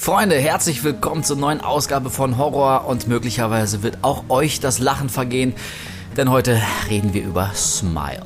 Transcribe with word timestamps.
Freunde, 0.00 0.36
herzlich 0.36 0.82
willkommen 0.82 1.24
zur 1.24 1.36
neuen 1.36 1.60
Ausgabe 1.60 2.08
von 2.08 2.38
Horror 2.38 2.86
und 2.86 3.06
möglicherweise 3.06 3.82
wird 3.82 3.98
auch 4.00 4.24
euch 4.30 4.58
das 4.58 4.78
Lachen 4.78 5.10
vergehen, 5.10 5.52
denn 6.16 6.30
heute 6.30 6.58
reden 6.88 7.12
wir 7.12 7.22
über 7.22 7.50
Smile. 7.54 8.24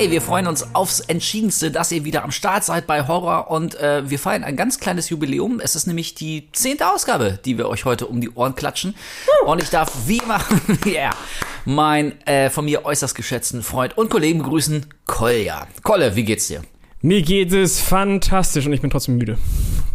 Hey, 0.00 0.10
wir 0.10 0.22
freuen 0.22 0.46
uns 0.46 0.74
aufs 0.74 1.00
Entschiedenste, 1.00 1.70
dass 1.70 1.92
ihr 1.92 2.06
wieder 2.06 2.24
am 2.24 2.30
Start 2.30 2.64
seid 2.64 2.86
bei 2.86 3.06
Horror 3.06 3.50
und 3.50 3.74
äh, 3.74 4.08
wir 4.08 4.18
feiern 4.18 4.44
ein 4.44 4.56
ganz 4.56 4.80
kleines 4.80 5.10
Jubiläum. 5.10 5.60
Es 5.60 5.76
ist 5.76 5.86
nämlich 5.86 6.14
die 6.14 6.48
zehnte 6.52 6.90
Ausgabe, 6.90 7.38
die 7.44 7.58
wir 7.58 7.68
euch 7.68 7.84
heute 7.84 8.06
um 8.06 8.22
die 8.22 8.30
Ohren 8.30 8.54
klatschen. 8.54 8.94
Und 9.44 9.62
ich 9.62 9.68
darf 9.68 9.92
wie 10.06 10.16
immer, 10.16 10.40
yeah, 10.86 11.10
mein 11.66 12.18
äh, 12.26 12.48
von 12.48 12.64
mir 12.64 12.86
äußerst 12.86 13.14
geschätzten 13.14 13.62
Freund 13.62 13.98
und 13.98 14.08
Kollegen 14.08 14.38
begrüßen, 14.38 14.86
Kolja. 15.04 15.66
Kolle, 15.82 16.16
wie 16.16 16.24
geht's 16.24 16.48
dir? 16.48 16.62
Mir 17.02 17.20
geht 17.20 17.52
es 17.52 17.78
fantastisch 17.78 18.64
und 18.64 18.72
ich 18.72 18.80
bin 18.80 18.88
trotzdem 18.88 19.18
müde. 19.18 19.36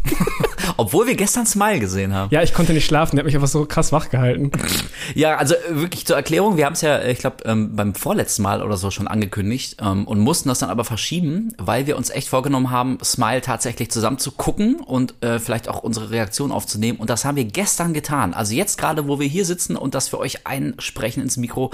Obwohl 0.78 1.08
wir 1.08 1.16
gestern 1.16 1.46
Smile 1.46 1.80
gesehen 1.80 2.14
haben. 2.14 2.30
Ja, 2.34 2.42
ich 2.42 2.54
konnte 2.54 2.74
nicht 2.74 2.86
schlafen, 2.86 3.16
der 3.16 3.24
hat 3.24 3.26
mich 3.26 3.36
einfach 3.36 3.48
so 3.48 3.66
krass 3.66 3.92
wach 3.92 4.10
gehalten. 4.10 4.52
Ja, 5.14 5.38
also 5.38 5.56
äh, 5.56 5.76
wirklich 5.76 6.06
zur 6.06 6.16
Erklärung, 6.16 6.58
wir 6.58 6.66
haben 6.66 6.74
es 6.74 6.82
ja, 6.82 6.98
äh, 6.98 7.12
ich 7.12 7.20
glaube, 7.20 7.38
ähm, 7.46 7.76
beim 7.76 7.96
vorletzten 7.96 8.42
Mal 8.42 8.62
oder 8.62 8.78
so 8.78 8.92
schon 8.92 9.08
angekündigt 9.08 9.78
ähm, 9.82 10.06
und 10.06 10.20
mussten 10.20 10.50
das 10.50 10.60
dann 10.60 10.70
aber 10.70 10.84
verschieben, 10.84 11.54
weil 11.58 11.88
wir 11.88 11.98
uns 11.98 12.10
echt 12.10 12.28
vorgenommen 12.28 12.72
haben, 12.72 12.98
Smile 13.04 13.42
tatsächlich 13.42 13.92
zusammen 13.92 14.18
zu 14.18 14.32
gucken 14.32 14.76
und 14.76 15.16
äh, 15.24 15.40
vielleicht 15.40 15.70
auch 15.70 15.84
unsere 15.84 16.10
Reaktion 16.10 16.52
aufzunehmen. 16.52 17.00
Und 17.00 17.10
das 17.10 17.26
haben 17.26 17.36
wir 17.36 17.46
gestern 17.46 17.94
getan. 17.94 18.34
Also 18.34 18.54
jetzt 18.54 18.78
gerade, 18.78 19.08
wo 19.08 19.20
wir 19.20 19.28
hier 19.28 19.46
sitzen 19.46 19.76
und 19.76 19.96
das 19.96 20.10
für 20.10 20.20
euch 20.20 20.46
einsprechen 20.48 21.22
ins 21.24 21.38
Mikro, 21.38 21.72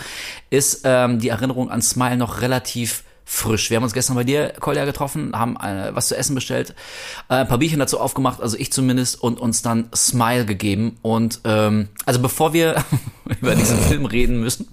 ist 0.50 0.82
ähm, 0.84 1.20
die 1.20 1.30
Erinnerung 1.30 1.70
an 1.72 1.82
Smile 1.82 2.18
noch 2.18 2.42
relativ 2.42 3.04
frisch. 3.26 3.70
Wir 3.70 3.78
haben 3.78 3.84
uns 3.84 3.94
gestern 3.94 4.16
bei 4.16 4.24
dir, 4.24 4.54
Kolja, 4.60 4.86
getroffen, 4.86 5.32
haben 5.34 5.56
äh, 5.58 5.92
was 5.94 6.08
zu 6.08 6.18
essen 6.18 6.36
bestellt, 6.36 6.76
äh, 7.30 7.36
ein 7.36 7.48
paar 7.48 7.60
Bierchen 7.60 7.80
dazu 7.80 8.00
aufgemacht, 8.00 8.42
also 8.42 8.58
ich 8.58 8.72
zumindest, 8.72 9.22
und 9.22 9.40
uns 9.40 9.62
dann 9.62 9.90
Smile 9.96 10.46
gegeben. 10.46 10.98
Und 11.02 11.42
ähm, 11.46 11.90
also 12.06 12.22
bevor 12.22 12.54
wir 12.54 12.84
über 13.42 13.56
diesen 13.56 13.78
Film 13.88 14.06
reden 14.06 14.40
müssen, 14.40 14.68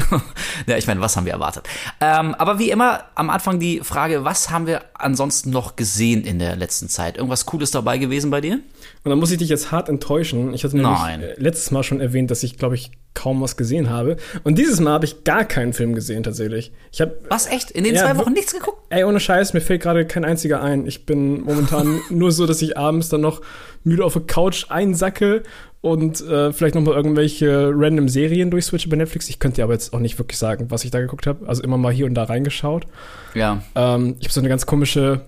ja, 0.66 0.76
ich 0.76 0.86
meine, 0.86 1.00
was 1.00 1.16
haben 1.16 1.26
wir 1.26 1.32
erwartet? 1.32 1.68
Ähm, 2.00 2.34
aber 2.34 2.58
wie 2.58 2.70
immer 2.70 3.04
am 3.14 3.30
Anfang 3.30 3.60
die 3.60 3.80
Frage, 3.80 4.24
was 4.24 4.50
haben 4.50 4.66
wir 4.66 4.82
ansonsten 4.94 5.50
noch 5.50 5.76
gesehen 5.76 6.24
in 6.24 6.38
der 6.38 6.56
letzten 6.56 6.88
Zeit? 6.88 7.16
Irgendwas 7.16 7.46
Cooles 7.46 7.70
dabei 7.70 7.98
gewesen 7.98 8.30
bei 8.30 8.40
dir? 8.40 8.54
Und 8.54 9.10
dann 9.10 9.18
muss 9.18 9.30
ich 9.30 9.38
dich 9.38 9.48
jetzt 9.48 9.72
hart 9.72 9.88
enttäuschen. 9.88 10.54
Ich 10.54 10.64
hatte 10.64 10.76
nämlich 10.76 10.98
Nein. 10.98 11.22
Äh, 11.22 11.34
letztes 11.36 11.70
Mal 11.70 11.82
schon 11.82 12.00
erwähnt, 12.00 12.30
dass 12.30 12.42
ich, 12.42 12.56
glaube 12.56 12.76
ich, 12.76 12.92
kaum 13.14 13.40
was 13.40 13.56
gesehen 13.56 13.90
habe. 13.90 14.16
Und 14.42 14.58
dieses 14.58 14.80
Mal 14.80 14.92
habe 14.92 15.04
ich 15.04 15.24
gar 15.24 15.44
keinen 15.44 15.72
Film 15.72 15.94
gesehen 15.94 16.22
tatsächlich. 16.22 16.72
Ich 16.92 17.00
hab, 17.00 17.12
was 17.30 17.46
echt? 17.46 17.70
In 17.70 17.84
den 17.84 17.94
ja, 17.94 18.02
zwei 18.02 18.16
Wochen 18.18 18.32
nichts 18.32 18.52
geguckt? 18.52 18.78
Ey, 18.90 19.04
ohne 19.04 19.20
Scheiß, 19.20 19.54
mir 19.54 19.60
fällt 19.60 19.82
gerade 19.82 20.04
kein 20.04 20.24
einziger 20.24 20.60
ein. 20.62 20.86
Ich 20.86 21.06
bin 21.06 21.42
momentan 21.42 22.00
nur 22.10 22.32
so, 22.32 22.46
dass 22.46 22.60
ich 22.60 22.76
abends 22.76 23.08
dann 23.08 23.20
noch 23.20 23.40
müde 23.84 24.04
auf 24.04 24.14
der 24.14 24.22
Couch 24.22 24.66
einsacke 24.68 25.42
und 25.80 26.22
äh, 26.22 26.52
vielleicht 26.52 26.74
noch 26.74 26.82
mal 26.82 26.94
irgendwelche 26.94 27.70
random 27.74 28.08
Serien 28.08 28.50
durchswitche 28.50 28.88
bei 28.88 28.96
Netflix. 28.96 29.28
Ich 29.28 29.38
könnte 29.38 29.56
dir 29.56 29.64
aber 29.64 29.74
jetzt 29.74 29.92
auch 29.92 30.00
nicht 30.00 30.18
wirklich 30.18 30.38
sagen, 30.38 30.70
was 30.70 30.84
ich 30.84 30.90
da 30.90 31.00
geguckt 31.00 31.26
habe. 31.26 31.46
Also 31.46 31.62
immer 31.62 31.76
mal 31.76 31.92
hier 31.92 32.06
und 32.06 32.14
da 32.14 32.24
reingeschaut. 32.24 32.86
Ja. 33.34 33.62
Ähm, 33.74 34.16
ich 34.18 34.26
habe 34.26 34.32
so 34.32 34.40
eine 34.40 34.48
ganz 34.48 34.64
komische 34.64 35.20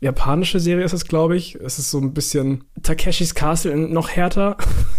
japanische 0.00 0.60
Serie 0.60 0.84
ist 0.84 0.92
es, 0.92 1.06
glaube 1.06 1.36
ich. 1.36 1.56
Es 1.56 1.78
ist 1.78 1.90
so 1.90 1.98
ein 1.98 2.14
bisschen 2.14 2.64
Takeshis 2.82 3.34
Castle 3.34 3.76
noch 3.76 4.10
härter. 4.10 4.56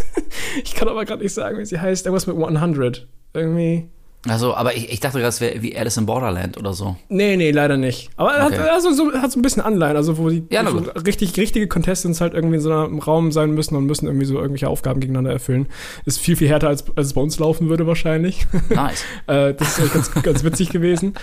ich 0.64 0.76
kann 0.76 0.88
aber 0.88 1.06
gerade 1.06 1.24
nicht 1.24 1.34
sagen, 1.34 1.58
wie 1.58 1.66
sie 1.66 1.80
heißt. 1.80 2.06
Irgendwas 2.06 2.28
mit 2.28 2.36
100. 2.36 3.08
Irgendwie. 3.34 3.90
Also, 4.28 4.54
aber 4.54 4.76
ich, 4.76 4.92
ich 4.92 5.00
dachte 5.00 5.22
es 5.22 5.40
wäre 5.40 5.62
wie 5.62 5.78
Alice 5.78 5.96
in 5.96 6.06
Borderland 6.06 6.58
oder 6.58 6.74
so. 6.74 6.98
Nee, 7.08 7.38
nee, 7.38 7.52
leider 7.52 7.78
nicht. 7.78 8.10
Aber 8.18 8.34
er 8.34 8.48
okay. 8.48 8.58
hat, 8.58 8.70
also, 8.72 8.92
so, 8.92 9.14
hat 9.14 9.32
so 9.32 9.40
ein 9.40 9.42
bisschen 9.42 9.64
Anleihen, 9.64 9.96
also 9.96 10.18
wo 10.18 10.30
die 10.30 10.44
ja, 10.50 10.70
so 10.70 10.78
richtig, 11.06 11.38
richtige 11.38 11.68
Contestants 11.68 12.20
halt 12.20 12.34
irgendwie 12.34 12.56
in 12.56 12.62
so 12.62 12.70
einem 12.70 13.00
Raum 13.00 13.32
sein 13.32 13.52
müssen 13.52 13.78
und 13.78 13.86
müssen 13.86 14.08
irgendwie 14.08 14.26
so 14.26 14.36
irgendwelche 14.36 14.68
Aufgaben 14.68 15.00
gegeneinander 15.00 15.32
erfüllen. 15.32 15.68
Ist 16.06 16.20
viel, 16.20 16.36
viel 16.36 16.50
härter, 16.50 16.68
als, 16.68 16.84
als 16.98 17.08
es 17.08 17.14
bei 17.14 17.22
uns 17.22 17.40
laufen 17.40 17.70
würde 17.70 17.88
wahrscheinlich. 17.88 18.46
Nice. 18.70 19.04
äh, 19.28 19.54
das 19.54 19.80
ist 19.80 19.94
ganz, 19.94 20.12
ganz 20.22 20.44
witzig 20.44 20.70
gewesen. 20.70 21.14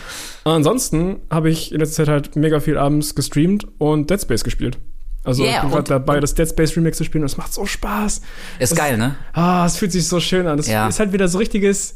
ansonsten 0.45 1.21
habe 1.31 1.51
ich 1.51 1.73
in 1.73 1.81
letzter 1.81 2.05
Zeit 2.05 2.09
halt 2.09 2.37
mega 2.37 2.61
viel 2.61 2.77
abends 2.79 3.15
gestreamt 3.15 3.67
und 3.79 4.11
Dead 4.11 4.21
Space 4.21 4.43
gespielt. 4.43 4.79
Also 5.23 5.45
yeah, 5.45 5.57
ich 5.57 5.61
bin 5.61 5.71
gerade 5.71 5.89
dabei, 5.89 6.21
das 6.21 6.35
Dead 6.35 6.49
Space 6.49 6.77
Remake 6.77 6.97
zu 6.97 7.05
spielen 7.05 7.25
und 7.25 7.31
es 7.31 7.37
macht 7.37 7.53
so 7.53 7.67
Spaß. 7.67 8.21
Ist 8.59 8.73
das, 8.73 8.79
geil, 8.79 8.97
ne? 8.97 9.17
Ah, 9.33 9.67
es 9.67 9.77
fühlt 9.77 9.93
sich 9.93 10.07
so 10.09 10.19
schön 10.21 10.47
an. 10.47 10.59
Es 10.59 10.67
ja. 10.67 10.89
ist 10.89 10.99
halt 10.99 11.13
wieder 11.13 11.29
so 11.29 11.39
richtiges 11.39 11.95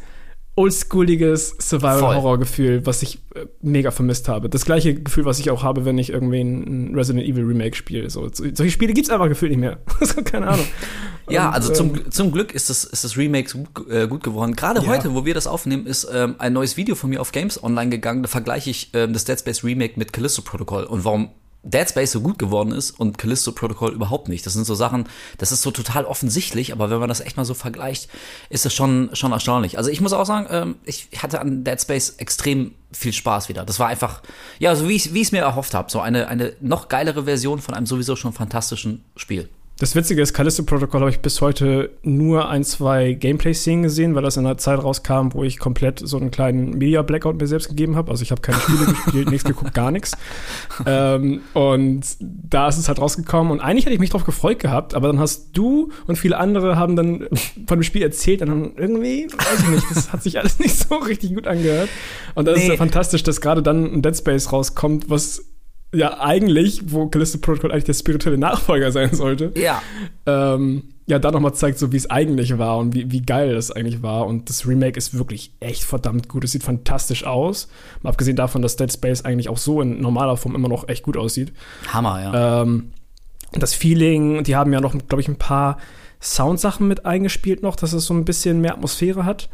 oldschooliges 0.60 1.56
Survival-Horror-Gefühl, 1.58 2.84
was 2.84 3.02
ich 3.02 3.18
äh, 3.34 3.46
mega 3.62 3.90
vermisst 3.90 4.28
habe. 4.28 4.50
Das 4.50 4.64
gleiche 4.64 4.94
Gefühl, 4.94 5.24
was 5.24 5.38
ich 5.38 5.50
auch 5.50 5.62
habe, 5.62 5.84
wenn 5.84 5.96
ich 5.96 6.10
irgendwie 6.10 6.40
ein 6.40 6.94
Resident 6.94 7.26
Evil 7.26 7.44
Remake 7.44 7.74
spiele. 7.74 8.10
So, 8.10 8.28
solche 8.32 8.70
Spiele 8.70 8.92
gibt 8.92 9.06
es 9.06 9.12
einfach 9.12 9.28
gefühlt 9.28 9.52
nicht 9.52 9.60
mehr. 9.60 9.78
keine 10.24 10.48
Ahnung. 10.48 10.66
ja, 11.30 11.48
Und, 11.48 11.54
also 11.54 11.72
zum, 11.72 11.94
ähm, 11.94 12.10
zum 12.10 12.30
Glück 12.32 12.54
ist 12.54 12.68
das, 12.68 12.84
ist 12.84 13.04
das 13.04 13.16
Remake 13.16 13.50
gut, 13.72 13.90
äh, 13.90 14.06
gut 14.06 14.22
geworden. 14.22 14.54
Gerade 14.54 14.82
ja. 14.82 14.86
heute, 14.88 15.14
wo 15.14 15.24
wir 15.24 15.32
das 15.32 15.46
aufnehmen, 15.46 15.86
ist 15.86 16.06
ähm, 16.12 16.34
ein 16.38 16.52
neues 16.52 16.76
Video 16.76 16.94
von 16.94 17.08
mir 17.08 17.20
auf 17.20 17.32
Games 17.32 17.62
Online 17.62 17.90
gegangen. 17.90 18.22
Da 18.22 18.28
vergleiche 18.28 18.68
ich 18.68 18.90
ähm, 18.92 19.14
das 19.14 19.24
Dead 19.24 19.38
Space 19.38 19.64
Remake 19.64 19.94
mit 19.96 20.12
Callisto 20.12 20.42
Protocol 20.42 20.84
und 20.84 21.04
warum 21.04 21.30
Dead 21.62 21.88
Space 21.88 22.12
so 22.12 22.20
gut 22.20 22.38
geworden 22.38 22.72
ist 22.72 22.92
und 22.92 23.18
Callisto 23.18 23.52
Protocol 23.52 23.92
überhaupt 23.92 24.28
nicht. 24.28 24.46
Das 24.46 24.54
sind 24.54 24.64
so 24.64 24.74
Sachen, 24.74 25.04
das 25.38 25.52
ist 25.52 25.62
so 25.62 25.70
total 25.70 26.06
offensichtlich, 26.06 26.72
aber 26.72 26.88
wenn 26.88 27.00
man 27.00 27.08
das 27.08 27.20
echt 27.20 27.36
mal 27.36 27.44
so 27.44 27.54
vergleicht, 27.54 28.08
ist 28.48 28.64
es 28.64 28.72
schon, 28.72 29.10
schon 29.12 29.32
erstaunlich. 29.32 29.76
Also 29.76 29.90
ich 29.90 30.00
muss 30.00 30.12
auch 30.12 30.24
sagen, 30.24 30.46
ähm, 30.50 30.76
ich 30.84 31.08
hatte 31.18 31.40
an 31.40 31.62
Dead 31.64 31.80
Space 31.80 32.14
extrem 32.16 32.72
viel 32.92 33.12
Spaß 33.12 33.48
wieder. 33.48 33.64
Das 33.64 33.78
war 33.78 33.88
einfach, 33.88 34.22
ja, 34.58 34.74
so 34.74 34.88
wie 34.88 34.96
ich 34.96 35.06
es 35.06 35.32
mir 35.32 35.42
erhofft 35.42 35.74
habe. 35.74 35.90
So 35.90 36.00
eine, 36.00 36.28
eine 36.28 36.54
noch 36.60 36.88
geilere 36.88 37.24
Version 37.24 37.60
von 37.60 37.74
einem 37.74 37.86
sowieso 37.86 38.16
schon 38.16 38.32
fantastischen 38.32 39.04
Spiel. 39.16 39.48
Das 39.80 39.94
Witzige 39.94 40.20
ist, 40.20 40.34
Callisto 40.34 40.62
Protocol 40.62 41.00
habe 41.00 41.10
ich 41.10 41.20
bis 41.20 41.40
heute 41.40 41.88
nur 42.02 42.50
ein, 42.50 42.64
zwei 42.64 43.14
Gameplay-Szenen 43.14 43.82
gesehen, 43.82 44.14
weil 44.14 44.22
das 44.22 44.36
in 44.36 44.44
einer 44.44 44.58
Zeit 44.58 44.78
rauskam, 44.78 45.28
wo 45.32 45.42
ich 45.42 45.58
komplett 45.58 46.00
so 46.04 46.18
einen 46.18 46.30
kleinen 46.30 46.76
Media-Blackout 46.76 47.40
mir 47.40 47.46
selbst 47.46 47.70
gegeben 47.70 47.96
habe. 47.96 48.10
Also 48.10 48.22
ich 48.22 48.30
habe 48.30 48.42
keine 48.42 48.58
Spiele 48.58 48.84
gespielt, 49.04 49.30
nichts 49.30 49.44
geguckt, 49.44 49.72
gar 49.72 49.90
nichts. 49.90 50.12
Ähm, 50.84 51.40
und 51.54 52.02
da 52.20 52.68
ist 52.68 52.76
es 52.76 52.88
halt 52.88 53.00
rausgekommen. 53.00 53.50
Und 53.50 53.60
eigentlich 53.60 53.86
hätte 53.86 53.94
ich 53.94 54.00
mich 54.00 54.10
drauf 54.10 54.24
gefreut 54.24 54.58
gehabt, 54.58 54.94
aber 54.94 55.08
dann 55.08 55.18
hast 55.18 55.56
du 55.56 55.90
und 56.06 56.16
viele 56.16 56.36
andere 56.36 56.76
haben 56.76 56.94
dann 56.94 57.26
von 57.66 57.78
dem 57.78 57.82
Spiel 57.82 58.02
erzählt 58.02 58.42
und 58.42 58.48
dann 58.48 58.72
irgendwie, 58.76 59.28
weiß 59.32 59.62
ich 59.62 59.68
nicht, 59.70 59.86
das 59.90 60.12
hat 60.12 60.22
sich 60.22 60.38
alles 60.38 60.58
nicht 60.58 60.76
so 60.76 60.96
richtig 60.96 61.34
gut 61.34 61.46
angehört. 61.46 61.88
Und 62.34 62.46
das 62.46 62.58
nee. 62.58 62.64
ist 62.64 62.68
ja 62.68 62.76
fantastisch, 62.76 63.22
dass 63.22 63.40
gerade 63.40 63.62
dann 63.62 63.90
ein 63.90 64.02
Dead 64.02 64.14
Space 64.14 64.52
rauskommt, 64.52 65.08
was 65.08 65.49
ja 65.92 66.20
eigentlich, 66.20 66.92
wo 66.92 67.08
Callisto 67.08 67.38
Protocol 67.38 67.72
eigentlich 67.72 67.84
der 67.84 67.94
spirituelle 67.94 68.38
Nachfolger 68.38 68.92
sein 68.92 69.14
sollte. 69.14 69.52
Ja. 69.56 69.82
Ähm, 70.26 70.84
ja, 71.06 71.18
da 71.18 71.32
nochmal 71.32 71.54
zeigt, 71.54 71.78
so 71.78 71.90
wie 71.90 71.96
es 71.96 72.08
eigentlich 72.08 72.56
war 72.58 72.78
und 72.78 72.94
wie, 72.94 73.10
wie 73.10 73.22
geil 73.22 73.54
das 73.54 73.72
eigentlich 73.72 74.00
war. 74.00 74.26
Und 74.26 74.48
das 74.48 74.66
Remake 74.68 74.96
ist 74.96 75.18
wirklich 75.18 75.52
echt 75.58 75.82
verdammt 75.82 76.28
gut. 76.28 76.44
Es 76.44 76.52
sieht 76.52 76.62
fantastisch 76.62 77.24
aus. 77.24 77.68
Mal 78.02 78.10
abgesehen 78.10 78.36
davon, 78.36 78.62
dass 78.62 78.76
Dead 78.76 78.92
Space 78.92 79.24
eigentlich 79.24 79.48
auch 79.48 79.58
so 79.58 79.80
in 79.82 80.00
normaler 80.00 80.36
Form 80.36 80.54
immer 80.54 80.68
noch 80.68 80.88
echt 80.88 81.02
gut 81.02 81.16
aussieht. 81.16 81.52
Hammer, 81.88 82.22
ja. 82.22 82.62
Ähm, 82.62 82.92
das 83.52 83.74
Feeling, 83.74 84.44
die 84.44 84.54
haben 84.54 84.72
ja 84.72 84.80
noch, 84.80 84.96
glaube 85.08 85.20
ich, 85.20 85.26
ein 85.26 85.36
paar 85.36 85.78
Soundsachen 86.22 86.86
mit 86.86 87.06
eingespielt 87.06 87.62
noch, 87.62 87.74
dass 87.74 87.92
es 87.92 88.06
so 88.06 88.14
ein 88.14 88.24
bisschen 88.24 88.60
mehr 88.60 88.74
Atmosphäre 88.74 89.24
hat. 89.24 89.48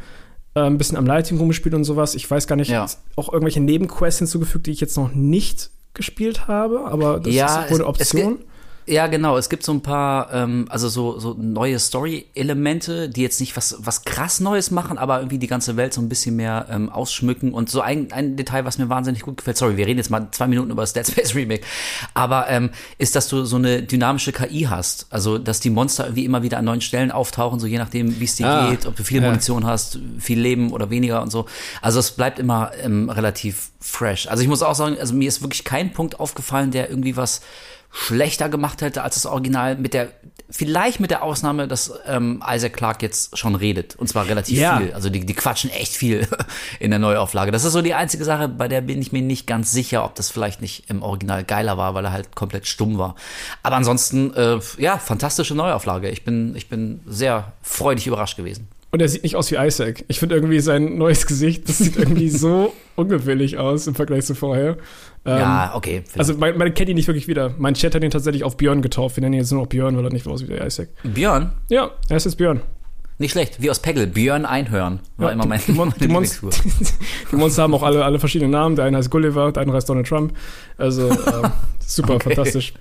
Äh, 0.55 0.61
ein 0.61 0.77
bisschen 0.77 0.99
am 0.99 1.07
Lighting 1.07 1.39
rumgespielt 1.39 1.75
und 1.75 1.85
sowas. 1.85 2.15
Ich 2.15 2.31
weiß 2.31 2.47
gar 2.47 2.57
nicht, 2.57 2.71
ja. 2.71 2.87
auch 3.17 3.33
irgendwelche 3.33 3.61
Nebenquests 3.61 4.19
hinzugefügt, 4.19 4.67
die 4.67 4.73
ich 4.73 4.81
jetzt 4.81 4.99
noch 4.99 5.15
nicht 5.15 5.71
gespielt 5.97 6.47
habe, 6.47 6.85
aber 6.85 7.19
das 7.19 7.35
ja, 7.35 7.63
ist 7.63 7.71
wohl 7.73 7.79
eine 7.79 7.87
Option. 7.87 8.35
Es, 8.35 8.56
ja, 8.89 9.09
genau. 9.09 9.37
Es 9.37 9.49
gibt 9.49 9.65
so 9.65 9.73
ein 9.73 9.81
paar, 9.81 10.33
ähm, 10.33 10.67
also 10.69 10.89
so, 10.89 11.19
so 11.19 11.35
neue 11.35 11.79
Story-Elemente, 11.81 13.09
die 13.09 13.23
jetzt 13.23 13.41
nicht 13.41 13.57
was, 13.57 13.77
was 13.81 14.05
krass 14.05 14.39
Neues 14.39 14.71
machen, 14.71 14.97
aber 14.97 15.19
irgendwie 15.19 15.39
die 15.39 15.49
ganze 15.49 15.77
Welt 15.77 15.93
so 15.93 16.01
ein 16.01 16.09
bisschen 16.09 16.37
mehr 16.37 16.67
ähm, 16.71 16.89
ausschmücken. 16.89 17.53
Und 17.53 17.69
so 17.69 17.81
ein, 17.81 18.13
ein 18.13 18.37
Detail, 18.37 18.65
was 18.65 18.79
mir 18.79 18.89
wahnsinnig 18.89 19.23
gut 19.23 19.39
gefällt, 19.39 19.57
sorry, 19.57 19.77
wir 19.77 19.89
reden 19.89 19.99
jetzt 19.99 20.11
mal 20.11 20.29
zwei 20.31 20.47
Minuten 20.47 20.71
über 20.71 20.83
das 20.83 20.93
Dead 20.93 21.05
Space 21.05 21.35
Remake, 21.35 21.65
aber 22.15 22.49
ähm, 22.49 22.71
ist, 22.99 23.17
dass 23.17 23.27
du 23.27 23.45
so 23.45 23.57
eine 23.57 23.83
dynamische 23.83 24.31
KI 24.31 24.69
hast. 24.71 25.07
Also, 25.11 25.39
dass 25.39 25.59
die 25.59 25.71
Monster 25.71 26.05
irgendwie 26.05 26.25
immer 26.25 26.45
wieder 26.45 26.59
an 26.59 26.65
neuen 26.65 26.81
Stellen 26.81 27.11
auftauchen, 27.11 27.59
so 27.59 27.67
je 27.67 27.79
nachdem, 27.79 28.21
wie 28.21 28.25
es 28.25 28.37
dir 28.37 28.47
ah, 28.47 28.71
geht, 28.71 28.87
ob 28.87 28.95
du 28.95 29.03
viel 29.03 29.21
ja. 29.21 29.29
Munition 29.29 29.67
hast, 29.67 29.99
viel 30.21 30.39
Leben 30.39 30.71
oder 30.71 30.91
weniger 30.91 31.23
und 31.23 31.31
so. 31.31 31.47
Also, 31.83 31.99
es 31.99 32.13
bleibt 32.13 32.39
immer 32.39 32.71
ähm, 32.81 33.11
relativ 33.11 33.71
fresh. 33.81 34.29
Also, 34.29 34.45
ich 34.45 34.49
muss 34.49 34.63
auch 34.63 34.77
sagen, 34.77 34.97
also 35.01 35.13
mir 35.13 35.27
ist 35.27 35.43
wirklich 35.43 35.65
kein 35.65 35.93
Punkt 35.93 36.21
aufgefallen, 36.21 36.71
der 36.71 36.89
irgendwie 36.89 37.17
was 37.17 37.41
schlechter 37.99 38.49
gemacht 38.51 38.83
hätte 38.83 39.03
als 39.03 39.15
das 39.15 39.25
Original, 39.25 39.77
mit 39.77 39.95
der, 39.95 40.09
vielleicht 40.51 41.01
mit 41.01 41.11
der 41.11 41.23
Ausnahme, 41.23 41.67
dass 41.67 41.91
ähm, 42.07 42.43
Isaac 42.47 42.75
Clarke 42.75 43.05
jetzt 43.07 43.39
schon 43.39 43.55
redet. 43.55 43.97
Und 43.97 44.07
zwar 44.09 44.27
relativ 44.29 44.59
Ja. 44.59 44.77
viel. 44.77 44.93
Also 44.93 45.09
die, 45.09 45.25
die 45.25 45.33
quatschen 45.33 45.71
echt 45.71 45.95
viel 45.95 46.29
in 46.79 46.91
der 46.91 46.99
Neuauflage. 47.01 47.53
Das 47.53 47.65
ist 47.65 47.73
so 47.73 47.81
die 47.81 47.95
einzige 47.95 48.25
Sache, 48.25 48.49
bei 48.49 48.69
der 48.69 48.83
bin 48.83 49.01
ich 49.01 49.13
mir 49.13 49.23
nicht 49.23 49.47
ganz 49.47 49.73
sicher, 49.73 50.05
ob 50.05 50.15
das 50.15 50.31
vielleicht 50.31 50.61
nicht 50.61 50.91
im 50.91 51.03
Original 51.03 51.43
geiler 51.43 51.79
war, 51.79 51.95
weil 51.95 52.05
er 52.05 52.13
halt 52.13 52.37
komplett 52.37 52.67
stumm 52.67 52.99
war. 52.99 53.15
Aber 53.63 53.77
ansonsten, 53.77 54.35
äh, 54.35 54.61
ja, 54.77 54.99
fantastische 54.99 55.55
Neuauflage. 55.55 56.11
Ich 56.11 56.23
bin, 56.23 56.55
ich 56.55 56.69
bin 56.69 57.01
sehr 57.07 57.53
freudig 57.63 58.07
überrascht 58.07 58.37
gewesen. 58.37 58.69
Und 58.97 59.03
er 59.03 59.09
sieht 59.11 59.25
nicht 59.25 59.37
aus 59.37 59.51
wie 59.51 59.57
Isaac. 59.57 60.05
Ich 60.09 60.19
finde 60.21 60.35
irgendwie 60.37 60.59
sein 60.61 60.97
neues 60.97 61.27
Gesicht, 61.27 61.69
das 61.69 61.77
sieht 61.77 61.97
irgendwie 61.99 62.31
so 62.31 62.73
ungewöhnlich 62.97 63.59
aus 63.59 63.87
im 63.87 63.95
Vergleich 63.95 64.25
zu 64.25 64.35
vorher. 64.35 64.79
Ähm, 65.27 65.39
ja, 65.39 65.73
okay. 65.75 66.01
vielleicht. 66.03 66.19
Also 66.19 66.35
man, 66.39 66.57
man 66.57 66.73
kennt 66.73 66.89
ihn 66.89 66.95
nicht 66.97 67.07
wirklich 67.07 67.29
wieder. 67.29 67.53
Mein 67.59 67.75
Chat 67.75 67.95
hat 67.95 68.03
ihn 68.03 68.11
tatsächlich 68.11 68.43
auf 68.43 68.57
Björn 68.57 68.81
getauft. 68.81 69.17
Wir 69.17 69.21
nennen 69.21 69.35
ihn 69.35 69.41
jetzt 69.41 69.53
nur 69.53 69.61
noch 69.61 69.69
Björn, 69.69 69.99
weil 69.99 70.05
er 70.05 70.11
nicht 70.13 70.27
aussieht 70.27 70.49
wie 70.49 70.55
Isaac. 70.55 70.89
Björn, 71.03 71.53
Ja, 71.69 71.91
er 72.09 72.17
ist 72.17 72.25
jetzt 72.25 72.37
Björn. 72.39 72.63
nicht 73.19 73.33
schlecht. 73.33 73.61
Wie 73.61 73.69
aus 73.71 73.81
Peggle. 73.81 74.07
Björn 74.07 74.47
Einhörn. 74.47 75.01
War 75.19 75.29
Ja, 75.29 75.35
immer 75.35 75.45
mein, 75.45 75.61
die, 75.67 75.73
Mon 75.73 75.93
die, 76.01 76.09
Monst 76.09 76.41
Lieblingsfigur. 76.41 76.51
die 77.33 77.37
Monster 77.37 77.65
haben 77.65 77.75
auch 77.75 77.83
alle, 77.83 78.03
alle 78.03 78.19
verschiedene 78.19 78.51
Namen. 78.51 78.77
Der 78.77 78.87
eine 78.87 78.97
heißt 78.97 79.11
Gulliver, 79.11 79.53
der 79.53 79.61
andere 79.61 79.77
heißt 79.77 79.91
Donald 79.91 80.07
Trump. 80.07 80.33
Also 80.79 81.11
ähm, 81.11 81.51
super, 81.87 82.15
Okay. 82.15 82.25
fantastisch. 82.35 82.73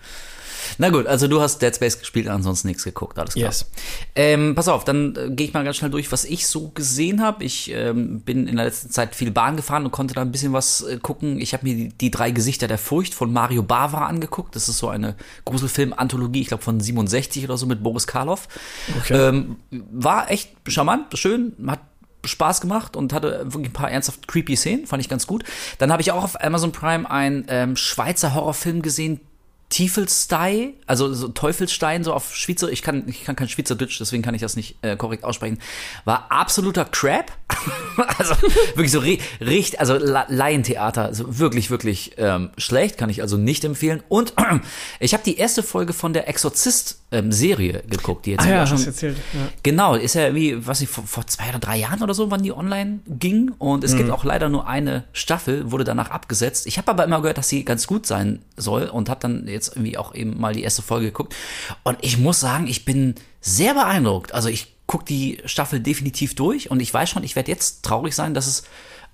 Na 0.77 0.89
gut, 0.89 1.07
also 1.07 1.27
du 1.27 1.41
hast 1.41 1.61
Dead 1.61 1.75
Space 1.75 1.99
gespielt, 1.99 2.27
ansonsten 2.27 2.67
nichts 2.67 2.83
geguckt, 2.83 3.17
alles 3.17 3.33
klar. 3.33 3.47
Yes. 3.47 3.69
Ähm, 4.15 4.55
pass 4.55 4.67
auf, 4.67 4.83
dann 4.83 5.15
äh, 5.15 5.29
gehe 5.31 5.47
ich 5.47 5.53
mal 5.53 5.63
ganz 5.63 5.77
schnell 5.77 5.91
durch, 5.91 6.11
was 6.11 6.25
ich 6.25 6.47
so 6.47 6.69
gesehen 6.69 7.21
habe. 7.21 7.43
Ich 7.43 7.71
ähm, 7.71 8.21
bin 8.21 8.47
in 8.47 8.55
der 8.55 8.65
letzten 8.65 8.89
Zeit 8.89 9.15
viel 9.15 9.31
Bahn 9.31 9.55
gefahren 9.55 9.85
und 9.85 9.91
konnte 9.91 10.13
da 10.13 10.21
ein 10.21 10.31
bisschen 10.31 10.53
was 10.53 10.81
äh, 10.81 10.97
gucken. 10.97 11.39
Ich 11.39 11.53
habe 11.53 11.65
mir 11.65 11.75
die, 11.75 11.89
die 11.89 12.11
drei 12.11 12.31
Gesichter 12.31 12.67
der 12.67 12.77
Furcht 12.77 13.13
von 13.13 13.31
Mario 13.31 13.63
Bava 13.63 14.05
angeguckt. 14.05 14.55
Das 14.55 14.69
ist 14.69 14.77
so 14.77 14.89
eine 14.89 15.15
Gruselfilm-Anthologie, 15.45 16.41
ich 16.41 16.47
glaube 16.47 16.63
von 16.63 16.79
67 16.79 17.43
oder 17.43 17.57
so 17.57 17.65
mit 17.65 17.83
Boris 17.83 18.07
Karloff. 18.07 18.47
Okay. 18.99 19.29
Ähm, 19.29 19.57
war 19.71 20.29
echt 20.31 20.51
charmant, 20.67 21.17
schön, 21.17 21.53
hat 21.67 21.79
Spaß 22.27 22.61
gemacht 22.61 22.95
und 22.95 23.13
hatte 23.13 23.41
wirklich 23.45 23.69
ein 23.69 23.73
paar 23.73 23.91
ernsthaft 23.91 24.27
creepy 24.27 24.55
Szenen, 24.55 24.87
fand 24.87 25.01
ich 25.01 25.09
ganz 25.09 25.27
gut. 25.27 25.43
Dann 25.77 25.91
habe 25.91 26.01
ich 26.01 26.11
auch 26.11 26.23
auf 26.23 26.41
Amazon 26.41 26.71
Prime 26.71 27.09
einen 27.09 27.45
ähm, 27.47 27.75
Schweizer 27.75 28.33
Horrorfilm 28.33 28.81
gesehen, 28.81 29.21
Tiefelstei, 29.69 30.73
also 30.85 31.13
so 31.13 31.27
Teufelsstein, 31.27 32.03
so 32.03 32.13
auf 32.13 32.35
Schweizer, 32.35 32.69
ich 32.71 32.81
kann, 32.81 33.03
ich 33.07 33.23
kann 33.23 33.35
kein 33.35 33.49
Schweizerdeutsch, 33.49 33.99
deswegen 33.99 34.21
kann 34.23 34.35
ich 34.35 34.41
das 34.41 34.55
nicht 34.55 34.77
äh, 34.83 34.95
korrekt 34.95 35.23
aussprechen, 35.23 35.59
war 36.05 36.27
absoluter 36.31 36.85
Crap. 36.85 37.31
also 38.17 38.35
wirklich 38.75 38.91
so 38.91 38.99
ri- 38.99 39.19
richtig, 39.41 39.79
also 39.79 39.95
La 39.97 40.25
Laientheater, 40.29 41.05
also 41.05 41.39
wirklich, 41.39 41.71
wirklich 41.71 42.13
ähm, 42.17 42.51
schlecht, 42.57 42.97
kann 42.97 43.09
ich 43.09 43.21
also 43.21 43.37
nicht 43.37 43.63
empfehlen. 43.63 44.03
Und 44.07 44.33
ich 44.99 45.13
habe 45.13 45.23
die 45.23 45.37
erste 45.37 45.63
Folge 45.63 45.93
von 45.93 46.13
der 46.13 46.27
Exorzist-Serie 46.29 47.83
geguckt, 47.89 48.25
die 48.25 48.31
jetzt 48.31 48.45
Ah 48.45 48.49
ja, 48.49 48.67
schon 48.67 48.83
erzählt. 48.85 49.17
Ja. 49.33 49.39
Genau, 49.63 49.95
ist 49.95 50.15
ja 50.15 50.35
wie, 50.35 50.65
was 50.67 50.81
ich 50.81 50.89
vor, 50.89 51.05
vor 51.05 51.25
zwei 51.27 51.49
oder 51.49 51.59
drei 51.59 51.77
Jahren 51.77 52.01
oder 52.03 52.13
so, 52.13 52.29
wann 52.31 52.43
die 52.43 52.51
online 52.51 52.99
ging. 53.07 53.51
Und 53.57 53.83
es 53.83 53.95
gibt 53.95 54.09
auch 54.09 54.23
leider 54.23 54.49
nur 54.49 54.67
eine 54.67 55.05
Staffel, 55.13 55.71
wurde 55.71 55.83
danach 55.83 56.11
abgesetzt. 56.11 56.67
Ich 56.67 56.77
habe 56.77 56.91
aber 56.91 57.03
immer 57.05 57.21
gehört, 57.21 57.37
dass 57.37 57.49
sie 57.49 57.65
ganz 57.65 57.87
gut 57.87 58.05
sein 58.05 58.41
soll 58.57 58.83
und 58.83 59.09
habe 59.09 59.19
dann 59.21 59.47
jetzt 59.55 59.69
irgendwie 59.75 59.97
auch 59.97 60.13
eben 60.13 60.39
mal 60.39 60.53
die 60.53 60.63
erste 60.63 60.81
Folge 60.83 61.07
geguckt. 61.07 61.33
Und 61.83 61.97
ich 62.01 62.17
muss 62.19 62.39
sagen, 62.39 62.67
ich 62.67 62.85
bin 62.85 63.15
sehr 63.41 63.73
beeindruckt. 63.73 64.33
Also 64.33 64.49
ich 64.49 64.75
gucke 64.85 65.05
die 65.05 65.39
Staffel 65.45 65.79
definitiv 65.79 66.35
durch 66.35 66.69
und 66.69 66.79
ich 66.79 66.93
weiß 66.93 67.09
schon, 67.09 67.23
ich 67.23 67.35
werde 67.35 67.51
jetzt 67.51 67.83
traurig 67.83 68.13
sein, 68.13 68.35
dass 68.35 68.45
es 68.45 68.63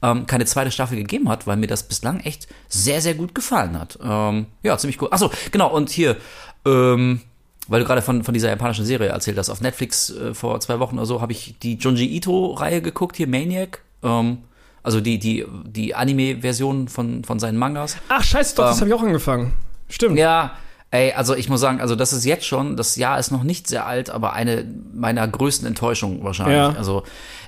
ähm, 0.01 0.25
keine 0.25 0.45
zweite 0.45 0.71
Staffel 0.71 0.97
gegeben 0.97 1.29
hat, 1.29 1.47
weil 1.47 1.57
mir 1.57 1.67
das 1.67 1.83
bislang 1.83 2.19
echt 2.21 2.47
sehr, 2.67 3.01
sehr 3.01 3.13
gut 3.13 3.33
gefallen 3.35 3.79
hat. 3.79 3.97
Ähm, 4.03 4.47
ja, 4.63 4.77
ziemlich 4.77 4.97
gut. 4.97 5.13
Achso, 5.13 5.31
genau, 5.51 5.69
und 5.71 5.89
hier, 5.89 6.17
ähm, 6.65 7.21
weil 7.67 7.79
du 7.81 7.85
gerade 7.85 8.01
von, 8.01 8.23
von 8.23 8.33
dieser 8.33 8.49
japanischen 8.49 8.85
Serie 8.85 9.09
erzählt 9.09 9.38
hast, 9.38 9.49
auf 9.49 9.61
Netflix 9.61 10.09
äh, 10.09 10.33
vor 10.33 10.59
zwei 10.59 10.79
Wochen 10.79 10.97
oder 10.97 11.05
so, 11.05 11.21
habe 11.21 11.31
ich 11.31 11.55
die 11.61 11.75
Junji 11.75 12.07
Ito-Reihe 12.17 12.81
geguckt, 12.81 13.15
hier 13.15 13.27
Maniac. 13.27 13.81
Ähm, 14.03 14.39
also 14.83 14.99
die, 14.99 15.19
die, 15.19 15.45
die 15.65 15.93
Anime-Version 15.93 16.88
von, 16.88 17.23
von 17.23 17.39
seinen 17.39 17.57
Mangas. 17.59 17.97
Ach, 18.09 18.23
scheiße, 18.23 18.55
doch, 18.55 18.63
das 18.65 18.77
Ähm, 18.77 18.81
habe 18.81 18.89
ich 18.89 18.95
auch 18.95 19.03
angefangen. 19.03 19.53
Stimmt. 19.91 20.17
Ja, 20.17 20.53
ey, 20.89 21.13
also 21.13 21.35
ich 21.35 21.47
muss 21.49 21.61
sagen, 21.61 21.79
also 21.79 21.95
das 21.95 22.11
ist 22.13 22.25
jetzt 22.25 22.45
schon, 22.45 22.75
das 22.75 22.95
Jahr 22.95 23.19
ist 23.19 23.31
noch 23.31 23.43
nicht 23.43 23.67
sehr 23.67 23.85
alt, 23.85 24.09
aber 24.09 24.33
eine 24.33 24.65
meiner 24.93 25.27
größten 25.27 25.67
Enttäuschungen 25.67 26.23
wahrscheinlich. 26.23 26.57
Ja. 26.57 26.73
Also, 26.75 27.03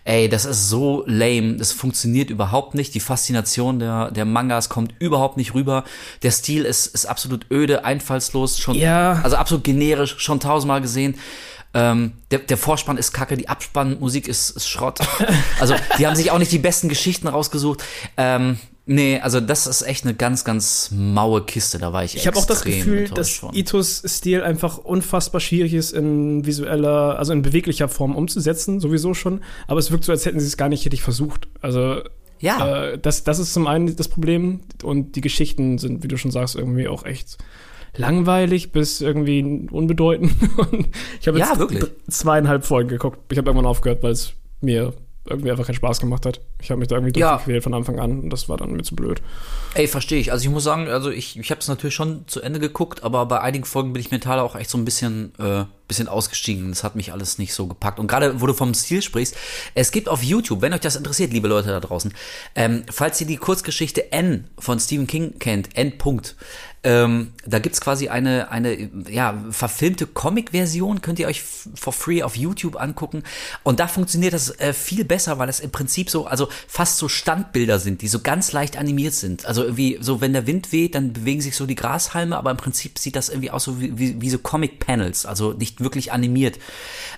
ey, 0.06 0.30
das 0.30 0.46
ist 0.46 0.70
so 0.70 1.04
lame, 1.08 1.56
das 1.58 1.72
funktioniert 1.72 2.30
überhaupt 2.30 2.76
nicht. 2.76 2.94
Die 2.94 3.00
Faszination 3.00 3.80
der, 3.80 4.12
der 4.12 4.26
Mangas 4.26 4.70
kommt 4.70 4.94
überhaupt 5.00 5.38
nicht 5.38 5.54
rüber. 5.54 5.84
Der 6.22 6.32
Stil 6.32 6.64
ist, 6.66 6.86
ist 6.88 7.06
absolut 7.06 7.48
öde, 7.52 7.84
einfallslos, 7.86 8.60
schon, 8.60 8.76
Ja. 8.76 9.20
also 9.24 9.36
absolut 9.36 9.64
generisch, 9.64 10.16
schon 10.20 10.40
tausendmal 10.40 10.82
gesehen. 10.82 11.16
Ähm, 11.76 12.12
der, 12.30 12.40
der 12.40 12.58
Vorspann 12.58 12.98
ist 12.98 13.14
kacke, 13.14 13.36
die 13.36 13.50
Abspannmusik 13.50 14.28
ist, 14.28 14.52
ist 14.52 14.70
Schrott. 14.70 15.00
Also, 15.60 15.76
die 15.98 16.06
haben 16.06 16.16
sich 16.16 16.30
auch 16.30 16.38
nicht 16.38 16.52
die 16.52 16.60
besten 16.60 16.88
Geschichten 16.88 17.28
rausgesucht. 17.28 17.84
Ähm, 18.16 18.60
nee, 18.86 19.20
also 19.20 19.40
das 19.40 19.68
ist 19.68 19.82
echt 19.84 20.04
eine 20.06 20.14
ganz, 20.14 20.44
ganz 20.44 20.92
maue 20.92 21.44
Kiste. 21.46 21.78
Da 21.78 21.94
war 21.94 22.04
ich 22.04 22.16
Ich 22.16 22.28
habe 22.28 22.38
auch 22.38 22.46
das 22.46 22.64
Gefühl, 22.64 23.08
dass. 23.10 23.42
Itos 23.54 24.04
Stil 24.06 24.42
einfach 24.44 24.78
unfassbar 24.78 25.42
schwierig 25.42 25.74
ist 25.74 25.92
in 25.92 26.46
visueller, 26.46 27.18
also 27.20 27.34
in 27.34 27.42
beweglicher 27.42 27.88
Form 27.88 28.16
umzusetzen, 28.16 28.80
sowieso 28.80 29.14
schon. 29.14 29.42
Aber 29.68 29.80
es 29.80 29.92
wirkt 29.92 30.04
so, 30.04 30.12
als 30.12 30.26
hätten 30.26 30.40
sie 30.40 30.48
es 30.48 30.58
gar 30.58 30.70
nicht 30.70 30.86
richtig 30.86 31.02
versucht. 31.02 31.48
Also 31.62 32.02
Ja, 32.40 32.88
äh, 32.92 32.98
das, 33.00 33.24
das 33.24 33.40
ist 33.40 33.54
zum 33.54 33.68
einen 33.68 33.96
das 33.96 34.08
Problem 34.10 34.62
und 34.84 35.16
die 35.16 35.22
Geschichten 35.22 35.78
sind, 35.78 36.04
wie 36.04 36.08
du 36.08 36.18
schon 36.18 36.32
sagst, 36.32 36.56
irgendwie 36.56 36.88
auch 36.88 37.06
echt 37.06 37.38
langweilig 37.96 38.72
bis 38.72 39.02
irgendwie 39.02 39.68
unbedeutend. 39.72 40.34
Und 40.58 40.88
ich 41.22 41.28
habe 41.28 41.38
Ja, 41.38 41.54
jetzt 41.60 41.84
d- 41.84 41.88
zweieinhalb 42.10 42.66
Folgen 42.66 42.90
geguckt. 42.90 43.20
Ich 43.32 43.38
habe 43.38 43.50
irgendwann 43.50 43.68
aufgehört, 43.68 44.02
weil 44.02 44.14
es 44.14 44.34
mir 44.62 44.94
irgendwie 45.26 45.52
einfach 45.52 45.66
keinen 45.66 45.76
Spaß 45.76 46.00
gemacht 46.00 46.26
hat. 46.26 46.42
Ich 46.62 46.70
habe 46.70 46.80
mich 46.80 46.90
da 46.90 46.96
irgendwie 46.96 47.18
Ja. 47.20 47.32
durchgequält 47.36 47.64
von 47.64 47.74
Anfang 47.74 48.00
an 48.00 48.20
und 48.22 48.30
das 48.30 48.50
war 48.50 48.58
dann 48.58 48.72
mir 48.74 48.84
zu 48.84 48.96
blöd. 48.96 49.22
ey, 49.76 49.88
verstehe 49.88 50.20
ich. 50.20 50.32
Also 50.32 50.46
ich 50.46 50.52
muss 50.52 50.64
sagen, 50.64 50.88
also 50.88 51.10
ich, 51.10 51.40
ich 51.40 51.50
habe 51.50 51.60
es 51.62 51.68
natürlich 51.68 51.96
schon 51.96 52.28
zu 52.28 52.42
Ende 52.42 52.60
geguckt, 52.60 53.04
aber 53.04 53.26
bei 53.26 53.40
einigen 53.42 53.66
Folgen 53.66 53.94
bin 53.94 54.02
ich 54.02 54.12
mental 54.12 54.40
auch 54.40 54.56
echt 54.56 54.70
so 54.70 54.78
ein 54.78 54.86
bisschen, 54.86 55.34
äh, 55.40 55.64
bisschen 55.88 56.08
ausgestiegen. 56.08 56.70
Das 56.70 56.84
hat 56.84 56.96
mich 56.96 57.12
alles 57.14 57.38
nicht 57.38 57.54
so 57.54 57.68
gepackt. 57.68 58.00
Und 58.00 58.08
gerade, 58.08 58.40
wo 58.42 58.48
du 58.48 58.54
vom 58.54 58.74
Stil 58.74 59.02
sprichst, 59.02 59.36
es 59.76 59.92
gibt 59.92 60.10
auf 60.10 60.22
YouTube, 60.24 60.62
wenn 60.62 60.74
euch 60.74 60.82
das 60.82 60.96
interessiert, 60.96 61.32
liebe 61.34 61.48
Leute 61.48 61.70
da 61.70 61.80
draußen, 61.80 62.14
ähm, 62.56 62.84
falls 62.92 63.20
ihr 63.22 63.28
die 63.28 63.38
Kurzgeschichte 63.38 64.12
N 64.12 64.48
von 64.60 64.80
Stephen 64.80 65.08
King 65.08 65.40
kennt, 65.40 65.76
N. 65.76 65.98
Punkt, 65.98 66.36
ähm, 66.86 67.32
da 67.46 67.60
gibt's 67.60 67.80
quasi 67.80 68.10
eine, 68.10 68.52
eine 68.52 68.90
ja, 69.10 69.42
verfilmte 69.52 70.06
Comic-Version, 70.06 71.02
könnt 71.02 71.18
ihr 71.18 71.28
euch 71.28 71.42
for 71.42 71.94
free 71.94 72.24
auf 72.24 72.36
YouTube 72.36 72.80
angucken. 72.80 73.24
Und 73.64 73.80
da 73.80 73.88
funktioniert 73.88 74.34
das 74.34 74.60
äh, 74.60 74.74
viel 74.74 75.06
besser, 75.06 75.40
weil 75.40 75.48
es 75.48 75.62
im 75.62 75.72
Prinzip 75.72 76.10
so, 76.10 76.26
also 76.26 76.50
fast 76.68 76.98
so 76.98 77.08
Standbilder 77.08 77.80
sind, 77.80 78.02
die 78.02 78.10
so 78.10 78.20
ganz 78.20 78.52
leicht 78.52 78.78
animiert 78.78 79.14
sind. 79.14 79.46
Also 79.46 79.64
irgendwie 79.64 79.98
so, 80.02 80.20
wenn 80.20 80.34
der 80.34 80.46
Wind 80.46 80.74
weht, 80.74 80.96
dann 80.96 81.14
bewegen 81.14 81.40
sich 81.40 81.56
so 81.56 81.66
die 81.66 81.76
Grashalme, 81.76 82.36
aber 82.36 82.52
im 82.52 82.58
Prinzip 82.58 83.00
sieht 83.00 83.16
das 83.16 83.30
irgendwie 83.30 83.52
aus 83.52 83.64
so 83.64 83.80
wie, 83.80 83.98
wie, 83.98 84.20
wie 84.20 84.30
so 84.30 84.38
Comic-Panels, 84.38 85.26
also 85.26 85.54
nicht 85.54 85.80
wirklich 85.80 86.12
animiert. 86.12 86.60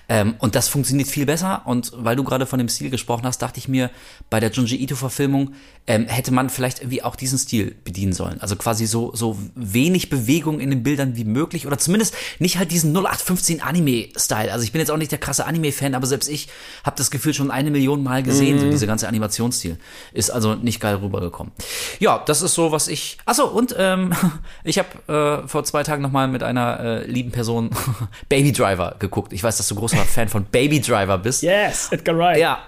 Ähm, 0.08 0.36
und 0.38 0.54
das 0.54 0.68
funktioniert 0.68 1.08
viel 1.08 1.26
besser. 1.26 1.62
Und 1.64 1.90
weil 1.96 2.14
du 2.14 2.22
gerade 2.22 2.46
von 2.46 2.60
dem 2.60 2.68
Stil 2.68 2.90
gesprochen 2.90 3.24
hast, 3.24 3.42
dachte 3.42 3.58
ich 3.58 3.66
mir, 3.66 3.90
bei 4.30 4.38
der 4.38 4.52
Junji 4.52 4.76
Ito-Verfilmung 4.76 5.54
ähm, 5.88 6.06
hätte 6.06 6.32
man 6.32 6.50
vielleicht 6.50 6.80
irgendwie 6.80 7.02
auch 7.02 7.16
diesen 7.16 7.38
Stil 7.38 7.74
bedienen 7.82 8.12
sollen. 8.12 8.40
Also 8.40 8.54
quasi 8.54 8.86
so, 8.86 9.12
so 9.14 9.36
wenig 9.56 10.10
Bewegung 10.10 10.60
in 10.60 10.70
den 10.70 10.82
Bildern 10.82 11.16
wie 11.16 11.24
möglich 11.24 11.66
oder 11.66 11.78
zumindest 11.78 12.14
nicht 12.38 12.58
halt 12.58 12.70
diesen 12.70 12.92
0815 12.94 13.62
Anime-Style. 13.62 14.52
Also 14.52 14.64
ich 14.64 14.72
bin 14.72 14.80
jetzt 14.80 14.90
auch 14.90 14.98
nicht 14.98 15.10
der 15.10 15.18
krasse 15.18 15.46
Anime-Fan, 15.46 15.94
aber 15.94 16.06
selbst 16.06 16.28
ich 16.28 16.48
habe 16.84 16.96
das 16.96 17.10
Gefühl 17.10 17.34
schon 17.34 17.50
eine 17.50 17.70
Million 17.70 18.02
Mal 18.02 18.22
gesehen, 18.22 18.60
so 18.60 18.70
diese 18.70 18.86
ganze 18.86 19.08
Animationsstil. 19.08 19.78
Ist 20.12 20.30
also 20.30 20.54
nicht 20.54 20.80
geil 20.80 20.96
rübergekommen. 20.96 21.52
Ja, 21.98 22.22
das 22.24 22.42
ist 22.42 22.54
so, 22.54 22.70
was 22.70 22.88
ich. 22.88 23.16
Achso, 23.24 23.46
und 23.46 23.74
ähm, 23.78 24.12
ich 24.64 24.78
habe 24.78 25.42
äh, 25.44 25.48
vor 25.48 25.64
zwei 25.64 25.82
Tagen 25.82 26.02
nochmal 26.02 26.28
mit 26.28 26.42
einer 26.42 26.80
äh, 26.80 27.06
lieben 27.06 27.32
Person 27.32 27.70
Baby 28.28 28.52
Driver 28.52 28.96
geguckt. 28.98 29.32
Ich 29.32 29.42
weiß, 29.42 29.56
dass 29.56 29.68
du 29.68 29.74
großer 29.74 29.96
Fan 29.98 30.28
von 30.28 30.44
Baby 30.44 30.80
Driver 30.80 31.18
bist. 31.18 31.42
Yes, 31.42 31.88
Edgar 31.90 32.16
Wright. 32.18 32.38
Ja. 32.38 32.58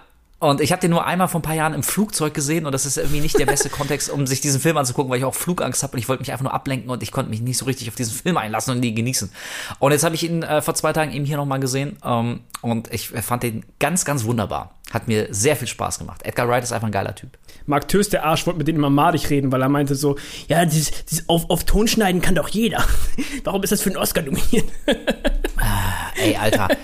Und 0.40 0.61
ich 0.61 0.71
habe 0.71 0.80
den 0.80 0.92
nur 0.92 1.04
einmal 1.04 1.26
vor 1.26 1.40
ein 1.40 1.42
paar 1.42 1.57
Jahren 1.57 1.75
im 1.75 1.83
Flugzeug 1.83 2.33
gesehen 2.33 2.64
und 2.64 2.71
das 2.71 2.87
ist 2.87 2.97
irgendwie 2.97 3.21
nicht 3.21 3.38
der 3.40 3.47
beste 3.47 3.68
Kontext, 3.71 4.09
um 4.09 4.25
sich 4.25 4.40
diesen 4.40 4.61
Film 4.61 4.76
anzugucken, 4.76 5.11
weil 5.11 5.18
ich 5.18 5.25
auch 5.25 5.35
Flugangst 5.35 5.83
habe 5.83 5.95
und 5.95 5.99
ich 5.99 6.09
wollte 6.09 6.23
mich 6.23 6.30
einfach 6.30 6.45
nur 6.45 6.54
ablenken 6.54 6.90
und 6.90 7.02
ich 7.02 7.11
konnte 7.11 7.28
mich 7.28 7.40
nicht 7.40 7.59
so 7.59 7.64
richtig 7.64 7.88
auf 7.88 7.97
diesen 7.97 8.14
Film 8.14 8.37
einlassen 8.37 8.73
und 8.73 8.80
nie 8.80 8.95
genießen. 8.95 9.33
Und 9.80 9.90
jetzt 9.90 10.04
habe 10.04 10.14
ich 10.14 10.23
ihn 10.23 10.45
äh, 10.45 10.62
vor 10.62 10.75
zwei 10.75 10.92
Tagen 10.92 11.12
eben 11.12 11.25
hier 11.25 11.38
nochmal 11.38 11.59
gesehen 11.59 11.97
ähm, 12.04 12.40
und 12.61 12.92
ich 12.92 13.09
fand 13.09 13.42
den 13.42 13.64
ganz, 13.80 14.04
ganz 14.04 14.25
wunderbar. 14.25 14.75
Hat 14.92 15.09
mir 15.09 15.26
sehr 15.35 15.57
viel 15.57 15.66
Spaß 15.66 15.99
gemacht. 15.99 16.23
Edgar 16.25 16.49
Wright 16.49 16.62
ist 16.62 16.73
einfach 16.73 16.87
ein 16.87 16.92
geiler 16.92 17.16
Typ. 17.16 17.30
Mark 17.66 17.88
Tös, 17.88 18.09
der 18.09 18.25
Arsch, 18.25 18.47
wollte 18.47 18.59
mit 18.59 18.68
denen 18.68 18.78
immer 18.78 18.90
madig 18.90 19.28
reden, 19.30 19.50
weil 19.50 19.61
er 19.61 19.68
meinte 19.68 19.97
so, 19.97 20.16
ja, 20.47 20.64
dieses, 20.64 21.04
dieses 21.04 21.28
auf, 21.28 21.50
auf 21.50 21.64
Ton 21.64 21.88
schneiden 21.88 22.23
kann 22.23 22.37
doch 22.37 22.49
jeder. 22.49 22.85
Warum 23.45 23.64
ist 23.64 23.73
das 23.73 23.83
für 23.83 23.90
einen 23.90 23.99
Oscar 23.99 24.23
nominiert? 24.23 24.66
Ey, 26.16 26.37
Alter. 26.37 26.68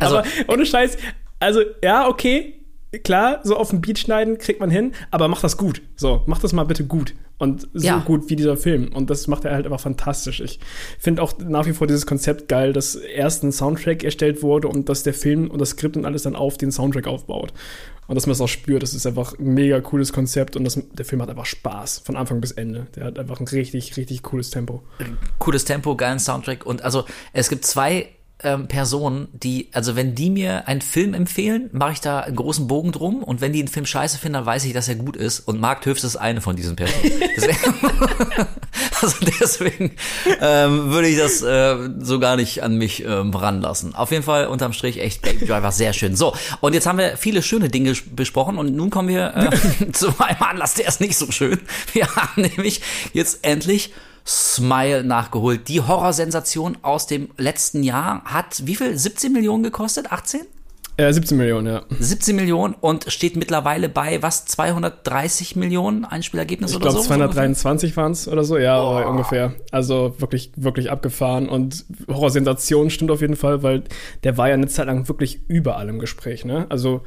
Also, 0.00 0.20
aber 0.20 0.26
ohne 0.48 0.64
Scheiß, 0.64 0.96
also 1.38 1.60
ja, 1.82 2.08
okay, 2.08 2.55
klar, 3.04 3.40
so 3.42 3.56
auf 3.56 3.70
dem 3.70 3.80
Beat 3.80 3.98
schneiden 3.98 4.38
kriegt 4.38 4.60
man 4.60 4.70
hin, 4.70 4.92
aber 5.10 5.28
mach 5.28 5.40
das 5.40 5.56
gut. 5.56 5.82
So, 5.96 6.22
mach 6.26 6.38
das 6.38 6.52
mal 6.52 6.64
bitte 6.64 6.84
gut. 6.84 7.14
Und 7.38 7.68
so 7.74 7.86
Ja. 7.86 7.98
gut 7.98 8.30
wie 8.30 8.36
dieser 8.36 8.56
Film. 8.56 8.88
Und 8.94 9.10
das 9.10 9.26
macht 9.26 9.44
er 9.44 9.52
halt 9.52 9.66
einfach 9.66 9.80
fantastisch. 9.80 10.40
Ich 10.40 10.58
finde 10.98 11.20
auch 11.22 11.34
nach 11.38 11.66
wie 11.66 11.74
vor 11.74 11.86
dieses 11.86 12.06
Konzept 12.06 12.48
geil, 12.48 12.72
dass 12.72 12.94
erst 12.94 13.42
ein 13.44 13.52
Soundtrack 13.52 14.02
erstellt 14.04 14.42
wurde 14.42 14.68
und 14.68 14.88
dass 14.88 15.02
der 15.02 15.12
Film 15.12 15.50
und 15.50 15.60
das 15.60 15.70
Skript 15.70 15.98
und 15.98 16.06
alles 16.06 16.22
dann 16.22 16.34
auf 16.34 16.56
den 16.56 16.72
Soundtrack 16.72 17.06
aufbaut. 17.06 17.52
Und 18.06 18.14
dass 18.14 18.26
man 18.26 18.32
es 18.32 18.40
auch 18.40 18.48
spürt. 18.48 18.82
Das 18.82 18.94
ist 18.94 19.04
einfach 19.06 19.38
ein 19.38 19.52
mega 19.52 19.80
cooles 19.80 20.12
Konzept 20.14 20.56
und 20.56 20.64
das, 20.64 20.80
der 20.92 21.04
Film 21.04 21.20
hat 21.20 21.28
einfach 21.28 21.44
Spaß 21.44 21.98
von 21.98 22.16
Anfang 22.16 22.40
bis 22.40 22.52
Ende. 22.52 22.86
Der 22.94 23.04
hat 23.04 23.18
einfach 23.18 23.40
ein 23.40 23.48
richtig, 23.48 23.96
richtig 23.98 24.22
cooles 24.22 24.48
Tempo. 24.50 24.82
cooles 25.38 25.64
Tempo, 25.66 25.94
geilen 25.96 26.20
Soundtrack 26.20 26.64
und 26.64 26.82
also 26.82 27.04
es 27.34 27.50
gibt 27.50 27.66
zwei 27.66 28.08
ähm, 28.42 28.68
Personen, 28.68 29.28
die, 29.32 29.68
also 29.72 29.96
wenn 29.96 30.14
die 30.14 30.28
mir 30.28 30.68
einen 30.68 30.82
Film 30.82 31.14
empfehlen, 31.14 31.70
mache 31.72 31.92
ich 31.92 32.00
da 32.00 32.20
einen 32.20 32.36
großen 32.36 32.66
Bogen 32.66 32.92
drum 32.92 33.22
und 33.22 33.40
wenn 33.40 33.52
die 33.52 33.60
einen 33.60 33.68
Film 33.68 33.86
scheiße 33.86 34.18
finden, 34.18 34.34
dann 34.34 34.46
weiß 34.46 34.64
ich, 34.66 34.74
dass 34.74 34.88
er 34.88 34.96
gut 34.96 35.16
ist 35.16 35.40
und 35.40 35.58
Mark 35.58 35.80
Töfs 35.80 36.04
ist 36.04 36.16
eine 36.16 36.42
von 36.42 36.54
diesen 36.54 36.76
Personen. 36.76 37.12
Deswegen, 37.36 37.74
also 39.00 39.16
deswegen 39.40 39.92
ähm, 40.40 40.90
würde 40.90 41.08
ich 41.08 41.16
das 41.16 41.42
äh, 41.42 41.88
so 42.00 42.18
gar 42.18 42.36
nicht 42.36 42.62
an 42.62 42.76
mich 42.76 43.04
ähm, 43.04 43.34
ranlassen. 43.34 43.94
Auf 43.94 44.10
jeden 44.10 44.22
Fall 44.22 44.46
unterm 44.46 44.72
Strich 44.72 45.00
echt 45.00 45.22
Baby 45.22 45.46
Driver 45.46 45.72
sehr 45.72 45.92
schön. 45.92 46.16
So, 46.16 46.34
und 46.60 46.74
jetzt 46.74 46.86
haben 46.86 46.98
wir 46.98 47.16
viele 47.16 47.42
schöne 47.42 47.68
Dinge 47.68 47.94
besprochen 48.14 48.58
und 48.58 48.74
nun 48.74 48.90
kommen 48.90 49.08
wir 49.08 49.34
äh, 49.34 49.90
zu 49.92 50.08
einem 50.18 50.42
Anlass, 50.42 50.74
der 50.74 50.88
ist 50.88 51.00
nicht 51.00 51.16
so 51.16 51.30
schön. 51.30 51.58
Wir 51.92 52.06
haben 52.14 52.42
nämlich 52.42 52.80
jetzt 53.12 53.44
endlich 53.44 53.92
Smile 54.26 55.04
nachgeholt. 55.04 55.68
Die 55.68 55.80
Horrorsensation 55.80 56.78
aus 56.82 57.06
dem 57.06 57.28
letzten 57.38 57.82
Jahr 57.82 58.22
hat 58.24 58.66
wie 58.66 58.74
viel? 58.76 58.96
17 58.96 59.32
Millionen 59.32 59.62
gekostet? 59.62 60.10
18? 60.10 60.40
Äh, 60.98 61.12
17 61.12 61.36
Millionen, 61.36 61.66
ja. 61.66 61.82
17 61.98 62.34
Millionen 62.34 62.72
und 62.72 63.12
steht 63.12 63.36
mittlerweile 63.36 63.90
bei 63.90 64.22
was? 64.22 64.46
230 64.46 65.54
Millionen 65.54 66.06
Einspielergebnis 66.06 66.70
Ich 66.70 66.76
oder 66.78 66.86
glaube, 66.86 67.00
so? 67.00 67.04
223 67.04 67.94
waren 67.98 68.12
es 68.12 68.26
oder 68.26 68.44
so, 68.44 68.56
ja, 68.56 68.76
aber 68.78 69.06
ungefähr. 69.06 69.52
Also 69.72 70.14
wirklich, 70.18 70.52
wirklich 70.56 70.90
abgefahren. 70.90 71.50
Und 71.50 71.84
Horrorsensation 72.08 72.88
stimmt 72.88 73.10
auf 73.10 73.20
jeden 73.20 73.36
Fall, 73.36 73.62
weil 73.62 73.84
der 74.24 74.38
war 74.38 74.48
ja 74.48 74.54
eine 74.54 74.68
Zeit 74.68 74.86
lang 74.86 75.06
wirklich 75.06 75.40
überall 75.48 75.90
im 75.90 75.98
Gespräch, 75.98 76.46
ne? 76.46 76.64
Also 76.70 77.02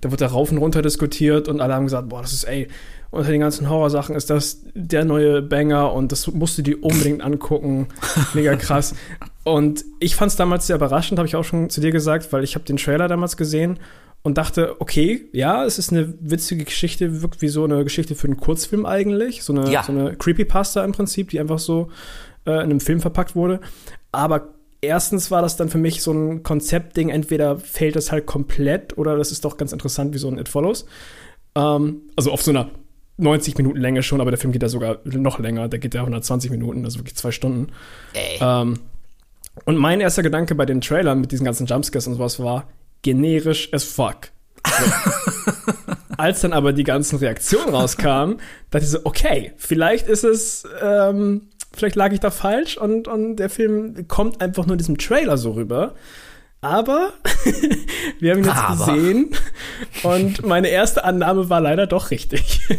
da 0.00 0.10
wird 0.10 0.22
da 0.22 0.26
rauf 0.28 0.50
und 0.50 0.56
runter 0.56 0.80
diskutiert 0.80 1.46
und 1.46 1.60
alle 1.60 1.74
haben 1.74 1.84
gesagt, 1.84 2.08
boah, 2.08 2.22
das 2.22 2.32
ist, 2.32 2.44
ey, 2.44 2.68
unter 3.14 3.30
den 3.30 3.40
ganzen 3.40 3.68
Horrorsachen 3.70 4.14
ist 4.14 4.30
das 4.30 4.62
der 4.74 5.04
neue 5.04 5.40
Banger 5.42 5.92
und 5.92 6.12
das 6.12 6.26
musst 6.28 6.58
du 6.58 6.62
dir 6.62 6.82
unbedingt 6.82 7.22
angucken. 7.22 7.88
Mega 8.34 8.56
krass. 8.56 8.94
Und 9.44 9.84
ich 10.00 10.16
fand 10.16 10.30
es 10.30 10.36
damals 10.36 10.66
sehr 10.66 10.76
überraschend, 10.76 11.18
habe 11.18 11.28
ich 11.28 11.36
auch 11.36 11.44
schon 11.44 11.70
zu 11.70 11.80
dir 11.80 11.90
gesagt, 11.90 12.32
weil 12.32 12.44
ich 12.44 12.54
habe 12.54 12.64
den 12.64 12.76
Trailer 12.76 13.08
damals 13.08 13.36
gesehen 13.36 13.78
und 14.22 14.38
dachte, 14.38 14.80
okay, 14.80 15.26
ja, 15.32 15.64
es 15.66 15.78
ist 15.78 15.92
eine 15.92 16.14
witzige 16.20 16.64
Geschichte, 16.64 17.20
wirkt 17.22 17.42
wie 17.42 17.48
so 17.48 17.64
eine 17.64 17.84
Geschichte 17.84 18.14
für 18.14 18.26
einen 18.26 18.38
Kurzfilm 18.38 18.86
eigentlich, 18.86 19.42
so 19.42 19.52
eine, 19.52 19.70
Ja. 19.70 19.82
so 19.82 19.92
eine 19.92 20.16
Creepypasta 20.16 20.82
im 20.82 20.92
Prinzip, 20.92 21.28
die 21.30 21.40
einfach 21.40 21.58
so 21.58 21.90
äh, 22.46 22.52
in 22.52 22.58
einem 22.60 22.80
Film 22.80 23.00
verpackt 23.00 23.36
wurde. 23.36 23.60
Aber 24.12 24.54
erstens 24.80 25.30
war 25.30 25.42
das 25.42 25.56
dann 25.58 25.68
für 25.68 25.76
mich 25.78 26.02
so 26.02 26.12
ein 26.12 26.42
Konzeptding, 26.42 27.10
entweder 27.10 27.58
fällt 27.58 27.96
das 27.96 28.12
halt 28.12 28.24
komplett 28.24 28.96
oder 28.96 29.16
das 29.18 29.30
ist 29.30 29.44
doch 29.44 29.58
ganz 29.58 29.72
interessant 29.72 30.14
wie 30.14 30.18
so 30.18 30.28
ein 30.28 30.38
It 30.38 30.48
Follows. 30.48 30.86
Ähm, 31.54 32.00
also 32.16 32.32
auf 32.32 32.42
so 32.42 32.50
einer 32.50 32.70
90 33.16 33.56
Minuten 33.56 33.78
Länge 33.78 34.02
schon, 34.02 34.20
aber 34.20 34.30
der 34.30 34.38
Film 34.38 34.52
geht 34.52 34.62
ja 34.62 34.68
sogar 34.68 34.98
noch 35.04 35.38
länger, 35.38 35.68
der 35.68 35.78
geht 35.78 35.94
ja 35.94 36.00
120 36.00 36.50
Minuten, 36.50 36.84
also 36.84 36.98
wirklich 36.98 37.16
zwei 37.16 37.30
Stunden. 37.30 37.68
Ähm, 38.40 38.80
und 39.64 39.76
mein 39.76 40.00
erster 40.00 40.22
Gedanke 40.22 40.54
bei 40.54 40.66
den 40.66 40.80
Trailern 40.80 41.20
mit 41.20 41.30
diesen 41.30 41.44
ganzen 41.44 41.66
Jumpscares 41.66 42.06
und 42.08 42.14
sowas 42.14 42.40
war, 42.40 42.68
generisch 43.02 43.72
as 43.72 43.84
fuck. 43.84 44.30
So. 44.66 44.90
Als 46.16 46.40
dann 46.40 46.52
aber 46.52 46.72
die 46.72 46.84
ganzen 46.84 47.18
Reaktionen 47.18 47.74
rauskamen, 47.74 48.40
dachte 48.70 48.84
ich 48.84 48.90
so, 48.90 48.98
okay, 49.04 49.52
vielleicht 49.56 50.06
ist 50.06 50.24
es, 50.24 50.64
ähm, 50.80 51.48
vielleicht 51.72 51.96
lag 51.96 52.12
ich 52.12 52.20
da 52.20 52.30
falsch 52.30 52.76
und, 52.76 53.08
und 53.08 53.36
der 53.36 53.50
Film 53.50 54.06
kommt 54.08 54.40
einfach 54.40 54.66
nur 54.66 54.74
in 54.74 54.78
diesem 54.78 54.98
Trailer 54.98 55.38
so 55.38 55.52
rüber. 55.52 55.94
Aber 56.64 57.12
wir 58.20 58.32
haben 58.32 58.38
ihn 58.38 58.46
jetzt 58.46 58.56
Aber. 58.56 58.86
gesehen 58.86 59.36
und 60.02 60.46
meine 60.46 60.68
erste 60.68 61.04
Annahme 61.04 61.50
war 61.50 61.60
leider 61.60 61.86
doch 61.86 62.10
richtig. 62.10 62.62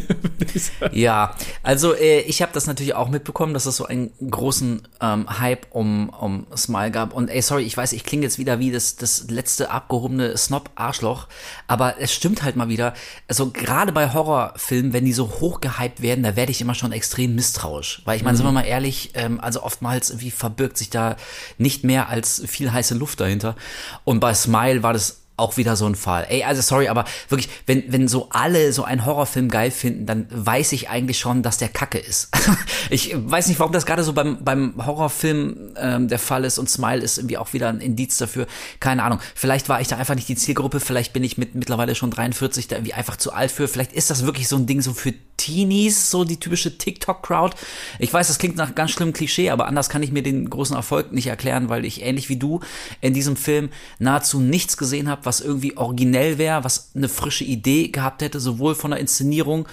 Ja, 0.92 1.36
also 1.64 1.94
äh, 1.94 2.22
ich 2.22 2.42
habe 2.42 2.52
das 2.54 2.68
natürlich 2.68 2.96
auch 2.96 3.10
mitbekommen, 3.10 3.54
dass 3.54 3.66
es 3.66 3.76
so 3.76 3.86
einen 3.86 4.12
großen 4.30 4.88
ähm, 5.02 5.40
Hype 5.40 5.68
um, 5.72 6.10
um 6.10 6.48
Smile 6.56 6.92
gab. 6.92 7.14
Und 7.14 7.30
ey, 7.30 7.42
sorry, 7.42 7.64
ich 7.64 7.76
weiß, 7.76 7.94
ich 7.94 8.04
klinge 8.04 8.24
jetzt 8.24 8.38
wieder 8.40 8.60
wie 8.60 8.72
das, 8.72 8.96
das 8.96 9.30
letzte 9.30 9.70
abgehobene 9.70 10.38
Snob-Arschloch, 10.38 11.28
aber 11.68 11.96
es 12.00 12.14
stimmt 12.14 12.44
halt 12.44 12.56
mal 12.56 12.70
wieder. 12.70 12.94
Also 13.28 13.52
gerade 13.52 13.92
bei 13.92 14.14
Horrorfilmen, 14.14 14.94
wenn 14.94 15.06
die 15.06 15.14
so 15.14 15.30
hoch 15.42 15.62
gehypt 15.62 16.02
werden, 16.02 16.24
da 16.24 16.36
werde 16.36 16.52
ich 16.52 16.62
immer 16.62 16.76
schon 16.76 16.92
extrem 16.92 17.36
misstrauisch. 17.36 18.02
Weil 18.06 18.18
ich 18.18 18.24
meine, 18.24 18.38
sind 18.38 18.46
wir 18.46 18.52
mal 18.52 18.62
ehrlich, 18.62 19.12
ähm, 19.16 19.40
also 19.42 19.64
oftmals 19.64 20.20
wie 20.20 20.32
verbirgt 20.32 20.78
sich 20.78 20.90
da 20.90 21.18
nicht 21.58 21.84
mehr 21.84 22.10
als 22.10 22.44
viel 22.48 22.72
heiße 22.72 22.96
Luft 22.96 23.20
dahinter. 23.20 23.56
Und 24.04 24.20
bei 24.20 24.34
Smile 24.34 24.84
war 24.84 24.94
das 24.94 25.25
auch 25.38 25.58
wieder 25.58 25.76
so 25.76 25.86
ein 25.86 25.96
Fall. 25.96 26.26
Ey, 26.30 26.44
also 26.44 26.62
sorry, 26.62 26.88
aber 26.88 27.06
wirklich, 27.30 27.50
wenn, 27.66 27.84
wenn 27.92 28.08
so 28.08 28.30
alle 28.30 28.72
so 28.72 28.84
einen 28.84 29.06
Horrorfilm 29.06 29.50
geil 29.50 29.72
finden, 29.72 30.06
dann 30.06 30.28
weiß 30.30 30.72
ich 30.72 30.90
eigentlich 30.90 31.20
schon, 31.20 31.44
dass 31.44 31.58
der 31.58 31.68
Kacke 31.68 31.98
ist. 31.98 32.30
ich 32.90 33.14
weiß 33.16 33.48
nicht, 33.48 33.60
warum 33.60 33.74
das 33.74 33.86
gerade 33.86 34.04
so 34.04 34.14
beim, 34.14 34.44
beim 34.44 34.86
Horrorfilm 34.86 35.74
ähm, 35.78 36.08
der 36.08 36.20
Fall 36.20 36.46
ist 36.46 36.58
und 36.58 36.70
Smile 36.70 37.02
ist 37.02 37.18
irgendwie 37.18 37.38
auch 37.38 37.54
wieder 37.54 37.70
ein 37.70 37.82
Indiz 37.82 38.18
dafür. 38.18 38.48
Keine 38.80 39.04
Ahnung. 39.04 39.20
Vielleicht 39.34 39.68
war 39.68 39.82
ich 39.82 39.88
da 39.88 39.98
einfach 39.98 40.16
nicht 40.16 40.30
die 40.30 40.36
Zielgruppe, 40.36 40.80
vielleicht 40.80 41.12
bin 41.12 41.24
ich 41.24 41.38
mit 41.38 41.56
mittlerweile 41.56 41.96
schon 41.96 42.12
43 42.12 42.68
da 42.68 42.78
irgendwie 42.78 42.94
einfach 42.94 43.18
zu 43.18 43.34
alt 43.34 43.52
für. 43.52 43.68
Vielleicht 43.68 43.94
ist 43.94 44.10
das 44.10 44.26
wirklich 44.26 44.48
so 44.48 44.56
ein 44.56 44.68
Ding 44.68 44.82
so 44.82 44.94
für 44.94 45.14
Teenies, 45.38 46.10
so 46.12 46.24
die 46.24 46.40
typische 46.40 46.78
TikTok-Crowd. 46.78 47.56
Ich 48.00 48.14
weiß, 48.14 48.28
das 48.28 48.40
klingt 48.40 48.56
nach 48.56 48.74
ganz 48.74 48.92
schlimmem 48.92 49.14
Klischee, 49.14 49.50
aber 49.50 49.68
anders 49.68 49.90
kann 49.90 50.02
ich 50.02 50.12
mir 50.12 50.24
den 50.24 50.50
großen 50.50 50.76
Erfolg 50.76 51.12
nicht 51.12 51.28
erklären, 51.28 51.70
weil 51.70 51.86
ich 51.86 52.02
ähnlich 52.02 52.30
wie 52.30 52.38
du 52.38 52.62
in 53.02 53.14
diesem 53.14 53.36
Film 53.36 53.70
nahezu 54.00 54.40
nichts 54.40 54.78
gesehen 54.78 55.10
habe, 55.10 55.25
was 55.26 55.42
irgendwie 55.42 55.78
originell 55.78 56.38
wäre, 56.38 56.64
was 56.64 56.92
eine 56.96 57.10
frische 57.10 57.44
Idee 57.44 57.90
gehabt 57.90 58.22
hätte, 58.22 58.40
sowohl 58.40 58.76
von 58.76 58.92
der 58.92 59.00
Inszenierung 59.00 59.68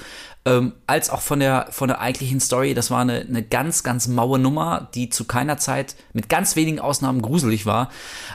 ähm, 0.45 0.73
als 0.87 1.11
auch 1.11 1.21
von 1.21 1.41
der 1.41 1.69
von 1.71 1.89
der 1.89 2.01
eigentlichen 2.01 2.41
Story. 2.41 2.75
Das 2.75 2.91
war 2.91 3.01
eine, 3.01 3.21
eine 3.21 3.43
ganz, 3.43 3.83
ganz 3.83 4.09
maue 4.09 4.39
Nummer, 4.39 4.89
die 4.95 5.09
zu 5.09 5.25
keiner 5.25 5.57
Zeit 5.59 5.95
mit 6.13 6.29
ganz 6.29 6.57
wenigen 6.57 6.81
Ausnahmen 6.81 7.23
gruselig 7.23 7.67
war 7.67 7.91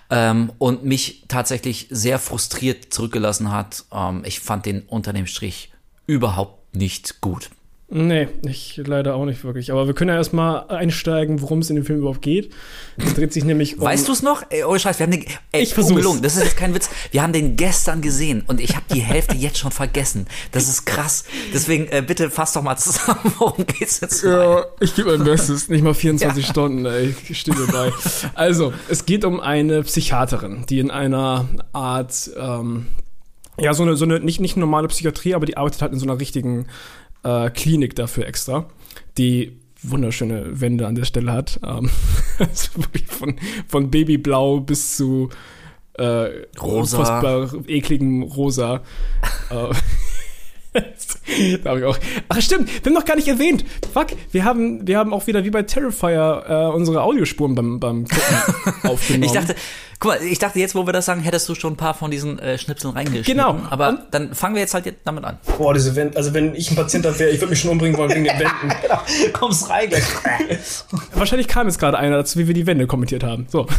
ähm, 0.09 0.51
und 0.57 0.86
mich 0.86 1.25
tatsächlich 1.27 1.88
sehr 1.89 2.19
frustriert 2.19 2.93
zurückgelassen 2.93 3.51
hat. 3.51 3.86
Ähm, 3.91 4.24
ich 4.25 4.39
fand 4.39 4.65
den 4.65 4.83
unter 4.83 5.13
dem 5.13 5.27
Strich 5.27 5.71
überhaupt 6.05 6.75
nicht 6.75 7.21
gut. 7.21 7.50
Nee, 7.89 8.27
ich 8.46 8.82
leider 8.86 9.15
auch 9.15 9.24
nicht 9.24 9.46
wirklich. 9.46 9.72
Aber 9.72 9.88
wir 9.88 9.94
können 9.94 10.10
ja 10.10 10.17
erstmal 10.17 10.67
einsteigen, 10.67 11.41
worum 11.41 11.60
es 11.60 11.70
in 11.70 11.77
dem 11.77 11.86
Film 11.86 12.00
überhaupt 12.00 12.22
geht. 12.22 12.51
Es 12.98 13.13
dreht 13.13 13.32
sich 13.32 13.46
nämlich 13.46 13.77
um. 13.77 13.86
Weißt 13.86 14.10
du 14.10 14.12
es 14.12 14.22
noch? 14.22 14.44
Ey, 14.50 14.65
ohne 14.65 14.77
Scheiß, 14.77 15.00
wir 15.00 15.06
haben 15.06 15.12
den, 15.12 15.24
ey, 15.53 15.63
Ich 15.63 15.74
versuch's. 15.74 16.22
das 16.22 16.36
ist 16.36 16.44
jetzt 16.44 16.58
kein 16.58 16.75
Witz. 16.75 16.89
Wir 17.12 17.24
haben 17.24 17.32
den 17.32 17.56
gestern 17.56 18.01
gesehen 18.01 18.44
und 18.48 18.60
ich 18.60 18.75
habe 18.75 18.86
die 18.94 19.00
Hälfte 19.00 19.36
jetzt 19.38 19.58
schon 19.58 19.72
vergessen. 19.72 20.27
Das 20.51 20.67
ist 20.67 20.86
krass. 20.86 21.24
Deswegen 21.53 21.88
äh, 21.88 22.03
bitte 22.06 22.29
fass 22.29 22.51
doch 22.51 22.62
mal 22.62 22.75
zusammen, 22.75 23.20
worum 23.38 23.65
geht's 23.65 24.01
jetzt? 24.01 24.22
Ja, 24.22 24.65
ich 24.82 24.94
gebe 24.94 25.15
mein 25.17 25.24
Bestes. 25.25 25.70
Nicht 25.70 25.82
mal 25.82 25.94
24 25.94 26.46
Stunden, 26.46 26.86
ey. 26.86 27.15
Ich 27.29 27.39
stehe 27.39 27.56
mir 27.58 27.67
bei. 27.67 27.94
Also, 28.36 28.74
es 28.89 29.06
geht 29.06 29.24
um 29.24 29.39
eine 29.39 29.84
Psychiaterin, 29.84 30.65
die 30.70 30.79
in 30.79 30.91
einer 30.91 31.48
Art, 31.72 32.32
ähm, 32.38 32.88
ja, 33.58 33.74
so 33.74 33.84
eine, 33.84 33.96
so 33.96 34.03
eine, 34.03 34.20
nicht, 34.20 34.41
nicht 34.41 34.58
normale 34.58 34.89
Psychiatrie, 34.89 35.34
aber 35.36 35.46
die 35.46 35.56
arbeitet 35.56 35.82
halt 35.82 35.94
in 35.94 36.00
so 36.00 36.06
einer 36.06 36.20
richtigen 36.20 36.67
äh, 37.27 37.50
Klinik 37.50 37.96
dafür 37.96 38.25
extra, 38.25 38.65
die 39.17 39.60
wunderschöne 39.84 40.60
Wände 40.62 40.88
an 40.88 40.96
der 40.96 41.05
Stelle 41.05 41.34
hat. 41.34 41.60
Ähm, 41.63 41.89
also 42.39 42.69
wirklich 42.75 43.05
von, 43.05 43.36
von 43.67 43.91
Babyblau 43.91 44.62
bis 44.62 44.96
zu 44.96 45.29
äh, 45.93 46.46
Rosa. 46.62 46.98
unfassbar 46.98 47.53
ekligem 47.67 48.24
Rosa. 48.24 48.81
äh, 49.50 49.74
da 51.63 51.69
habe 51.69 51.79
ich 51.79 51.86
auch. 51.86 51.98
Ach 52.29 52.41
stimmt, 52.41 52.69
wir 52.69 52.89
haben 52.89 52.93
noch 52.93 53.05
gar 53.05 53.15
nicht 53.15 53.27
erwähnt. 53.27 53.65
Fuck, 53.93 54.07
wir 54.31 54.43
haben, 54.43 54.88
wir 54.88 54.98
haben 54.98 55.13
auch 55.13 55.27
wieder 55.27 55.43
wie 55.43 55.50
bei 55.50 55.63
Terrifier 55.63 56.43
äh, 56.48 56.75
unsere 56.75 57.01
Audiospuren 57.01 57.55
beim, 57.55 57.79
beim 57.79 58.05
Gucken 58.05 58.74
aufgenommen. 58.89 59.24
Ich 59.24 59.31
dachte, 59.31 59.55
guck 59.99 60.11
mal, 60.11 60.21
ich 60.23 60.39
dachte 60.39 60.59
jetzt, 60.59 60.75
wo 60.75 60.85
wir 60.85 60.93
das 60.93 61.05
sagen, 61.05 61.21
hättest 61.21 61.47
du 61.49 61.55
schon 61.55 61.73
ein 61.73 61.77
paar 61.77 61.93
von 61.93 62.11
diesen 62.11 62.39
äh, 62.39 62.57
Schnipseln 62.57 62.93
reingeschnitten. 62.93 63.33
Genau. 63.35 63.59
Aber 63.69 63.89
Und- 63.89 63.99
dann 64.11 64.33
fangen 64.35 64.55
wir 64.55 64.61
jetzt 64.61 64.73
halt 64.73 64.85
jetzt 64.85 64.99
damit 65.05 65.23
an. 65.23 65.37
Boah, 65.57 65.73
diese 65.73 65.95
Wände, 65.95 66.17
also 66.17 66.33
wenn 66.33 66.53
ich 66.55 66.69
ein 66.71 66.75
Patient 66.75 67.03
wäre, 67.05 67.29
ich 67.29 67.39
würde 67.39 67.49
mich 67.51 67.59
schon 67.59 67.71
umbringen 67.71 67.97
wollen 67.97 68.11
wegen 68.11 68.23
den 68.25 68.39
Wänden. 68.39 68.73
Kommst 69.33 69.69
rein 69.69 69.89
gleich. 69.89 70.03
Wahrscheinlich 71.13 71.47
kam 71.47 71.67
jetzt 71.67 71.79
gerade 71.79 71.97
einer 71.97 72.17
dazu, 72.17 72.39
wie 72.39 72.47
wir 72.47 72.53
die 72.53 72.65
Wände 72.67 72.87
kommentiert 72.87 73.23
haben. 73.23 73.47
So. 73.49 73.67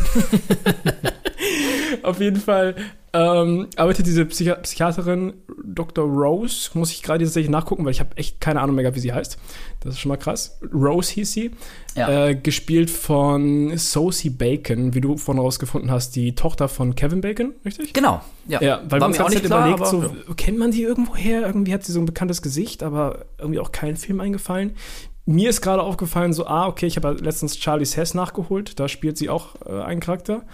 Auf 2.02 2.20
jeden 2.20 2.40
Fall 2.40 2.74
ähm, 3.14 3.68
arbeitet 3.76 4.06
diese 4.06 4.26
Psychi 4.26 4.52
Psychiaterin 4.62 5.32
Dr. 5.64 6.04
Rose, 6.04 6.70
muss 6.74 6.92
ich 6.92 7.02
gerade 7.02 7.24
tatsächlich 7.24 7.50
nachgucken, 7.50 7.84
weil 7.84 7.92
ich 7.92 8.00
habe 8.00 8.16
echt 8.16 8.40
keine 8.40 8.60
Ahnung 8.60 8.76
mehr, 8.76 8.94
wie 8.94 9.00
sie 9.00 9.12
heißt. 9.12 9.38
Das 9.80 9.94
ist 9.94 10.00
schon 10.00 10.10
mal 10.10 10.18
krass. 10.18 10.58
Rose 10.74 11.12
hieß 11.14 11.32
sie. 11.32 11.50
Ja. 11.94 12.26
Äh, 12.26 12.34
gespielt 12.34 12.90
von 12.90 13.76
Sosie 13.76 14.30
Bacon, 14.30 14.94
wie 14.94 15.00
du 15.00 15.16
vorhin 15.16 15.42
rausgefunden 15.42 15.90
hast, 15.90 16.16
die 16.16 16.34
Tochter 16.34 16.68
von 16.68 16.94
Kevin 16.94 17.22
Bacon, 17.22 17.54
richtig? 17.64 17.94
Genau. 17.94 18.20
Ja, 18.46 18.60
ja 18.62 18.82
weil 18.88 19.00
War 19.00 19.08
wir 19.08 19.14
uns 19.14 19.20
auch 19.20 19.30
nicht 19.30 19.44
klar, 19.44 19.68
überlegt, 19.68 19.86
so, 19.86 20.02
ja. 20.02 20.34
kennt 20.36 20.58
man 20.58 20.70
die 20.70 20.82
irgendwoher? 20.82 21.46
Irgendwie 21.46 21.72
hat 21.72 21.84
sie 21.84 21.92
so 21.92 22.00
ein 22.00 22.06
bekanntes 22.06 22.42
Gesicht, 22.42 22.82
aber 22.82 23.24
irgendwie 23.38 23.58
auch 23.58 23.72
kein 23.72 23.96
Film 23.96 24.20
eingefallen. 24.20 24.76
Mir 25.24 25.50
ist 25.50 25.60
gerade 25.60 25.82
aufgefallen, 25.82 26.32
so, 26.32 26.46
ah, 26.46 26.66
okay, 26.68 26.86
ich 26.86 26.96
habe 26.96 27.12
letztens 27.20 27.58
Charlie's 27.58 27.96
Hess 27.96 28.14
nachgeholt, 28.14 28.78
da 28.80 28.88
spielt 28.88 29.18
sie 29.18 29.28
auch 29.28 29.56
äh, 29.66 29.82
einen 29.82 30.00
Charakter. 30.00 30.44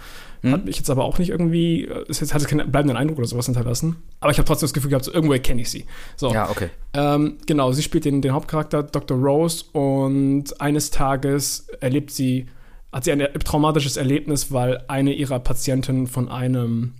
Hm. 0.41 0.51
Hat 0.51 0.65
mich 0.65 0.77
jetzt 0.77 0.89
aber 0.89 1.03
auch 1.03 1.19
nicht 1.19 1.29
irgendwie, 1.29 1.85
äh, 1.85 2.05
es 2.07 2.33
hat 2.33 2.47
keinen 2.47 2.71
bleibenden 2.71 2.97
Eindruck 2.97 3.17
oder 3.17 3.27
sowas 3.27 3.45
hinterlassen. 3.45 3.97
Aber 4.19 4.31
ich 4.31 4.37
habe 4.37 4.47
trotzdem 4.47 4.65
das 4.65 4.73
Gefühl 4.73 4.89
gehabt, 4.89 5.05
so 5.05 5.13
irgendwoher 5.13 5.39
kenne 5.39 5.61
ich 5.61 5.69
sie. 5.69 5.85
So. 6.15 6.33
Ja, 6.33 6.49
okay. 6.49 6.69
Ähm, 6.93 7.37
genau, 7.45 7.71
sie 7.71 7.83
spielt 7.83 8.05
den, 8.05 8.21
den 8.21 8.33
Hauptcharakter 8.33 8.83
Dr. 8.83 9.17
Rose 9.17 9.65
und 9.71 10.59
eines 10.61 10.91
Tages 10.91 11.67
erlebt 11.79 12.11
sie, 12.11 12.47
hat 12.91 13.03
sie 13.03 13.11
ein 13.11 13.27
traumatisches 13.43 13.97
Erlebnis, 13.97 14.51
weil 14.51 14.83
eine 14.87 15.13
ihrer 15.13 15.39
Patienten 15.39 16.07
von 16.07 16.29
einem 16.29 16.93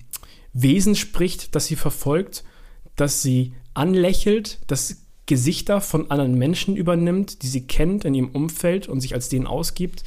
Wesen 0.54 0.96
spricht, 0.96 1.56
das 1.56 1.66
sie 1.66 1.76
verfolgt, 1.76 2.44
das 2.96 3.22
sie 3.22 3.54
anlächelt, 3.74 4.60
das 4.68 5.06
Gesichter 5.26 5.82
von 5.82 6.12
anderen 6.12 6.38
Menschen 6.38 6.76
übernimmt, 6.76 7.42
die 7.42 7.48
sie 7.48 7.66
kennt 7.66 8.06
in 8.06 8.14
ihrem 8.14 8.30
Umfeld 8.30 8.88
und 8.88 9.02
sich 9.02 9.14
als 9.14 9.30
denen 9.30 9.48
ausgibt, 9.48 10.04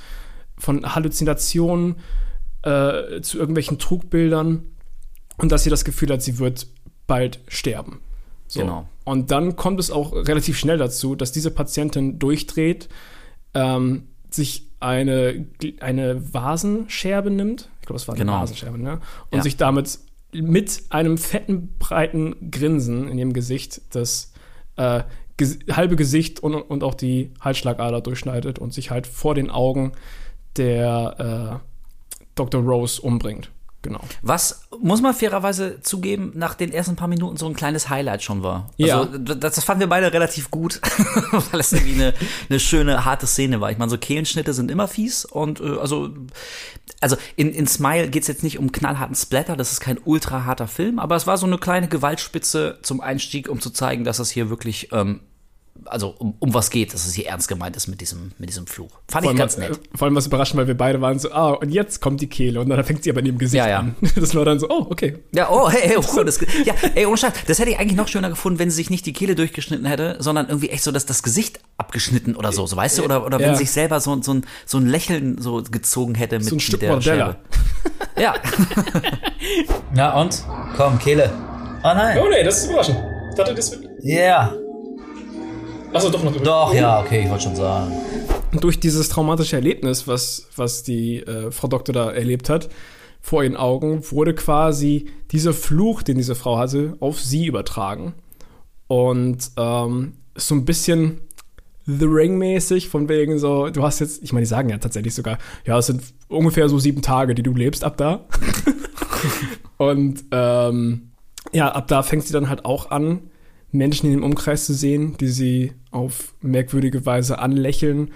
von 0.57 0.95
Halluzinationen 0.95 1.97
äh, 2.63 3.21
zu 3.21 3.39
irgendwelchen 3.39 3.79
Trugbildern 3.79 4.65
und 5.37 5.53
dass 5.53 5.65
sie 5.65 5.71
das 5.71 5.85
Gefühl 5.85 6.11
hat, 6.11 6.23
sie 6.23 6.39
wird 6.39 6.67
bald 7.07 7.41
sterben. 7.49 8.01
So. 8.47 8.61
Genau. 8.61 8.89
Und 9.05 9.31
dann 9.31 9.57
kommt 9.57 9.79
es 9.81 9.91
auch 9.91 10.13
relativ 10.13 10.59
schnell 10.59 10.79
dazu, 10.79 11.15
dass 11.15 11.33
diese 11.33 11.51
Patientin 11.51 12.19
durchdreht, 12.19 12.89
ähm, 13.55 14.09
sich 14.31 14.67
eine, 14.81 15.47
eine 15.81 16.35
Vasenscherbe 16.35 17.31
nimmt. 17.31 17.71
Ich 17.81 17.87
glaube, 17.87 17.97
es 17.97 18.09
war 18.09 18.15
eine 18.15 18.25
genau. 18.25 18.41
Vasenscherbe, 18.41 18.79
ne? 18.79 19.01
Und 19.31 19.39
ja. 19.39 19.43
sich 19.43 19.57
damit 19.57 19.99
mit 20.33 20.83
einem 20.91 21.17
fetten, 21.17 21.75
breiten 21.79 22.51
Grinsen 22.51 23.09
in 23.09 23.19
ihrem 23.19 23.33
Gesicht 23.33 23.81
das 23.91 24.33
äh, 24.77 25.03
ges 25.37 25.59
halbe 25.71 25.97
Gesicht 25.97 26.41
und, 26.41 26.55
und 26.55 26.85
auch 26.85 26.95
die 26.95 27.33
Halsschlagader 27.41 28.01
durchschneidet 28.01 28.59
und 28.59 28.75
sich 28.75 28.91
halt 28.91 29.07
vor 29.07 29.35
den 29.35 29.51
Augen 29.51 29.93
der 30.57 31.63
äh, 31.63 31.68
Dr. 32.39 32.63
Rose 32.63 33.01
umbringt. 33.01 33.51
Genau. 33.83 34.01
Was, 34.23 34.63
muss 34.81 35.01
man 35.01 35.15
fairerweise 35.15 35.81
zugeben, 35.83 36.33
nach 36.35 36.55
den 36.55 36.73
ersten 36.73 36.97
paar 36.97 37.07
Minuten 37.07 37.37
so 37.37 37.47
ein 37.47 37.55
kleines 37.55 37.89
Highlight 37.89 38.25
schon 38.25 38.43
war. 38.43 38.71
Ja. 38.77 39.03
Also, 39.03 39.19
das, 39.19 39.55
das 39.55 39.65
fanden 39.65 39.81
wir 39.81 39.87
beide 39.89 40.13
relativ 40.13 40.51
gut, 40.51 40.81
weil 41.53 41.61
es 41.61 41.73
irgendwie 41.73 41.95
eine, 41.95 42.15
eine 42.51 42.59
schöne, 42.59 43.05
harte 43.05 43.29
Szene 43.29 43.61
war. 43.61 43.71
Ich 43.71 43.79
meine, 43.79 43.91
so 43.91 43.97
Kehlenschnitte 43.97 44.53
sind 44.53 44.73
immer 44.73 44.89
fies 44.89 45.25
und 45.25 45.61
äh, 45.61 45.79
also, 45.79 46.11
also 47.01 47.17
in, 47.37 47.53
in 47.53 47.69
Smile 47.69 48.09
geht's 48.09 48.27
jetzt 48.27 48.43
nicht 48.43 48.59
um 48.59 48.73
knallharten 48.73 49.15
Splatter, 49.15 49.57
das 49.57 49.71
ist 49.71 49.81
kein 49.81 49.99
ultra 50.05 50.45
harter 50.45 50.67
Film, 50.67 50.99
aber 50.99 51.15
es 51.15 51.29
war 51.29 51.39
so 51.39 51.47
eine 51.47 51.59
kleine 51.59 51.87
Gewaltspitze 51.87 52.81
zum 52.83 53.01
Einstieg, 53.01 53.49
um 53.49 53.61
zu 53.61 53.71
zeigen, 53.71 54.03
dass 54.03 54.19
es 54.19 54.31
hier 54.31 54.51
wirklich 54.51 54.89
ähm, 54.91 55.21
also 55.85 56.15
um, 56.19 56.35
um 56.39 56.55
was 56.55 56.71
geht, 56.71 56.95
dass 56.95 57.07
es 57.07 57.15
hier 57.15 57.27
ernst 57.27 57.49
gemeint 57.49 57.77
ist 57.77 57.89
mit 57.89 58.01
diesem, 58.01 58.33
mit 58.39 58.49
diesem 58.49 58.67
Fluch. 58.67 58.91
Fand 59.09 59.25
vor 59.25 59.33
ich 59.33 59.39
ganz 59.39 59.57
nett. 59.57 59.79
Vor 59.95 60.07
allem 60.07 60.15
was 60.15 60.27
überraschend, 60.27 60.59
weil 60.59 60.67
wir 60.67 60.77
beide 60.77 61.01
waren 61.01 61.19
so, 61.19 61.33
ah, 61.33 61.51
und 61.51 61.71
jetzt 61.71 62.01
kommt 62.01 62.21
die 62.21 62.27
Kehle 62.27 62.61
und 62.61 62.69
dann 62.69 62.83
fängt 62.85 63.05
sie 63.05 63.11
aber 63.11 63.21
in 63.21 63.27
ihrem 63.27 63.39
Gesicht 63.39 63.59
ja, 63.59 63.69
ja. 63.69 63.79
an. 63.81 63.97
Das 64.17 64.35
war 64.35 64.45
dann 64.45 64.59
so, 64.59 64.69
oh, 64.69 64.87
okay. 64.91 65.19
Ja, 65.33 65.51
oh, 65.51 65.71
hey, 65.71 65.89
hey 65.89 65.97
oh, 65.97 66.05
cool. 66.17 66.25
Das, 66.25 66.41
ja, 66.65 66.75
ey, 66.95 67.07
ohne 67.07 67.17
Scheiß, 67.17 67.33
das 67.47 67.59
hätte 67.59 67.71
ich 67.71 67.79
eigentlich 67.79 67.97
noch 67.97 68.09
schöner 68.09 68.29
gefunden, 68.31 68.59
wenn 68.59 68.71
sie 68.71 68.77
sich 68.77 68.91
nicht 68.91 69.07
die 69.07 69.13
Kehle 69.13 69.35
durchgeschnitten 69.35 69.87
hätte, 69.87 70.17
sondern 70.19 70.49
irgendwie 70.49 70.71
echt 70.71 70.83
so 70.83 70.91
dass 70.91 71.07
das 71.07 71.23
Gesicht 71.23 71.61
abgeschnitten 71.77 72.35
oder 72.37 72.53
so, 72.53 72.67
so 72.67 72.77
weißt 72.77 72.99
du? 72.99 73.05
Oder, 73.05 73.25
oder 73.25 73.39
wenn 73.39 73.51
ja. 73.51 73.55
sich 73.55 73.71
selber 73.71 74.01
so, 74.01 74.21
so, 74.23 74.35
ein, 74.35 74.47
so 74.67 74.79
ein 74.79 74.87
Lächeln 74.87 75.41
so 75.41 75.63
gezogen 75.63 76.15
hätte 76.15 76.39
mit, 76.39 76.49
so 76.49 76.57
ein 76.57 76.61
Stück 76.61 76.83
mit 76.83 76.91
der 76.91 77.01
Schere. 77.01 77.37
Ja. 78.19 78.35
Na 79.95 80.21
und? 80.21 80.45
Komm, 80.77 80.99
Kehle. 80.99 81.33
Oh 81.83 81.95
nein. 81.95 82.19
Oh 82.21 82.29
nee, 82.29 82.43
das 82.43 82.59
ist 82.59 82.71
überraschend. 82.71 82.99
Ich 83.31 83.37
dachte, 83.37 83.55
das 83.55 83.71
wird. 83.71 83.85
Ja. 84.03 84.17
Yeah. 84.17 84.68
Achso, 85.93 86.11
doch 86.11 86.23
noch. 86.23 86.37
Doch, 86.37 86.75
ja, 86.75 87.01
okay, 87.01 87.23
ich 87.25 87.31
wollte 87.31 87.45
schon 87.45 87.57
sagen. 87.57 87.93
Durch 88.61 88.79
dieses 88.79 89.09
traumatische 89.09 89.57
Erlebnis, 89.57 90.07
was, 90.07 90.49
was 90.57 90.83
die 90.83 91.21
äh, 91.21 91.51
Frau 91.51 91.69
Doktor 91.69 91.93
da 91.93 92.11
erlebt 92.11 92.51
hat, 92.51 92.69
vor 93.21 93.43
ihren 93.43 93.57
Augen, 93.57 94.03
wurde 94.11 94.35
quasi 94.35 95.07
dieser 95.31 95.53
Fluch, 95.53 96.03
den 96.03 96.17
diese 96.17 96.35
Frau 96.35 96.59
hatte, 96.59 96.97
auf 97.01 97.21
sie 97.21 97.47
übertragen. 97.47 98.15
Und 98.87 99.51
ähm, 99.57 100.15
so 100.35 100.55
ein 100.55 100.65
bisschen 100.65 101.21
The 101.87 102.05
Ring-mäßig, 102.05 102.89
von 102.89 103.09
wegen 103.09 103.39
so, 103.39 103.71
du 103.71 103.83
hast 103.83 104.01
jetzt, 104.01 104.23
ich 104.23 104.33
meine, 104.33 104.45
die 104.45 104.49
sagen 104.49 104.69
ja 104.69 104.79
tatsächlich 104.79 105.15
sogar, 105.15 105.39
ja, 105.65 105.79
es 105.79 105.87
sind 105.87 106.03
ungefähr 106.29 106.69
so 106.69 106.79
sieben 106.79 107.03
Tage, 107.03 107.35
die 107.35 107.43
du 107.43 107.55
lebst 107.55 107.83
ab 107.83 107.97
da. 107.97 108.27
und 109.79 110.25
ähm, 110.33 111.13
ja, 111.53 111.73
ab 111.73 111.89
da 111.89 112.03
fängt 112.03 112.25
sie 112.25 112.33
dann 112.33 112.49
halt 112.49 112.65
auch 112.65 112.91
an, 112.91 113.28
Menschen 113.71 114.07
in 114.07 114.13
dem 114.13 114.25
Umkreis 114.25 114.67
zu 114.67 114.75
sehen, 114.75 115.17
die 115.19 115.29
sie 115.29 115.73
auf 115.91 116.35
merkwürdige 116.41 117.05
Weise 117.05 117.39
anlächeln 117.39 118.13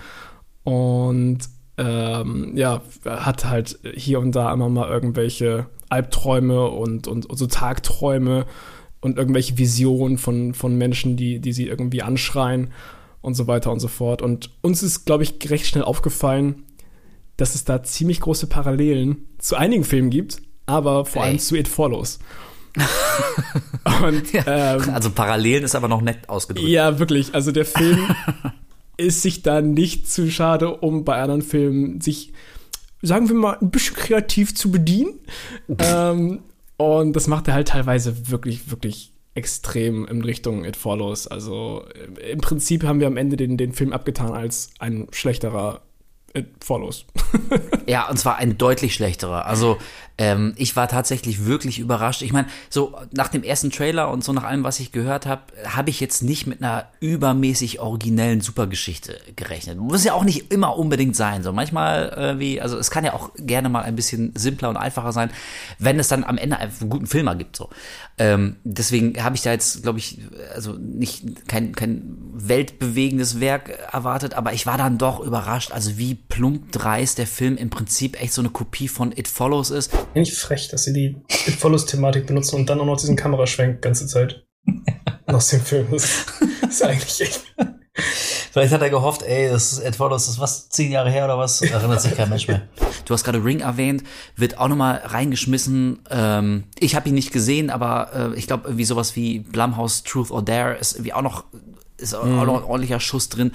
und 0.64 1.38
ähm, 1.78 2.52
ja, 2.56 2.82
hat 3.04 3.44
halt 3.44 3.78
hier 3.94 4.20
und 4.20 4.32
da 4.32 4.52
immer 4.52 4.68
mal 4.68 4.88
irgendwelche 4.88 5.66
Albträume 5.88 6.68
und, 6.70 7.06
und, 7.06 7.26
und 7.26 7.36
so 7.36 7.46
Tagträume 7.46 8.46
und 9.00 9.18
irgendwelche 9.18 9.58
Visionen 9.58 10.18
von, 10.18 10.54
von 10.54 10.76
Menschen, 10.76 11.16
die, 11.16 11.40
die 11.40 11.52
sie 11.52 11.66
irgendwie 11.66 12.02
anschreien 12.02 12.72
und 13.20 13.34
so 13.34 13.46
weiter 13.46 13.72
und 13.72 13.80
so 13.80 13.88
fort. 13.88 14.22
Und 14.22 14.50
uns 14.62 14.82
ist, 14.82 15.04
glaube 15.04 15.22
ich, 15.22 15.34
recht 15.50 15.66
schnell 15.66 15.84
aufgefallen, 15.84 16.64
dass 17.36 17.54
es 17.54 17.64
da 17.64 17.82
ziemlich 17.82 18.20
große 18.20 18.46
Parallelen 18.46 19.26
zu 19.38 19.56
einigen 19.56 19.84
Filmen 19.84 20.10
gibt, 20.10 20.42
aber 20.66 21.04
vor 21.04 21.24
allem 21.24 21.38
zu 21.38 21.56
It 21.56 21.68
Follows. 21.68 22.20
und, 24.02 24.22
ähm, 24.34 24.90
also 24.92 25.10
Parallelen 25.10 25.64
ist 25.64 25.74
aber 25.74 25.88
noch 25.88 26.00
nett 26.00 26.28
ausgedrückt. 26.28 26.68
Ja, 26.68 26.98
wirklich. 26.98 27.34
Also 27.34 27.52
der 27.52 27.64
Film 27.64 28.08
ist 28.96 29.22
sich 29.22 29.42
da 29.42 29.60
nicht 29.60 30.10
zu 30.10 30.30
schade, 30.30 30.76
um 30.76 31.04
bei 31.04 31.20
anderen 31.20 31.42
Filmen 31.42 32.00
sich, 32.00 32.32
sagen 33.02 33.28
wir 33.28 33.36
mal, 33.36 33.58
ein 33.60 33.70
bisschen 33.70 33.96
kreativ 33.96 34.54
zu 34.54 34.70
bedienen. 34.70 35.18
ähm, 35.78 36.40
und 36.76 37.14
das 37.14 37.26
macht 37.26 37.48
er 37.48 37.54
halt 37.54 37.68
teilweise 37.68 38.30
wirklich, 38.30 38.70
wirklich 38.70 39.12
extrem 39.34 40.06
in 40.06 40.22
Richtung 40.22 40.64
It 40.64 40.76
Follows. 40.76 41.26
Also 41.26 41.84
im 42.30 42.40
Prinzip 42.40 42.84
haben 42.84 43.00
wir 43.00 43.06
am 43.06 43.16
Ende 43.16 43.36
den, 43.36 43.56
den 43.56 43.72
Film 43.72 43.92
abgetan 43.92 44.32
als 44.32 44.70
ein 44.78 45.06
schlechterer 45.10 45.82
Follows. 46.60 47.04
ja, 47.86 48.08
und 48.08 48.18
zwar 48.18 48.36
ein 48.36 48.56
deutlich 48.56 48.94
schlechterer. 48.94 49.46
Also 49.46 49.78
ähm, 50.18 50.52
ich 50.56 50.76
war 50.76 50.88
tatsächlich 50.88 51.46
wirklich 51.46 51.78
überrascht. 51.78 52.22
Ich 52.22 52.32
meine, 52.32 52.46
so 52.70 52.94
nach 53.12 53.28
dem 53.28 53.42
ersten 53.42 53.70
Trailer 53.70 54.10
und 54.10 54.22
so 54.22 54.32
nach 54.32 54.44
allem, 54.44 54.62
was 54.62 54.78
ich 54.78 54.92
gehört 54.92 55.26
habe, 55.26 55.42
habe 55.66 55.90
ich 55.90 56.00
jetzt 56.00 56.22
nicht 56.22 56.46
mit 56.46 56.62
einer 56.62 56.86
übermäßig 57.00 57.80
originellen 57.80 58.40
Supergeschichte 58.40 59.18
gerechnet. 59.36 59.78
Muss 59.78 60.04
ja 60.04 60.12
auch 60.12 60.24
nicht 60.24 60.52
immer 60.52 60.76
unbedingt 60.76 61.16
sein. 61.16 61.42
So 61.42 61.52
manchmal 61.52 62.12
äh, 62.12 62.38
wie, 62.38 62.60
also 62.60 62.78
es 62.78 62.90
kann 62.90 63.04
ja 63.04 63.14
auch 63.14 63.30
gerne 63.36 63.68
mal 63.68 63.82
ein 63.82 63.96
bisschen 63.96 64.32
simpler 64.36 64.68
und 64.68 64.76
einfacher 64.76 65.12
sein, 65.12 65.30
wenn 65.78 65.98
es 65.98 66.08
dann 66.08 66.24
am 66.24 66.38
Ende 66.38 66.58
einen 66.58 66.90
guten 66.90 67.06
Film 67.06 67.26
ergibt. 67.26 67.56
So. 67.56 67.70
Ähm, 68.18 68.56
deswegen 68.64 69.22
habe 69.22 69.34
ich 69.34 69.42
da 69.42 69.50
jetzt, 69.50 69.82
glaube 69.82 69.98
ich, 69.98 70.18
also 70.54 70.74
nicht 70.74 71.48
kein, 71.48 71.74
kein 71.74 72.18
weltbewegendes 72.34 73.40
Werk 73.40 73.70
erwartet, 73.92 74.34
aber 74.34 74.52
ich 74.52 74.66
war 74.66 74.78
dann 74.78 74.98
doch 74.98 75.20
überrascht, 75.20 75.72
also 75.72 75.96
wie 75.96 76.14
plump 76.28 76.72
dreist 76.72 77.18
der 77.18 77.26
Film 77.26 77.56
im 77.56 77.70
Prinzip 77.70 78.20
echt 78.20 78.32
so 78.32 78.42
eine 78.42 78.50
Kopie 78.50 78.88
von 78.88 79.12
It 79.12 79.28
Follows 79.28 79.70
ist. 79.70 79.90
Nicht 80.14 80.34
frech, 80.34 80.68
dass 80.68 80.84
sie 80.84 80.92
die 80.92 81.16
It 81.46 81.54
Follows-Thematik 81.54 82.26
benutzen 82.26 82.56
und 82.56 82.70
dann 82.70 82.80
auch 82.80 82.86
noch 82.86 82.96
diesen 82.98 83.16
Kameraschwenk 83.16 83.82
ganze 83.82 84.06
Zeit 84.06 84.44
aus 85.26 85.48
dem 85.48 85.60
Film. 85.60 85.88
Das 85.90 86.26
ist 86.68 86.82
eigentlich 86.82 87.20
echt. 87.20 87.42
Vielleicht 88.52 88.72
hat 88.72 88.82
er 88.82 88.90
gehofft, 88.90 89.22
ey, 89.22 89.50
das 89.50 89.72
ist 89.72 89.78
Ed 89.80 89.96
Follows, 89.96 90.26
das 90.26 90.34
ist 90.34 90.40
was, 90.40 90.68
zehn 90.70 90.92
Jahre 90.92 91.10
her 91.10 91.24
oder 91.24 91.38
was? 91.38 91.60
Erinnert 91.62 92.00
sich 92.00 92.14
kein 92.14 92.28
Mensch 92.28 92.48
mehr. 92.48 92.68
Du 93.04 93.14
hast 93.14 93.24
gerade 93.24 93.44
Ring 93.44 93.60
erwähnt, 93.60 94.02
wird 94.36 94.58
auch 94.58 94.68
nochmal 94.68 95.02
reingeschmissen. 95.04 96.00
Ähm, 96.10 96.64
ich 96.78 96.94
habe 96.94 97.08
ihn 97.08 97.14
nicht 97.14 97.32
gesehen, 97.32 97.70
aber 97.70 98.32
äh, 98.34 98.38
ich 98.38 98.46
glaube, 98.46 98.64
irgendwie 98.68 98.84
sowas 98.84 99.16
wie 99.16 99.40
Blumhouse 99.40 100.04
Truth 100.04 100.30
or 100.30 100.42
Dare 100.42 100.76
ist 100.76 100.94
irgendwie 100.94 101.12
auch 101.12 101.22
noch, 101.22 101.44
ist 101.96 102.14
auch 102.14 102.24
noch 102.24 102.58
ein 102.58 102.64
ordentlicher 102.64 103.00
Schuss 103.00 103.28
drin. 103.28 103.52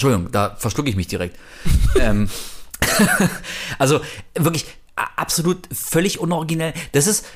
Entschuldigung, 0.00 0.32
da 0.32 0.56
verschlucke 0.56 0.88
ich 0.88 0.96
mich 0.96 1.08
direkt. 1.08 1.36
ähm, 2.00 2.30
also 3.78 4.00
wirklich 4.34 4.64
absolut 4.96 5.68
völlig 5.72 6.18
unoriginell. 6.18 6.72
Das 6.92 7.06
ist, 7.06 7.26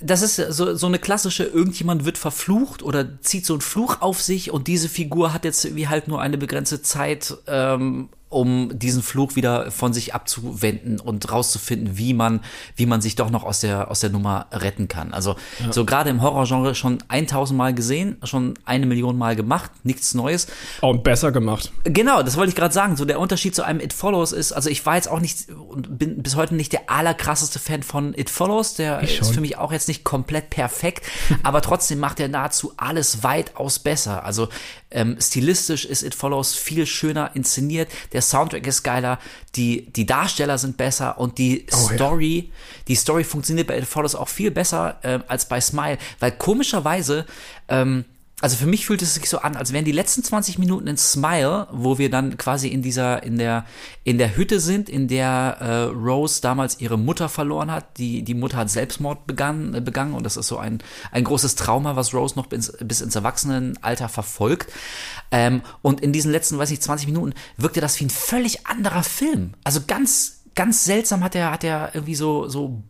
das 0.00 0.22
ist 0.22 0.36
so, 0.36 0.76
so 0.76 0.86
eine 0.86 1.00
klassische, 1.00 1.42
irgendjemand 1.42 2.04
wird 2.04 2.18
verflucht 2.18 2.84
oder 2.84 3.20
zieht 3.22 3.44
so 3.44 3.54
einen 3.54 3.60
Fluch 3.60 4.00
auf 4.00 4.22
sich 4.22 4.52
und 4.52 4.68
diese 4.68 4.88
Figur 4.88 5.32
hat 5.32 5.44
jetzt 5.44 5.74
wie 5.74 5.88
halt 5.88 6.06
nur 6.06 6.20
eine 6.20 6.38
begrenzte 6.38 6.80
Zeit 6.80 7.36
ähm, 7.48 8.08
um 8.32 8.78
diesen 8.78 9.02
Fluch 9.02 9.36
wieder 9.36 9.70
von 9.70 9.92
sich 9.92 10.14
abzuwenden 10.14 10.98
und 11.00 11.30
rauszufinden, 11.30 11.98
wie 11.98 12.14
man, 12.14 12.40
wie 12.76 12.86
man 12.86 13.00
sich 13.00 13.14
doch 13.14 13.30
noch 13.30 13.44
aus 13.44 13.60
der, 13.60 13.90
aus 13.90 14.00
der 14.00 14.10
Nummer 14.10 14.46
retten 14.52 14.88
kann. 14.88 15.12
Also 15.12 15.36
ja. 15.60 15.72
so 15.72 15.84
gerade 15.84 16.10
im 16.10 16.22
Horrorgenre 16.22 16.74
schon 16.74 16.98
1000 17.08 17.56
Mal 17.56 17.74
gesehen, 17.74 18.16
schon 18.24 18.54
eine 18.64 18.86
Million 18.86 19.18
Mal 19.18 19.36
gemacht, 19.36 19.70
nichts 19.84 20.14
Neues. 20.14 20.46
Und 20.80 21.04
besser 21.04 21.32
gemacht. 21.32 21.72
Genau, 21.84 22.22
das 22.22 22.36
wollte 22.36 22.50
ich 22.50 22.56
gerade 22.56 22.74
sagen. 22.74 22.96
So 22.96 23.04
der 23.04 23.20
Unterschied 23.20 23.54
zu 23.54 23.64
einem 23.64 23.80
It 23.80 23.92
Follows 23.92 24.32
ist, 24.32 24.52
also 24.52 24.70
ich 24.70 24.84
war 24.86 24.96
jetzt 24.96 25.08
auch 25.08 25.20
nicht 25.20 25.50
und 25.50 25.98
bin 25.98 26.22
bis 26.22 26.36
heute 26.36 26.54
nicht 26.54 26.72
der 26.72 26.90
allerkrasseste 26.90 27.58
Fan 27.58 27.82
von 27.82 28.14
It 28.14 28.30
Follows. 28.30 28.74
Der 28.74 29.00
ist 29.00 29.32
für 29.32 29.40
mich 29.40 29.58
auch 29.58 29.72
jetzt 29.72 29.88
nicht 29.88 30.04
komplett 30.04 30.50
perfekt, 30.50 31.04
aber 31.42 31.60
trotzdem 31.60 31.98
macht 31.98 32.20
er 32.20 32.28
nahezu 32.28 32.72
alles 32.76 33.22
weitaus 33.22 33.78
besser. 33.78 34.24
Also 34.24 34.48
ähm, 34.90 35.16
stilistisch 35.20 35.84
ist 35.84 36.02
It 36.02 36.14
Follows 36.14 36.54
viel 36.54 36.86
schöner 36.86 37.30
inszeniert. 37.34 37.88
Der 38.12 38.21
der 38.22 38.28
Soundtrack 38.28 38.66
ist 38.66 38.82
geiler, 38.82 39.18
die, 39.56 39.90
die 39.92 40.06
Darsteller 40.06 40.58
sind 40.58 40.76
besser 40.76 41.18
und 41.18 41.38
die 41.38 41.66
oh, 41.72 41.76
Story, 41.94 42.48
ja. 42.48 42.52
die 42.88 42.94
Story 42.94 43.24
funktioniert 43.24 43.66
bei 43.66 43.78
It 43.78 43.86
Follows 43.86 44.14
auch 44.14 44.28
viel 44.28 44.50
besser 44.50 44.98
äh, 45.02 45.18
als 45.28 45.46
bei 45.46 45.60
Smile, 45.60 45.98
weil 46.20 46.32
komischerweise 46.32 47.26
ähm, 47.68 48.04
also 48.42 48.56
für 48.56 48.66
mich 48.66 48.86
fühlt 48.86 49.02
es 49.02 49.14
sich 49.14 49.28
so 49.28 49.38
an, 49.38 49.54
als 49.54 49.72
wären 49.72 49.84
die 49.84 49.92
letzten 49.92 50.24
20 50.24 50.58
Minuten 50.58 50.88
in 50.88 50.96
Smile, 50.96 51.68
wo 51.70 51.98
wir 51.98 52.10
dann 52.10 52.36
quasi 52.36 52.66
in 52.66 52.82
dieser, 52.82 53.22
in 53.22 53.38
der, 53.38 53.64
in 54.02 54.18
der 54.18 54.36
Hütte 54.36 54.58
sind, 54.58 54.88
in 54.88 55.06
der 55.06 55.58
äh, 55.60 55.82
Rose 55.84 56.40
damals 56.40 56.80
ihre 56.80 56.98
Mutter 56.98 57.28
verloren 57.28 57.70
hat. 57.70 57.98
Die, 57.98 58.24
die 58.24 58.34
Mutter 58.34 58.56
hat 58.56 58.68
Selbstmord 58.68 59.28
begangen, 59.28 59.74
äh, 59.74 59.80
begangen 59.80 60.14
und 60.14 60.26
das 60.26 60.36
ist 60.36 60.48
so 60.48 60.58
ein, 60.58 60.82
ein 61.12 61.22
großes 61.22 61.54
Trauma, 61.54 61.94
was 61.94 62.12
Rose 62.12 62.34
noch 62.34 62.48
bis, 62.48 62.72
bis 62.80 63.00
ins 63.00 63.14
Erwachsenenalter 63.14 64.08
verfolgt. 64.08 64.72
Ähm, 65.30 65.62
und 65.80 66.00
in 66.00 66.12
diesen 66.12 66.32
letzten, 66.32 66.58
weiß 66.58 66.72
ich, 66.72 66.82
20 66.82 67.06
Minuten 67.06 67.34
wirkte 67.56 67.80
das 67.80 68.00
wie 68.00 68.06
ein 68.06 68.10
völlig 68.10 68.66
anderer 68.66 69.04
Film. 69.04 69.52
Also 69.62 69.82
ganz, 69.86 70.42
ganz 70.56 70.84
seltsam 70.84 71.22
hat 71.22 71.36
er, 71.36 71.52
hat 71.52 71.62
er 71.62 71.94
irgendwie 71.94 72.16
so, 72.16 72.48
so 72.48 72.82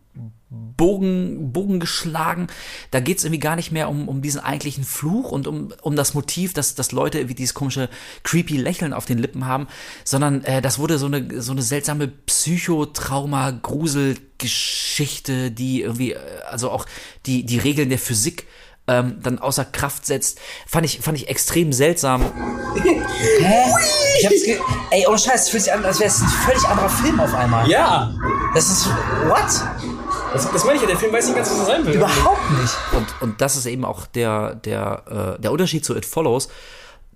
Bogen, 0.77 1.51
Bogen 1.51 1.79
geschlagen. 1.79 2.47
Da 2.91 2.99
geht's 2.99 3.23
irgendwie 3.23 3.39
gar 3.39 3.55
nicht 3.55 3.71
mehr 3.71 3.89
um, 3.89 4.07
um 4.07 4.21
diesen 4.21 4.41
eigentlichen 4.41 4.83
Fluch 4.83 5.31
und 5.31 5.47
um, 5.47 5.73
um 5.81 5.95
das 5.95 6.13
Motiv, 6.13 6.53
dass, 6.53 6.75
dass 6.75 6.91
Leute 6.91 7.19
irgendwie 7.19 7.35
dieses 7.35 7.53
komische, 7.53 7.89
creepy 8.23 8.57
Lächeln 8.57 8.93
auf 8.93 9.05
den 9.05 9.17
Lippen 9.17 9.45
haben, 9.45 9.67
sondern 10.03 10.43
äh, 10.43 10.61
das 10.61 10.79
wurde 10.79 10.97
so 10.97 11.07
eine, 11.07 11.41
so 11.41 11.51
eine 11.51 11.61
seltsame 11.61 12.07
Psychotrauma, 12.07 13.51
Gruselgeschichte, 13.51 15.51
die 15.51 15.81
irgendwie, 15.81 16.13
äh, 16.13 16.19
also 16.49 16.71
auch 16.71 16.85
die, 17.25 17.45
die 17.45 17.59
Regeln 17.59 17.89
der 17.89 17.99
Physik 17.99 18.47
ähm, 18.87 19.19
dann 19.21 19.39
außer 19.39 19.65
Kraft 19.65 20.05
setzt, 20.05 20.39
fand 20.67 20.85
ich, 20.85 20.99
fand 20.99 21.17
ich 21.17 21.29
extrem 21.29 21.71
seltsam. 21.71 22.21
Hä? 22.83 23.71
Ich 24.19 24.25
hab's 24.25 24.43
ge 24.43 24.59
Ey, 24.91 25.07
ohne 25.07 25.17
Scheiß, 25.17 25.43
es 25.43 25.49
fühlt 25.49 25.63
sich 25.63 25.73
an, 25.73 25.85
als 25.85 25.99
wäre 25.99 26.09
es 26.09 26.21
ein 26.21 26.27
völlig 26.27 26.63
anderer 26.65 26.89
Film 26.89 27.19
auf 27.19 27.33
einmal. 27.33 27.69
Ja! 27.69 28.13
Das 28.53 28.69
ist. 28.69 28.87
What? 29.27 30.02
Das, 30.33 30.51
das 30.51 30.65
meine 30.65 30.75
ich 30.75 30.81
ja, 30.81 30.87
der 30.87 30.97
Film 30.97 31.13
weiß 31.13 31.27
nicht 31.27 31.35
ganz, 31.35 31.49
was 31.51 31.59
er 31.59 31.65
sein 31.65 31.85
will. 31.85 31.95
Überhaupt 31.95 32.51
nicht. 32.59 32.73
Und, 32.93 33.21
und 33.21 33.41
das 33.41 33.55
ist 33.55 33.65
eben 33.65 33.85
auch 33.85 34.07
der, 34.07 34.55
der, 34.55 35.35
äh, 35.37 35.41
der 35.41 35.51
Unterschied 35.51 35.85
zu 35.85 35.95
It 35.95 36.05
Follows, 36.05 36.49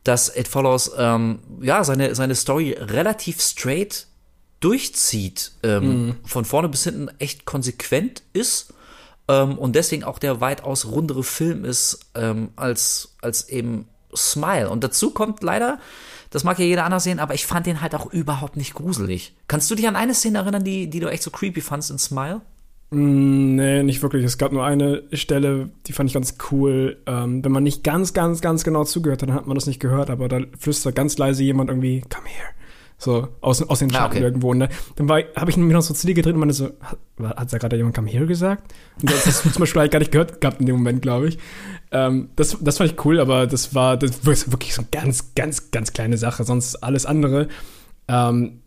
dass 0.03 0.35
It 0.35 0.47
Follows 0.47 0.91
ähm, 0.97 1.39
ja 1.61 1.83
seine, 1.83 2.15
seine 2.15 2.35
Story 2.35 2.77
relativ 2.79 3.41
straight 3.41 4.07
durchzieht, 4.59 5.51
ähm, 5.63 6.07
mhm. 6.07 6.15
von 6.25 6.45
vorne 6.45 6.69
bis 6.69 6.83
hinten 6.83 7.09
echt 7.19 7.45
konsequent 7.45 8.23
ist 8.33 8.73
ähm, 9.27 9.57
und 9.57 9.75
deswegen 9.75 10.03
auch 10.03 10.19
der 10.19 10.41
weitaus 10.41 10.85
rundere 10.85 11.23
Film 11.23 11.65
ist 11.65 11.99
ähm, 12.15 12.49
als, 12.55 13.15
als 13.21 13.49
eben 13.49 13.87
Smile. 14.15 14.69
Und 14.69 14.83
dazu 14.83 15.11
kommt 15.11 15.43
leider, 15.43 15.79
das 16.29 16.43
mag 16.43 16.59
ja 16.59 16.65
jeder 16.65 16.85
anders 16.85 17.03
sehen, 17.03 17.19
aber 17.19 17.33
ich 17.33 17.45
fand 17.45 17.65
den 17.65 17.81
halt 17.81 17.93
auch 17.93 18.11
überhaupt 18.11 18.57
nicht 18.57 18.73
gruselig. 18.73 19.35
Kannst 19.47 19.69
du 19.69 19.75
dich 19.75 19.87
an 19.87 19.95
eine 19.95 20.13
Szene 20.13 20.39
erinnern, 20.39 20.63
die, 20.63 20.89
die 20.89 20.99
du 20.99 21.07
echt 21.07 21.23
so 21.23 21.31
creepy 21.31 21.61
fandst 21.61 21.91
in 21.91 21.99
Smile? 21.99 22.41
Mm, 22.89 23.55
nee, 23.55 23.83
nicht 23.83 24.01
wirklich. 24.01 24.23
Es 24.23 24.37
gab 24.37 24.51
nur 24.51 24.65
eine 24.65 25.03
Stelle, 25.11 25.69
die 25.87 25.93
fand 25.93 26.09
ich 26.09 26.13
ganz 26.13 26.35
cool. 26.51 26.97
Ähm, 27.05 27.43
wenn 27.43 27.51
man 27.51 27.63
nicht 27.63 27.83
ganz, 27.83 28.13
ganz, 28.13 28.41
ganz 28.41 28.63
genau 28.63 28.85
zugehört 28.85 29.21
hat, 29.21 29.29
dann 29.29 29.35
hat 29.35 29.47
man 29.47 29.55
das 29.55 29.67
nicht 29.67 29.79
gehört, 29.79 30.09
aber 30.09 30.27
da 30.27 30.39
flüstert 30.57 30.95
ganz 30.95 31.17
leise 31.17 31.43
jemand 31.43 31.69
irgendwie, 31.69 32.01
come 32.01 32.27
here. 32.27 32.47
So, 32.99 33.27
aus, 33.41 33.61
aus 33.61 33.79
den 33.79 33.91
ah, 33.91 33.93
Schatten 33.93 34.15
ah, 34.15 34.17
okay. 34.17 34.23
irgendwo. 34.23 34.53
Ne? 34.55 34.69
dann 34.95 35.07
habe 35.07 35.51
ich 35.51 35.57
mich 35.57 35.73
noch 35.73 35.83
so 35.83 35.93
dir 35.93 36.15
gedreht 36.15 36.33
und 36.33 36.39
meine 36.39 36.53
so, 36.53 36.71
hat, 36.81 36.97
hat 37.19 37.53
da 37.53 37.57
gerade 37.59 37.75
jemand 37.75 37.95
come 37.95 38.09
here 38.09 38.25
gesagt? 38.25 38.73
Und 38.99 39.11
das 39.11 39.27
hast 39.27 39.45
du 39.45 39.49
zum 39.51 39.59
Beispiel 39.59 39.81
halt 39.81 39.91
gar 39.91 39.99
nicht 39.99 40.11
gehört 40.11 40.41
gehabt 40.41 40.59
in 40.61 40.65
dem 40.65 40.77
Moment, 40.77 41.03
glaube 41.03 41.27
ich. 41.27 41.37
Ähm, 41.91 42.29
das, 42.35 42.57
das 42.59 42.77
fand 42.77 42.91
ich 42.91 43.05
cool, 43.05 43.19
aber 43.19 43.45
das 43.45 43.75
war, 43.75 43.97
das 43.97 44.25
war 44.25 44.33
wirklich 44.51 44.73
so 44.73 44.81
eine 44.81 44.89
ganz, 44.89 45.35
ganz, 45.35 45.69
ganz 45.69 45.93
kleine 45.93 46.17
Sache. 46.17 46.43
Sonst 46.43 46.77
alles 46.77 47.05
andere. 47.05 47.49
Ähm, 48.07 48.61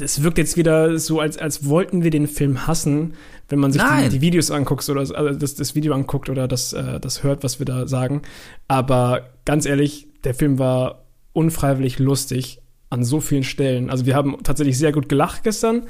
es 0.00 0.22
wirkt 0.22 0.38
jetzt 0.38 0.56
wieder 0.56 0.98
so, 0.98 1.20
als, 1.20 1.36
als 1.36 1.66
wollten 1.68 2.04
wir 2.04 2.10
den 2.10 2.28
Film 2.28 2.66
hassen, 2.66 3.14
wenn 3.48 3.58
man 3.58 3.72
sich 3.72 3.82
die, 3.82 4.08
die, 4.08 4.20
Videos 4.20 4.50
anguckt 4.50 4.88
oder 4.88 5.00
also 5.00 5.30
das, 5.30 5.54
das 5.56 5.74
Video 5.74 5.94
anguckt 5.94 6.30
oder 6.30 6.46
das, 6.46 6.72
äh, 6.72 7.00
das 7.00 7.22
hört, 7.22 7.42
was 7.42 7.58
wir 7.58 7.66
da 7.66 7.88
sagen. 7.88 8.22
Aber 8.68 9.30
ganz 9.44 9.66
ehrlich, 9.66 10.06
der 10.24 10.34
Film 10.34 10.58
war 10.58 11.06
unfreiwillig 11.32 11.98
lustig 11.98 12.60
an 12.88 13.04
so 13.04 13.20
vielen 13.20 13.42
Stellen. 13.42 13.90
Also 13.90 14.06
wir 14.06 14.14
haben 14.14 14.36
tatsächlich 14.44 14.76
sehr 14.78 14.92
gut 14.92 15.08
gelacht 15.08 15.44
gestern. 15.44 15.84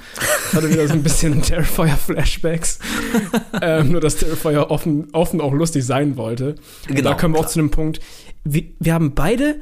Ich 0.49 0.55
hatte 0.55 0.71
wieder 0.71 0.87
so 0.87 0.95
ein 0.95 1.03
bisschen 1.03 1.43
Terrifier-Flashbacks. 1.43 2.79
ähm, 3.61 3.91
nur, 3.91 4.01
dass 4.01 4.17
Terrifier 4.17 4.71
offen, 4.71 5.09
offen 5.13 5.41
auch 5.41 5.53
lustig 5.53 5.85
sein 5.85 6.17
wollte. 6.17 6.55
Genau, 6.87 7.03
da 7.03 7.15
kommen 7.15 7.35
wir 7.35 7.41
auch 7.41 7.47
zu 7.47 7.59
einem 7.59 7.71
Punkt. 7.71 8.01
Wir, 8.45 8.65
wir 8.79 8.95
haben 8.95 9.15
beide 9.15 9.57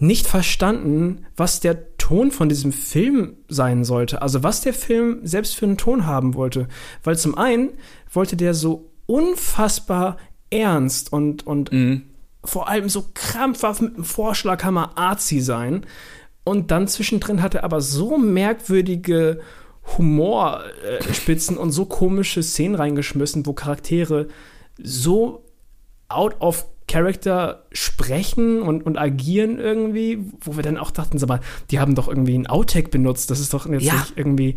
nicht 0.00 0.26
verstanden, 0.26 1.26
was 1.36 1.60
der 1.60 1.89
Ton 2.10 2.32
von 2.32 2.48
diesem 2.48 2.72
Film 2.72 3.36
sein 3.46 3.84
sollte. 3.84 4.20
Also 4.20 4.42
was 4.42 4.62
der 4.62 4.74
Film 4.74 5.20
selbst 5.22 5.54
für 5.54 5.66
einen 5.66 5.76
Ton 5.76 6.06
haben 6.06 6.34
wollte. 6.34 6.66
Weil 7.04 7.16
zum 7.16 7.38
einen 7.38 7.70
wollte 8.12 8.36
der 8.36 8.52
so 8.52 8.90
unfassbar 9.06 10.16
ernst 10.50 11.12
und, 11.12 11.46
und 11.46 11.70
mhm. 11.70 12.02
vor 12.42 12.68
allem 12.68 12.88
so 12.88 13.04
krampfhaft 13.14 13.80
mit 13.80 13.96
dem 13.96 14.02
Vorschlaghammer 14.02 14.98
Arzi 14.98 15.38
sein. 15.38 15.86
Und 16.42 16.72
dann 16.72 16.88
zwischendrin 16.88 17.42
hat 17.42 17.54
er 17.54 17.62
aber 17.62 17.80
so 17.80 18.18
merkwürdige 18.18 19.38
Humorspitzen 19.96 21.56
äh, 21.56 21.60
und 21.60 21.70
so 21.70 21.84
komische 21.84 22.42
Szenen 22.42 22.74
reingeschmissen, 22.74 23.46
wo 23.46 23.52
Charaktere 23.52 24.26
so 24.82 25.44
out 26.08 26.40
of 26.40 26.66
Character 26.90 27.66
sprechen 27.70 28.62
und, 28.62 28.84
und 28.84 28.98
agieren 28.98 29.60
irgendwie, 29.60 30.18
wo 30.40 30.56
wir 30.56 30.64
dann 30.64 30.76
auch 30.76 30.90
dachten, 30.90 31.18
sag 31.18 31.28
mal, 31.28 31.40
die 31.70 31.78
haben 31.78 31.94
doch 31.94 32.08
irgendwie 32.08 32.36
ein 32.36 32.48
Outtake 32.48 32.88
benutzt. 32.88 33.30
Das 33.30 33.38
ist 33.38 33.54
doch 33.54 33.66
jetzt 33.66 33.84
ja. 33.84 33.94
nicht 33.94 34.14
irgendwie 34.16 34.56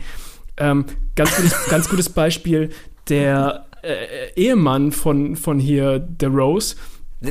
ähm, 0.58 0.86
ganz, 1.16 1.36
gutes, 1.36 1.66
ganz 1.70 1.90
gutes 1.90 2.10
Beispiel. 2.10 2.72
Der 3.08 3.68
äh, 3.84 4.34
Ehemann 4.36 4.92
von, 4.92 5.36
von 5.36 5.60
hier, 5.60 6.00
der 6.00 6.30
Rose, 6.30 6.76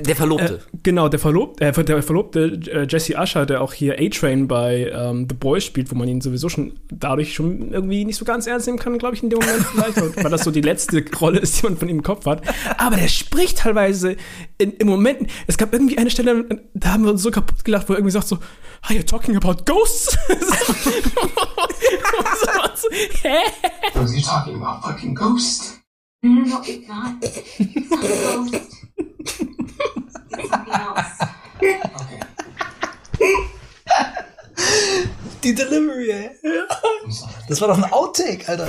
der 0.01 0.17
Verlobte. 0.17 0.55
Äh, 0.55 0.79
genau, 0.83 1.09
der 1.09 1.19
Verlobte, 1.19 1.65
äh, 1.65 1.85
der 1.85 2.03
Verlobte 2.03 2.59
äh, 2.71 2.87
Jesse 2.89 3.15
Usher, 3.15 3.45
der 3.45 3.61
auch 3.61 3.75
hier 3.75 3.99
A-Train 4.01 4.49
bei 4.49 4.91
ähm, 4.91 5.27
The 5.29 5.37
Boys 5.37 5.65
spielt, 5.65 5.91
wo 5.91 5.95
man 5.95 6.09
ihn 6.09 6.23
sowieso 6.23 6.49
schon 6.49 6.81
dadurch 6.91 7.35
schon 7.35 7.73
irgendwie 7.73 8.07
nicht 8.07 8.17
so 8.17 8.25
ganz 8.25 8.47
ernst 8.47 8.67
nehmen 8.67 8.79
kann, 8.79 8.97
glaube 8.97 9.17
ich, 9.17 9.23
in 9.23 9.29
dem 9.29 9.41
Moment 9.41 9.67
vielleicht, 9.67 10.25
weil 10.25 10.31
das 10.31 10.45
so 10.45 10.51
die 10.51 10.63
letzte 10.63 11.05
Rolle 11.21 11.41
ist, 11.41 11.61
die 11.61 11.67
man 11.67 11.77
von 11.77 11.91
ihm 11.91 11.97
im 11.97 12.03
Kopf 12.03 12.25
hat. 12.25 12.41
Aber 12.79 12.97
der 12.97 13.09
spricht 13.09 13.59
teilweise 13.59 14.17
in, 14.57 14.73
im 14.73 14.87
Moment. 14.87 15.29
Es 15.47 15.59
gab 15.59 15.75
irgendwie 15.75 15.99
eine 15.99 16.09
Stelle, 16.11 16.47
da 16.73 16.93
haben 16.93 17.05
wir 17.05 17.11
uns 17.11 17.23
so 17.23 17.31
kaputt 17.31 17.63
gelacht, 17.63 17.89
wo 17.89 17.93
er 17.93 17.99
irgendwie 17.99 18.13
sagt 18.13 18.29
so, 18.29 18.39
Are 18.83 18.95
you 18.95 19.03
talking 19.03 19.37
about 19.37 19.65
ghosts? 19.65 20.17
so, 22.75 22.89
hä? 23.23 23.37
Are 23.95 24.09
you 24.09 24.23
talking 24.23 24.57
about 24.57 24.83
fucking 24.83 25.15
ghosts? 25.15 25.79
No, 26.23 26.63
it's 26.65 26.89
not. 26.89 27.23
It's 27.23 27.91
not 27.91 28.05
a 28.05 28.51
ghost. 28.51 28.73
Die 35.43 35.55
Delivery, 35.55 36.11
ey. 36.11 36.31
Das 37.49 37.61
war 37.61 37.69
doch 37.69 37.77
ein 37.77 37.93
Outtake, 37.93 38.49
Alter. 38.49 38.69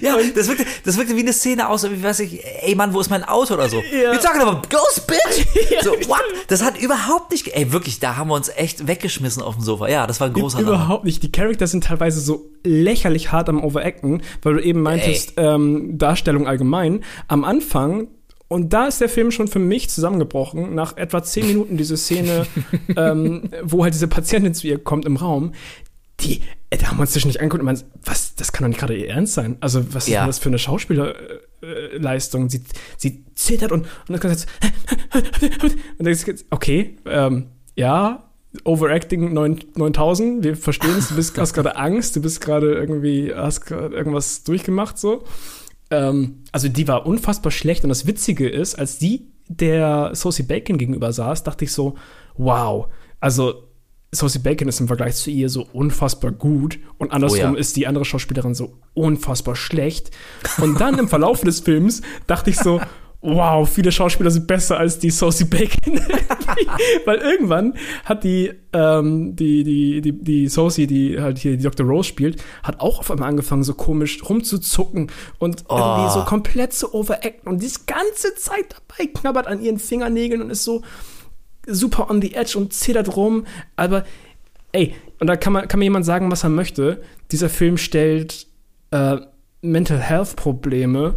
Ja, 0.00 0.16
das 0.34 0.46
wirkte, 0.48 0.64
das 0.84 0.96
wirkte 0.96 1.16
wie 1.16 1.20
eine 1.20 1.32
Szene 1.32 1.68
aus, 1.68 1.88
wie 1.90 2.02
weiß 2.02 2.20
ich, 2.20 2.44
ey 2.62 2.74
Mann, 2.76 2.94
wo 2.94 3.00
ist 3.00 3.10
mein 3.10 3.24
Auto 3.24 3.54
oder 3.54 3.68
so. 3.68 3.80
Ja. 3.80 4.12
Wir 4.12 4.20
sagen 4.20 4.40
aber, 4.40 4.62
Ghost 4.68 5.06
Bitch! 5.06 5.46
So, 5.82 5.90
what? 6.08 6.22
Das 6.48 6.62
hat 6.62 6.80
überhaupt 6.80 7.32
nicht, 7.32 7.48
ey, 7.48 7.72
wirklich, 7.72 8.00
da 8.00 8.16
haben 8.16 8.28
wir 8.28 8.34
uns 8.34 8.48
echt 8.48 8.86
weggeschmissen 8.86 9.42
auf 9.42 9.56
dem 9.56 9.64
Sofa. 9.64 9.88
Ja, 9.88 10.06
das 10.06 10.20
war 10.20 10.28
ein 10.28 10.32
großer 10.32 10.60
Überhaupt 10.60 11.04
nicht. 11.04 11.22
Die 11.22 11.30
Charakter 11.30 11.66
sind 11.66 11.84
teilweise 11.84 12.20
so 12.20 12.50
lächerlich 12.64 13.32
hart 13.32 13.48
am 13.48 13.62
Overacten, 13.62 14.22
weil 14.42 14.54
du 14.54 14.62
eben 14.62 14.80
meintest, 14.80 15.34
ähm, 15.36 15.98
Darstellung 15.98 16.46
allgemein. 16.46 17.04
Am 17.28 17.44
Anfang, 17.44 18.08
und 18.48 18.72
da 18.72 18.86
ist 18.86 19.00
der 19.00 19.08
Film 19.08 19.30
schon 19.30 19.48
für 19.48 19.58
mich 19.58 19.90
zusammengebrochen. 19.90 20.74
Nach 20.74 20.96
etwa 20.96 21.22
zehn 21.22 21.46
Minuten 21.46 21.76
diese 21.76 21.96
Szene, 21.96 22.46
ähm, 22.96 23.50
wo 23.62 23.82
halt 23.82 23.94
diese 23.94 24.08
Patientin 24.08 24.54
zu 24.54 24.66
ihr 24.66 24.78
kommt 24.78 25.04
im 25.04 25.16
Raum, 25.16 25.52
die, 26.20 26.42
äh, 26.70 26.78
da 26.78 26.88
haben 26.88 26.98
wir 26.98 27.02
uns 27.02 27.14
nicht 27.24 27.40
angeguckt 27.40 27.60
und 27.60 27.66
meinen, 27.66 27.82
was, 28.04 28.34
das 28.36 28.52
kann 28.52 28.64
doch 28.64 28.68
nicht 28.68 28.78
gerade 28.78 28.96
ihr 28.96 29.08
Ernst 29.08 29.34
sein. 29.34 29.56
Also, 29.60 29.92
was 29.94 30.04
ist 30.04 30.12
ja. 30.12 30.20
denn 30.20 30.28
das 30.28 30.38
für 30.38 30.48
eine 30.48 30.58
Schauspielerleistung? 30.58 32.48
sie, 32.48 32.62
sie 32.96 33.24
zittert 33.34 33.72
und, 33.72 33.82
und 33.82 33.88
dann 34.08 34.20
kommt 34.20 34.32
jetzt, 34.32 34.46
und 35.62 35.76
dann 35.98 36.06
ist 36.06 36.46
okay, 36.50 36.96
ähm, 37.06 37.46
ja, 37.74 38.22
Overacting 38.64 39.34
9, 39.34 39.64
9000, 39.74 40.42
wir 40.44 40.56
verstehen 40.56 40.96
es, 40.96 41.08
du 41.08 41.16
bist, 41.16 41.36
hast 41.36 41.52
gerade 41.52 41.76
Angst, 41.76 42.16
du 42.16 42.22
bist 42.22 42.40
gerade 42.40 42.72
irgendwie, 42.74 43.34
hast 43.34 43.62
gerade 43.62 43.94
irgendwas 43.94 44.44
durchgemacht, 44.44 44.98
so. 44.98 45.24
Ähm, 45.90 46.42
also 46.52 46.68
die 46.68 46.88
war 46.88 47.06
unfassbar 47.06 47.52
schlecht 47.52 47.84
und 47.84 47.88
das 47.90 48.06
Witzige 48.06 48.48
ist, 48.48 48.74
als 48.76 48.98
die 48.98 49.26
der 49.48 50.10
Sosie 50.14 50.42
Bacon 50.42 50.78
gegenüber 50.78 51.12
saß, 51.12 51.44
dachte 51.44 51.64
ich 51.64 51.72
so, 51.72 51.94
wow, 52.36 52.88
also 53.20 53.62
Sosie 54.12 54.38
Bacon 54.38 54.68
ist 54.68 54.80
im 54.80 54.86
Vergleich 54.88 55.16
zu 55.16 55.30
ihr 55.30 55.48
so 55.48 55.66
unfassbar 55.72 56.32
gut 56.32 56.78
und 56.98 57.12
andersrum 57.12 57.52
Oh 57.52 57.54
ja. 57.54 57.58
ist 57.58 57.76
die 57.76 57.86
andere 57.86 58.04
Schauspielerin 58.04 58.54
so 58.54 58.78
unfassbar 58.94 59.56
schlecht. 59.56 60.10
Und 60.58 60.80
dann 60.80 60.98
im 60.98 61.08
Verlauf 61.08 61.42
des 61.42 61.60
Films 61.60 62.02
dachte 62.26 62.50
ich 62.50 62.58
so, 62.58 62.80
wow, 63.20 63.68
viele 63.68 63.90
Schauspieler 63.90 64.30
sind 64.30 64.46
besser 64.46 64.78
als 64.78 64.98
die 64.98 65.10
Sosie 65.10 65.44
Bacon. 65.44 66.00
Weil 67.04 67.18
irgendwann 67.18 67.74
hat 68.04 68.24
die, 68.24 68.52
ähm, 68.72 69.34
die, 69.34 69.64
die, 69.64 70.00
die, 70.00 70.12
die 70.12 70.48
Sosie, 70.48 70.86
die 70.86 71.20
halt 71.20 71.38
hier 71.38 71.56
die 71.56 71.62
Dr. 71.62 71.86
Rose 71.86 72.08
spielt, 72.08 72.42
hat 72.62 72.80
auch 72.80 73.00
auf 73.00 73.10
einmal 73.10 73.28
angefangen, 73.28 73.64
so 73.64 73.74
komisch 73.74 74.22
rumzuzucken 74.28 75.10
und 75.38 75.64
irgendwie 75.68 76.12
so 76.12 76.24
komplett 76.24 76.72
zu 76.72 76.94
overacten 76.94 77.48
und 77.48 77.62
die 77.62 77.72
ganze 77.86 78.34
Zeit 78.36 78.76
dabei 78.88 79.10
knabbert 79.12 79.46
an 79.46 79.60
ihren 79.60 79.78
Fingernägeln 79.78 80.42
und 80.42 80.50
ist 80.50 80.64
so 80.64 80.82
super 81.66 82.10
on 82.10 82.22
the 82.22 82.34
edge 82.34 82.56
und 82.56 82.72
zittert 82.72 83.16
rum. 83.16 83.46
Aber 83.74 84.04
ey, 84.72 84.94
und 85.18 85.26
da 85.26 85.36
kann, 85.36 85.52
man, 85.52 85.68
kann 85.68 85.78
mir 85.78 85.86
jemand 85.86 86.04
sagen, 86.04 86.30
was 86.30 86.44
er 86.44 86.50
möchte. 86.50 87.02
Dieser 87.32 87.48
Film 87.48 87.76
stellt 87.76 88.46
äh, 88.90 89.16
Mental 89.62 89.98
Health 89.98 90.36
Probleme 90.36 91.16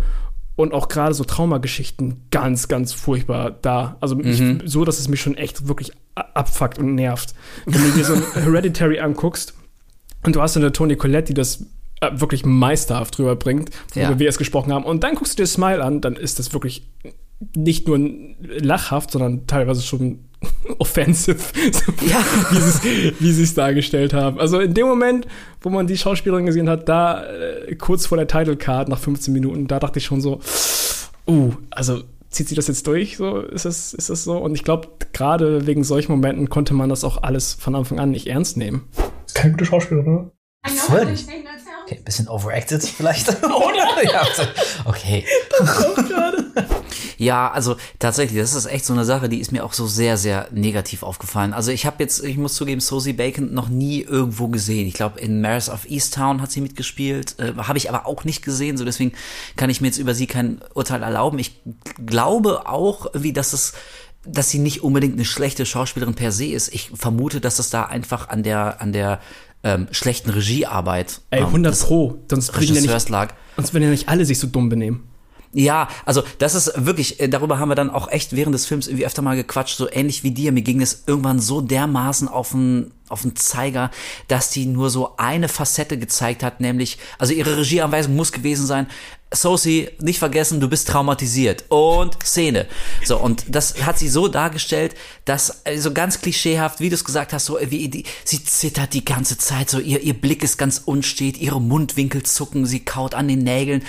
und 0.59 0.73
auch 0.73 0.89
gerade 0.89 1.13
so 1.13 1.23
Traumageschichten 1.23 2.25
ganz, 2.31 2.67
ganz 2.67 2.91
furchtbar 2.91 3.49
dar. 3.51 3.95
Also 4.01 4.19
ich, 4.19 4.43
so, 4.65 4.83
dass 4.83 4.99
es 4.99 5.07
mich 5.07 5.21
schon 5.21 5.37
echt 5.37 5.69
wirklich 5.69 5.93
abfuckt 6.15 6.77
und 6.77 6.95
nervt. 6.95 7.33
Wenn 7.65 7.81
du 7.81 7.91
dir 7.91 8.03
so 8.03 8.13
ein 8.15 8.23
Hereditary 8.33 8.99
anguckst 8.99 9.53
und 10.25 10.35
du 10.35 10.41
hast 10.41 10.57
eine 10.57 10.73
Toni 10.73 10.97
Collette, 10.97 11.27
die 11.27 11.33
das 11.33 11.65
äh, 12.01 12.11
wirklich 12.11 12.43
meisterhaft 12.45 13.17
drüber 13.17 13.37
bringt, 13.37 13.69
worüber 13.93 14.11
Ja. 14.11 14.19
wir 14.19 14.27
es 14.27 14.37
gesprochen 14.37 14.73
haben, 14.73 14.83
und 14.83 15.01
dann 15.05 15.15
guckst 15.15 15.39
du 15.39 15.43
dir 15.43 15.47
Smile 15.47 15.81
an, 15.81 16.01
dann 16.01 16.17
ist 16.17 16.39
das 16.39 16.51
wirklich 16.51 16.85
nicht 17.55 17.87
nur 17.87 17.97
lachhaft, 18.41 19.11
sondern 19.11 19.47
teilweise 19.47 19.81
schon 19.81 20.25
offensive, 20.79 21.37
so 21.71 21.91
Ja. 22.05 22.23
wie 22.51 22.59
sie 22.61 22.69
es- 23.09 23.13
wie 23.21 23.31
sie 23.33 23.43
es 23.43 23.53
dargestellt 23.53 24.13
haben. 24.13 24.39
Also 24.39 24.59
in 24.59 24.73
dem 24.73 24.87
Moment, 24.87 25.27
wo 25.61 25.69
man 25.69 25.87
die 25.87 25.97
Schauspielerin 25.97 26.45
gesehen 26.45 26.69
hat, 26.69 26.87
da 26.87 27.25
äh, 27.25 27.75
kurz 27.75 28.05
vor 28.05 28.17
der 28.17 28.27
Title 28.27 28.55
Card 28.55 28.87
nach 28.89 28.99
15 28.99 29.33
Minuten, 29.33 29.67
da 29.67 29.79
dachte 29.79 29.99
ich 29.99 30.05
schon 30.05 30.21
so, 30.21 30.39
uh, 31.27 31.51
also 31.71 32.03
zieht 32.29 32.47
sie 32.47 32.55
das 32.55 32.67
jetzt 32.67 32.85
durch? 32.87 33.17
So 33.17 33.39
ist 33.41 33.65
es, 33.65 33.93
ist 33.93 34.09
es 34.09 34.23
so? 34.23 34.37
Und 34.37 34.53
ich 34.55 34.63
glaube, 34.63 34.87
gerade 35.13 35.65
wegen 35.67 35.83
solchen 35.83 36.11
Momenten 36.11 36.49
konnte 36.49 36.73
man 36.73 36.89
das 36.89 37.03
auch 37.03 37.23
alles 37.23 37.55
von 37.55 37.75
Anfang 37.75 37.99
an 37.99 38.11
nicht 38.11 38.27
ernst 38.27 38.55
nehmen. 38.55 38.87
Ist 39.25 39.35
keine 39.35 39.51
gute 39.53 39.65
Schauspielerin, 39.65 40.13
ne? 40.13 40.31
Voll. 40.75 41.07
Okay, 41.85 41.95
ein 41.97 42.03
bisschen 42.03 42.27
overacted 42.27 42.83
vielleicht. 42.83 43.29
Oder? 43.43 44.03
ja, 44.03 44.19
also, 44.21 44.43
okay. 44.85 45.25
Ja, 47.19 47.51
also 47.51 47.75
tatsächlich, 47.99 48.39
das 48.39 48.53
ist 48.53 48.65
echt 48.65 48.85
so 48.85 48.93
eine 48.93 49.03
Sache, 49.03 49.27
die 49.27 49.39
ist 49.39 49.51
mir 49.51 49.65
auch 49.65 49.73
so 49.73 49.87
sehr, 49.87 50.15
sehr 50.15 50.47
negativ 50.51 51.03
aufgefallen. 51.03 51.51
Also 51.51 51.69
ich 51.69 51.85
habe 51.85 52.01
jetzt, 52.01 52.23
ich 52.23 52.37
muss 52.37 52.55
zugeben, 52.55 52.79
Sosie 52.79 53.11
Bacon 53.11 53.53
noch 53.53 53.67
nie 53.67 54.01
irgendwo 54.01 54.47
gesehen. 54.47 54.87
Ich 54.87 54.93
glaube, 54.93 55.19
in 55.19 55.41
Maris 55.41 55.69
of 55.69 55.85
Easttown 55.89 56.41
hat 56.41 56.49
sie 56.49 56.61
mitgespielt, 56.61 57.37
äh, 57.37 57.53
habe 57.57 57.77
ich 57.77 57.89
aber 57.89 58.07
auch 58.07 58.23
nicht 58.23 58.41
gesehen, 58.41 58.77
so 58.77 58.85
deswegen 58.85 59.11
kann 59.57 59.69
ich 59.69 59.81
mir 59.81 59.87
jetzt 59.87 59.97
über 59.97 60.15
sie 60.15 60.27
kein 60.27 60.61
Urteil 60.73 61.03
erlauben. 61.03 61.39
Ich 61.39 61.61
glaube 62.05 62.67
auch, 62.67 63.07
wie 63.13 63.33
dass 63.33 63.51
es 63.51 63.73
dass 64.25 64.49
sie 64.49 64.59
nicht 64.59 64.83
unbedingt 64.83 65.13
eine 65.13 65.25
schlechte 65.25 65.65
Schauspielerin 65.65 66.13
per 66.13 66.31
se 66.31 66.47
ist. 66.47 66.73
Ich 66.73 66.91
vermute, 66.93 67.41
dass 67.41 67.57
es 67.59 67.69
da 67.69 67.83
einfach 67.83 68.29
an 68.29 68.43
der 68.43 68.81
an 68.81 68.93
der 68.93 69.19
ähm, 69.63 69.87
schlechten 69.91 70.29
Regiearbeit 70.29 71.21
Ey, 71.31 71.39
ähm, 71.41 71.47
100 71.47 71.73
des 71.73 71.83
Pro. 71.83 72.19
Sonst 72.29 72.53
würden, 72.53 72.75
ja 72.75 72.81
nicht, 72.81 73.09
lag. 73.09 73.33
sonst 73.57 73.73
würden 73.73 73.83
ja 73.83 73.89
nicht 73.89 74.07
alle 74.07 74.25
sich 74.25 74.39
so 74.39 74.47
dumm 74.47 74.69
benehmen. 74.69 75.09
Ja, 75.51 75.87
also 76.05 76.23
das 76.37 76.53
ist 76.53 76.71
wirklich, 76.75 77.19
äh, 77.19 77.27
darüber 77.27 77.57
haben 77.57 77.69
wir 77.69 77.75
dann 77.75 77.89
auch 77.89 78.07
echt 78.07 78.35
während 78.35 78.53
des 78.53 78.67
Films 78.67 78.87
irgendwie 78.87 79.05
öfter 79.05 79.23
mal 79.23 79.35
gequatscht, 79.35 79.77
so 79.77 79.89
ähnlich 79.91 80.23
wie 80.23 80.29
dir. 80.29 80.51
Mir 80.51 80.61
ging 80.61 80.79
es 80.79 81.03
irgendwann 81.07 81.39
so 81.39 81.59
dermaßen 81.59 82.27
auf 82.27 82.51
den, 82.51 82.91
auf 83.07 83.23
den 83.23 83.35
Zeiger, 83.35 83.89
dass 84.27 84.51
die 84.51 84.67
nur 84.67 84.91
so 84.91 85.15
eine 85.17 85.49
Facette 85.49 85.97
gezeigt 85.97 86.43
hat, 86.43 86.59
nämlich, 86.59 86.99
also 87.17 87.33
ihre 87.33 87.57
Regieanweisung 87.57 88.15
muss 88.15 88.31
gewesen 88.31 88.67
sein, 88.67 88.87
Sosie, 89.31 89.89
nicht 89.99 90.17
vergessen, 90.17 90.59
du 90.59 90.67
bist 90.67 90.87
traumatisiert. 90.87 91.65
Und 91.69 92.17
Szene. 92.23 92.65
So, 93.05 93.17
und 93.17 93.43
das 93.47 93.85
hat 93.85 93.99
sie 93.99 94.09
so 94.09 94.27
dargestellt, 94.27 94.95
dass 95.25 95.61
so 95.77 95.93
ganz 95.93 96.21
klischeehaft, 96.21 96.79
wie 96.79 96.89
du 96.89 96.95
es 96.95 97.05
gesagt 97.05 97.31
hast, 97.31 97.45
so 97.45 97.59
wie 97.61 97.89
die, 97.89 98.05
sie 98.23 98.43
zittert 98.43 98.93
die 98.93 99.05
ganze 99.05 99.37
Zeit, 99.37 99.69
so 99.69 99.79
ihr, 99.79 100.01
ihr 100.01 100.15
Blick 100.15 100.43
ist 100.43 100.57
ganz 100.57 100.81
unstet, 100.83 101.37
ihre 101.37 101.61
Mundwinkel 101.61 102.23
zucken, 102.23 102.65
sie 102.65 102.79
kaut 102.79 103.13
an 103.13 103.27
den 103.27 103.39
Nägeln. 103.39 103.83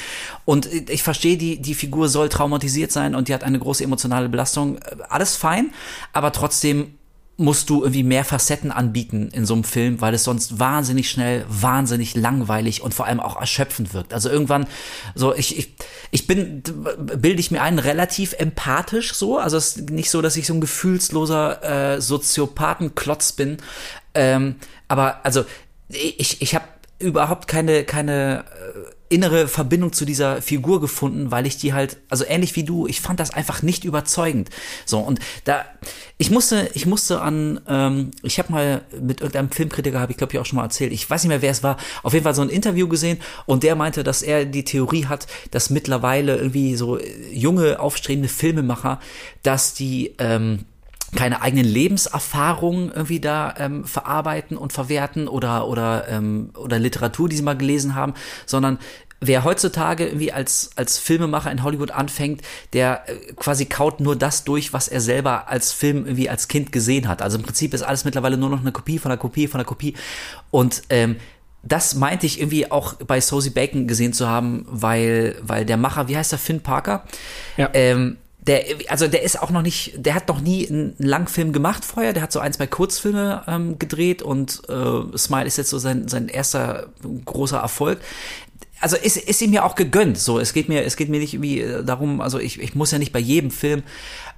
Und 0.44 0.66
ich 0.90 1.02
verstehe, 1.02 1.38
die, 1.38 1.62
die 1.62 1.74
Figur 1.74 2.10
soll 2.10 2.28
traumatisiert 2.28 2.92
sein 2.92 3.14
und 3.14 3.28
die 3.28 3.34
hat 3.34 3.44
eine 3.44 3.58
große 3.58 3.82
emotionale 3.82 4.28
Belastung. 4.28 4.78
Alles 5.08 5.36
fein, 5.36 5.72
aber 6.12 6.32
trotzdem 6.32 6.98
musst 7.40 7.70
du 7.70 7.82
irgendwie 7.82 8.02
mehr 8.02 8.24
Facetten 8.24 8.70
anbieten 8.70 9.30
in 9.32 9.46
so 9.46 9.54
einem 9.54 9.64
Film, 9.64 10.00
weil 10.00 10.12
es 10.12 10.24
sonst 10.24 10.58
wahnsinnig 10.58 11.10
schnell, 11.10 11.44
wahnsinnig 11.48 12.14
langweilig 12.14 12.82
und 12.82 12.92
vor 12.92 13.06
allem 13.06 13.18
auch 13.18 13.40
erschöpfend 13.40 13.94
wirkt. 13.94 14.12
Also 14.12 14.28
irgendwann 14.28 14.66
so, 15.14 15.34
ich, 15.34 15.58
ich, 15.58 15.74
ich 16.10 16.26
bin, 16.26 16.62
bilde 16.62 17.40
ich 17.40 17.50
mir 17.50 17.62
ein, 17.62 17.78
relativ 17.78 18.34
empathisch 18.34 19.14
so. 19.14 19.38
Also 19.38 19.56
es 19.56 19.76
ist 19.76 19.90
nicht 19.90 20.10
so, 20.10 20.20
dass 20.20 20.36
ich 20.36 20.46
so 20.46 20.52
ein 20.52 20.60
gefühlsloser 20.60 21.94
äh, 21.94 22.00
Soziopathenklotz 22.00 23.32
bin. 23.32 23.56
Ähm, 24.12 24.56
aber 24.88 25.24
also 25.24 25.44
ich, 25.88 26.42
ich 26.42 26.54
habe 26.54 26.66
überhaupt 26.98 27.48
keine, 27.48 27.84
keine 27.84 28.44
äh, 28.50 28.99
innere 29.10 29.48
Verbindung 29.48 29.92
zu 29.92 30.04
dieser 30.04 30.40
Figur 30.40 30.80
gefunden, 30.80 31.32
weil 31.32 31.44
ich 31.44 31.56
die 31.56 31.74
halt, 31.74 31.98
also 32.08 32.24
ähnlich 32.24 32.54
wie 32.54 32.62
du, 32.62 32.86
ich 32.86 33.00
fand 33.00 33.18
das 33.18 33.30
einfach 33.34 33.60
nicht 33.60 33.84
überzeugend. 33.84 34.50
So, 34.86 35.00
und 35.00 35.18
da, 35.44 35.64
ich 36.16 36.30
musste, 36.30 36.70
ich 36.74 36.86
musste 36.86 37.20
an, 37.20 37.60
ähm, 37.66 38.12
ich 38.22 38.38
habe 38.38 38.52
mal 38.52 38.82
mit 39.00 39.20
irgendeinem 39.20 39.50
Filmkritiker, 39.50 39.98
habe 39.98 40.12
ich 40.12 40.18
glaube 40.18 40.32
ich 40.32 40.38
auch 40.38 40.46
schon 40.46 40.58
mal 40.58 40.62
erzählt, 40.62 40.92
ich 40.92 41.10
weiß 41.10 41.24
nicht 41.24 41.28
mehr, 41.28 41.42
wer 41.42 41.50
es 41.50 41.64
war, 41.64 41.76
auf 42.04 42.12
jeden 42.12 42.22
Fall 42.22 42.36
so 42.36 42.42
ein 42.42 42.50
Interview 42.50 42.86
gesehen 42.86 43.18
und 43.46 43.64
der 43.64 43.74
meinte, 43.74 44.04
dass 44.04 44.22
er 44.22 44.44
die 44.44 44.64
Theorie 44.64 45.06
hat, 45.06 45.26
dass 45.50 45.70
mittlerweile 45.70 46.36
irgendwie 46.36 46.76
so 46.76 47.00
junge, 47.32 47.80
aufstrebende 47.80 48.28
Filmemacher, 48.28 49.00
dass 49.42 49.74
die, 49.74 50.14
ähm, 50.18 50.66
keine 51.16 51.42
eigenen 51.42 51.66
Lebenserfahrungen 51.66 52.92
irgendwie 52.92 53.20
da 53.20 53.54
ähm, 53.58 53.84
verarbeiten 53.84 54.56
und 54.56 54.72
verwerten 54.72 55.28
oder 55.28 55.66
oder 55.66 56.08
ähm, 56.08 56.50
oder 56.56 56.78
Literatur, 56.78 57.28
die 57.28 57.36
sie 57.36 57.42
mal 57.42 57.56
gelesen 57.56 57.94
haben, 57.94 58.14
sondern 58.46 58.78
wer 59.20 59.44
heutzutage 59.44 60.06
irgendwie 60.06 60.32
als 60.32 60.70
als 60.76 60.98
Filmemacher 60.98 61.50
in 61.50 61.62
Hollywood 61.62 61.90
anfängt, 61.90 62.42
der 62.72 63.08
äh, 63.08 63.32
quasi 63.34 63.66
kaut 63.66 64.00
nur 64.00 64.16
das 64.16 64.44
durch, 64.44 64.72
was 64.72 64.88
er 64.88 65.00
selber 65.00 65.48
als 65.48 65.72
Film 65.72 66.06
irgendwie 66.06 66.30
als 66.30 66.48
Kind 66.48 66.72
gesehen 66.72 67.08
hat. 67.08 67.22
Also 67.22 67.38
im 67.38 67.44
Prinzip 67.44 67.74
ist 67.74 67.82
alles 67.82 68.04
mittlerweile 68.04 68.36
nur 68.36 68.50
noch 68.50 68.60
eine 68.60 68.72
Kopie 68.72 68.98
von 68.98 69.10
einer 69.10 69.20
Kopie 69.20 69.48
von 69.48 69.60
einer 69.60 69.66
Kopie 69.66 69.94
und 70.50 70.82
ähm, 70.90 71.16
das 71.62 71.94
meinte 71.94 72.24
ich 72.24 72.40
irgendwie 72.40 72.70
auch 72.70 72.94
bei 72.94 73.20
Sosie 73.20 73.50
Bacon 73.50 73.86
gesehen 73.86 74.12
zu 74.12 74.26
haben, 74.26 74.64
weil, 74.66 75.36
weil 75.42 75.66
der 75.66 75.76
Macher, 75.76 76.08
wie 76.08 76.16
heißt 76.16 76.32
der, 76.32 76.38
Finn 76.38 76.60
Parker? 76.60 77.04
Ja. 77.58 77.68
Ähm, 77.74 78.16
der, 78.46 78.64
also 78.88 79.06
der 79.06 79.22
ist 79.22 79.40
auch 79.40 79.50
noch 79.50 79.62
nicht, 79.62 79.92
der 79.96 80.14
hat 80.14 80.28
noch 80.28 80.40
nie 80.40 80.68
einen 80.68 80.94
Langfilm 80.98 81.52
gemacht 81.52 81.84
vorher, 81.84 82.12
der 82.12 82.22
hat 82.22 82.32
so 82.32 82.40
ein, 82.40 82.52
zwei 82.52 82.66
Kurzfilme 82.66 83.42
ähm, 83.46 83.78
gedreht 83.78 84.22
und 84.22 84.62
äh, 84.68 85.16
Smile 85.16 85.44
ist 85.44 85.58
jetzt 85.58 85.70
so 85.70 85.78
sein, 85.78 86.08
sein 86.08 86.28
erster 86.28 86.88
großer 87.24 87.58
Erfolg. 87.58 88.00
Also 88.80 88.96
ist, 88.96 89.18
ist 89.18 89.42
ihm 89.42 89.52
ja 89.52 89.64
auch 89.64 89.74
gegönnt. 89.74 90.16
So, 90.16 90.38
es 90.38 90.54
geht 90.54 90.70
mir, 90.70 90.84
es 90.84 90.96
geht 90.96 91.10
mir 91.10 91.20
nicht 91.20 91.34
irgendwie 91.34 91.60
äh, 91.60 91.84
darum, 91.84 92.22
also 92.22 92.38
ich, 92.38 92.60
ich 92.60 92.74
muss 92.74 92.90
ja 92.92 92.98
nicht 92.98 93.12
bei 93.12 93.18
jedem 93.18 93.50
Film 93.50 93.82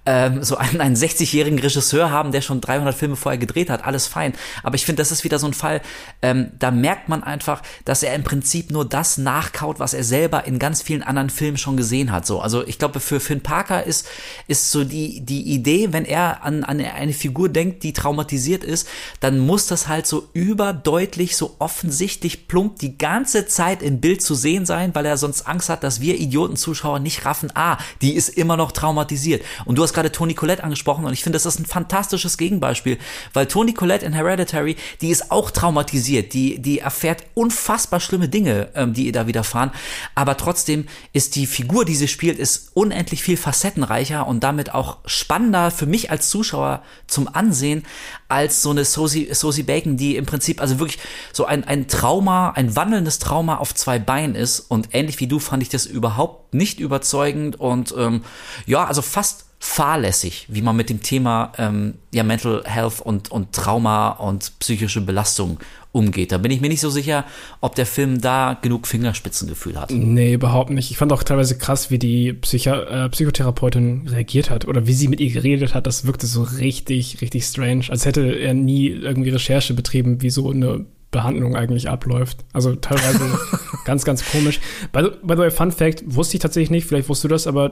ähm, 0.04 0.42
so 0.42 0.56
einen, 0.56 0.80
einen 0.80 0.96
60-jährigen 0.96 1.58
Regisseur 1.58 2.10
haben, 2.10 2.32
der 2.32 2.40
schon 2.40 2.60
300 2.60 2.94
Filme 2.94 3.16
vorher 3.16 3.38
gedreht 3.38 3.70
hat, 3.70 3.84
alles 3.84 4.06
fein. 4.06 4.32
Aber 4.62 4.74
ich 4.74 4.84
finde, 4.84 5.00
das 5.00 5.12
ist 5.12 5.24
wieder 5.24 5.38
so 5.38 5.46
ein 5.46 5.54
Fall, 5.54 5.80
ähm, 6.22 6.50
da 6.58 6.70
merkt 6.70 7.08
man 7.08 7.22
einfach, 7.22 7.62
dass 7.84 8.02
er 8.02 8.14
im 8.14 8.24
Prinzip 8.24 8.70
nur 8.70 8.84
das 8.84 9.18
nachkaut, 9.18 9.78
was 9.78 9.94
er 9.94 10.04
selber 10.04 10.46
in 10.46 10.58
ganz 10.58 10.82
vielen 10.82 11.02
anderen 11.02 11.30
Filmen 11.30 11.56
schon 11.56 11.76
gesehen 11.76 12.10
hat. 12.10 12.26
So, 12.26 12.40
also 12.40 12.66
ich 12.66 12.78
glaube, 12.78 13.00
für 13.00 13.20
Finn 13.20 13.42
Parker 13.42 13.84
ist, 13.84 14.08
ist 14.48 14.70
so 14.70 14.84
die, 14.84 15.20
die 15.20 15.42
Idee, 15.52 15.92
wenn 15.92 16.04
er 16.04 16.42
an, 16.42 16.64
an 16.64 16.80
eine 16.80 17.12
Figur 17.12 17.48
denkt, 17.48 17.82
die 17.84 17.92
traumatisiert 17.92 18.64
ist, 18.64 18.88
dann 19.20 19.38
muss 19.38 19.66
das 19.66 19.86
halt 19.86 20.06
so 20.06 20.28
überdeutlich, 20.32 21.36
so 21.36 21.56
offensichtlich 21.58 22.48
plump 22.48 22.78
die 22.80 22.98
ganze 22.98 23.46
Zeit 23.46 23.82
im 23.82 24.00
Bild 24.00 24.22
zu 24.22 24.34
sehen 24.34 24.66
sein, 24.66 24.94
weil 24.94 25.06
er 25.06 25.16
sonst 25.16 25.42
Angst 25.42 25.68
hat, 25.68 25.84
dass 25.84 26.00
wir 26.00 26.18
Idioten-Zuschauer 26.18 26.98
nicht 26.98 27.24
raffen, 27.24 27.50
ah, 27.54 27.78
die 28.00 28.14
ist 28.14 28.30
immer 28.30 28.56
noch 28.56 28.72
traumatisiert. 28.72 29.42
Und 29.64 29.76
du 29.76 29.82
hast 29.82 29.91
gerade 29.94 30.12
Toni 30.12 30.34
Collette 30.34 30.64
angesprochen 30.64 31.04
und 31.04 31.12
ich 31.12 31.22
finde, 31.22 31.36
das 31.36 31.46
ist 31.46 31.58
ein 31.58 31.66
fantastisches 31.66 32.38
Gegenbeispiel, 32.38 32.98
weil 33.32 33.46
Toni 33.46 33.74
Collette 33.74 34.04
in 34.04 34.12
Hereditary, 34.12 34.76
die 35.00 35.10
ist 35.10 35.30
auch 35.30 35.50
traumatisiert, 35.50 36.32
die, 36.32 36.60
die 36.60 36.80
erfährt 36.80 37.24
unfassbar 37.34 38.00
schlimme 38.00 38.28
Dinge, 38.28 38.68
ähm, 38.74 38.94
die 38.94 39.06
ihr 39.06 39.12
da 39.12 39.26
widerfahren, 39.26 39.70
aber 40.14 40.36
trotzdem 40.36 40.86
ist 41.12 41.36
die 41.36 41.46
Figur, 41.46 41.84
die 41.84 41.94
sie 41.94 42.08
spielt, 42.08 42.38
ist 42.38 42.70
unendlich 42.74 43.22
viel 43.22 43.36
facettenreicher 43.36 44.26
und 44.26 44.42
damit 44.42 44.74
auch 44.74 44.98
spannender 45.06 45.70
für 45.70 45.86
mich 45.86 46.10
als 46.10 46.28
Zuschauer 46.28 46.82
zum 47.06 47.28
Ansehen, 47.32 47.84
als 48.28 48.62
so 48.62 48.70
eine 48.70 48.84
Sosie, 48.84 49.28
Sosie 49.32 49.62
Bacon, 49.62 49.96
die 49.96 50.16
im 50.16 50.26
Prinzip 50.26 50.60
also 50.60 50.78
wirklich 50.78 50.98
so 51.32 51.44
ein, 51.44 51.64
ein 51.64 51.88
Trauma, 51.88 52.50
ein 52.50 52.74
wandelndes 52.76 53.18
Trauma 53.18 53.56
auf 53.56 53.74
zwei 53.74 53.98
Beinen 53.98 54.34
ist. 54.34 54.60
Und 54.60 54.88
ähnlich 54.92 55.20
wie 55.20 55.26
du 55.26 55.38
fand 55.38 55.62
ich 55.62 55.68
das 55.68 55.86
überhaupt 55.86 56.54
nicht 56.54 56.80
überzeugend 56.80 57.58
und 57.58 57.94
ähm, 57.96 58.24
ja, 58.66 58.84
also 58.84 59.02
fast 59.02 59.46
fahrlässig, 59.64 60.46
wie 60.48 60.60
man 60.60 60.74
mit 60.74 60.90
dem 60.90 61.02
Thema 61.04 61.52
ähm, 61.56 61.94
ja, 62.12 62.24
Mental 62.24 62.64
Health 62.64 63.00
und, 63.00 63.30
und 63.30 63.52
Trauma 63.52 64.08
und 64.08 64.58
psychische 64.58 65.00
Belastung 65.00 65.60
umgeht. 65.92 66.32
Da 66.32 66.38
bin 66.38 66.50
ich 66.50 66.60
mir 66.60 66.68
nicht 66.68 66.80
so 66.80 66.90
sicher, 66.90 67.24
ob 67.60 67.76
der 67.76 67.86
Film 67.86 68.20
da 68.20 68.58
genug 68.60 68.88
Fingerspitzengefühl 68.88 69.80
hat. 69.80 69.92
Nee, 69.92 70.34
überhaupt 70.34 70.70
nicht. 70.70 70.90
Ich 70.90 70.96
fand 70.96 71.12
auch 71.12 71.22
teilweise 71.22 71.56
krass, 71.56 71.92
wie 71.92 72.00
die 72.00 72.32
Psycho 72.32 72.72
äh, 72.72 73.08
Psychotherapeutin 73.10 74.08
reagiert 74.08 74.50
hat 74.50 74.66
oder 74.66 74.88
wie 74.88 74.94
sie 74.94 75.06
mit 75.06 75.20
ihr 75.20 75.30
geredet 75.30 75.74
hat. 75.74 75.86
Das 75.86 76.06
wirkte 76.06 76.26
so 76.26 76.42
richtig, 76.42 77.20
richtig 77.20 77.44
strange, 77.44 77.84
als 77.88 78.04
hätte 78.04 78.32
er 78.32 78.54
nie 78.54 78.88
irgendwie 78.88 79.30
Recherche 79.30 79.74
betrieben, 79.74 80.22
wie 80.22 80.30
so 80.30 80.50
eine 80.50 80.86
Behandlung 81.12 81.54
eigentlich 81.54 81.88
abläuft. 81.88 82.38
Also 82.52 82.74
teilweise 82.74 83.38
ganz, 83.84 84.04
ganz 84.04 84.28
komisch. 84.28 84.58
By, 84.90 85.02
by 85.22 85.34
the 85.34 85.38
way, 85.38 85.50
Fun 85.52 85.70
Fact, 85.70 86.02
wusste 86.04 86.36
ich 86.36 86.42
tatsächlich 86.42 86.70
nicht, 86.70 86.88
vielleicht 86.88 87.08
wusstest 87.08 87.24
du 87.24 87.28
das, 87.28 87.46
aber 87.46 87.70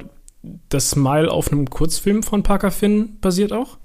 das 0.68 0.90
Smile 0.90 1.30
auf 1.30 1.52
einem 1.52 1.68
Kurzfilm 1.68 2.22
von 2.22 2.42
Parker 2.42 2.70
Finn 2.70 3.18
basiert 3.20 3.52
auch? 3.52 3.78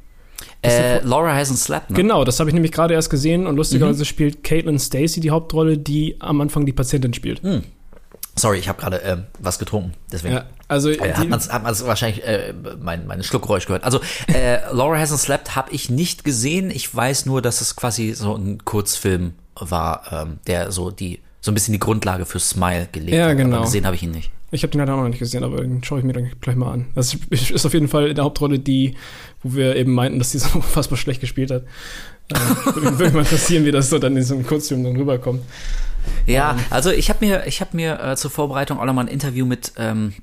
Äh, 0.62 1.00
Laura 1.02 1.34
hasn't 1.34 1.58
slept, 1.58 1.92
ne? 1.92 1.96
Genau, 1.96 2.24
das 2.24 2.40
habe 2.40 2.50
ich 2.50 2.54
nämlich 2.54 2.72
gerade 2.72 2.94
erst 2.94 3.10
gesehen 3.10 3.48
und 3.48 3.56
lustigerweise 3.56 4.00
mhm. 4.00 4.06
spielt 4.06 4.44
Caitlin 4.44 4.80
Stacy 4.80 5.20
die 5.20 5.32
Hauptrolle, 5.32 5.78
die 5.78 6.18
am 6.20 6.42
Anfang 6.42 6.66
die 6.66 6.74
Patientin 6.74 7.14
spielt. 7.14 7.44
Mhm. 7.44 7.64
Sorry, 8.38 8.58
ich 8.58 8.68
habe 8.68 8.82
gerade 8.82 9.02
äh, 9.02 9.18
was 9.40 9.60
getrunken, 9.60 9.94
deswegen. 10.12 10.36
Ja, 10.36 10.46
also 10.68 10.90
äh, 10.90 11.14
hat 11.14 11.30
man 11.30 11.64
man's 11.64 11.86
wahrscheinlich 11.86 12.26
äh, 12.26 12.54
mein 12.82 13.08
mein 13.08 13.24
Schluckgeräusch 13.24 13.66
gehört. 13.66 13.86
Also 13.86 14.02
äh, 14.28 14.60
Laura 14.74 14.98
hasn't 14.98 15.20
slept 15.20 15.56
habe 15.56 15.72
ich 15.72 15.90
nicht 15.90 16.26
gesehen. 16.26 16.70
Ich 16.70 16.94
weiß 16.94 17.28
nur, 17.28 17.42
dass 17.42 17.62
es 17.62 17.78
quasi 17.78 18.14
so 18.14 18.36
ein 18.36 18.66
Kurzfilm 18.66 19.36
war, 19.56 20.04
ähm, 20.12 20.40
der 20.48 20.74
so 20.74 20.92
die 20.92 21.22
so 21.40 21.52
ein 21.52 21.54
bisschen 21.54 21.74
die 21.74 21.80
Grundlage 21.80 22.26
für 22.26 22.40
Smile 22.40 22.90
gelegt 22.92 23.16
ja, 23.16 23.28
hat. 23.28 23.38
Genau. 23.38 23.58
Aber 23.58 23.66
gesehen 23.66 23.86
habe 23.86 23.96
ich 23.96 24.04
ihn 24.04 24.12
nicht. 24.12 24.32
Ich 24.52 24.64
habe 24.64 24.72
den 24.72 24.80
leider 24.80 24.94
auch 24.94 25.02
noch 25.02 25.10
nicht 25.10 25.20
gesehen, 25.20 25.44
aber 25.44 25.62
den 25.62 25.84
schaue 25.84 26.00
ich 26.00 26.06
mir 26.06 26.14
dann 26.14 26.32
gleich 26.40 26.56
mal 26.56 26.72
an. 26.72 26.88
Das 26.96 27.18
ist 27.30 27.66
auf 27.66 27.74
jeden 27.74 27.88
Fall 27.88 28.10
in 28.10 28.16
der 28.16 28.24
Hauptrolle 28.24 28.60
die, 28.60 28.96
wo 29.44 29.56
wir 29.56 29.76
eben 29.76 29.94
meinten, 29.94 30.20
dass 30.20 30.32
die 30.32 30.38
so 30.38 30.50
unfassbar 30.56 30.98
schlecht 30.98 31.22
gespielt 31.22 31.52
hat. 31.52 31.64
Äh, 32.30 32.76
würde 32.76 33.04
mich 33.04 33.14
mal 33.14 33.20
interessieren, 33.20 33.66
wie 33.66 33.72
das 33.72 33.90
so 33.90 34.00
dann 34.00 34.16
in 34.16 34.24
so 34.24 34.36
einem 34.36 34.46
Kurzfilm 34.46 34.84
dann 34.84 34.96
rüberkommt. 34.96 35.42
Ja, 36.26 36.52
ähm. 36.52 36.60
also 36.70 36.92
ich 36.92 37.10
habe 37.10 37.26
mir, 37.26 37.46
ich 37.48 37.62
habe 37.62 37.76
mir 37.76 38.00
äh, 38.00 38.16
zur 38.16 38.32
Vorbereitung 38.32 38.80
auch 38.80 38.86
nochmal 38.86 39.06
ein 39.06 39.12
Interview 39.12 39.46
mit 39.46 39.74
ähm, 39.78 40.14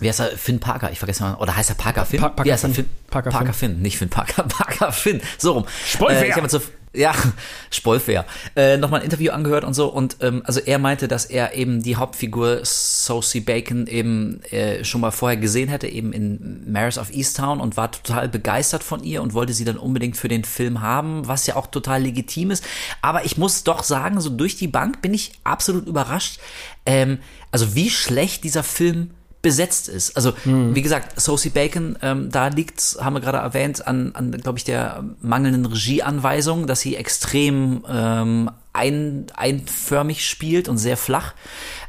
wie 0.00 0.08
heißt 0.08 0.20
er? 0.20 0.36
Finn 0.36 0.60
Parker, 0.60 0.92
ich 0.92 0.98
vergesse 0.98 1.22
mal, 1.22 1.34
oder 1.36 1.56
heißt 1.56 1.70
er 1.70 1.74
Parker 1.74 2.06
Finn? 2.06 2.20
Pa 2.20 2.28
Parker 2.28 2.44
wie 2.44 2.52
heißt 2.52 2.64
er? 2.64 2.70
Finn? 2.70 2.86
Parker, 3.10 3.30
Parker 3.30 3.52
Finn. 3.52 3.72
Finn. 3.72 3.82
nicht 3.82 3.98
Finn 3.98 4.08
Parker, 4.08 4.42
Parker 4.48 4.92
Finn, 4.92 5.20
so 5.38 5.52
rum. 5.52 5.64
Spoilfair. 5.86 6.36
Äh, 6.36 6.60
ja, 6.94 7.14
Spoilfair. 7.70 8.24
Äh, 8.56 8.76
Nochmal 8.76 9.00
ein 9.00 9.04
Interview 9.04 9.32
angehört 9.32 9.64
und 9.64 9.74
so 9.74 9.86
und 9.88 10.16
ähm, 10.20 10.42
also 10.44 10.60
er 10.60 10.78
meinte, 10.78 11.08
dass 11.08 11.26
er 11.26 11.54
eben 11.54 11.82
die 11.82 11.96
Hauptfigur 11.96 12.60
Sosie 12.64 13.40
Bacon 13.40 13.86
eben 13.86 14.42
äh, 14.50 14.84
schon 14.84 15.00
mal 15.00 15.10
vorher 15.10 15.36
gesehen 15.36 15.68
hätte, 15.68 15.86
eben 15.86 16.12
in 16.12 16.70
Maris 16.70 16.98
of 16.98 17.12
Easttown 17.12 17.60
und 17.60 17.76
war 17.76 17.90
total 17.90 18.28
begeistert 18.28 18.82
von 18.82 19.02
ihr 19.02 19.22
und 19.22 19.34
wollte 19.34 19.52
sie 19.52 19.64
dann 19.64 19.76
unbedingt 19.76 20.16
für 20.16 20.28
den 20.28 20.44
Film 20.44 20.80
haben, 20.80 21.26
was 21.26 21.46
ja 21.46 21.56
auch 21.56 21.66
total 21.66 22.02
legitim 22.02 22.50
ist. 22.50 22.64
Aber 23.02 23.24
ich 23.24 23.36
muss 23.36 23.64
doch 23.64 23.82
sagen, 23.82 24.20
so 24.20 24.30
durch 24.30 24.56
die 24.56 24.68
Bank 24.68 25.02
bin 25.02 25.14
ich 25.14 25.32
absolut 25.44 25.86
überrascht, 25.86 26.40
ähm, 26.86 27.18
also 27.50 27.74
wie 27.74 27.90
schlecht 27.90 28.44
dieser 28.44 28.62
Film 28.62 29.10
besetzt 29.42 29.88
ist. 29.88 30.16
Also, 30.16 30.32
mhm. 30.44 30.74
wie 30.74 30.82
gesagt, 30.82 31.20
Sosie 31.20 31.50
Bacon, 31.50 31.96
ähm, 32.02 32.30
da 32.30 32.48
liegt, 32.48 32.98
haben 33.00 33.14
wir 33.14 33.20
gerade 33.20 33.38
erwähnt, 33.38 33.86
an, 33.86 34.14
an 34.14 34.32
glaube 34.32 34.58
ich, 34.58 34.64
der 34.64 35.04
mangelnden 35.20 35.66
Regieanweisung, 35.66 36.66
dass 36.66 36.80
sie 36.80 36.96
extrem 36.96 37.84
ähm, 37.88 38.50
ein, 38.72 39.26
einförmig 39.34 40.26
spielt 40.26 40.68
und 40.68 40.78
sehr 40.78 40.96
flach. 40.96 41.34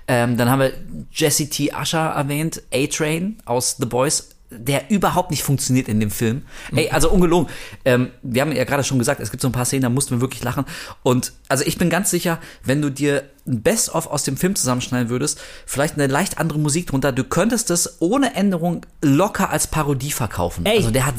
Ähm, 0.08 0.38
dann 0.38 0.50
haben 0.50 0.60
wir 0.60 0.74
Jesse 1.12 1.50
T. 1.50 1.72
Usher 1.74 2.00
erwähnt, 2.00 2.64
A-Train 2.74 3.38
aus 3.46 3.78
The 3.78 3.86
Boys, 3.86 4.30
der 4.52 4.90
überhaupt 4.90 5.30
nicht 5.30 5.44
funktioniert 5.44 5.88
in 5.88 6.00
dem 6.00 6.10
Film. 6.10 6.44
Ey, 6.76 6.90
also 6.90 7.12
ungelogen. 7.12 7.50
Ähm, 7.86 8.10
wir 8.24 8.42
haben 8.42 8.52
ja 8.52 8.64
gerade 8.64 8.84
schon 8.84 8.98
gesagt, 8.98 9.20
es 9.20 9.30
gibt 9.30 9.42
so 9.42 9.48
ein 9.48 9.52
paar 9.52 9.66
Szenen, 9.66 9.84
da 9.84 9.90
mussten 9.90 10.16
wir 10.16 10.22
wirklich 10.22 10.44
lachen. 10.44 10.66
Und 11.04 11.34
also 11.48 11.64
ich 11.66 11.78
bin 11.78 11.90
ganz 11.90 12.10
sicher, 12.10 12.40
wenn 12.64 12.82
du 12.82 12.90
dir 12.90 13.30
ein 13.46 13.62
Best-of 13.62 14.08
aus 14.08 14.24
dem 14.24 14.38
Film 14.38 14.56
zusammenschneiden 14.56 15.10
würdest, 15.10 15.40
vielleicht 15.66 15.96
eine 15.96 16.08
leicht 16.08 16.38
andere 16.40 16.60
Musik 16.60 16.88
drunter, 16.88 17.12
du 17.12 17.24
könntest 17.24 17.70
das 17.70 18.02
ohne 18.02 18.36
Änderung 18.36 18.86
locker 19.02 19.50
als 19.50 19.68
Parodie 19.68 20.12
verkaufen. 20.12 20.66
Ey. 20.66 20.78
Also 20.78 20.92
der 20.92 21.06
hat, 21.06 21.16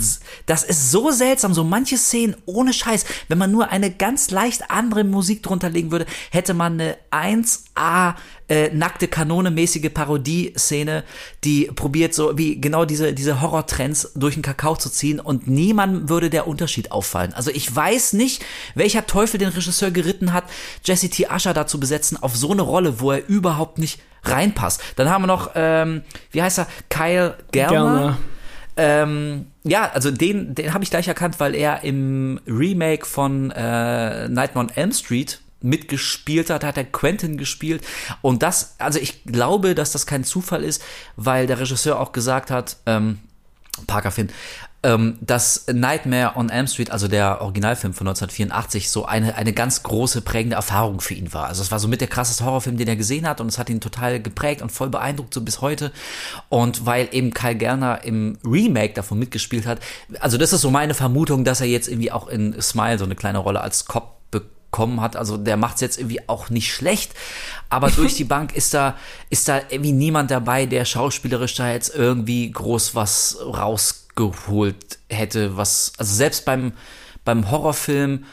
das 0.46 0.62
ist 0.62 0.90
so 0.90 1.10
seltsam, 1.10 1.54
so 1.54 1.64
manche 1.64 1.98
Szenen 1.98 2.36
ohne 2.46 2.72
Scheiß. 2.72 3.04
Wenn 3.28 3.38
man 3.38 3.50
nur 3.50 3.70
eine 3.70 3.90
ganz 3.90 4.30
leicht 4.30 4.70
andere 4.70 5.04
Musik 5.04 5.42
drunter 5.42 5.70
legen 5.70 5.92
würde, 5.92 6.06
hätte 6.30 6.54
man 6.54 6.80
eine 6.80 6.96
1A 7.10 8.14
äh, 8.50 8.68
nackte 8.74 9.08
Kanone 9.08 9.50
mäßige 9.50 9.90
Parodie-Szene, 9.94 11.04
die 11.44 11.70
probiert 11.74 12.12
so 12.12 12.36
wie 12.36 12.60
genau 12.60 12.84
diese 12.84 13.14
diese 13.14 13.40
Horrortrends 13.40 14.12
durch 14.16 14.34
den 14.34 14.42
Kakao 14.42 14.76
zu 14.76 14.90
ziehen 14.90 15.20
und 15.20 15.46
niemand 15.46 16.08
würde 16.08 16.28
der 16.28 16.48
Unterschied 16.48 16.90
auffallen. 16.90 17.32
Also 17.32 17.50
ich 17.52 17.74
weiß 17.74 18.14
nicht, 18.14 18.44
welcher 18.74 19.06
Teufel 19.06 19.38
den 19.38 19.50
Regisseur 19.50 19.92
geritten 19.92 20.32
hat, 20.32 20.44
Jesse 20.84 21.08
T. 21.08 21.28
Usher 21.32 21.54
dazu 21.54 21.78
besetzen 21.78 22.20
auf 22.20 22.36
so 22.36 22.50
eine 22.50 22.62
Rolle, 22.62 23.00
wo 23.00 23.12
er 23.12 23.26
überhaupt 23.28 23.78
nicht 23.78 24.00
reinpasst. 24.24 24.82
Dann 24.96 25.08
haben 25.08 25.22
wir 25.22 25.28
noch, 25.28 25.52
ähm, 25.54 26.02
wie 26.32 26.42
heißt 26.42 26.58
er, 26.58 26.66
Kyle 26.88 27.36
Germer. 27.52 28.18
Ähm, 28.76 29.46
ja, 29.62 29.90
also 29.92 30.10
den, 30.10 30.54
den 30.54 30.74
habe 30.74 30.82
ich 30.82 30.90
gleich 30.90 31.06
erkannt, 31.06 31.38
weil 31.38 31.54
er 31.54 31.84
im 31.84 32.40
Remake 32.46 33.06
von 33.06 33.50
äh, 33.50 34.28
Nightmare 34.28 34.66
on 34.66 34.72
Elm 34.74 34.92
Street 34.92 35.40
mitgespielt 35.62 36.50
hat, 36.50 36.64
hat 36.64 36.76
er 36.76 36.84
Quentin 36.84 37.36
gespielt. 37.36 37.82
Und 38.22 38.42
das, 38.42 38.74
also 38.78 38.98
ich 38.98 39.24
glaube, 39.24 39.74
dass 39.74 39.92
das 39.92 40.06
kein 40.06 40.24
Zufall 40.24 40.64
ist, 40.64 40.82
weil 41.16 41.46
der 41.46 41.60
Regisseur 41.60 42.00
auch 42.00 42.12
gesagt 42.12 42.50
hat, 42.50 42.76
ähm, 42.86 43.18
Parker 43.86 44.10
Finn, 44.10 44.30
ähm, 44.82 45.18
dass 45.20 45.66
Nightmare 45.70 46.36
on 46.36 46.48
Elm 46.48 46.66
Street, 46.66 46.90
also 46.90 47.06
der 47.06 47.42
Originalfilm 47.42 47.92
von 47.92 48.06
1984, 48.08 48.90
so 48.90 49.04
eine, 49.04 49.34
eine 49.36 49.52
ganz 49.52 49.82
große 49.82 50.22
prägende 50.22 50.56
Erfahrung 50.56 51.00
für 51.00 51.14
ihn 51.14 51.32
war. 51.34 51.46
Also 51.46 51.62
es 51.62 51.70
war 51.70 51.78
so 51.78 51.86
mit 51.86 52.00
der 52.00 52.08
krasseste 52.08 52.44
Horrorfilm, 52.44 52.78
den 52.78 52.88
er 52.88 52.96
gesehen 52.96 53.28
hat 53.28 53.40
und 53.40 53.48
es 53.48 53.58
hat 53.58 53.68
ihn 53.68 53.80
total 53.80 54.20
geprägt 54.20 54.62
und 54.62 54.72
voll 54.72 54.88
beeindruckt, 54.88 55.34
so 55.34 55.42
bis 55.42 55.60
heute. 55.60 55.92
Und 56.48 56.86
weil 56.86 57.08
eben 57.12 57.32
Kyle 57.32 57.56
Gerner 57.56 58.04
im 58.04 58.38
Remake 58.44 58.94
davon 58.94 59.18
mitgespielt 59.18 59.66
hat, 59.66 59.80
also 60.18 60.38
das 60.38 60.52
ist 60.52 60.62
so 60.62 60.70
meine 60.70 60.94
Vermutung, 60.94 61.44
dass 61.44 61.60
er 61.60 61.66
jetzt 61.66 61.88
irgendwie 61.88 62.12
auch 62.12 62.28
in 62.28 62.60
Smile 62.60 62.98
so 62.98 63.04
eine 63.04 63.16
kleine 63.16 63.38
Rolle 63.38 63.60
als 63.60 63.84
Cop 63.84 64.19
bekommen 64.70 65.00
hat. 65.00 65.16
Also 65.16 65.36
der 65.36 65.56
macht 65.56 65.76
es 65.76 65.80
jetzt 65.80 65.98
irgendwie 65.98 66.28
auch 66.28 66.50
nicht 66.50 66.72
schlecht, 66.72 67.12
aber 67.68 67.90
durch 67.96 68.14
die 68.14 68.24
Bank 68.24 68.54
ist 68.54 68.74
da 68.74 68.96
ist 69.28 69.48
da 69.48 69.60
irgendwie 69.68 69.92
niemand 69.92 70.30
dabei, 70.30 70.66
der 70.66 70.84
schauspielerisch 70.84 71.54
da 71.54 71.72
jetzt 71.72 71.94
irgendwie 71.94 72.50
groß 72.50 72.94
was 72.94 73.38
raus 73.40 74.06
geholt 74.16 74.98
hätte, 75.08 75.56
was, 75.56 75.92
also 75.96 76.14
selbst 76.14 76.44
beim, 76.44 76.72
beim 77.24 77.50
Horrorfilm, 77.50 78.24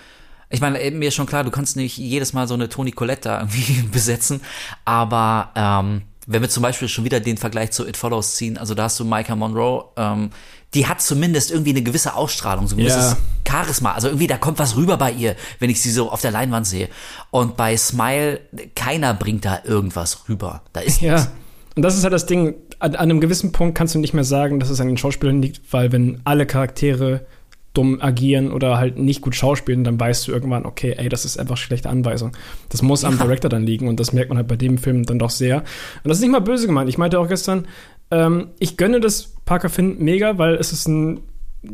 ich 0.50 0.62
meine, 0.62 0.80
mir 0.92 1.10
ist 1.10 1.16
schon 1.16 1.26
klar, 1.26 1.44
du 1.44 1.52
kannst 1.52 1.76
nicht 1.76 1.98
jedes 1.98 2.34
Mal 2.34 2.48
so 2.48 2.54
eine 2.54 2.70
Toni 2.70 2.92
Colette 2.92 3.22
da 3.30 3.40
irgendwie 3.40 3.82
besetzen, 3.92 4.42
aber 4.86 5.52
ähm, 5.56 6.02
wenn 6.26 6.42
wir 6.42 6.50
zum 6.50 6.64
Beispiel 6.64 6.90
schon 6.90 7.06
wieder 7.06 7.22
den 7.22 7.38
Vergleich 7.38 7.72
zu 7.72 7.88
It 7.88 7.96
Follows 7.96 8.36
ziehen, 8.36 8.58
also 8.58 8.74
da 8.74 8.84
hast 8.84 9.00
du 9.00 9.06
Micah 9.06 9.36
Monroe, 9.36 9.86
ähm, 9.96 10.32
die 10.74 10.88
hat 10.88 11.02
zumindest 11.02 11.52
irgendwie 11.52 11.72
eine 11.72 11.82
gewisse 11.82 12.16
Ausstrahlung, 12.16 12.68
so 12.68 12.76
ein 12.76 12.80
gewisses 12.80 13.12
yeah. 13.14 13.18
Charisma. 13.48 13.94
Also 13.94 14.08
irgendwie, 14.10 14.28
da 14.28 14.38
kommt 14.38 14.60
was 14.60 14.76
rüber 14.76 14.98
bei 14.98 15.12
ihr, 15.12 15.36
wenn 15.60 15.70
ich 15.70 15.82
sie 15.82 15.92
so 15.92 16.12
auf 16.12 16.22
der 16.22 16.32
Leinwand 16.32 16.68
sehe. 16.68 16.90
Und 17.32 17.56
bei 17.56 17.78
Smile, 17.78 18.42
keiner 18.76 19.14
bringt 19.14 19.46
da 19.46 19.62
irgendwas 19.64 20.28
rüber. 20.28 20.64
Da 20.74 20.82
ist 20.82 21.02
ja. 21.02 21.16
Nichts. 21.16 21.32
Und 21.76 21.84
das 21.84 21.96
ist 21.96 22.04
halt 22.04 22.14
das 22.14 22.26
Ding, 22.26 22.56
an, 22.80 22.96
einem 22.96 23.22
gewissen 23.22 23.52
Punkt 23.52 23.78
kannst 23.78 23.96
du 23.96 24.00
nicht 24.00 24.14
mehr 24.14 24.24
sagen, 24.24 24.60
dass 24.60 24.70
es 24.70 24.82
an 24.82 24.88
den 24.88 24.98
Schauspielern 24.98 25.42
liegt, 25.42 25.62
weil 25.72 25.92
wenn 25.92 26.20
alle 26.24 26.46
Charaktere 26.46 27.26
dumm 27.74 28.02
agieren 28.02 28.52
oder 28.52 28.80
halt 28.80 28.98
nicht 28.98 29.22
gut 29.22 29.36
schauspielen, 29.36 29.84
dann 29.84 30.00
weißt 30.00 30.28
du 30.28 30.32
irgendwann, 30.32 30.66
okay, 30.66 30.96
ey, 30.98 31.10
das 31.10 31.26
ist 31.26 31.40
einfach 31.40 31.58
schlechte 31.58 31.90
Anweisung. 31.90 32.32
Das 32.70 32.82
muss 32.82 33.04
am. 33.04 33.20
Director 33.20 33.50
dann 33.50 33.64
liegen 33.64 33.88
und 33.88 34.00
das 34.00 34.14
merkt 34.14 34.30
man 34.30 34.38
halt 34.38 34.48
bei 34.48 34.56
dem 34.56 34.80
Film 34.80 35.06
dann 35.06 35.20
doch 35.20 35.30
sehr. 35.30 35.58
Und 35.58 36.10
das 36.10 36.18
ist 36.18 36.22
nicht 36.22 36.32
mal 36.32 36.40
böse 36.40 36.66
gemeint. 36.66 36.90
Ich 36.90 36.98
meinte 36.98 37.20
auch 37.20 37.28
gestern, 37.28 37.68
ähm, 38.12 38.50
ich 38.60 38.78
gönne 38.78 39.00
das 39.00 39.34
Parker 39.46 39.70
Finn 39.70 39.98
mega, 40.00 40.38
weil 40.38 40.56
es 40.56 40.72
ist 40.72 40.88
ein 40.88 41.22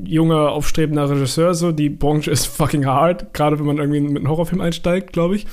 junger, 0.05 0.51
aufstrebender 0.51 1.09
Regisseur, 1.09 1.53
so 1.53 1.71
die 1.71 1.89
Branche 1.89 2.31
ist 2.31 2.45
fucking 2.45 2.85
hard, 2.85 3.33
gerade 3.33 3.59
wenn 3.59 3.65
man 3.65 3.77
irgendwie 3.77 3.99
mit 3.99 4.17
einem 4.17 4.29
Horrorfilm 4.29 4.61
einsteigt, 4.61 5.13
glaube 5.13 5.35
ich. 5.35 5.45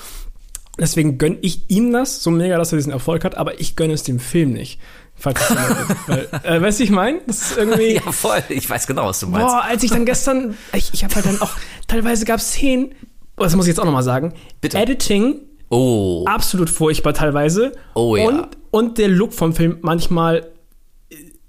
Deswegen 0.79 1.19
gönne 1.19 1.37
ich 1.43 1.69
ihm 1.69 1.93
das 1.93 2.23
so 2.23 2.31
mega, 2.31 2.57
dass 2.57 2.73
er 2.73 2.77
diesen 2.79 2.93
Erfolg 2.93 3.25
hat, 3.25 3.37
aber 3.37 3.61
ich 3.61 3.77
gönne 3.77 3.93
es 3.93 4.03
dem 4.03 4.19
Film 4.19 4.53
nicht. 4.53 4.81
Falls 5.15 5.39
ich 5.51 5.57
Weil, 6.07 6.29
äh, 6.43 6.63
weißt 6.63 6.81
du, 6.81 6.85
ich 6.85 6.91
meine? 6.91 7.21
Das 7.27 7.43
ist 7.43 7.59
irgendwie. 7.59 7.95
Ja, 8.05 8.13
voll. 8.13 8.43
Ich 8.49 8.71
weiß 8.71 8.87
genau, 8.87 9.07
was 9.07 9.21
du 9.21 9.27
meinst. 9.27 9.47
Boah, 9.49 9.63
als 9.65 9.83
ich 9.83 9.91
dann 9.91 10.07
gestern, 10.07 10.57
ich, 10.73 10.95
ich 10.95 11.05
habe 11.05 11.15
halt 11.15 11.27
dann 11.27 11.43
auch, 11.43 11.51
teilweise 11.87 12.25
gab 12.25 12.39
es 12.39 12.49
Szenen, 12.53 12.95
oh, 13.37 13.43
das 13.43 13.55
muss 13.55 13.67
ich 13.67 13.71
jetzt 13.71 13.81
auch 13.81 13.85
nochmal 13.85 14.03
sagen. 14.05 14.33
Bitte. 14.63 14.79
Editing, 14.79 15.35
Oh. 15.69 16.25
absolut 16.27 16.71
furchtbar 16.71 17.13
teilweise. 17.15 17.73
Oh 17.95 18.17
ja. 18.17 18.27
Und, 18.27 18.49
und 18.71 18.99
der 18.99 19.09
Look 19.09 19.35
vom 19.35 19.53
Film 19.53 19.79
manchmal 19.83 20.51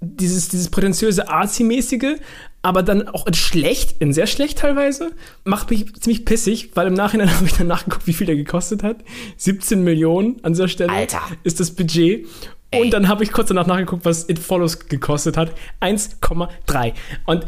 dieses, 0.02 0.48
dieses 0.48 0.68
prätentiöse 0.68 1.28
Arzi-mäßige, 1.30 2.18
aber 2.62 2.82
dann 2.82 3.08
auch 3.08 3.26
in 3.26 3.34
schlecht, 3.34 4.00
in 4.00 4.12
sehr 4.12 4.26
schlecht 4.26 4.58
teilweise, 4.58 5.12
macht 5.44 5.70
mich 5.70 5.94
ziemlich 5.94 6.24
pissig, 6.24 6.70
weil 6.74 6.86
im 6.86 6.94
Nachhinein 6.94 7.30
habe 7.34 7.46
ich 7.46 7.54
dann 7.54 7.68
nachgeguckt, 7.68 8.06
wie 8.06 8.12
viel 8.12 8.26
der 8.26 8.36
gekostet 8.36 8.82
hat. 8.82 8.98
17 9.36 9.82
Millionen 9.82 10.42
an 10.44 10.52
dieser 10.52 10.68
Stelle 10.68 10.92
Alter. 10.92 11.22
ist 11.44 11.60
das 11.60 11.70
Budget. 11.70 12.26
Ey. 12.70 12.82
Und 12.82 12.90
dann 12.90 13.08
habe 13.08 13.22
ich 13.22 13.32
kurz 13.32 13.48
danach 13.48 13.66
nachgeguckt, 13.66 14.04
was 14.04 14.28
It 14.28 14.38
Follows 14.38 14.86
gekostet 14.86 15.36
hat. 15.36 15.52
1,3. 15.80 16.94
Und 17.26 17.44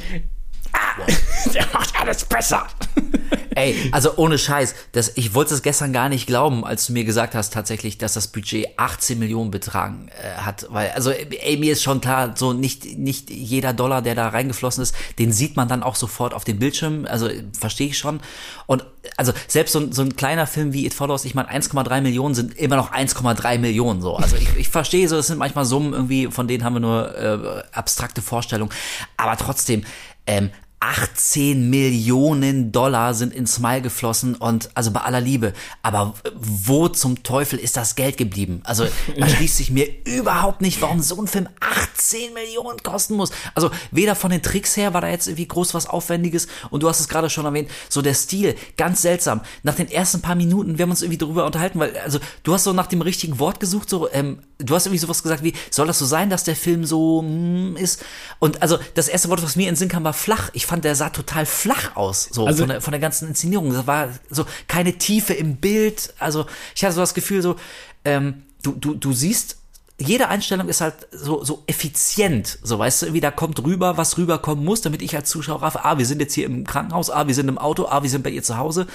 ah, 0.75 1.07
der 1.55 1.67
macht 1.73 1.99
alles 2.01 2.25
besser. 2.25 2.67
Ey, 3.57 3.77
also 3.93 4.17
ohne 4.17 4.37
Scheiß, 4.37 4.75
das, 4.93 5.13
ich 5.17 5.35
wollte 5.35 5.55
es 5.55 5.63
gestern 5.63 5.93
gar 5.93 6.09
nicht 6.09 6.27
glauben, 6.27 6.65
als 6.65 6.87
du 6.87 6.93
mir 6.93 7.05
gesagt 7.05 7.35
hast 7.35 7.53
tatsächlich, 7.53 7.99
dass 7.99 8.15
das 8.15 8.29
Budget 8.29 8.67
18 8.79 9.19
Millionen 9.19 9.53
betragen 9.53 10.09
äh, 10.09 10.41
hat, 10.41 10.67
weil 10.71 10.91
also 10.91 11.11
ey, 11.11 11.57
mir 11.57 11.73
ist 11.73 11.83
schon 11.83 12.01
klar, 12.01 12.35
so 12.37 12.53
nicht 12.53 12.99
nicht 12.99 13.31
jeder 13.31 13.73
Dollar, 13.73 14.03
der 14.03 14.17
da 14.17 14.29
reingeflossen 14.29 14.83
ist, 14.83 14.95
den 15.19 15.33
sieht 15.33 15.57
man 15.57 15.69
dann 15.69 15.85
auch 15.85 15.95
sofort 15.95 16.35
auf 16.35 16.45
dem 16.45 16.59
Bildschirm, 16.59 17.07
also 17.09 17.29
verstehe 17.57 17.89
ich 17.89 17.99
schon. 17.99 18.21
Und 18.67 18.85
also 19.17 19.33
selbst 19.47 19.73
so, 19.73 19.93
so 19.93 20.03
ein 20.03 20.17
kleiner 20.17 20.47
Film 20.47 20.73
wie 20.73 20.87
It 20.87 20.95
Follows, 20.95 21.25
ich 21.25 21.35
meine 21.37 21.51
1,3 21.51 22.01
Millionen 22.01 22.35
sind 22.35 22.59
immer 22.59 22.77
noch 22.77 22.93
1,3 22.93 23.59
Millionen 23.59 24.01
so, 24.01 24.17
also 24.17 24.35
ich, 24.37 24.57
ich 24.57 24.69
verstehe 24.69 25.09
so, 25.09 25.17
es 25.17 25.29
sind 25.29 25.39
manchmal 25.39 25.65
Summen 25.65 25.93
irgendwie, 25.93 26.27
von 26.27 26.49
denen 26.49 26.65
haben 26.65 26.75
wir 26.75 26.81
nur 26.81 27.17
äh, 27.17 27.63
abstrakte 27.73 28.21
Vorstellungen, 28.21 28.73
aber 29.17 29.37
trotzdem 29.37 29.85
ähm, 30.27 30.51
18 30.87 31.71
Millionen 31.71 32.71
Dollar 32.71 33.15
sind 33.15 33.33
in 33.33 33.47
Smile 33.47 33.81
geflossen 33.81 34.35
und 34.35 34.69
also 34.75 34.91
bei 34.91 35.01
aller 35.01 35.21
Liebe. 35.21 35.55
Aber 35.83 36.15
wo 36.35 36.89
zum 36.89 37.23
Teufel 37.23 37.59
ist 37.59 37.79
das 37.79 37.95
Geld 37.95 38.19
geblieben? 38.19 38.61
Also 38.65 38.87
erschließt 39.17 39.57
sich 39.57 39.71
mir 39.71 39.89
überhaupt 40.05 40.61
nicht, 40.61 40.83
warum 40.83 41.01
so 41.01 41.19
ein 41.21 41.27
Film 41.27 41.49
18 41.61 42.35
Millionen 42.35 42.83
kosten 42.83 43.15
muss. 43.15 43.31
Also 43.55 43.71
weder 43.93 44.15
von 44.15 44.31
den 44.31 44.43
Tricks 44.43 44.77
her 44.77 44.93
war 44.93 45.01
da 45.01 45.09
jetzt 45.09 45.27
irgendwie 45.27 45.49
groß 45.49 45.73
was 45.73 45.87
Aufwendiges 45.87 46.49
und 46.69 46.83
du 46.83 46.89
hast 46.89 47.01
es 47.01 47.09
gerade 47.09 47.31
schon 47.31 47.47
erwähnt, 47.47 47.71
so 47.89 48.03
der 48.03 48.15
Stil, 48.15 48.55
ganz 48.77 49.01
seltsam. 49.01 49.41
Nach 49.63 49.75
den 49.75 49.91
ersten 49.91 50.21
paar 50.21 50.35
Minuten, 50.35 50.77
wir 50.77 50.83
haben 50.83 50.91
uns 50.91 51.01
irgendwie 51.01 51.19
darüber 51.19 51.47
unterhalten, 51.47 51.79
weil 51.79 51.97
also 51.99 52.19
du 52.43 52.53
hast 52.53 52.65
so 52.65 52.75
nach 52.75 52.89
dem 52.89 53.01
richtigen 53.01 53.39
Wort 53.39 53.59
gesucht, 53.59 53.89
so 53.89 54.11
ähm, 54.13 54.41
du 54.59 54.75
hast 54.75 54.87
irgendwie 54.87 55.01
sowas 55.01 55.23
gesagt 55.23 55.43
wie, 55.43 55.55
soll 55.71 55.87
das 55.87 55.99
so 55.99 56.05
sein, 56.07 56.31
dass 56.31 56.45
der 56.45 56.57
Film 56.57 56.85
so 56.85 57.23
mm, 57.23 57.77
ist? 57.77 58.05
Und 58.39 58.61
also 58.63 58.79
das 58.95 59.09
erste 59.09 59.29
Wort, 59.31 59.43
was 59.43 59.57
mir 59.57 59.63
in 59.63 59.75
den 59.75 59.77
Sinn 59.77 59.89
kam, 59.89 60.05
war 60.05 60.13
flach. 60.13 60.51
Ich 60.53 60.67
fand, 60.67 60.74
der 60.81 60.95
sah 60.95 61.11
total 61.11 61.47
flach 61.47 61.95
aus, 61.97 62.29
so 62.33 62.47
Also- 62.47 62.61
von, 62.65 62.69
der, 62.69 62.81
von 62.81 62.93
der 62.93 63.01
ganzen 63.01 63.29
Inszenierung. 63.29 63.73
Da 63.73 63.87
war 63.87 64.09
so 64.31 64.45
keine 64.69 64.99
Tiefe 64.99 65.35
im 65.35 65.57
Bild. 65.57 66.15
Also 66.19 66.47
ich 66.75 66.85
hatte 66.85 66.95
so 66.95 67.01
das 67.01 67.15
Gefühl, 67.15 67.43
so 67.43 67.57
ähm, 68.05 68.43
du 68.63 68.73
du 68.73 68.95
du 68.95 69.13
siehst 69.13 69.57
jede 69.97 70.27
Einstellung 70.29 70.69
ist 70.69 70.81
halt 70.81 71.07
so, 71.13 71.45
so 71.45 71.63
effizient, 71.69 72.59
so 72.65 72.81
weißt 72.81 73.03
du, 73.03 73.07
irgendwie 73.07 73.21
da 73.21 73.31
kommt 73.31 73.63
rüber, 73.63 73.97
was 73.97 74.19
rüberkommen 74.19 74.65
muss, 74.65 74.81
damit 74.81 75.03
ich 75.03 75.15
als 75.15 75.31
Zuschauer 75.31 75.63
raffe, 75.63 75.85
ah, 75.85 75.99
wir 75.99 76.05
sind 76.05 76.21
jetzt 76.21 76.35
hier 76.35 76.47
im 76.47 76.65
Krankenhaus, 76.67 77.11
ah, 77.11 77.29
wir 77.29 77.35
sind 77.35 77.47
im 77.47 77.59
Auto, 77.59 77.87
ah, 77.87 78.03
wir 78.03 78.11
sind 78.11 78.25
bei 78.25 78.31
ihr 78.31 78.43
zu 78.43 78.59
Hause, 78.59 78.89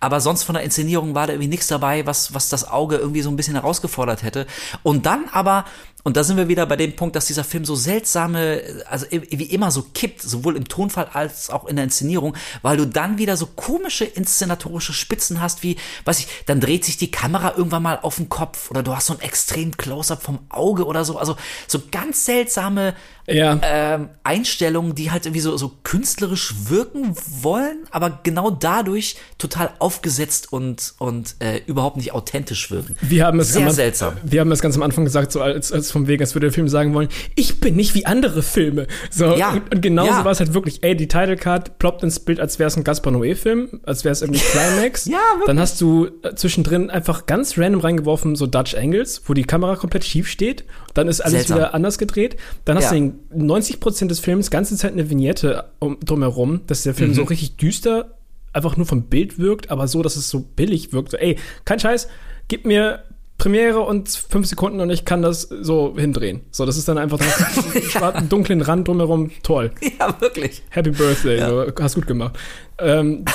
aber 0.00 0.18
sonst 0.22 0.44
von 0.44 0.54
der 0.54 0.64
Inszenierung 0.64 1.14
war 1.14 1.26
da 1.26 1.34
irgendwie 1.34 1.50
nichts 1.50 1.66
dabei, 1.66 2.06
was, 2.06 2.32
was 2.32 2.48
das 2.48 2.66
Auge 2.66 2.96
irgendwie 2.96 3.20
so 3.20 3.28
ein 3.28 3.36
bisschen 3.36 3.52
herausgefordert 3.52 4.22
hätte. 4.22 4.46
Und 4.82 5.04
dann 5.04 5.26
aber, 5.30 5.66
und 6.06 6.16
da 6.16 6.22
sind 6.22 6.36
wir 6.36 6.46
wieder 6.46 6.66
bei 6.66 6.76
dem 6.76 6.94
Punkt, 6.94 7.16
dass 7.16 7.26
dieser 7.26 7.42
Film 7.42 7.64
so 7.64 7.74
seltsame, 7.74 8.62
also 8.88 9.06
wie 9.10 9.46
immer 9.46 9.72
so 9.72 9.82
kippt, 9.82 10.22
sowohl 10.22 10.56
im 10.56 10.68
Tonfall 10.68 11.08
als 11.12 11.50
auch 11.50 11.64
in 11.64 11.74
der 11.74 11.86
Inszenierung, 11.86 12.36
weil 12.62 12.76
du 12.76 12.86
dann 12.86 13.18
wieder 13.18 13.36
so 13.36 13.46
komische 13.46 14.04
inszenatorische 14.04 14.92
Spitzen 14.92 15.40
hast, 15.40 15.64
wie, 15.64 15.76
weiß 16.04 16.20
ich, 16.20 16.28
dann 16.46 16.60
dreht 16.60 16.84
sich 16.84 16.96
die 16.96 17.10
Kamera 17.10 17.54
irgendwann 17.56 17.82
mal 17.82 17.98
auf 18.02 18.18
den 18.18 18.28
Kopf 18.28 18.70
oder 18.70 18.84
du 18.84 18.94
hast 18.94 19.06
so 19.06 19.14
ein 19.14 19.20
extrem 19.20 19.76
Close-up 19.76 20.22
vom 20.22 20.38
Auge 20.48 20.86
oder 20.86 21.04
so, 21.04 21.18
also 21.18 21.36
so 21.66 21.82
ganz 21.90 22.24
seltsame 22.24 22.94
Ja. 23.28 23.58
ähm, 23.62 24.08
Einstellungen, 24.22 24.94
die 24.94 25.10
halt 25.10 25.26
irgendwie 25.26 25.40
so, 25.40 25.56
so 25.56 25.72
künstlerisch 25.82 26.54
wirken 26.68 27.14
wollen, 27.42 27.78
aber 27.90 28.20
genau 28.22 28.50
dadurch 28.50 29.16
total 29.38 29.70
aufgesetzt 29.78 30.52
und, 30.52 30.94
und 30.98 31.36
äh, 31.40 31.60
überhaupt 31.66 31.96
nicht 31.96 32.12
authentisch 32.12 32.70
wirken. 32.70 32.94
Wir 33.00 33.26
haben 33.26 33.40
es 33.40 33.52
Sehr 33.52 33.66
am 33.66 33.72
seltsam. 33.72 34.14
Wir 34.22 34.40
haben 34.40 34.52
es 34.52 34.60
ganz 34.60 34.76
am 34.76 34.82
Anfang 34.82 35.04
gesagt, 35.04 35.32
so 35.32 35.40
als, 35.40 35.72
als 35.72 35.90
vom 35.90 36.06
Wegen, 36.06 36.22
als 36.22 36.34
würde 36.34 36.46
der 36.46 36.52
Film 36.52 36.68
sagen 36.68 36.94
wollen, 36.94 37.08
ich 37.34 37.58
bin 37.60 37.74
nicht 37.76 37.94
wie 37.94 38.06
andere 38.06 38.42
Filme. 38.42 38.86
So, 39.10 39.34
Ja. 39.36 39.50
und, 39.52 39.74
und 39.74 39.80
genauso 39.82 40.10
Ja. 40.10 40.24
war 40.24 40.32
es 40.32 40.38
halt 40.40 40.54
wirklich, 40.54 40.82
ey, 40.84 40.96
die 40.96 41.08
Title 41.08 41.36
Card 41.36 41.78
ploppt 41.78 42.02
ins 42.04 42.20
Bild, 42.20 42.38
als 42.40 42.58
wäre 42.58 42.68
es 42.68 42.76
ein 42.76 42.84
Gaspar 42.84 43.12
Noé-Film, 43.12 43.80
als 43.84 44.04
wäre 44.04 44.12
es 44.12 44.22
irgendwie 44.22 44.40
Climax. 44.52 45.06
Ja, 45.06 45.12
wirklich. 45.32 45.46
Dann 45.46 45.58
hast 45.60 45.80
du 45.80 46.06
äh, 46.22 46.34
zwischendrin 46.34 46.90
einfach 46.90 47.26
ganz 47.26 47.58
random 47.58 47.80
reingeworfen, 47.80 48.36
so 48.36 48.46
Dutch 48.46 48.74
Angles, 48.76 49.22
wo 49.26 49.34
die 49.34 49.44
Kamera 49.44 49.76
komplett 49.76 50.04
schief 50.04 50.28
steht. 50.28 50.64
Dann 50.94 51.08
ist 51.08 51.20
alles 51.20 51.32
Seltsam. 51.32 51.58
wieder 51.58 51.74
anders 51.74 51.98
gedreht. 51.98 52.36
Dann 52.64 52.76
hast 52.76 52.84
Ja. 52.84 52.90
du 52.90 52.94
den 52.96 53.15
90% 53.34 54.06
des 54.06 54.20
Films 54.20 54.50
ganze 54.50 54.76
Zeit 54.76 54.92
eine 54.92 55.08
Vignette 55.10 55.64
um, 55.78 55.98
drumherum, 56.04 56.60
dass 56.66 56.82
der 56.82 56.92
Mhm. 56.92 56.96
Film 56.96 57.14
so 57.14 57.22
richtig 57.24 57.56
düster 57.56 58.16
einfach 58.52 58.76
nur 58.76 58.86
vom 58.86 59.02
Bild 59.04 59.38
wirkt, 59.38 59.70
aber 59.70 59.86
so, 59.88 60.02
dass 60.02 60.16
es 60.16 60.30
so 60.30 60.40
billig 60.40 60.92
wirkt. 60.92 61.10
So, 61.10 61.16
ey, 61.18 61.36
kein 61.64 61.78
Scheiß, 61.78 62.08
gib 62.48 62.64
mir 62.64 63.02
Premiere 63.38 63.80
und 63.80 64.08
fünf 64.08 64.46
Sekunden 64.46 64.80
und 64.80 64.88
ich 64.88 65.04
kann 65.04 65.20
das 65.20 65.42
so 65.42 65.94
hindrehen. 65.94 66.40
So, 66.50 66.64
das 66.64 66.78
ist 66.78 66.88
dann 66.88 66.96
einfach 66.96 67.18
so 67.20 67.24
einen 67.74 67.82
schwarzen, 67.84 68.28
dunklen 68.30 68.62
Rand 68.62 68.88
drumherum. 68.88 69.30
Toll. 69.42 69.72
Ja, 70.00 70.18
wirklich. 70.20 70.62
Happy 70.70 70.90
Birthday, 70.90 71.40
so, 71.40 71.66
hast 71.78 71.94
gut 71.96 72.06
gemacht. 72.06 72.38
Ähm, 72.78 73.26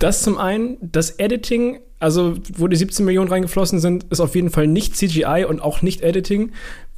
das 0.00 0.22
zum 0.22 0.38
einen, 0.38 0.76
das 0.80 1.10
Editing, 1.10 1.78
also 2.00 2.34
wo 2.56 2.66
die 2.66 2.76
17 2.76 3.04
Millionen 3.04 3.28
reingeflossen 3.28 3.78
sind, 3.78 4.04
ist 4.10 4.20
auf 4.20 4.34
jeden 4.34 4.50
Fall 4.50 4.66
nicht 4.66 4.96
CGI 4.96 5.44
und 5.48 5.60
auch 5.60 5.82
nicht 5.82 6.00
Editing, 6.02 6.50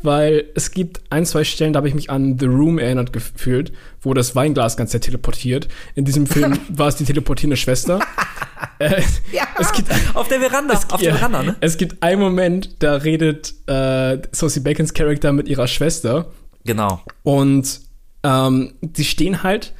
weil 0.02 0.44
es 0.54 0.70
gibt 0.70 1.00
ein, 1.10 1.26
zwei 1.26 1.44
Stellen, 1.44 1.72
da 1.72 1.78
habe 1.78 1.88
ich 1.88 1.94
mich 1.94 2.10
an 2.10 2.38
The 2.38 2.46
Room 2.46 2.78
erinnert 2.78 3.12
gefühlt, 3.12 3.72
wo 4.02 4.14
das 4.14 4.34
Weinglas 4.34 4.76
ganz 4.76 4.92
sehr 4.92 5.00
teleportiert. 5.00 5.68
In 5.94 6.04
diesem 6.04 6.26
Film 6.26 6.58
war 6.68 6.88
es 6.88 6.96
die 6.96 7.04
teleportierende 7.04 7.56
Schwester. 7.56 8.00
äh, 8.78 9.02
Ja, 9.32 9.42
es 9.58 9.72
gibt 9.72 9.88
auf 10.14 10.28
der 10.28 10.40
Veranda, 10.40 10.74
auf 10.74 11.00
ja, 11.00 11.10
der 11.10 11.14
Veranda, 11.16 11.42
ne? 11.42 11.56
Es 11.60 11.76
gibt 11.76 12.02
einen 12.02 12.20
Moment, 12.20 12.82
da 12.82 12.96
redet 12.96 13.54
äh, 13.66 14.18
Sosie 14.32 14.60
Bacons 14.60 14.94
Charakter 14.94 15.32
mit 15.32 15.48
ihrer 15.48 15.66
Schwester 15.66 16.26
Genau. 16.64 17.00
und 17.22 17.80
ähm, 18.22 18.74
sie 18.94 19.04
stehen 19.04 19.42
halt 19.42 19.72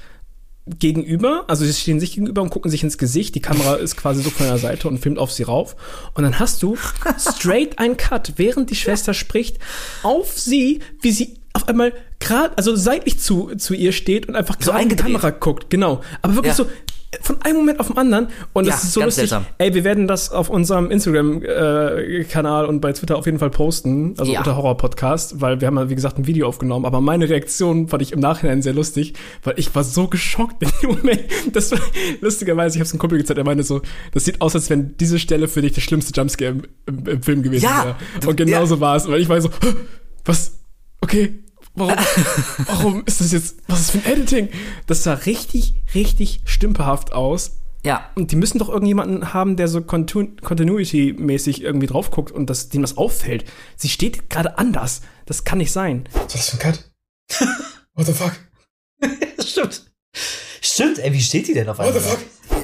gegenüber, 0.66 1.44
also 1.48 1.64
sie 1.64 1.72
stehen 1.72 2.00
sich 2.00 2.12
gegenüber 2.12 2.42
und 2.42 2.50
gucken 2.50 2.70
sich 2.70 2.82
ins 2.82 2.98
Gesicht. 2.98 3.34
Die 3.34 3.40
Kamera 3.40 3.74
ist 3.76 3.96
quasi 3.96 4.22
so 4.22 4.30
von 4.30 4.46
der 4.46 4.58
Seite 4.58 4.88
und 4.88 4.98
filmt 4.98 5.18
auf 5.18 5.32
sie 5.32 5.42
rauf. 5.42 5.74
Und 6.14 6.22
dann 6.22 6.38
hast 6.38 6.62
du 6.62 6.76
straight 7.18 7.78
einen 7.78 7.96
Cut, 7.96 8.34
während 8.36 8.70
die 8.70 8.76
Schwester 8.76 9.14
spricht, 9.14 9.58
auf 10.02 10.38
sie, 10.38 10.80
wie 11.00 11.10
sie 11.12 11.36
auf 11.52 11.66
einmal 11.68 11.92
gerade, 12.20 12.56
also 12.56 12.76
seitlich 12.76 13.18
zu, 13.18 13.54
zu 13.56 13.74
ihr 13.74 13.92
steht 13.92 14.28
und 14.28 14.36
einfach 14.36 14.56
So 14.60 14.70
gerade 14.70 14.84
in 14.84 14.88
die. 14.90 14.96
Kamera 14.96 15.30
guckt. 15.30 15.70
Genau. 15.70 16.02
Aber 16.22 16.34
wirklich 16.36 16.52
Ja. 16.52 16.64
so 16.64 16.66
von 17.22 17.42
einem 17.42 17.56
Moment 17.56 17.80
auf 17.80 17.88
den 17.88 17.98
anderen. 17.98 18.28
Und 18.52 18.66
Ja, 18.66 18.72
das 18.72 18.84
ist 18.84 18.92
so 18.92 19.00
lustig. 19.00 19.28
seltsam. 19.28 19.46
Ey, 19.58 19.74
wir 19.74 19.82
werden 19.82 20.06
das 20.06 20.30
auf 20.30 20.48
unserem 20.48 20.90
Instagram-Kanal 20.92 22.66
und 22.66 22.80
bei 22.80 22.92
Twitter 22.92 23.16
auf 23.16 23.26
jeden 23.26 23.38
Fall 23.38 23.50
posten, 23.50 24.14
also 24.16 24.30
Ja. 24.32 24.38
unter 24.40 24.56
Horror 24.56 24.76
Podcast, 24.76 25.40
weil 25.40 25.60
wir 25.60 25.66
haben 25.66 25.76
ja, 25.76 25.88
wie 25.90 25.94
gesagt, 25.94 26.18
ein 26.18 26.26
Video 26.26 26.46
aufgenommen, 26.46 26.84
aber 26.84 27.00
meine 27.00 27.28
Reaktion 27.28 27.88
fand 27.88 28.02
ich 28.02 28.12
im 28.12 28.20
Nachhinein 28.20 28.62
sehr 28.62 28.72
lustig, 28.74 29.14
weil 29.42 29.54
ich 29.58 29.74
war 29.74 29.82
so 29.84 30.06
geschockt 30.08 30.62
in 30.62 30.70
dem 30.82 30.90
Moment. 30.96 31.20
Das 31.52 31.72
war, 31.72 31.80
lustigerweise, 32.20 32.76
ich 32.76 32.80
habe 32.80 32.86
es 32.86 32.92
einem 32.92 33.00
Kumpel 33.00 33.18
gezeigt, 33.18 33.38
er 33.38 33.44
meinte 33.44 33.64
so, 33.64 33.82
das 34.12 34.24
sieht 34.24 34.40
aus, 34.40 34.54
als 34.54 34.70
wenn 34.70 34.96
diese 34.98 35.18
Stelle 35.18 35.48
für 35.48 35.62
dich 35.62 35.72
der 35.72 35.80
schlimmste 35.80 36.12
Jumpscare 36.18 36.50
im, 36.52 36.62
im, 36.86 37.06
im 37.06 37.22
Film 37.22 37.42
gewesen 37.42 37.64
Ja, 37.64 37.96
wäre. 38.20 38.28
Und 38.30 38.36
genauso 38.36 38.80
war 38.80 38.96
es, 38.96 39.08
weil 39.08 39.20
ich 39.20 39.28
war 39.28 39.40
so, 39.40 39.48
"Hä? 39.48 39.74
was, 40.24 40.60
okay, 41.00 41.40
warum, 41.74 41.94
warum 42.66 43.02
ist 43.06 43.20
das 43.20 43.32
jetzt, 43.32 43.56
was 43.68 43.80
ist 43.80 43.90
für 43.92 43.98
ein 43.98 44.06
Editing? 44.12 44.48
Das 44.86 45.02
sah 45.02 45.14
richtig, 45.14 45.74
richtig 45.94 46.40
stümperhaft 46.44 47.12
aus. 47.12 47.52
Ja, 47.82 48.10
Und 48.14 48.30
die 48.30 48.36
müssen 48.36 48.58
doch 48.58 48.68
irgendjemanden 48.68 49.32
haben, 49.32 49.56
der 49.56 49.66
so 49.66 49.78
Continu- 49.78 50.38
Continuity-mäßig 50.42 51.62
irgendwie 51.62 51.86
drauf 51.86 52.10
guckt 52.10 52.30
und 52.30 52.50
das, 52.50 52.68
dem 52.68 52.82
das 52.82 52.98
auffällt. 52.98 53.44
Sie 53.76 53.88
steht 53.88 54.28
gerade 54.28 54.58
anders. 54.58 55.00
Das 55.24 55.44
kann 55.44 55.58
nicht 55.58 55.72
sein. 55.72 56.06
Was 56.12 56.34
ist 56.34 56.34
das 56.34 56.50
für 56.50 56.56
ein 56.56 56.72
Cut? 56.72 56.90
What 57.94 58.06
the 58.06 58.12
fuck? 58.12 58.32
Stimmt. 59.42 59.82
Stimmt, 60.60 60.98
ey, 60.98 61.12
wie 61.14 61.20
steht 61.22 61.48
die 61.48 61.54
denn 61.54 61.68
auf 61.70 61.78
What 61.78 61.86
the 61.94 61.98
einmal? 62.00 62.16
fuck? 62.16 62.20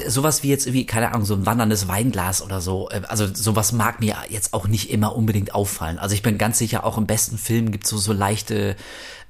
Sowas 0.07 0.43
wie 0.43 0.49
jetzt 0.49 0.65
irgendwie, 0.65 0.85
keine 0.85 1.09
Ahnung, 1.09 1.25
so 1.25 1.33
ein 1.33 1.45
wanderndes 1.45 1.87
Weinglas 1.87 2.41
oder 2.41 2.61
so. 2.61 2.89
äh, 2.89 3.01
Also 3.07 3.27
sowas 3.33 3.71
mag 3.71 3.99
mir 3.99 4.15
jetzt 4.29 4.53
auch 4.53 4.67
nicht 4.67 4.89
immer 4.89 5.15
unbedingt 5.15 5.53
auffallen. 5.53 5.97
Also 5.99 6.15
ich 6.15 6.21
bin 6.21 6.37
ganz 6.37 6.57
sicher, 6.57 6.83
auch 6.83 6.97
im 6.97 7.07
besten 7.07 7.37
Film 7.37 7.71
gibt 7.71 7.85
es 7.85 7.89
so, 7.89 7.97
so 7.97 8.13
leichte 8.13 8.75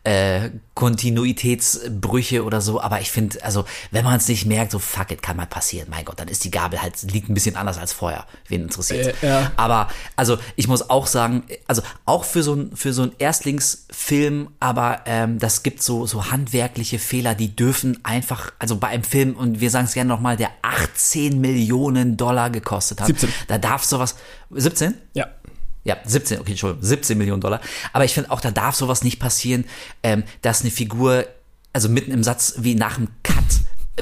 äh, 0.07 0.51
Kontinuitätsbrüche 0.73 2.45
oder 2.45 2.61
so, 2.61 2.79
aber 2.79 3.01
ich 3.01 3.11
finde, 3.11 3.43
also 3.43 3.65
wenn 3.91 4.05
man 4.05 4.15
es 4.15 4.29
nicht 4.29 4.45
merkt, 4.45 4.71
so 4.71 4.79
fuck 4.79 5.11
it, 5.11 5.21
kann 5.21 5.35
mal 5.35 5.45
passieren. 5.45 5.89
Mein 5.89 6.05
Gott, 6.05 6.17
dann 6.17 6.29
ist 6.29 6.45
die 6.45 6.51
Gabel 6.51 6.81
halt, 6.81 7.01
liegt 7.11 7.29
ein 7.29 7.33
bisschen 7.33 7.57
anders 7.57 7.77
als 7.77 7.91
vorher. 7.91 8.25
Wen 8.47 8.61
interessiert 8.61 9.21
Äh, 9.21 9.27
ja. 9.27 9.51
Aber 9.57 9.89
also 10.15 10.37
ich 10.55 10.69
muss 10.69 10.89
auch 10.89 11.07
sagen, 11.07 11.43
also 11.67 11.81
auch 12.05 12.23
für 12.23 12.41
so 12.41 12.53
ein 12.53 12.75
für 12.75 12.93
so 12.93 13.01
ein 13.03 13.11
Erstlingsfilm, 13.17 14.49
aber 14.61 15.01
ähm, 15.07 15.39
das 15.39 15.63
gibt 15.63 15.83
so 15.83 16.05
so 16.05 16.31
handwerkliche 16.31 16.99
Fehler, 16.99 17.35
die 17.35 17.53
dürfen 17.53 17.99
einfach, 18.03 18.53
also 18.59 18.77
bei 18.77 18.87
einem 18.87 19.03
Film 19.03 19.35
und 19.35 19.59
wir 19.59 19.71
sagen 19.71 19.85
es 19.85 19.93
gerne 19.93 20.07
nochmal, 20.07 20.37
der 20.37 20.51
18 20.61 21.41
Millionen 21.41 22.15
Dollar 22.15 22.49
gekostet 22.49 23.01
hat. 23.01 23.07
17. 23.07 23.29
Da 23.47 23.57
darf 23.57 23.83
sowas 23.83 24.15
17? 24.51 24.93
Ja. 25.13 25.27
Ja, 25.87 25.95
17, 26.03 26.41
okay, 26.41 26.51
Entschuldigung, 26.51 26.83
17 26.83 27.17
Millionen 27.17 27.39
Dollar. 27.39 27.61
Aber 27.93 28.03
ich 28.03 28.13
finde 28.13 28.29
auch, 28.31 28.41
da 28.41 28.51
darf 28.51 28.75
sowas 28.75 29.05
nicht 29.05 29.19
passieren, 29.19 29.63
ähm, 30.03 30.23
dass 30.41 30.61
eine 30.61 30.69
Figur, 30.69 31.25
also 31.71 31.87
mitten 31.87 32.11
im 32.11 32.23
Satz 32.23 32.55
wie 32.57 32.75
nach 32.75 32.97
dem 32.97 33.07
Cut, 33.23 33.35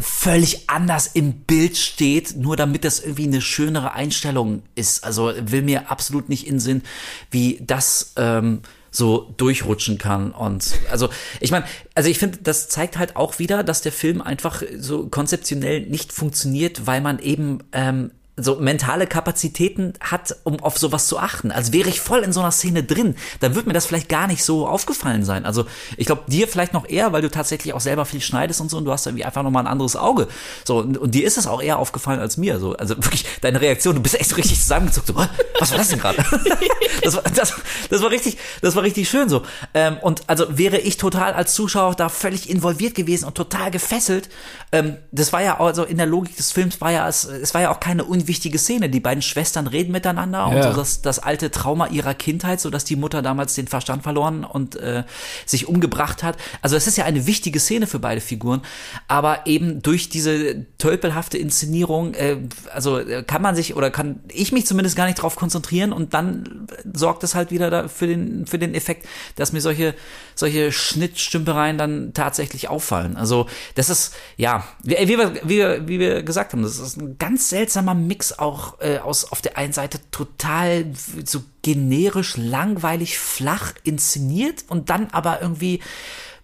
völlig 0.01 0.67
anders 0.67 1.05
im 1.13 1.33
Bild 1.41 1.77
steht, 1.77 2.37
nur 2.37 2.57
damit 2.57 2.85
das 2.85 3.01
irgendwie 3.01 3.25
eine 3.25 3.39
schönere 3.39 3.93
Einstellung 3.93 4.63
ist. 4.73 5.03
Also 5.03 5.31
will 5.39 5.61
mir 5.61 5.91
absolut 5.91 6.27
nicht 6.27 6.47
in 6.47 6.59
Sinn, 6.59 6.81
wie 7.29 7.61
das 7.61 8.13
ähm, 8.15 8.61
so 8.89 9.31
durchrutschen 9.37 9.99
kann. 9.99 10.31
Und 10.31 10.73
also, 10.89 11.09
ich 11.39 11.51
meine, 11.51 11.65
also 11.93 12.09
ich 12.09 12.17
finde, 12.17 12.39
das 12.41 12.67
zeigt 12.67 12.97
halt 12.97 13.15
auch 13.15 13.37
wieder, 13.37 13.63
dass 13.63 13.83
der 13.83 13.91
Film 13.91 14.23
einfach 14.23 14.63
so 14.79 15.05
konzeptionell 15.05 15.81
nicht 15.81 16.11
funktioniert, 16.11 16.87
weil 16.87 17.01
man 17.01 17.19
eben 17.19 17.59
ähm, 17.73 18.09
so 18.37 18.57
mentale 18.57 19.07
Kapazitäten 19.07 19.93
hat, 20.01 20.35
um 20.43 20.59
auf 20.59 20.77
sowas 20.77 21.07
zu 21.07 21.17
achten. 21.17 21.51
Also 21.51 21.71
wäre 21.71 21.87
ich 21.87 22.01
voll 22.01 22.19
in 22.19 22.33
so 22.33 22.41
einer 22.41 22.51
Szene 22.51 22.83
drin, 22.83 23.15
dann 23.39 23.55
würde 23.55 23.69
mir 23.69 23.73
das 23.73 23.85
vielleicht 23.85 24.09
gar 24.09 24.27
nicht 24.27 24.43
so 24.43 24.67
aufgefallen 24.67 25.23
sein. 25.23 25.45
Also 25.45 25.65
ich 25.95 26.05
glaube, 26.05 26.23
dir 26.27 26.47
vielleicht 26.47 26.73
noch 26.73 26.87
eher, 26.87 27.13
weil 27.13 27.21
du 27.21 27.31
tatsächlich 27.31 27.73
auch 27.73 27.79
selber 27.79 28.05
viel 28.05 28.19
schneidest 28.19 28.59
und 28.59 28.69
so 28.69 28.77
und 28.77 28.85
du 28.85 28.91
hast 28.91 29.05
irgendwie 29.05 29.23
einfach 29.23 29.41
nochmal 29.41 29.63
ein 29.63 29.71
anderes 29.71 29.95
Auge. 29.95 30.27
So, 30.65 30.79
und, 30.79 30.97
und 30.97 31.15
dir 31.15 31.25
ist 31.25 31.37
es 31.37 31.47
auch 31.47 31.61
eher 31.61 31.79
aufgefallen 31.79 32.19
als 32.19 32.35
mir. 32.35 32.59
So, 32.59 32.75
also 32.75 32.97
wirklich, 32.97 33.25
deine 33.39 33.61
Reaktion, 33.61 33.95
du 33.95 34.01
bist 34.01 34.19
echt 34.19 34.29
so 34.29 34.35
richtig 34.35 34.59
zusammengezuckt. 34.59 35.07
So, 35.07 35.15
was 35.15 35.71
war 35.71 35.77
das 35.77 35.87
denn 35.87 35.99
gerade? 35.99 36.17
das, 37.03 37.15
war, 37.15 37.23
das, 37.23 37.53
das 37.89 38.01
war 38.01 38.11
richtig, 38.11 38.37
das 38.61 38.75
war 38.75 38.83
richtig 38.83 39.07
schön 39.09 39.29
so. 39.29 39.43
Ähm, 39.73 39.97
und 40.01 40.23
also 40.27 40.45
wäre 40.57 40.79
ich 40.79 40.97
total 40.97 41.33
als 41.33 41.53
Zuschauer 41.53 41.95
da 41.95 42.09
völlig 42.09 42.49
involviert 42.49 42.95
gewesen 42.95 43.25
und 43.25 43.35
total 43.35 43.71
gefesselt. 43.71 44.27
Ähm, 44.73 44.97
das 45.11 45.31
war 45.31 45.41
ja 45.41 45.59
also 45.59 45.83
in 45.83 45.97
der 45.97 46.05
Logik 46.05 46.35
des 46.35 46.51
Films 46.51 46.81
war 46.81 46.91
ja 46.91 47.07
es, 47.07 47.23
es 47.23 47.53
war 47.53 47.61
ja 47.61 47.71
auch 47.71 47.79
keine 47.79 48.03
unwichtige 48.25 48.57
Szene. 48.57 48.89
Die 48.89 48.99
beiden 48.99 49.21
Schwestern 49.21 49.67
reden 49.67 49.91
miteinander 49.91 50.47
und 50.47 50.55
Ja. 50.57 50.71
so 50.71 50.77
das, 50.77 51.01
das 51.01 51.19
alte 51.19 51.51
Trauma 51.51 51.87
ihrer 51.87 52.15
Kindheit, 52.15 52.59
so 52.59 52.71
dass 52.71 52.83
die 52.83 52.95
Mutter 52.95 53.21
damals 53.21 53.53
den 53.53 53.67
Verstand 53.67 54.01
verloren 54.03 54.43
und 54.43 54.75
äh, 54.77 55.03
sich 55.45 55.67
umgebracht 55.67 56.23
hat. 56.23 56.37
Also 56.61 56.75
es 56.75 56.87
ist 56.87 56.97
ja 56.97 57.05
eine 57.05 57.27
wichtige 57.27 57.59
Szene 57.59 57.85
für 57.87 57.99
beide 57.99 58.21
Figuren, 58.21 58.61
aber 59.07 59.45
eben 59.45 59.81
durch 59.83 60.09
diese 60.09 60.65
tölpelhafte 60.79 61.37
Inszenierung, 61.37 62.15
äh, 62.15 62.37
also 62.73 62.97
äh, 62.97 63.23
kann 63.23 63.41
man 63.43 63.55
sich 63.55 63.75
oder 63.75 63.91
kann 63.91 64.21
ich 64.29 64.51
mich 64.51 64.65
zumindest 64.65 64.95
gar 64.95 65.05
nicht 65.05 65.21
drauf 65.21 65.35
konzentrieren 65.35 65.93
und 65.93 66.13
dann 66.15 66.67
sorgt 66.93 67.23
es 67.23 67.35
halt 67.35 67.51
wieder 67.51 67.69
da 67.69 67.87
für 67.87 68.07
den 68.07 68.47
für 68.47 68.57
den 68.57 68.73
Effekt, 68.73 69.05
dass 69.35 69.53
mir 69.53 69.61
solche 69.61 69.93
solche 70.33 70.71
Schnittstümpereien 70.71 71.77
dann 71.77 72.13
tatsächlich 72.13 72.69
auffallen. 72.69 73.17
Also 73.17 73.45
das 73.75 73.89
ist 73.89 74.13
ja 74.37 74.63
wie, 74.83 74.95
wie, 74.95 75.17
wir, 75.17 75.33
wie, 75.43 75.87
wie 75.87 75.99
wir 75.99 76.23
gesagt 76.23 76.53
haben, 76.53 76.63
das 76.63 76.79
ist 76.79 76.97
ein 76.97 77.17
ganz 77.17 77.49
seltsamer 77.49 77.93
Mix 77.93 78.14
auch 78.39 78.79
äh, 78.81 78.97
aus 78.99 79.31
auf 79.31 79.41
der 79.41 79.57
einen 79.57 79.73
Seite 79.73 79.99
total 80.11 80.85
so 81.25 81.43
generisch 81.61 82.37
langweilig 82.37 83.17
flach 83.17 83.73
inszeniert 83.83 84.65
und 84.67 84.89
dann 84.89 85.07
aber 85.11 85.41
irgendwie 85.41 85.81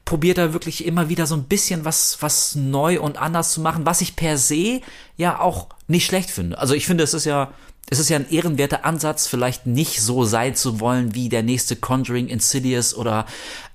probiert 0.05 0.37
er 0.37 0.53
wirklich 0.53 0.85
immer 0.85 1.09
wieder 1.09 1.25
so 1.25 1.35
ein 1.35 1.43
bisschen 1.43 1.85
was, 1.85 2.17
was 2.21 2.55
neu 2.55 2.99
und 2.99 3.17
anders 3.17 3.53
zu 3.53 3.61
machen, 3.61 3.85
was 3.85 4.01
ich 4.01 4.15
per 4.15 4.37
se 4.37 4.81
ja 5.15 5.39
auch 5.39 5.67
nicht 5.87 6.05
schlecht 6.05 6.29
finde. 6.29 6.57
Also 6.57 6.73
ich 6.73 6.85
finde, 6.85 7.03
es 7.03 7.13
ist 7.13 7.25
ja, 7.25 7.53
es 7.89 7.99
ist 7.99 8.09
ja 8.09 8.17
ein 8.17 8.29
ehrenwerter 8.29 8.83
Ansatz, 8.83 9.27
vielleicht 9.27 9.67
nicht 9.67 10.01
so 10.01 10.25
sein 10.25 10.55
zu 10.55 10.79
wollen 10.79 11.15
wie 11.15 11.29
der 11.29 11.43
nächste 11.43 11.75
Conjuring, 11.75 12.27
Insidious 12.27 12.95
oder 12.95 13.25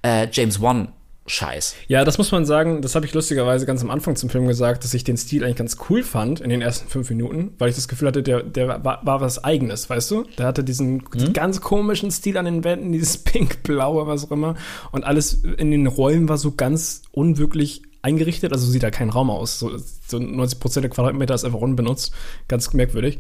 äh, 0.03 0.28
James 0.30 0.61
Wan 0.61 0.92
Scheiß. 1.27 1.74
Ja, 1.89 2.05
das 2.05 2.18
muss 2.18 2.31
man 2.31 2.45
sagen, 2.45 2.83
das 2.83 2.95
habe 2.95 3.05
ich 3.05 3.12
lustigerweise 3.12 3.66
ganz 3.66 3.83
am 3.83 3.91
Anfang 3.91 4.16
zum 4.16 4.31
Film 4.31 4.47
gesagt, 4.47 4.85
dass 4.85 4.95
ich 4.95 5.05
den 5.05 5.16
Stil 5.16 5.45
eigentlich 5.45 5.57
ganz 5.57 5.77
cool 5.91 6.03
fand 6.03 6.41
in 6.41 6.51
den 6.51 6.62
ersten 6.62 6.89
fünf 6.89 7.11
Minuten, 7.11 7.53
weil 7.59 7.68
ich 7.68 7.74
das 7.74 7.89
Gefühl 7.89 8.09
hatte, 8.09 8.22
der, 8.22 8.43
der 8.43 8.85
war, 8.85 9.05
war 9.05 9.20
was 9.20 9.43
Eigenes, 9.43 9.91
weißt 9.91 10.11
du? 10.11 10.24
Der 10.39 10.47
hatte 10.47 10.62
diesen 10.62 11.05
ganz 11.33 11.61
komischen 11.61 12.11
Stil 12.11 12.39
an 12.39 12.45
den 12.45 12.64
Wänden, 12.64 12.93
dieses 12.93 13.18
pink-blaue, 13.24 14.07
was 14.07 14.24
auch 14.24 14.31
immer. 14.31 14.55
Und 14.93 15.05
alles 15.05 15.43
in 15.45 15.70
den 15.70 15.87
Räumen 15.87 16.29
war 16.29 16.39
so 16.39 16.53
ganz 16.53 17.03
unwirklich 17.12 17.83
eingerichtet, 18.07 18.53
also 18.53 18.70
sieht 18.70 18.85
da 18.85 18.91
kein 18.93 19.11
Raum 19.11 19.31
aus. 19.31 19.59
So, 19.59 19.77
so 20.07 20.20
90 20.20 20.61
Prozent 20.61 20.85
der 20.85 20.91
Quadratmeter 20.91 21.35
ist 21.35 21.45
einfach 21.45 21.61
unbenutzt. 21.61 22.12
Ganz 22.47 22.72
merkwürdig. 22.72 23.18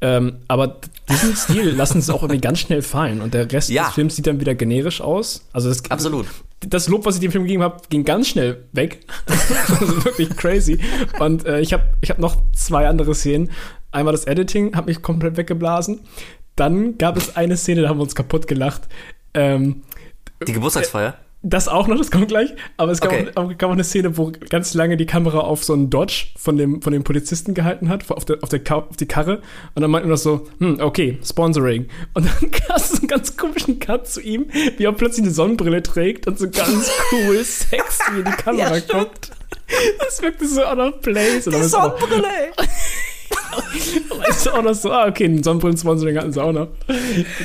Ähm, 0.00 0.38
aber 0.48 0.76
diesen 1.08 1.34
Stil 1.36 1.70
lassen 1.70 2.00
sie 2.02 2.12
auch 2.14 2.22
irgendwie 2.22 2.40
ganz 2.40 2.58
schnell 2.60 2.82
fallen 2.82 3.22
und 3.22 3.32
der 3.32 3.50
Rest 3.50 3.70
Ja. 3.70 3.86
des 3.86 3.94
Films 3.94 4.16
sieht 4.16 4.26
dann 4.26 4.40
wieder 4.40 4.54
generisch 4.54 5.00
aus. 5.00 5.46
Also 5.52 5.68
das, 5.70 5.90
Absolut. 5.90 6.26
das 6.60 6.88
Lob, 6.88 7.06
was 7.06 7.14
ich 7.14 7.20
dem 7.22 7.32
Film 7.32 7.44
gegeben 7.44 7.62
habe, 7.62 7.78
ging 7.88 8.04
ganz 8.04 8.28
schnell 8.28 8.64
weg. 8.72 9.06
also 9.26 10.04
wirklich 10.04 10.28
crazy. 10.36 10.78
Und 11.18 11.46
äh, 11.46 11.60
ich 11.60 11.72
habe 11.72 11.84
ich 12.02 12.10
hab 12.10 12.18
noch 12.18 12.36
zwei 12.54 12.86
andere 12.88 13.14
Szenen. 13.14 13.50
Einmal 13.90 14.12
das 14.12 14.26
Editing 14.26 14.76
hat 14.76 14.86
mich 14.86 15.00
komplett 15.00 15.36
weggeblasen. 15.38 16.00
Dann 16.56 16.98
gab 16.98 17.16
es 17.16 17.36
eine 17.36 17.56
Szene, 17.56 17.82
da 17.82 17.88
haben 17.88 17.98
wir 17.98 18.02
uns 18.02 18.14
kaputt 18.14 18.46
gelacht. 18.46 18.82
Ähm, 19.32 19.82
Die 20.46 20.52
Geburtstagsfeier? 20.52 21.16
Das 21.48 21.68
auch 21.68 21.86
noch, 21.86 21.96
das 21.96 22.10
kommt 22.10 22.28
gleich. 22.28 22.54
Aber 22.76 22.90
es 22.90 23.00
gab, 23.00 23.12
Okay. 23.12 23.30
auch, 23.36 23.48
gab 23.56 23.70
auch 23.70 23.74
eine 23.74 23.84
Szene, 23.84 24.16
wo 24.18 24.32
ganz 24.50 24.74
lange 24.74 24.96
die 24.96 25.06
Kamera 25.06 25.38
auf 25.38 25.62
so 25.62 25.72
einen 25.72 25.90
Dodge 25.90 26.26
von 26.36 26.56
dem, 26.56 26.82
von 26.82 26.92
dem 26.92 27.04
Polizisten 27.04 27.54
gehalten 27.54 27.88
hat, 27.88 28.10
auf, 28.10 28.24
der, 28.24 28.38
auf, 28.42 28.48
der 28.48 28.58
Ka 28.58 28.76
auf 28.76 28.96
die 28.96 29.06
Karre. 29.06 29.40
Und 29.74 29.82
dann 29.82 29.90
meinten 29.90 30.08
wir 30.08 30.16
so, 30.16 30.48
hm, 30.58 30.80
okay, 30.80 31.18
Sponsoring. 31.24 31.86
Und 32.14 32.26
dann 32.26 32.50
gab 32.68 32.76
es 32.76 32.98
einen 32.98 33.06
ganz 33.06 33.36
komischen 33.36 33.78
Cut 33.78 34.08
zu 34.08 34.20
ihm, 34.20 34.46
wie 34.76 34.84
er 34.84 34.92
plötzlich 34.92 35.24
eine 35.24 35.32
Sonnenbrille 35.32 35.82
trägt 35.82 36.26
und 36.26 36.38
so 36.38 36.50
ganz 36.50 36.90
cool, 37.12 37.42
sexy 37.44 38.18
in 38.18 38.24
die 38.24 38.30
Kamera 38.32 38.78
guckt. 38.80 39.30
Das 39.98 40.22
wirkte 40.22 40.46
so 40.46 40.62
out 40.62 40.78
of 40.78 41.00
place. 41.00 41.46
Und 41.46 41.52
dann 41.54 41.62
ist 41.62 41.74
ey. 44.24 44.30
ist 44.30 44.48
auch 44.48 44.62
noch 44.62 44.74
so, 44.74 44.90
ah, 44.92 45.06
okay, 45.08 45.24
ein 45.24 45.42
Sonnenbrillen-Sponsoring 45.42 46.16
hatten 46.16 46.32
sie 46.32 46.42
auch 46.42 46.52
noch. 46.52 46.68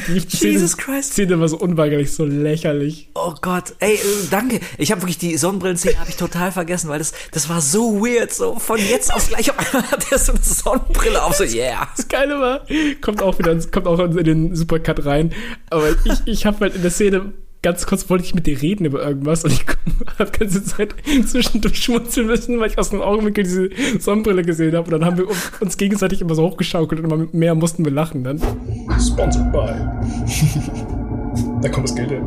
Die 0.07 0.19
Szene, 0.19 0.53
Jesus 0.53 0.77
Christ. 0.77 1.13
Szene 1.13 1.39
war 1.39 1.47
so 1.47 1.57
unweigerlich, 1.57 2.13
so 2.13 2.25
lächerlich. 2.25 3.09
Oh 3.15 3.33
Gott, 3.41 3.73
ey, 3.79 3.95
äh, 3.95 3.99
danke. 4.29 4.59
Ich 4.77 4.91
habe 4.91 5.01
wirklich 5.01 5.17
die 5.17 5.37
Sonnenbrillen-Szene 5.37 5.99
habe 5.99 6.09
ich 6.09 6.17
total 6.17 6.51
vergessen, 6.51 6.89
weil 6.89 6.99
das, 6.99 7.13
das 7.31 7.49
war 7.49 7.61
so 7.61 8.01
weird. 8.01 8.33
So 8.33 8.59
von 8.59 8.79
jetzt 8.79 9.13
auf 9.13 9.27
gleich 9.27 9.49
auf 9.49 9.59
einmal 9.59 9.91
hat 9.91 10.11
er 10.11 10.19
so 10.19 10.31
eine 10.31 10.41
Sonnenbrille 10.41 11.23
auf, 11.23 11.35
so 11.35 11.43
yeah. 11.43 11.87
Das 11.95 12.07
Geile 12.07 12.39
war, 12.39 12.65
kommt 13.01 13.21
auch 13.21 13.37
wieder, 13.39 13.55
kommt 13.71 13.87
auch 13.87 13.99
in 13.99 14.23
den 14.23 14.55
Supercut 14.55 15.05
rein. 15.05 15.33
Aber 15.69 15.89
ich, 16.05 16.21
ich 16.25 16.45
habe 16.45 16.59
halt 16.61 16.75
in 16.75 16.81
der 16.81 16.91
Szene 16.91 17.33
ganz 17.61 17.85
kurz 17.85 18.09
wollte 18.09 18.25
ich 18.25 18.35
mit 18.35 18.47
dir 18.47 18.61
reden 18.61 18.85
über 18.85 19.03
irgendwas 19.03 19.43
und 19.43 19.51
ich 19.53 19.65
habe 20.19 20.31
ganze 20.31 20.63
Zeit 20.63 20.95
zwischendurch 21.25 21.81
schmunzeln 21.83 22.27
müssen, 22.27 22.59
weil 22.59 22.69
ich 22.69 22.77
aus 22.77 22.89
dem 22.89 23.01
Augenwinkel 23.01 23.43
diese 23.43 23.69
Sonnenbrille 23.99 24.43
gesehen 24.43 24.75
habe. 24.75 24.85
Und 24.85 24.91
dann 25.01 25.05
haben 25.05 25.17
wir 25.17 25.27
uns- 25.59 25.77
gegenseitig 25.77 26.21
immer 26.21 26.35
so 26.35 26.43
hochgeschaukelt 26.43 27.01
und 27.01 27.11
immer 27.11 27.27
mehr 27.31 27.55
mussten 27.55 27.83
wir 27.85 27.91
lachen 27.91 28.23
dann. 28.23 28.39
Sponsored 28.99 29.51
by. 29.51 29.73
da 31.61 31.69
kommt 31.69 31.87
das 31.89 31.95
Geld 31.95 32.11
her. 32.11 32.21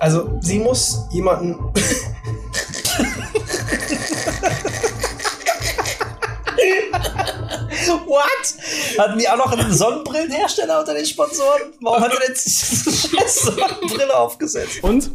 Also, 0.00 0.38
sie 0.40 0.58
muss 0.60 1.06
jemanden. 1.12 1.56
What? 8.06 8.98
Hatten 8.98 9.18
die 9.18 9.28
auch 9.28 9.36
noch 9.36 9.52
einen 9.52 9.72
Sonnenbrillenhersteller 9.72 10.80
unter 10.80 10.94
den 10.94 11.06
Sponsoren? 11.06 11.72
Warum 11.80 12.02
hat 12.02 12.12
er 12.12 12.26
denn 12.26 12.34
scheiß 12.36 13.42
Sonnenbrille 13.42 14.16
aufgesetzt? 14.16 14.82
Und 14.82 15.10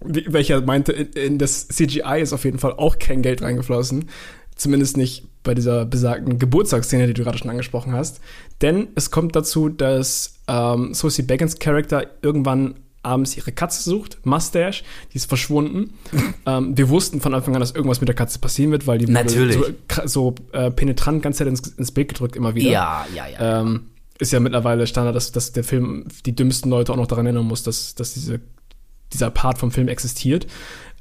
welcher 0.00 0.60
meinte, 0.62 0.92
in, 0.92 1.12
in 1.12 1.38
das 1.38 1.68
CGI 1.68 2.20
ist 2.22 2.32
auf 2.32 2.44
jeden 2.44 2.58
Fall 2.58 2.72
auch 2.72 2.98
kein 2.98 3.22
Geld 3.22 3.42
reingeflossen. 3.42 4.08
Zumindest 4.56 4.96
nicht 4.96 5.24
bei 5.42 5.54
dieser 5.54 5.86
besagten 5.86 6.38
Geburtstagsszene, 6.38 7.06
die 7.06 7.14
du 7.14 7.22
gerade 7.22 7.38
schon 7.38 7.50
angesprochen 7.50 7.92
hast. 7.92 8.20
Denn 8.60 8.88
es 8.94 9.10
kommt 9.10 9.34
dazu, 9.36 9.68
dass 9.68 10.34
ähm, 10.48 10.92
Sophie 10.92 11.22
Bagans 11.22 11.58
Charakter 11.58 12.06
irgendwann 12.22 12.74
abends 13.02 13.36
ihre 13.36 13.52
Katze 13.52 13.82
sucht, 13.82 14.18
Mustache, 14.24 14.82
die 15.12 15.16
ist 15.16 15.26
verschwunden. 15.26 15.94
ähm, 16.46 16.76
wir 16.76 16.88
wussten 16.88 17.20
von 17.20 17.34
Anfang 17.34 17.54
an, 17.54 17.60
dass 17.60 17.72
irgendwas 17.72 18.00
mit 18.00 18.08
der 18.08 18.16
Katze 18.16 18.38
passieren 18.38 18.72
wird, 18.72 18.86
weil 18.86 18.98
die 18.98 19.06
Natürlich. 19.06 19.56
so, 19.56 20.06
so 20.06 20.34
äh, 20.52 20.70
penetrant 20.70 21.22
ganz 21.22 21.40
ins, 21.40 21.60
ins 21.60 21.92
Bild 21.92 22.08
gedrückt 22.08 22.36
immer 22.36 22.54
wieder. 22.54 22.70
Ja, 22.70 23.06
ja, 23.14 23.26
ja. 23.26 23.60
Ähm, 23.60 23.86
ist 24.18 24.32
ja 24.32 24.40
mittlerweile 24.40 24.86
Standard, 24.86 25.16
dass, 25.16 25.32
dass 25.32 25.52
der 25.52 25.64
Film 25.64 26.06
die 26.26 26.34
dümmsten 26.34 26.70
Leute 26.70 26.92
auch 26.92 26.96
noch 26.96 27.06
daran 27.06 27.26
erinnern 27.26 27.46
muss, 27.46 27.62
dass, 27.62 27.94
dass 27.94 28.12
diese, 28.12 28.40
dieser 29.12 29.30
Part 29.30 29.58
vom 29.58 29.70
Film 29.70 29.88
existiert. 29.88 30.46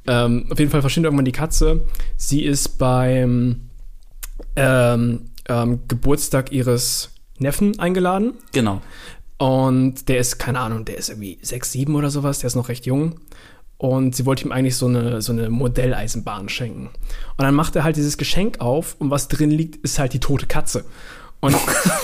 Ähm, 0.08 0.48
auf 0.50 0.58
jeden 0.58 0.72
Fall 0.72 0.82
verschwindet 0.82 1.10
irgendwann 1.10 1.26
die 1.26 1.34
Katze. 1.34 1.82
Sie 2.16 2.44
ist 2.44 2.78
beim 2.78 3.70
ähm, 4.56 5.32
ähm, 5.50 5.80
Geburtstag 5.88 6.52
ihres 6.54 7.12
Neffen 7.40 7.78
eingeladen. 7.80 8.34
Genau. 8.54 8.82
Und 9.40 10.08
der 10.10 10.20
ist, 10.20 10.38
keine 10.38 10.60
Ahnung, 10.60 10.86
der 10.86 10.98
ist 10.98 11.10
irgendwie 11.10 11.40
sechs, 11.42 11.72
sieben 11.72 11.96
oder 11.96 12.10
sowas, 12.12 12.40
der 12.40 12.48
ist 12.48 12.56
noch 12.56 12.70
recht 12.70 12.86
jung. 12.86 13.20
und 13.78 14.14
sie 14.14 14.26
wollte 14.26 14.44
ihm 14.46 14.52
eigentlich 14.52 14.76
so 14.76 14.88
eine, 14.88 15.22
so 15.22 15.32
eine 15.32 15.50
Modelleisenbahn 15.50 16.50
schenken. 16.50 16.88
Und 17.38 17.46
dann 17.46 17.56
macht 17.56 17.78
er 17.78 17.86
halt 17.86 17.96
dieses 17.96 18.18
Geschenk 18.18 18.60
auf 18.60 18.98
und 19.00 19.10
was 19.10 19.30
drin 19.30 19.50
liegt, 19.52 19.78
ist 19.78 19.98
halt 20.00 20.12
die 20.12 20.20
tote 20.20 20.46
Katze. 20.48 20.84
Und 21.40 21.56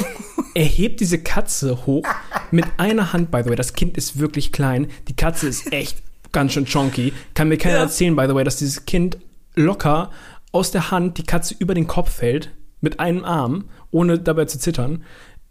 er 0.56 0.64
hebt 0.64 1.02
diese 1.02 1.20
Katze 1.20 1.86
hoch 1.86 2.06
mit 2.52 2.64
einer 2.78 3.12
Hand, 3.12 3.30
by 3.32 3.42
the 3.44 3.50
way. 3.50 3.58
Das 3.58 3.74
Kind 3.74 3.98
ist 3.98 4.18
wirklich 4.18 4.54
klein. 4.54 4.88
Die 5.10 5.16
Katze 5.18 5.50
ist 5.50 5.74
echt 5.74 5.98
ganz 6.32 6.54
schön 6.54 6.66
chonky. 6.66 7.12
Kann 7.34 7.50
mir 7.50 7.58
keiner 7.58 7.76
Ja. 7.76 7.82
erzählen, 7.84 8.16
by 8.16 8.26
the 8.30 8.34
way, 8.36 8.46
dass 8.46 8.56
dieses 8.56 8.86
Kind 8.86 9.18
locker 9.56 10.12
aus 10.54 10.72
der 10.72 10.92
Hand 10.92 11.18
die 11.18 11.24
Katze 11.24 11.54
über 11.60 11.74
den 11.74 11.88
Kopf 11.88 12.10
fällt, 12.10 12.52
mit 12.80 13.02
einem 13.02 13.26
Arm, 13.26 13.66
ohne 13.92 14.18
dabei 14.20 14.46
zu 14.46 14.58
zittern. 14.60 15.04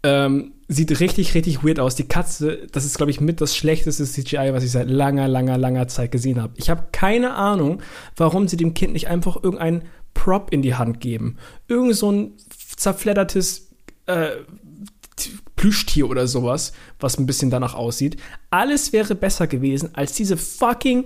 Ähm, 0.05 0.53
sieht 0.67 0.99
richtig, 0.99 1.33
richtig 1.33 1.63
weird 1.63 1.79
aus. 1.79 1.95
Die 1.95 2.07
Katze, 2.07 2.67
das 2.71 2.85
ist, 2.85 2.97
glaube 2.97 3.09
ich, 3.09 3.19
mit 3.21 3.41
das 3.41 3.55
schlechteste 3.55 4.05
CGI, 4.05 4.53
was 4.53 4.63
ich 4.63 4.69
seit 4.69 4.87
langer, 4.87 5.27
langer, 5.27 5.57
langer 5.57 5.87
Zeit 5.87 6.11
gesehen 6.11 6.39
habe. 6.39 6.53
Ich 6.57 6.69
habe 6.69 6.89
keine 6.91 7.33
Ahnung, 7.33 7.81
warum 8.15 8.47
sie 8.47 8.55
dem 8.55 8.75
Kind 8.75 8.93
nicht 8.93 9.07
einfach 9.07 9.41
irgendeinen 9.41 9.81
Prop 10.13 10.53
in 10.53 10.61
die 10.61 10.75
Hand 10.75 10.99
geben. 10.99 11.37
Irgend 11.67 11.95
so 11.95 12.11
ein 12.11 12.33
zerfleddertes 12.77 13.71
äh, 14.05 14.29
Plüschtier 15.55 16.07
oder 16.07 16.27
sowas, 16.27 16.73
was 16.99 17.17
ein 17.17 17.25
bisschen 17.25 17.49
danach 17.49 17.73
aussieht. 17.73 18.17
Alles 18.51 18.93
wäre 18.93 19.15
besser 19.15 19.47
gewesen 19.47 19.89
als 19.93 20.13
diese 20.13 20.37
fucking 20.37 21.05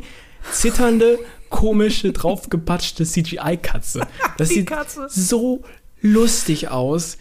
zitternde, 0.51 1.19
komische, 1.49 2.11
draufgepatschte 2.11 3.05
CGI-Katze. 3.05 4.01
Das 4.37 4.49
sieht 4.49 4.67
Katze. 4.67 5.07
so 5.09 5.63
lustig 6.01 6.69
aus. 6.69 7.17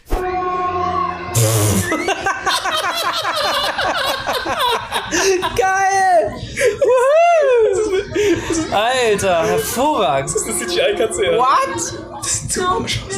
Geil! 5.56 6.32
Woohoo! 6.80 8.74
Alter, 8.74 9.46
hervorragend. 9.46 10.34
Das 10.34 10.42
ist 10.42 10.48
eine 10.48 10.66
CGI-Katze, 10.66 11.24
ja. 11.24 11.38
What? 11.38 11.76
Das 12.22 12.40
sieht 12.40 12.52
so 12.52 12.64
komisch 12.64 13.00
aus. 13.06 13.16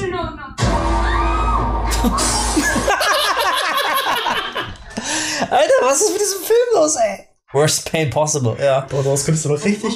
Alter, 5.50 5.74
was 5.82 6.00
ist 6.02 6.12
mit 6.12 6.20
diesem 6.20 6.42
Film 6.42 6.68
los, 6.74 6.96
ey? 6.96 7.29
Worst 7.52 7.90
pain 7.90 8.10
possible, 8.10 8.56
ja. 8.62 8.86
Boah, 8.88 9.02
daraus 9.02 9.24
könntest 9.24 9.44
du 9.44 9.48
doch 9.48 9.64
richtig 9.64 9.92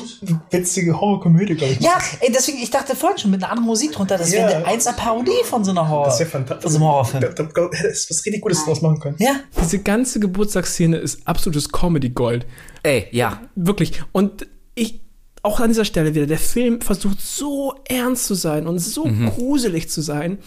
witzige 0.50 1.00
Horrorkomödie, 1.00 1.55
glaube 1.55 1.74
ich. 1.74 1.80
Ja, 1.80 1.98
ey, 2.20 2.32
deswegen, 2.32 2.59
ich 2.59 2.70
dachte 2.70 2.96
vorhin 2.96 3.16
schon 3.18 3.30
mit 3.30 3.42
einer 3.42 3.52
anderen 3.52 3.68
Musik 3.68 3.92
drunter, 3.92 4.18
das 4.18 4.32
wäre 4.32 4.50
Ja. 4.50 4.57
eine 4.57 4.66
1 4.66 4.84
Parodie 4.96 5.30
von 5.44 5.64
so 5.64 5.70
einer 5.70 5.88
Horror. 5.88 6.07
Das 6.07 6.18
wäre 6.18 6.30
fantastisch. 6.30 6.62
Von 6.64 6.72
so 6.72 6.78
einem 6.78 6.86
Horrorfilm. 6.88 7.20
Da, 7.22 7.28
da, 7.28 7.42
da 7.44 7.68
hättest 7.72 8.11
du 8.11 8.14
was 8.14 8.24
richtig 8.26 8.40
Gutes 8.42 8.64
draus 8.64 8.82
machen 8.82 8.98
können. 8.98 9.16
Ja. 9.20 9.36
Diese 9.61 9.78
ganze 9.78 10.18
Geburtstagsszene 10.18 10.96
ist 10.96 11.26
absolutes 11.28 11.70
Comedy-Gold. 11.70 12.44
Ey, 12.82 13.07
ja. 13.12 13.40
Wirklich. 13.55 14.02
Und 14.11 14.46
ich, 14.74 15.00
auch 15.42 15.61
an 15.61 15.68
dieser 15.68 15.84
Stelle 15.84 16.12
wieder, 16.14 16.26
der 16.26 16.38
Film 16.38 16.80
versucht 16.80 17.20
so 17.20 17.74
ernst 17.88 18.26
zu 18.26 18.34
sein 18.34 18.66
und 18.66 18.80
so 18.80 19.05
gruselig 19.05 19.90
zu 19.90 20.00
sein, 20.00 20.38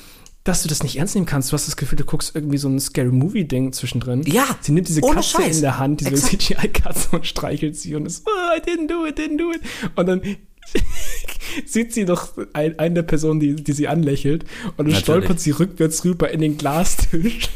dass 0.47 0.63
du 0.63 0.69
das 0.69 0.81
nicht 0.81 0.97
ernst 0.97 1.15
nehmen 1.15 1.25
kannst. 1.25 1.51
Du 1.51 1.53
hast 1.53 1.67
das 1.67 1.75
Gefühl, 1.75 1.97
du 1.97 2.05
guckst 2.05 2.33
irgendwie 2.35 2.57
so 2.57 2.69
ein 2.69 2.79
Scary 2.79 3.11
Movie-Ding 3.11 3.73
zwischendrin. 3.73 4.23
Ja, 4.23 4.45
Sie 4.61 4.71
nimmt 4.71 4.87
diese 4.87 5.01
Katze 5.01 5.41
Scheiß. 5.41 5.57
in 5.57 5.61
der 5.61 5.77
Hand, 5.77 6.01
diese. 6.01 6.15
CGI-Katze 6.15 7.15
und 7.15 7.27
streichelt 7.27 7.75
sie 7.75 7.95
und 7.95 8.05
ist, 8.05 8.25
oh, 8.25 8.57
I 8.57 8.61
didn't 8.61 8.87
do 8.87 9.05
it, 9.05 9.19
didn't 9.19 9.37
do 9.37 9.51
it. 9.51 9.61
Und 9.95 10.07
dann 10.07 10.21
sieht 11.65 11.93
sie 11.93 12.05
doch 12.05 12.33
ein, 12.53 12.79
eine 12.79 12.95
der 12.95 13.01
Personen, 13.03 13.39
die, 13.39 13.55
die 13.55 13.73
sie 13.73 13.87
anlächelt 13.87 14.43
und 14.43 14.49
dann 14.77 14.87
Natürlich. 14.87 14.99
stolpert 14.99 15.39
sie 15.39 15.51
rückwärts 15.51 16.05
rüber 16.05 16.31
in 16.31 16.41
den 16.41 16.57
Glastisch. 16.57 17.49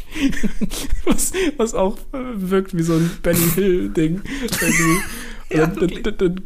was, 1.04 1.32
was 1.56 1.74
auch 1.74 1.98
wirkt 2.12 2.76
wie 2.76 2.82
so 2.82 2.94
ein 2.94 3.10
Benny 3.22 3.50
Hill-Ding. 3.54 4.22
dann, 5.50 5.76
dann, 5.76 6.02
dann, 6.02 6.16
dann 6.18 6.42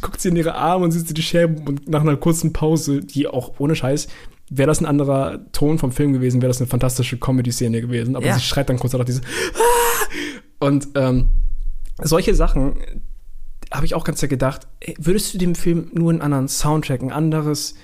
guckt 0.00 0.20
sie 0.20 0.28
in 0.28 0.36
ihre 0.36 0.54
Arme 0.54 0.84
und 0.84 0.92
sieht 0.92 1.08
sie 1.08 1.14
die 1.14 1.22
Scherben 1.22 1.66
und 1.66 1.88
nach 1.88 2.02
einer 2.02 2.16
kurzen 2.16 2.52
Pause, 2.52 3.00
die 3.00 3.26
auch 3.26 3.54
ohne 3.58 3.74
Scheiß, 3.74 4.08
wäre 4.54 4.66
das 4.66 4.80
ein 4.80 4.86
anderer 4.86 5.40
Ton 5.52 5.78
vom 5.78 5.92
Film 5.92 6.12
gewesen, 6.12 6.42
wäre 6.42 6.50
das 6.50 6.60
eine 6.60 6.68
fantastische 6.68 7.16
Comedy-Szene 7.18 7.80
gewesen. 7.80 8.16
Aber 8.16 8.26
Ja. 8.26 8.34
sie 8.34 8.40
schreit 8.40 8.68
dann 8.68 8.78
kurz 8.78 8.92
danach 8.92 9.04
diese 9.06 9.20
"Ah!" 9.20 10.66
und 10.66 10.88
ähm, 10.94 11.28
solche 12.02 12.34
Sachen 12.34 12.74
habe 13.72 13.86
ich 13.86 13.94
auch 13.94 14.04
ganz 14.04 14.20
gedacht, 14.20 14.66
ey, 14.80 14.94
würdest 14.98 15.32
du 15.34 15.38
dem 15.38 15.54
Film 15.54 15.90
nur 15.94 16.10
einen 16.10 16.20
anderen 16.20 16.48
Soundtrack, 16.48 17.00
ein 17.02 17.10
anderes, 17.12 17.74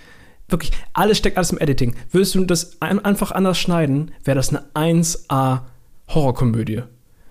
wirklich, 0.48 0.72
alles 0.92 1.18
steckt 1.18 1.36
alles 1.38 1.50
im 1.50 1.58
Editing. 1.58 1.94
Würdest 2.10 2.34
du 2.34 2.44
das 2.44 2.76
ein, 2.80 3.02
einfach 3.04 3.32
anders 3.32 3.58
schneiden, 3.58 4.10
wäre 4.24 4.36
das 4.36 4.50
eine 4.50 4.64
1A 4.74 5.62
Horrorkomödie. 6.08 6.82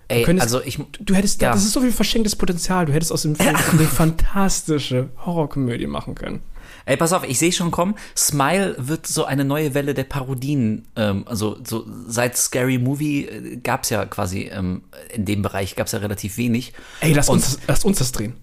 Ey, 0.08 0.24
könntest- 0.24 0.42
also 0.54 0.62
ich, 0.64 0.78
Du 1.00 1.14
hättest, 1.14 1.40
Ja. 1.42 1.52
das 1.52 1.64
ist 1.64 1.72
so 1.72 1.80
viel 1.80 1.92
verschenktes 1.92 2.34
Potenzial. 2.34 2.86
Du 2.86 2.92
hättest 2.92 3.12
aus 3.12 3.22
dem 3.22 3.36
Film 3.36 3.54
eine 3.72 3.82
fantastische 3.82 5.10
Horrorkomödie 5.24 5.86
machen 5.86 6.14
können. 6.14 6.40
Ey, 6.86 6.96
pass 6.96 7.12
auf, 7.12 7.24
ich 7.24 7.38
sehe 7.38 7.52
schon 7.52 7.70
kommen. 7.70 7.94
Smile 8.16 8.74
wird 8.78 9.06
so 9.06 9.24
eine 9.24 9.44
neue 9.44 9.74
Welle 9.74 9.94
der 9.94 10.04
Parodien. 10.04 10.86
Ähm, 10.96 11.24
also 11.26 11.58
so 11.64 11.86
seit 12.06 12.36
Scary 12.36 12.78
Movie 12.78 13.24
äh, 13.26 13.56
gab's 13.56 13.90
ja 13.90 14.04
quasi 14.06 14.42
ähm, 14.52 14.82
in 15.12 15.24
dem 15.24 15.42
Bereich 15.42 15.76
gab's 15.76 15.92
ja 15.92 15.98
relativ 15.98 16.36
wenig. 16.36 16.72
Ey, 17.00 17.12
lass 17.12 17.28
Und- 17.28 17.36
uns, 17.36 17.56
das- 17.56 17.60
lass 17.66 17.84
uns 17.84 17.98
das 17.98 18.12
drehen. 18.12 18.34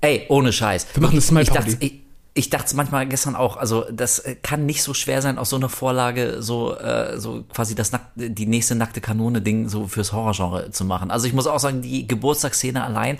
Ey, 0.00 0.26
ohne 0.28 0.52
Scheiß. 0.52 0.86
Wir 0.94 1.00
machen 1.02 1.12
eine 1.12 1.18
ich 1.20 1.24
Smile-Parodie. 1.26 2.02
Ich, 2.38 2.50
dachte 2.50 2.76
manchmal 2.76 3.06
gestern 3.06 3.34
auch, 3.34 3.56
also 3.56 3.84
das 3.90 4.20
äh, 4.20 4.36
kann 4.36 4.64
nicht 4.64 4.82
so 4.82 4.94
schwer 4.94 5.20
sein, 5.22 5.38
aus 5.38 5.50
so 5.50 5.56
einer 5.56 5.68
Vorlage 5.68 6.40
so, 6.40 6.76
äh, 6.76 7.18
so 7.18 7.44
quasi 7.52 7.74
das 7.74 7.92
nack, 7.92 8.10
die 8.14 8.46
nächste 8.46 8.74
nackte 8.74 9.00
Kanone-Ding 9.00 9.68
so 9.68 9.86
fürs 9.86 10.12
Horrorgenre 10.12 10.70
zu 10.70 10.84
machen. 10.84 11.10
Also 11.10 11.26
ich 11.26 11.32
muss 11.32 11.46
auch 11.46 11.58
sagen, 11.58 11.82
die 11.82 12.06
Geburtstagsszene 12.06 12.82
allein 12.82 13.18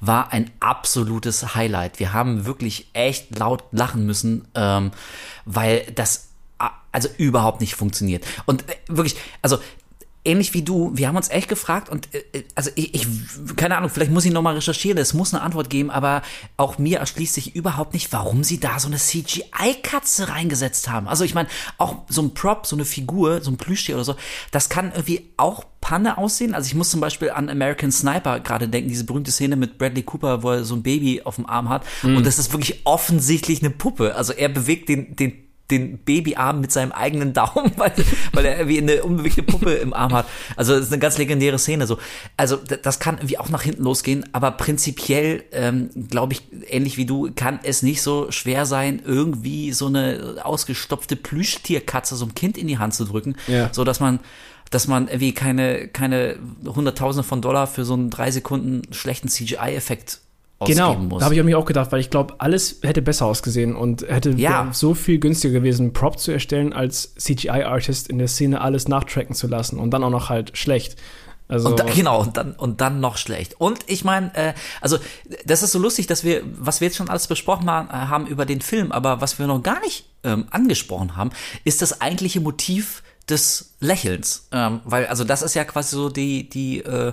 war 0.00 0.32
ein 0.32 0.50
absolutes 0.60 1.54
Highlight. 1.54 1.98
Wir 1.98 2.12
haben 2.12 2.46
wirklich 2.46 2.90
echt 2.92 3.38
laut 3.38 3.64
lachen 3.72 4.06
müssen, 4.06 4.48
ähm, 4.54 4.92
weil 5.44 5.84
das 5.94 6.28
also 6.92 7.08
überhaupt 7.18 7.60
nicht 7.60 7.74
funktioniert. 7.74 8.24
Und 8.46 8.68
äh, 8.68 8.74
wirklich, 8.88 9.16
also 9.42 9.58
ähnlich 10.24 10.52
wie 10.52 10.62
du, 10.62 10.90
wir 10.94 11.08
haben 11.08 11.16
uns 11.16 11.30
echt 11.30 11.48
gefragt 11.48 11.88
und 11.88 12.14
äh, 12.14 12.44
also 12.54 12.70
ich, 12.74 12.94
ich 12.94 13.06
keine 13.56 13.76
Ahnung, 13.76 13.90
vielleicht 13.90 14.10
muss 14.10 14.24
ich 14.24 14.32
noch 14.32 14.42
mal 14.42 14.54
recherchieren, 14.54 14.98
es 14.98 15.14
muss 15.14 15.32
eine 15.32 15.42
Antwort 15.42 15.70
geben, 15.70 15.90
aber 15.90 16.22
auch 16.56 16.78
mir 16.78 16.98
erschließt 16.98 17.34
sich 17.34 17.56
überhaupt 17.56 17.94
nicht, 17.94 18.12
warum 18.12 18.44
sie 18.44 18.60
da 18.60 18.78
so 18.78 18.88
eine 18.88 18.98
CGI-Katze 18.98 20.28
reingesetzt 20.28 20.88
haben. 20.90 21.08
Also 21.08 21.24
ich 21.24 21.34
meine, 21.34 21.48
auch 21.78 21.96
so 22.08 22.22
ein 22.22 22.34
Prop, 22.34 22.66
so 22.66 22.76
eine 22.76 22.84
Figur, 22.84 23.40
so 23.40 23.50
ein 23.50 23.56
Plüschtier 23.56 23.94
oder 23.94 24.04
so, 24.04 24.16
das 24.50 24.68
kann 24.68 24.92
irgendwie 24.92 25.30
auch 25.38 25.64
Panne 25.80 26.18
aussehen. 26.18 26.54
Also 26.54 26.66
ich 26.66 26.74
muss 26.74 26.90
zum 26.90 27.00
Beispiel 27.00 27.30
an 27.30 27.48
American 27.48 27.90
Sniper 27.90 28.40
gerade 28.40 28.68
denken, 28.68 28.90
diese 28.90 29.04
berühmte 29.04 29.30
Szene 29.30 29.56
mit 29.56 29.78
Bradley 29.78 30.02
Cooper, 30.02 30.42
wo 30.42 30.50
er 30.50 30.64
so 30.64 30.74
ein 30.74 30.82
Baby 30.82 31.22
auf 31.22 31.36
dem 31.36 31.46
Arm 31.46 31.68
hat 31.70 31.84
und 32.02 32.26
das 32.26 32.38
ist 32.38 32.52
wirklich 32.52 32.82
offensichtlich 32.84 33.60
eine 33.60 33.70
Puppe. 33.70 34.14
Also 34.14 34.32
er 34.32 34.50
bewegt 34.50 34.88
den 34.88 35.16
den 35.16 35.49
den 35.70 35.98
Babyarm 35.98 36.60
mit 36.60 36.72
seinem 36.72 36.92
eigenen 36.92 37.32
Daumen, 37.32 37.72
weil, 37.76 37.92
weil 38.32 38.44
er 38.44 38.58
irgendwie 38.58 38.78
eine 38.78 39.02
unbewegte 39.02 39.42
Puppe 39.42 39.72
im 39.74 39.92
Arm 39.92 40.12
hat. 40.12 40.26
Also 40.56 40.74
das 40.74 40.86
ist 40.86 40.92
eine 40.92 41.00
ganz 41.00 41.18
legendäre 41.18 41.58
Szene. 41.58 41.86
So, 41.86 41.98
also 42.36 42.56
das 42.56 42.98
kann 43.00 43.16
irgendwie 43.18 43.38
auch 43.38 43.48
nach 43.48 43.62
hinten 43.62 43.84
losgehen. 43.84 44.24
Aber 44.32 44.50
prinzipiell 44.52 45.44
ähm, 45.52 45.90
glaube 46.08 46.34
ich, 46.34 46.42
ähnlich 46.68 46.96
wie 46.96 47.06
du, 47.06 47.30
kann 47.34 47.60
es 47.62 47.82
nicht 47.82 48.02
so 48.02 48.30
schwer 48.30 48.66
sein, 48.66 49.02
irgendwie 49.04 49.72
so 49.72 49.86
eine 49.86 50.36
ausgestopfte 50.42 51.16
Plüschtierkatze 51.16 52.16
so 52.16 52.24
einem 52.24 52.34
Kind 52.34 52.58
in 52.58 52.66
die 52.66 52.78
Hand 52.78 52.94
zu 52.94 53.04
drücken, 53.04 53.36
Ja. 53.46 53.68
so 53.72 53.84
dass 53.84 54.00
man 54.00 54.20
dass 54.70 54.86
man 54.86 55.08
irgendwie 55.08 55.34
keine 55.34 55.88
keine 55.88 56.36
Hunderttausende 56.64 57.26
von 57.26 57.42
Dollar 57.42 57.66
für 57.66 57.84
so 57.84 57.94
einen 57.94 58.08
drei 58.10 58.30
Sekunden 58.30 58.82
schlechten 58.92 59.26
CGI-Effekt 59.28 60.20
Genau, 60.66 60.94
da 61.18 61.24
habe 61.24 61.34
ich 61.34 61.42
mir 61.42 61.58
auch 61.58 61.64
gedacht, 61.64 61.90
weil 61.92 62.00
ich 62.00 62.10
glaube, 62.10 62.34
alles 62.38 62.80
hätte 62.82 63.00
besser 63.00 63.26
ausgesehen 63.26 63.74
und 63.74 64.02
hätte 64.02 64.30
Ja. 64.32 64.68
so 64.72 64.92
viel 64.94 65.18
günstiger 65.18 65.54
gewesen, 65.54 65.92
Prop 65.94 66.18
zu 66.18 66.32
erstellen, 66.32 66.72
als 66.74 67.14
CGI-Artist 67.14 68.08
in 68.08 68.18
der 68.18 68.28
Szene 68.28 68.60
alles 68.60 68.86
nachtracken 68.86 69.34
zu 69.34 69.46
lassen 69.46 69.78
und 69.78 69.90
dann 69.92 70.04
auch 70.04 70.10
noch 70.10 70.28
halt 70.28 70.56
schlecht. 70.58 70.96
Also, 71.48 71.68
Und 71.70 71.80
da, 71.80 71.84
genau, 71.84 72.20
und 72.20 72.36
dann, 72.36 72.52
und 72.52 72.80
dann 72.80 73.00
noch 73.00 73.16
schlecht. 73.16 73.58
Und 73.58 73.80
ich 73.88 74.04
meine, 74.04 74.32
äh, 74.36 74.52
also 74.80 74.98
das 75.46 75.62
ist 75.64 75.72
so 75.72 75.78
lustig, 75.80 76.06
dass 76.06 76.22
wir, 76.24 76.42
was 76.44 76.80
wir 76.80 76.86
jetzt 76.88 76.96
schon 76.96 77.08
alles 77.08 77.26
besprochen 77.26 77.68
ha- 77.68 78.08
haben 78.08 78.26
über 78.28 78.44
den 78.46 78.60
Film, 78.60 78.92
aber 78.92 79.20
was 79.20 79.38
wir 79.40 79.46
noch 79.48 79.60
gar 79.62 79.80
nicht 79.80 80.04
ähm, 80.22 80.46
angesprochen 80.50 81.16
haben, 81.16 81.30
ist 81.64 81.82
das 81.82 82.00
eigentliche 82.02 82.40
Motiv 82.40 83.02
des 83.28 83.74
Lächelns. 83.80 84.46
Ähm, 84.52 84.80
weil, 84.84 85.06
also 85.06 85.24
das 85.24 85.42
ist 85.42 85.54
ja 85.54 85.64
quasi 85.64 85.96
so 85.96 86.08
die, 86.08 86.48
die, 86.48 86.80
äh, 86.84 87.12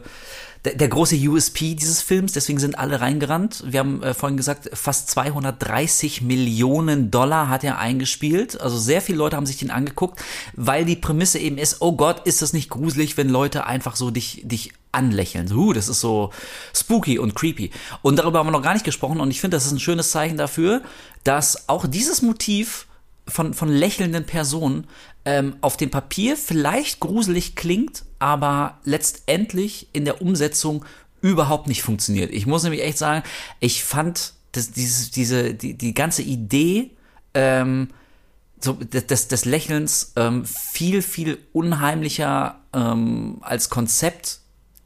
der, 0.68 0.76
der 0.76 0.88
große 0.90 1.16
USP 1.16 1.76
dieses 1.76 2.02
Films, 2.02 2.34
deswegen 2.34 2.60
sind 2.60 2.78
alle 2.78 3.00
reingerannt. 3.00 3.64
Wir 3.66 3.80
haben 3.80 4.04
äh, 4.04 4.14
vorhin 4.14 4.36
gesagt, 4.36 4.70
fast 4.74 5.10
230 5.12 6.22
Millionen 6.22 7.10
Dollar 7.10 7.48
hat 7.48 7.64
er 7.64 7.78
eingespielt. 7.78 8.60
Also 8.60 8.78
sehr 8.78 9.02
viele 9.02 9.18
Leute 9.18 9.38
haben 9.38 9.46
sich 9.46 9.58
den 9.58 9.72
angeguckt, 9.72 10.20
weil 10.56 10.84
die 10.84 10.98
Prämisse 10.98 11.40
eben 11.40 11.58
ist, 11.58 11.78
oh 11.80 11.94
Gott, 11.94 12.26
ist 12.26 12.42
das 12.42 12.52
nicht 12.52 12.70
gruselig, 12.70 13.16
wenn 13.16 13.30
Leute 13.30 13.66
einfach 13.66 13.96
so 13.96 14.12
dich, 14.12 14.42
dich 14.44 14.74
anlächeln. 14.92 15.48
So, 15.48 15.56
uh, 15.56 15.74
das 15.74 15.88
ist 15.88 16.02
so 16.02 16.32
spooky 16.76 17.18
und 17.18 17.34
creepy. 17.34 17.72
Und 18.02 18.20
darüber 18.20 18.40
haben 18.40 18.48
wir 18.48 18.52
noch 18.52 18.62
gar 18.62 18.74
nicht 18.74 18.86
gesprochen 18.86 19.22
und 19.22 19.32
ich 19.32 19.40
finde, 19.40 19.56
das 19.56 19.66
ist 19.66 19.72
ein 19.72 19.80
schönes 19.80 20.12
Zeichen 20.12 20.38
dafür, 20.38 20.82
dass 21.24 21.70
auch 21.70 21.88
dieses 21.88 22.22
Motiv 22.22 22.88
von, 23.28 23.54
von 23.54 23.70
lächelnden 23.70 24.26
Personen 24.26 24.88
ähm, 25.26 25.58
auf 25.62 25.78
dem 25.78 25.90
Papier 25.90 26.38
vielleicht 26.38 27.00
gruselig 27.00 27.56
klingt, 27.56 28.06
aber 28.20 28.80
letztendlich 28.84 29.88
in 29.94 30.06
der 30.06 30.22
Umsetzung 30.22 30.86
überhaupt 31.22 31.68
nicht 31.68 31.82
funktioniert. 31.82 32.32
Ich 32.32 32.46
muss 32.46 32.64
nämlich 32.64 32.84
echt 32.84 32.98
sagen, 32.98 33.24
ich 33.60 33.84
fand 33.84 34.34
das, 34.52 34.72
dieses, 34.72 35.12
diese, 35.12 35.54
die, 35.54 35.74
die 35.74 35.94
ganze 35.94 36.22
Idee 36.22 36.92
ähm, 37.34 37.90
so 38.60 38.74
des, 38.74 39.28
des 39.28 39.46
Lächelns 39.46 40.14
ähm, 40.16 40.46
viel, 40.46 41.02
viel 41.02 41.38
unheimlicher 41.54 42.60
ähm, 42.74 43.38
als 43.42 43.70
Konzept, 43.70 44.40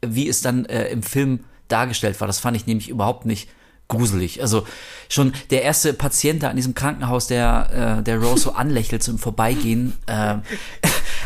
wie 0.04 0.28
es 0.28 0.42
dann 0.42 0.66
äh, 0.66 0.88
im 0.88 1.02
Film 1.02 1.44
dargestellt 1.68 2.20
war. 2.20 2.26
Das 2.26 2.40
fand 2.40 2.56
ich 2.56 2.66
nämlich 2.66 2.88
überhaupt 2.88 3.24
nicht 3.24 3.48
gruselig. 3.92 4.40
Also 4.42 4.66
schon 5.08 5.32
der 5.50 5.62
erste 5.62 5.92
Patient 5.92 6.42
da 6.42 6.50
in 6.50 6.56
diesem 6.56 6.74
Krankenhaus, 6.74 7.26
der, 7.26 7.98
äh, 8.00 8.02
der 8.02 8.18
Rose 8.18 8.44
so 8.44 8.52
anlächelt 8.52 9.06
im 9.08 9.18
Vorbeigehen. 9.18 9.92
Äh, 10.06 10.36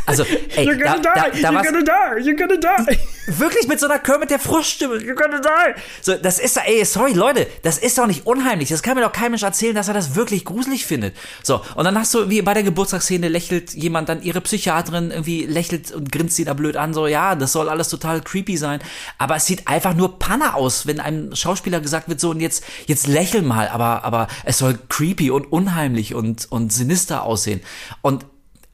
also, 0.07 0.23
ey, 0.23 0.67
You're 0.67 0.79
gonna 0.79 0.99
da, 1.01 1.31
die, 1.31 1.43
da, 1.43 1.51
da 1.51 1.61
you're 1.61 1.65
gonna 1.65 1.83
die, 1.83 2.23
you're 2.23 2.37
gonna 2.37 2.57
die. 2.57 2.99
Wirklich 3.27 3.67
mit 3.67 3.81
so 3.81 3.87
einer 3.87 3.99
Kermit 3.99 4.31
der 4.31 4.39
Froststimme. 4.39 4.95
You're 4.95 5.17
gonna 5.17 5.41
die. 5.41 5.81
So, 6.01 6.15
das 6.15 6.39
ist, 6.39 6.57
ey, 6.57 6.85
sorry, 6.85 7.13
Leute, 7.13 7.49
das 7.63 7.79
ist 7.79 7.99
doch 7.99 8.07
nicht 8.07 8.25
unheimlich. 8.25 8.69
Das 8.69 8.85
kann 8.85 8.97
mir 8.97 9.03
doch 9.03 9.13
kein 9.13 9.33
Mensch 9.33 9.43
erzählen, 9.43 9.75
dass 9.75 9.89
er 9.89 9.95
das 9.95 10.15
wirklich 10.15 10.45
gruselig 10.45 10.87
findet. 10.87 11.17
So, 11.43 11.61
und 11.75 11.85
dann 11.85 11.99
hast 11.99 12.15
du, 12.15 12.31
wie 12.31 12.41
bei 12.43 12.55
der 12.55 12.63
Geburtstagsszene, 12.63 13.29
lächelt 13.29 13.75
jemand 13.75 14.09
dann 14.09 14.23
ihre 14.23 14.41
Psychiaterin 14.41 15.11
irgendwie 15.11 15.45
lächelt 15.45 15.91
und 15.91 16.13
grinst 16.13 16.37
sie 16.37 16.45
da 16.45 16.55
blöd 16.55 16.77
an, 16.77 16.95
so, 16.95 17.09
ja, 17.09 17.35
das 17.35 17.53
soll 17.53 17.69
alles 17.69 17.89
total 17.89 18.21
creepy 18.21 18.57
sein. 18.57 18.79
Aber 19.19 19.35
es 19.37 19.47
sieht 19.47 19.67
einfach 19.67 19.95
nur 19.95 20.21
Panne 20.21 20.55
aus, 20.55 20.87
wenn 20.87 21.01
einem 21.01 21.35
Schauspieler 21.35 21.81
gesagt 21.81 22.09
wird, 22.09 22.21
so, 22.21 22.31
und 22.31 22.41
jetzt, 22.41 22.63
jetzt 22.87 23.09
lächel 23.09 23.43
mal, 23.43 23.69
aber, 23.69 24.05
aber 24.05 24.29
es 24.45 24.59
soll 24.59 24.79
creepy 24.89 25.33
und 25.33 25.51
unheimlich 25.53 26.15
und, 26.15 26.47
und 26.51 26.73
sinister 26.73 27.25
aussehen. 27.25 27.61
Und 28.03 28.25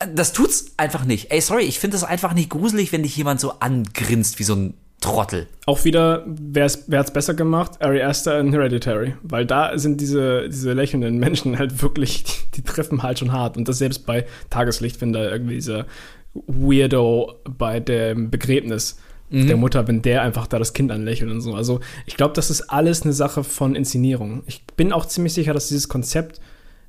das 0.07 0.32
tut's 0.32 0.72
einfach 0.76 1.05
nicht. 1.05 1.30
Ey, 1.30 1.40
sorry, 1.40 1.64
ich 1.64 1.78
finde 1.78 1.96
es 1.96 2.05
einfach 2.05 2.34
nicht 2.34 2.50
gruselig, 2.50 2.92
wenn 2.92 3.03
dich 3.03 3.16
jemand 3.16 3.40
so 3.40 3.53
angrinst 3.61 4.38
wie 4.38 4.44
so 4.44 4.55
ein 4.55 4.74
Trottel. 5.00 5.48
Auch 5.66 5.84
wieder, 5.84 6.24
wer 6.26 6.64
hat 6.64 7.07
es 7.07 7.11
besser 7.11 7.34
gemacht? 7.34 7.82
Ari 7.82 8.03
Aster 8.03 8.38
in 8.38 8.53
Hereditary. 8.53 9.14
Weil 9.22 9.44
da 9.44 9.76
sind 9.76 10.00
diese, 10.00 10.48
diese 10.48 10.72
lächelnden 10.72 11.18
Menschen 11.18 11.59
halt 11.59 11.82
wirklich, 11.82 12.24
die, 12.24 12.57
die 12.57 12.62
treffen 12.62 13.03
halt 13.03 13.18
schon 13.18 13.32
hart. 13.32 13.57
Und 13.57 13.68
das 13.68 13.78
selbst 13.78 14.07
bei 14.07 14.26
Tageslicht, 14.48 15.00
wenn 15.00 15.12
da 15.12 15.28
irgendwie 15.28 15.55
dieser 15.55 15.86
Weirdo 16.34 17.34
bei 17.44 17.80
dem 17.80 18.30
Begräbnis 18.30 18.98
mhm. 19.28 19.48
der 19.48 19.57
Mutter, 19.57 19.88
wenn 19.88 20.03
der 20.03 20.22
einfach 20.22 20.46
da 20.46 20.59
das 20.59 20.72
Kind 20.72 20.92
anlächelt 20.92 21.30
und 21.30 21.40
so. 21.40 21.55
Also 21.55 21.80
ich 22.07 22.16
glaube, 22.16 22.34
das 22.34 22.50
ist 22.50 22.62
alles 22.70 23.03
eine 23.03 23.12
Sache 23.12 23.44
von 23.44 23.74
Inszenierung. 23.74 24.44
Ich 24.46 24.64
bin 24.76 24.92
auch 24.92 25.07
ziemlich 25.07 25.34
sicher, 25.34 25.53
dass 25.53 25.68
dieses 25.68 25.88
Konzept 25.88 26.40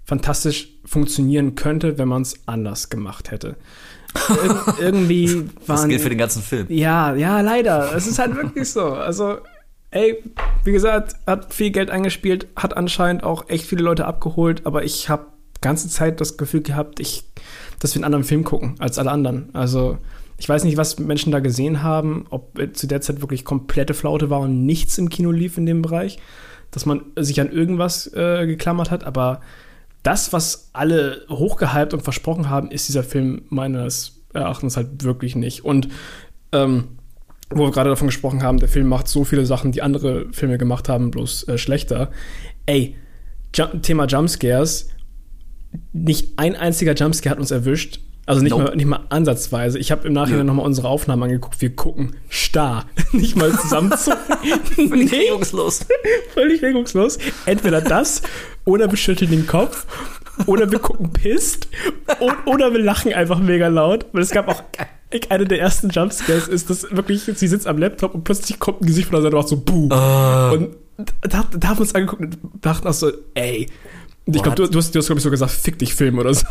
fantastisch 0.06 0.70
funktionieren 0.86 1.56
könnte, 1.56 1.98
wenn 1.98 2.08
man 2.08 2.24
es 2.24 2.36
anders 2.46 2.90
gemacht 2.90 3.32
hätte. 3.32 3.56
Ir 4.30 4.76
irgendwie 4.80 5.36
waren. 5.68 5.78
Das 5.78 5.88
gilt 5.88 6.02
für 6.02 6.10
den 6.10 6.18
ganzen 6.18 6.42
Film. 6.42 6.68
Ja, 6.70 7.16
ja, 7.16 7.42
leider. 7.42 7.96
Es 7.96 8.08
ist 8.08 8.20
halt 8.20 8.36
wirklich 8.36 8.70
so. 8.70 8.94
Also, 8.94 9.38
ey, 9.92 10.22
wie 10.64 10.72
gesagt, 10.72 11.16
hat 11.26 11.54
viel 11.54 11.72
Geld 11.72 11.90
eingespielt, 11.90 12.48
hat 12.56 12.76
anscheinend 12.78 13.24
auch 13.24 13.50
echt 13.50 13.66
viele 13.66 13.84
Leute 13.84 14.06
abgeholt, 14.06 14.66
aber 14.66 14.84
ich 14.84 15.10
habe 15.10 15.28
ganze 15.62 15.88
Zeit 15.88 16.22
das 16.22 16.38
Gefühl 16.38 16.62
gehabt, 16.62 17.00
ich, 17.00 17.24
dass 17.80 17.96
wir 17.96 18.00
einen 18.00 18.06
anderen 18.06 18.26
Film 18.26 18.44
gucken 18.44 18.76
als 18.80 19.00
alle 19.00 19.12
anderen. 19.12 19.50
Also, 19.54 19.98
ich 20.38 20.50
weiß 20.50 20.64
nicht, 20.66 20.78
was 20.78 21.00
Menschen 21.00 21.32
da 21.32 21.40
gesehen 21.40 21.82
haben, 21.82 22.26
ob 22.30 22.60
zu 22.74 22.86
der 22.86 23.02
Zeit 23.02 23.22
wirklich 23.22 23.46
komplette 23.46 23.94
Flaute 23.94 24.30
war 24.30 24.42
und 24.42 24.66
nichts 24.66 24.98
im 24.98 25.10
Kino 25.10 25.32
lief 25.32 25.58
in 25.58 25.66
dem 25.66 25.82
Bereich, 25.82 26.20
dass 26.72 26.86
man 26.86 27.02
sich 27.18 27.40
an 27.40 27.52
irgendwas 27.52 28.12
äh, 28.14 28.46
geklammert 28.46 28.92
hat, 28.92 29.06
aber 29.06 29.42
das, 30.04 30.34
was 30.34 30.70
alle 30.74 31.26
hochgehypt 31.30 31.94
und 31.94 32.02
versprochen 32.02 32.50
haben, 32.50 32.72
ist 32.72 32.88
dieser 32.88 33.04
Film 33.04 33.44
meines 33.50 34.22
Erachtens 34.34 34.78
halt 34.78 35.04
wirklich 35.04 35.36
nicht. 35.36 35.64
Und 35.64 35.88
ähm, 36.52 36.98
wo 37.50 37.66
wir 37.66 37.72
gerade 37.72 37.90
davon 37.90 38.08
gesprochen 38.08 38.44
haben, 38.44 38.60
der 38.60 38.70
Film 38.70 38.88
macht 38.88 39.08
so 39.08 39.24
viele 39.24 39.46
Sachen, 39.46 39.72
die 39.72 39.82
andere 39.82 40.28
Filme 40.32 40.58
gemacht 40.58 40.90
haben, 40.90 41.12
bloß 41.12 41.48
äh, 41.48 41.58
schlechter. 41.58 42.12
Ey, 42.66 42.96
Jum 43.56 43.82
Thema 43.82 44.06
Jumpscares, 44.06 44.90
nicht 45.92 46.38
ein 46.38 46.56
einziger 46.56 46.94
Jumpscare 46.94 47.32
hat 47.32 47.40
uns 47.40 47.52
erwischt. 47.52 48.00
Also 48.26 48.42
nicht, 48.42 48.52
nope. 48.52 48.64
mal, 48.64 48.76
nicht 48.76 48.86
mal 48.86 49.06
ansatzweise. 49.10 49.78
Ich 49.80 49.92
habe 49.92 50.08
im 50.08 50.14
Nachhinein 50.14 50.40
ja. 50.40 50.44
nochmal 50.46 50.66
unsere 50.66 50.88
Aufnahmen 50.88 51.24
angeguckt. 51.24 51.62
Wir 51.62 51.76
gucken 51.76 52.16
starr. 52.30 52.86
nicht 53.12 53.36
mal 53.36 53.52
zusammen 53.52 53.92
zu. 53.98 54.12
Völlig 54.88 55.12
nee. 55.12 55.18
regungslos. 55.18 55.86
Völlig 56.34 56.62
regungslos. 56.62 57.18
Entweder 57.46 57.82
das 57.82 58.22
oder 58.66 58.90
wir 58.90 58.98
schütteln 58.98 59.32
den 59.32 59.48
Kopf 59.48 59.86
oder 60.46 60.72
wir 60.72 60.80
gucken 60.80 61.12
pisst 61.12 61.68
oder 62.46 62.74
wir 62.74 62.80
lachen 62.80 63.14
einfach 63.14 63.40
mega 63.40 63.68
laut. 63.68 64.06
Weil 64.14 64.24
es 64.24 64.32
gab 64.32 64.48
auch 64.48 64.64
eine 65.30 65.46
der 65.46 65.60
ersten 65.60 65.90
Jumpscares 65.90 66.48
ist, 66.48 66.70
dass 66.70 66.92
wirklich, 66.92 67.24
sie 67.24 67.48
sitzt 67.48 67.68
am 67.68 67.78
Laptop 67.78 68.16
und 68.16 68.24
plötzlich 68.24 68.60
kommt 68.60 68.82
ein 68.82 68.88
Gesicht 68.88 69.10
von 69.10 69.16
der 69.16 69.24
Seite 69.24 69.36
und 69.36 69.42
macht 69.42 69.50
so 69.50 69.58
Buh. 69.58 69.90
Uh. 69.94 70.54
Und 70.54 70.76
da, 71.22 71.44
da 71.52 71.68
haben 71.68 71.78
wir 71.78 71.82
uns 71.82 71.96
angeguckt 71.96 72.22
und 72.22 72.38
dachten 72.62 72.88
auch 72.88 72.94
so, 72.94 73.12
ey. 73.34 73.68
Und 74.26 74.36
ich 74.36 74.44
glaube, 74.44 74.56
du, 74.56 74.68
du, 74.68 74.78
hast, 74.80 74.96
du 74.96 75.00
hast, 75.00 75.08
glaube 75.08 75.20
ich, 75.20 75.24
so 75.24 75.30
gesagt, 75.30 75.52
fick 75.52 75.78
dich 75.80 75.94
Film 75.94 76.18
oder 76.18 76.34
so. 76.34 76.46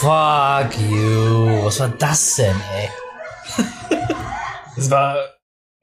Fuck 0.00 0.78
you. 0.90 1.64
Was 1.64 1.80
war 1.80 1.92
das 1.98 2.36
denn, 2.36 2.56
ey? 2.76 2.88
Das 4.76 4.90
war 4.90 5.16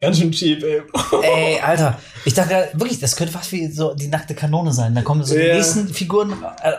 ganz 0.02 0.20
schön 0.20 0.32
cheap, 0.32 0.64
ey. 0.64 0.82
ey, 1.22 1.60
Alter. 1.64 2.00
Ich 2.26 2.34
dachte 2.34 2.70
wirklich, 2.74 3.00
das 3.00 3.16
könnte 3.16 3.34
fast 3.34 3.52
wie 3.52 3.68
so 3.68 3.94
die 3.94 4.08
nackte 4.08 4.36
Kanone 4.36 4.74
sein. 4.74 4.96
Da 4.96 5.02
kommen 5.02 5.24
so 5.24 5.36
yeah. 5.36 5.46
die 5.46 5.58
nächsten 5.58 5.88
Figuren, 5.88 6.34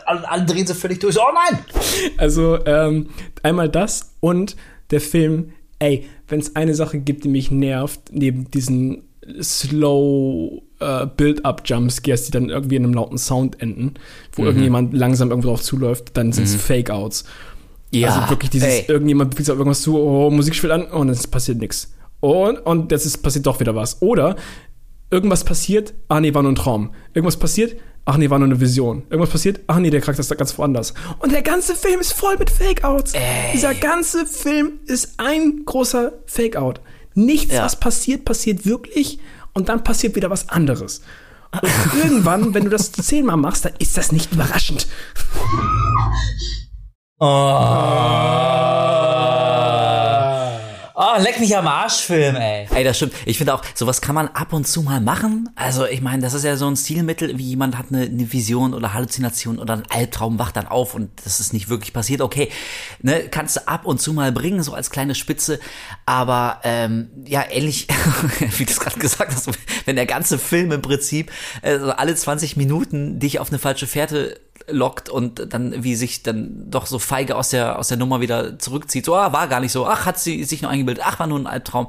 alle, 0.05 0.29
alle 0.29 0.45
drehen 0.45 0.67
sie 0.67 0.75
völlig 0.75 1.01
durch. 1.01 1.17
Oh 1.19 1.33
nein! 1.33 1.59
Also, 2.17 2.65
ähm, 2.67 3.11
einmal 3.43 3.69
das 3.69 4.13
und 4.21 4.57
der 4.91 5.01
Film, 5.01 5.53
ey, 5.79 6.07
wenn 6.29 6.41
es 6.41 6.57
eine 6.57 6.75
Sache 6.75 6.99
gibt, 6.99 7.25
die 7.25 7.29
mich 7.29 7.51
nervt, 7.51 8.01
neben 8.13 8.51
diesen 8.51 9.03
slow 9.41 10.63
uh, 10.81 11.07
Build-up 11.17 11.63
Jumpscares, 11.65 12.27
die 12.27 12.31
dann 12.31 12.49
irgendwie 12.49 12.77
in 12.77 12.85
einem 12.85 12.95
lauten 12.95 13.19
Sound 13.19 13.61
enden, 13.61 13.95
wo 14.33 14.43
mhm. 14.43 14.49
irgendjemand 14.49 14.95
langsam 14.95 15.31
irgendwo 15.31 15.49
drauf 15.49 15.63
zuläuft, 15.63 16.17
dann 16.17 16.33
sind 16.33 16.45
es 16.45 16.55
mhm. 16.55 16.61
Fake-Outs. 16.61 17.25
Ja, 17.91 18.09
also 18.09 18.31
wirklich 18.31 18.51
dieses, 18.51 18.69
ey. 18.69 18.85
irgendjemand 18.89 19.35
fügt 19.35 19.49
auf 19.51 19.59
irgendwas 19.59 19.83
zu, 19.83 19.99
oh, 19.99 20.31
Musik 20.31 20.55
spielt 20.55 20.73
an 20.73 20.87
und 20.87 21.09
es 21.09 21.27
passiert 21.27 21.59
nichts. 21.59 21.93
Und, 22.21 22.59
und 22.59 22.93
jetzt 22.93 23.07
ist, 23.07 23.19
passiert 23.19 23.47
doch 23.47 23.61
wieder 23.61 23.75
was. 23.75 24.01
Oder 24.03 24.37
irgendwas 25.11 25.45
passiert, 25.45 25.95
ah 26.09 26.21
nee, 26.21 26.35
war 26.35 26.43
nur 26.43 26.53
ein 26.53 26.57
Traum. 26.57 26.93
Irgendwas 27.15 27.37
passiert, 27.37 27.77
ach 28.05 28.17
nee, 28.17 28.31
war 28.31 28.39
nur 28.39 28.47
eine 28.47 28.61
Vision. 28.61 29.03
Irgendwas 29.11 29.31
passiert, 29.31 29.61
ach 29.67 29.79
nee, 29.79 29.91
der 29.91 30.01
Charakter 30.01 30.21
ist 30.21 30.31
da 30.31 30.35
ganz 30.35 30.57
woanders. 30.59 30.95
Und 31.19 31.33
der 31.33 31.43
ganze 31.43 31.75
Film 31.75 32.01
ist 32.01 32.13
voll 32.13 32.37
mit 32.39 32.51
Fake-Outs. 32.51 33.13
Dieser 33.53 33.75
ganze 33.75 34.27
Film 34.27 34.81
ist 34.87 35.15
ein 35.19 35.65
großer 35.65 36.13
Fake-Out. 36.27 36.81
Nichts, 37.15 37.55
ja. 37.55 37.65
was 37.65 37.77
passiert, 37.77 38.25
passiert 38.25 38.67
wirklich 38.67 39.19
und 39.53 39.69
dann 39.69 39.85
passiert 39.85 40.17
wieder 40.17 40.31
was 40.31 40.49
anderes. 40.49 41.03
Und 41.53 41.71
irgendwann, 42.05 42.55
wenn 42.55 42.65
du 42.65 42.71
das 42.71 42.93
zehnmal 42.93 43.37
machst, 43.37 43.65
dann 43.65 43.73
ist 43.79 43.97
das 43.97 44.13
nicht 44.13 44.33
überraschend. 44.33 44.87
Oh. 47.19 48.46
Leck 51.19 51.41
mich 51.41 51.57
am 51.57 51.67
Arschfilm, 51.67 52.37
ey. 52.37 52.69
Ey, 52.75 52.85
das 52.85 52.97
stimmt. 52.97 53.15
Ich 53.25 53.39
finde 53.39 53.55
auch, 53.55 53.63
sowas 53.75 54.01
kann 54.01 54.15
man 54.15 54.29
ab 54.29 54.53
und 54.53 54.67
zu 54.67 54.83
mal 54.83 55.01
machen. 55.01 55.51
Also, 55.55 55.87
ich 55.87 56.01
meine, 56.01 56.23
das 56.23 56.35
ist 56.35 56.45
ja 56.45 56.57
so 56.57 56.67
ein 56.67 56.77
Stilmittel, 56.77 57.39
wie 57.39 57.45
jemand 57.45 57.79
hat 57.79 57.87
eine, 57.91 58.03
eine, 58.03 58.33
Vision 58.33 58.75
oder 58.75 58.95
Halluzination 58.95 59.59
oder 59.59 59.75
einen 59.75 59.91
Albtraum, 59.91 60.39
wacht 60.39 60.57
dann 60.57 60.67
auf 60.67 60.95
und 60.95 61.11
das 61.25 61.41
ist 61.41 61.53
nicht 61.53 61.69
wirklich 61.69 61.93
passiert. 61.93 62.21
Okay, 62.21 62.51
ne, 63.03 63.29
kannst 63.31 63.57
du 63.57 63.69
ab 63.69 63.87
und 63.87 64.01
zu 64.01 64.13
mal 64.13 64.33
bringen, 64.33 64.63
so 64.63 64.75
als 64.75 64.91
kleine 64.91 65.15
Spitze. 65.15 65.61
Aber, 66.05 66.61
ähm, 66.65 67.11
ja, 67.27 67.45
ähnlich, 67.49 67.89
wie 68.57 68.65
du 68.65 68.71
es 68.71 68.81
gerade 68.81 68.99
gesagt 68.99 69.33
hast, 69.33 69.51
wenn 69.85 69.97
der 69.97 70.07
ganze 70.07 70.39
Film 70.39 70.73
im 70.73 70.83
Prinzip 70.83 71.31
also 71.63 71.93
alle 71.93 72.15
20 72.15 72.57
Minuten 72.57 73.19
dich 73.19 73.41
auf 73.41 73.51
eine 73.51 73.59
falsche 73.59 73.87
Fährte 73.87 74.41
lockt 74.69 75.09
und 75.09 75.53
dann 75.53 75.85
wie 75.85 75.95
sich 75.95 76.23
dann 76.23 76.71
doch 76.71 76.87
so 76.87 76.99
feige 76.99 77.37
aus 77.37 77.51
der 77.51 77.79
aus 77.79 77.89
der 77.89 77.97
Nummer 77.97 78.21
wieder 78.21 78.59
zurückzieht. 78.59 79.05
So, 79.05 79.15
ah, 79.15 79.33
war 79.33 79.49
gar 79.49 79.61
nicht 79.61 79.73
so. 79.73 79.87
Ach, 79.87 80.07
hat 80.07 80.19
sie 80.19 80.45
sich 80.45 80.63
nur 80.63 80.71
eingebildet. 80.71 81.05
Ach, 81.07 81.19
war 81.19 81.27
nur 81.27 81.39
ein 81.39 81.47
Albtraum. 81.47 81.89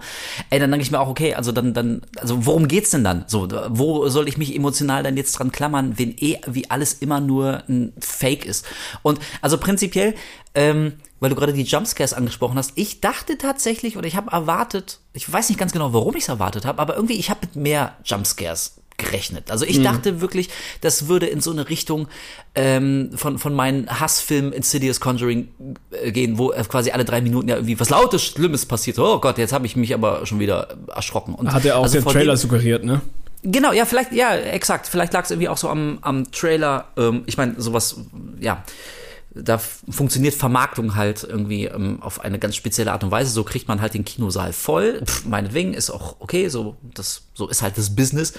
Ey, 0.50 0.60
dann 0.60 0.72
denke 0.72 0.84
ich 0.84 0.92
mir 0.92 1.00
auch, 1.00 1.10
okay, 1.10 1.36
also 1.36 1.52
dann 1.52 1.74
dann 1.74 2.02
also 2.18 2.46
worum 2.46 2.68
geht's 2.68 2.92
denn 2.92 3.04
dann? 3.04 3.26
So, 3.28 3.48
wo 3.70 4.08
soll 4.10 4.28
ich 4.28 4.38
mich 4.38 4.56
emotional 4.56 5.04
dann 5.04 5.18
jetzt 5.18 5.34
dran 5.34 5.52
klammern, 5.52 5.98
wenn 5.98 6.16
eh 6.18 6.40
wie 6.46 6.70
alles 6.70 6.94
immer 6.94 7.20
nur 7.20 7.64
ein 7.68 7.94
Fake 8.00 8.46
ist? 8.46 8.66
Und 9.02 9.20
also 9.42 9.58
prinzipiell 9.58 10.14
ähm, 10.56 10.94
weil 11.20 11.30
du 11.30 11.36
gerade 11.36 11.54
die 11.54 11.64
Jumpscares 11.64 12.14
angesprochen 12.14 12.58
hast, 12.58 12.74
ich 12.76 13.02
dachte 13.02 13.38
tatsächlich 13.38 13.98
oder 13.98 14.08
ich 14.08 14.16
habe 14.16 14.32
erwartet, 14.32 15.00
ich 15.14 15.32
weiß 15.32 15.50
nicht 15.50 15.60
ganz 15.60 15.72
genau, 15.72 15.94
warum 15.94 16.16
ich 16.16 16.24
es 16.24 16.30
erwartet 16.30 16.66
habe, 16.66 16.82
aber 16.82 16.96
irgendwie 16.96 17.18
ich 17.18 17.30
habe 17.30 17.42
mit 17.42 17.56
mehr 17.56 17.96
Jumpscares 18.04 18.82
gerechnet. 18.98 19.52
Also 19.52 19.66
ich 19.66 19.80
mhm. 19.80 19.84
dachte 19.84 20.22
wirklich, 20.22 20.50
das 20.82 21.08
würde 21.08 21.28
in 21.28 21.39
so 21.39 21.52
eine 21.52 21.70
Richtung 21.70 22.08
ähm, 22.56 23.12
von, 23.16 23.38
von 23.38 23.54
meinen 23.54 23.88
Hassfilmen 23.88 24.52
Insidious 24.52 25.00
Conjuring 25.00 25.50
äh, 25.91 26.12
gehen, 26.12 26.38
wo 26.38 26.52
äh, 26.52 26.64
quasi 26.64 26.91
alle 26.91 27.06
drei 27.06 27.22
Minuten 27.22 27.48
ja 27.48 27.56
irgendwie 27.56 27.80
was 27.80 27.89
Lautes, 27.89 28.24
Schlimmes 28.24 28.66
passiert. 28.66 28.98
Oh 29.00 29.20
Gott, 29.20 29.38
jetzt 29.38 29.54
habe 29.54 29.66
ich 29.68 29.76
mich 29.76 29.93
aber 29.93 30.26
schon 30.26 30.39
wieder 30.39 30.76
erschrocken. 30.93 31.36
Und 31.36 31.54
Hat 31.54 31.64
er 31.66 31.78
auch 31.78 31.84
also 31.84 32.02
der 32.02 32.12
Trailer 32.12 32.34
dem, 32.34 32.38
suggeriert, 32.38 32.84
ne? 32.84 33.02
Genau, 33.43 33.72
ja, 33.72 33.86
vielleicht, 33.86 34.12
ja, 34.14 34.36
exakt. 34.36 34.88
Vielleicht 34.88 35.14
lag 35.14 35.26
es 35.26 35.32
irgendwie 35.32 35.50
auch 35.50 35.58
so 35.58 35.70
am, 35.70 36.00
am 36.02 36.32
Trailer. 36.32 36.86
Ähm, 36.98 37.24
ich 37.28 37.38
meine, 37.38 37.62
sowas, 37.62 37.98
ja 38.39 38.64
da 39.44 39.58
funktioniert 39.58 40.34
Vermarktung 40.34 40.96
halt 40.96 41.24
irgendwie 41.24 41.66
ähm, 41.66 42.02
auf 42.02 42.22
eine 42.22 42.40
ganz 42.40 42.56
spezielle 42.56 42.92
Art 42.92 43.04
und 43.04 43.12
Weise. 43.12 43.32
So 43.32 43.44
kriegt 43.44 43.68
man 43.68 43.82
halt 43.82 43.94
den 43.94 44.06
Kinosaal 44.06 44.54
voll. 44.54 45.02
Pff, 45.06 45.26
meinetwegen 45.26 45.74
ist 45.74 45.90
auch 45.90 46.18
okay, 46.20 46.50
so 46.50 46.78
das 46.94 47.24
so 47.34 47.48
ist 47.48 47.62
halt 47.62 47.78
das 47.78 47.96
Business. 47.96 48.34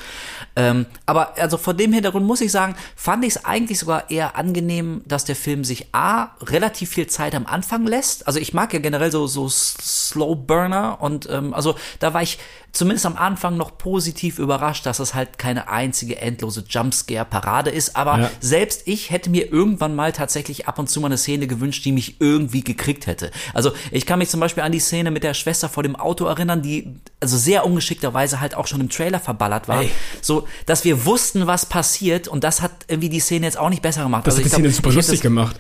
Ähm, 0.57 0.87
aber 1.07 1.39
also 1.39 1.57
vor 1.57 1.75
dem 1.75 1.93
Hintergrund 1.93 2.27
muss 2.27 2.41
ich 2.41 2.51
sagen, 2.51 2.75
fand 2.97 3.25
ich 3.25 3.37
es 3.37 3.45
eigentlich 3.45 3.79
sogar 3.79 4.11
eher 4.11 4.37
angenehm, 4.37 5.03
dass 5.07 5.25
der 5.25 5.37
Film 5.37 5.65
sich 5.65 5.95
a 5.95 6.37
relativ 6.43 6.91
viel 6.91 7.07
Zeit 7.07 7.35
am 7.35 7.47
Anfang 7.47 7.87
lässt. 7.87 8.27
Also 8.27 8.41
ich 8.41 8.55
mag 8.55 8.73
ja 8.73 8.81
generell 8.81 9.13
so 9.13 9.27
so 9.27 9.49
Slow 9.49 10.35
Burner 10.35 10.99
und 11.01 11.29
ähm, 11.31 11.55
also 11.55 11.77
da 12.01 12.15
war 12.15 12.23
ich 12.23 12.39
zumindest 12.73 13.07
am 13.07 13.17
Anfang 13.17 13.57
noch 13.57 13.79
positiv 13.79 14.39
überrascht, 14.39 14.87
dass 14.87 14.99
es 14.99 15.15
halt 15.15 15.39
keine 15.39 15.69
einzige 15.69 16.19
endlose 16.21 16.65
Jumpscare-Parade 16.69 17.71
ist. 17.71 17.97
Aber 17.97 18.19
ja. 18.19 18.31
selbst 18.41 18.83
ich 18.87 19.11
hätte 19.11 19.31
mir 19.31 19.51
irgendwann 19.53 19.97
mal 19.97 20.13
tatsächlich 20.13 20.69
ab 20.69 20.79
und 20.79 20.89
zu 20.89 21.01
mal 21.01 21.07
eine 21.07 21.19
Szene 21.19 21.47
gewünscht, 21.47 21.85
die 21.85 21.93
mich 21.93 22.21
irgendwie 22.21 22.63
gekriegt 22.63 23.07
hätte. 23.07 23.31
Also 23.55 23.73
ich 23.91 24.07
kann 24.07 24.19
mich 24.19 24.29
zum 24.29 24.41
Beispiel 24.41 24.63
an 24.63 24.73
die 24.73 24.81
Szene 24.81 25.11
mit 25.11 25.25
der 25.25 25.35
Schwester 25.35 25.69
vor 25.69 25.83
dem 25.83 25.97
Auto 25.97 26.27
erinnern, 26.27 26.63
die 26.63 26.95
also 27.21 27.37
sehr 27.37 27.65
ungeschickterweise 27.67 28.41
halt 28.41 28.55
auch 28.55 28.67
schon 28.67 28.81
im 28.81 28.89
Trailer 28.89 29.21
verballert 29.21 29.69
war. 29.69 29.83
Ey. 29.83 29.91
So, 30.21 30.47
dass 30.67 30.85
wir 30.85 31.05
wussten, 31.05 31.47
was 31.47 31.67
passiert 31.67 32.29
und 32.29 32.45
das 32.45 32.63
hat 32.63 32.73
irgendwie 32.89 33.09
die 33.09 33.21
Szene 33.21 33.47
jetzt 33.47 33.59
auch 33.59 33.71
nicht 33.71 33.83
besser 33.83 34.03
gemacht. 34.03 34.27
Das 34.27 34.35
also 34.35 34.45
hat 34.45 34.51
die 34.51 34.55
Szene 34.55 34.71
super 34.71 34.93
lustig 34.93 35.21
gemacht. 35.21 35.57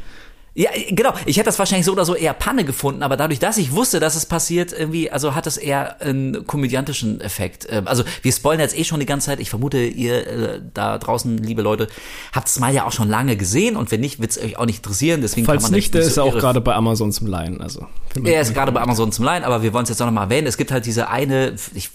Ja, 0.59 0.71
genau. 0.91 1.15
Ich 1.25 1.37
hätte 1.37 1.45
das 1.45 1.59
wahrscheinlich 1.61 1.87
so 1.87 1.93
oder 1.93 2.05
so 2.05 2.17
eher 2.17 2.35
Panne 2.35 2.65
gefunden, 2.65 3.05
aber 3.05 3.17
dadurch, 3.17 3.39
dass 3.39 3.59
ich 3.59 3.71
wusste, 3.71 4.01
dass 4.01 4.17
es 4.17 4.27
passiert, 4.27 4.73
irgendwie, 4.73 5.09
also 5.09 5.37
hat 5.37 5.47
es 5.47 5.57
eher 5.57 6.01
einen 6.01 6.49
komödiantischen 6.49 7.21
Effekt. 7.21 7.69
Ähm, 7.71 7.87
also 7.87 8.03
wir 8.23 8.33
spoilern 8.33 8.59
jetzt 8.59 8.77
eh 8.77 8.83
schon 8.83 8.99
die 8.99 9.07
ganze 9.07 9.27
Zeit. 9.27 9.39
Ich 9.39 9.51
vermute, 9.51 9.79
ihr 9.79 10.27
äh, 10.27 10.61
da 10.75 10.99
draußen, 10.99 11.39
liebe 11.39 11.63
Leute, 11.63 11.87
habt 12.33 12.49
es 12.49 12.59
mal 12.59 12.75
ja 12.75 12.87
auch 12.87 12.91
schon 12.91 13.09
lange 13.09 13.37
gesehen 13.37 13.77
und 13.77 13.93
wenn 13.93 14.01
nicht, 14.01 14.19
wird 14.21 14.33
es 14.33 14.43
euch 14.43 14.59
auch 14.59 14.67
nicht 14.67 14.79
interessieren. 14.79 15.21
Deswegen 15.21 15.47
Falls 15.47 15.63
kann 15.63 15.71
man 15.71 15.79
nicht, 15.79 15.95
der 15.95 16.03
ist 16.03 16.17
so 16.17 16.23
auch 16.23 16.37
gerade 16.37 16.61
bei 16.61 16.75
Amazon 16.75 17.13
zum 17.13 17.29
Leihen. 17.29 17.61
Also 17.61 17.87
er 18.25 18.41
ist 18.41 18.53
gerade 18.53 18.73
bei 18.73 18.81
Amazon 18.81 19.13
zum 19.13 19.25
Leihen, 19.25 19.45
aber 19.45 19.63
wir 19.63 19.73
wollen 19.73 19.85
es 19.85 19.91
jetzt 19.91 20.03
auch 20.03 20.07
noch 20.07 20.13
mal 20.13 20.25
erwähnen. 20.25 20.49
Es 20.49 20.57
gibt 20.57 20.73
halt 20.73 20.87
diese 20.87 21.09
eine, 21.09 21.55
ich, 21.73 21.91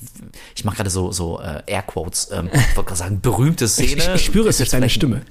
ich 0.55 0.63
mache 0.63 0.77
gerade 0.77 0.89
so 0.89 1.11
so 1.11 1.41
äh, 1.41 1.63
Airquotes, 1.67 2.29
ähm, 2.31 2.49
ich 2.53 2.77
wollte 2.77 2.87
gerade 2.87 2.95
sagen, 2.95 3.19
berühmte 3.19 3.67
Szene. 3.67 3.89
Ich, 3.97 4.07
ich 4.07 4.23
spüre 4.23 4.47
es 4.47 4.59
jetzt 4.59 4.71
deine 4.71 4.89
Stimme. 4.89 5.23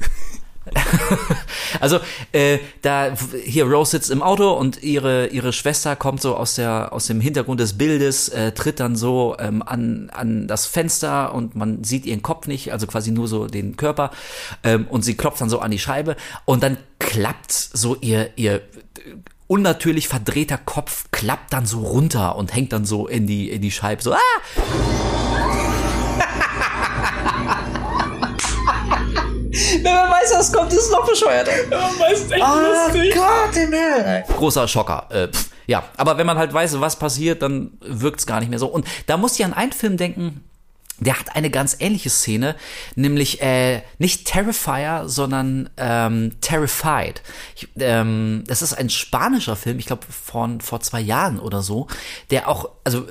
also 1.81 1.99
äh, 2.33 2.59
da 2.83 3.15
hier 3.45 3.65
Rose 3.65 3.93
sitzt 3.93 4.11
im 4.11 4.23
Auto 4.23 4.53
und 4.53 4.83
ihre 4.83 5.27
ihre 5.29 5.53
Schwester 5.53 5.97
kommt 5.97 6.21
so 6.23 6.37
aus 6.37 6.55
der 6.55 6.93
aus 6.93 7.07
dem 7.07 7.21
Hintergrund 7.21 7.61
des 7.61 7.77
Bildes 7.79 8.29
äh, 8.29 8.53
tritt 8.53 8.81
dann 8.81 8.97
so 8.97 9.37
ähm, 9.39 9.63
an 9.63 10.11
an 10.13 10.47
das 10.47 10.67
Fenster 10.67 11.35
und 11.35 11.57
man 11.57 11.83
sieht 11.85 12.07
ihren 12.07 12.23
Kopf 12.23 12.47
nicht 12.47 12.73
also 12.73 12.87
quasi 12.87 13.11
nur 13.11 13.27
so 13.29 13.47
den 13.47 13.77
Körper 13.77 14.11
ähm, 14.63 14.87
und 14.89 15.03
sie 15.03 15.17
klopft 15.17 15.41
dann 15.41 15.51
so 15.51 15.59
an 15.59 15.71
die 15.71 15.79
Scheibe 15.79 16.17
und 16.45 16.63
dann 16.63 16.77
klappt 16.99 17.53
so 17.53 17.97
ihr 18.01 18.31
ihr 18.37 18.63
unnatürlich 19.49 20.09
verdrehter 20.09 20.59
Kopf 20.59 21.07
klappt 21.11 21.53
dann 21.53 21.67
so 21.67 21.81
runter 21.81 22.37
und 22.37 22.55
hängt 22.55 22.73
dann 22.73 22.85
so 22.85 23.09
in 23.09 23.27
die 23.27 23.51
in 23.51 23.63
die 23.63 23.73
Scheibe 23.73 24.03
so 24.03 24.13
ah 24.13 25.22
Wenn 29.53 29.83
man 29.83 30.11
weiß, 30.11 30.33
was 30.35 30.53
kommt, 30.53 30.73
ist 30.73 30.85
es 30.85 30.91
noch 30.91 31.07
bescheuert. 31.07 31.49
Man 31.69 31.81
weiß 31.81 32.31
echt 32.31 32.43
oh 32.43 32.93
lustig. 32.93 33.15
Gott 33.15 33.57
im 33.57 33.73
Himmel. 33.73 34.25
Großer 34.37 34.67
Schocker. 34.67 35.07
Äh, 35.11 35.29
pff, 35.29 35.51
ja, 35.67 35.85
aber 35.97 36.17
wenn 36.17 36.27
man 36.27 36.39
halt 36.39 36.53
weiß, 36.53 36.81
was 36.81 36.99
passiert, 36.99 37.43
dann 37.43 37.73
wirkt's 37.81 38.27
gar 38.27 38.41
nicht 38.41 38.49
mehr 38.49 38.59
so. 38.59 38.67
Und 38.67 38.87
da 39.07 39.17
muss 39.17 39.39
ich 39.39 39.45
an 39.45 39.53
einen 39.53 39.73
Film 39.73 39.97
denken, 39.97 40.43
der 41.01 41.19
hat 41.19 41.35
eine 41.35 41.51
ganz 41.51 41.77
ähnliche 41.81 42.11
Szene, 42.11 42.55
nämlich 42.95 43.43
äh, 43.43 43.83
nicht 43.99 44.27
Terrifier, 44.27 45.05
sondern 45.07 45.69
ähm, 45.77 46.41
Terrified. 46.41 47.23
Ich, 47.57 47.69
ähm, 47.79 48.45
das 48.47 48.63
ist 48.63 48.75
ein 48.75 48.89
spanischer 48.89 49.57
Film, 49.57 49.79
ich 49.79 49.87
glaube 49.87 50.07
von 50.09 50.61
vor 50.61 50.81
zwei 50.81 51.01
Jahren 51.01 51.39
oder 51.41 51.63
so, 51.63 51.89
der 52.31 52.49
auch, 52.49 52.71
also 52.85 53.07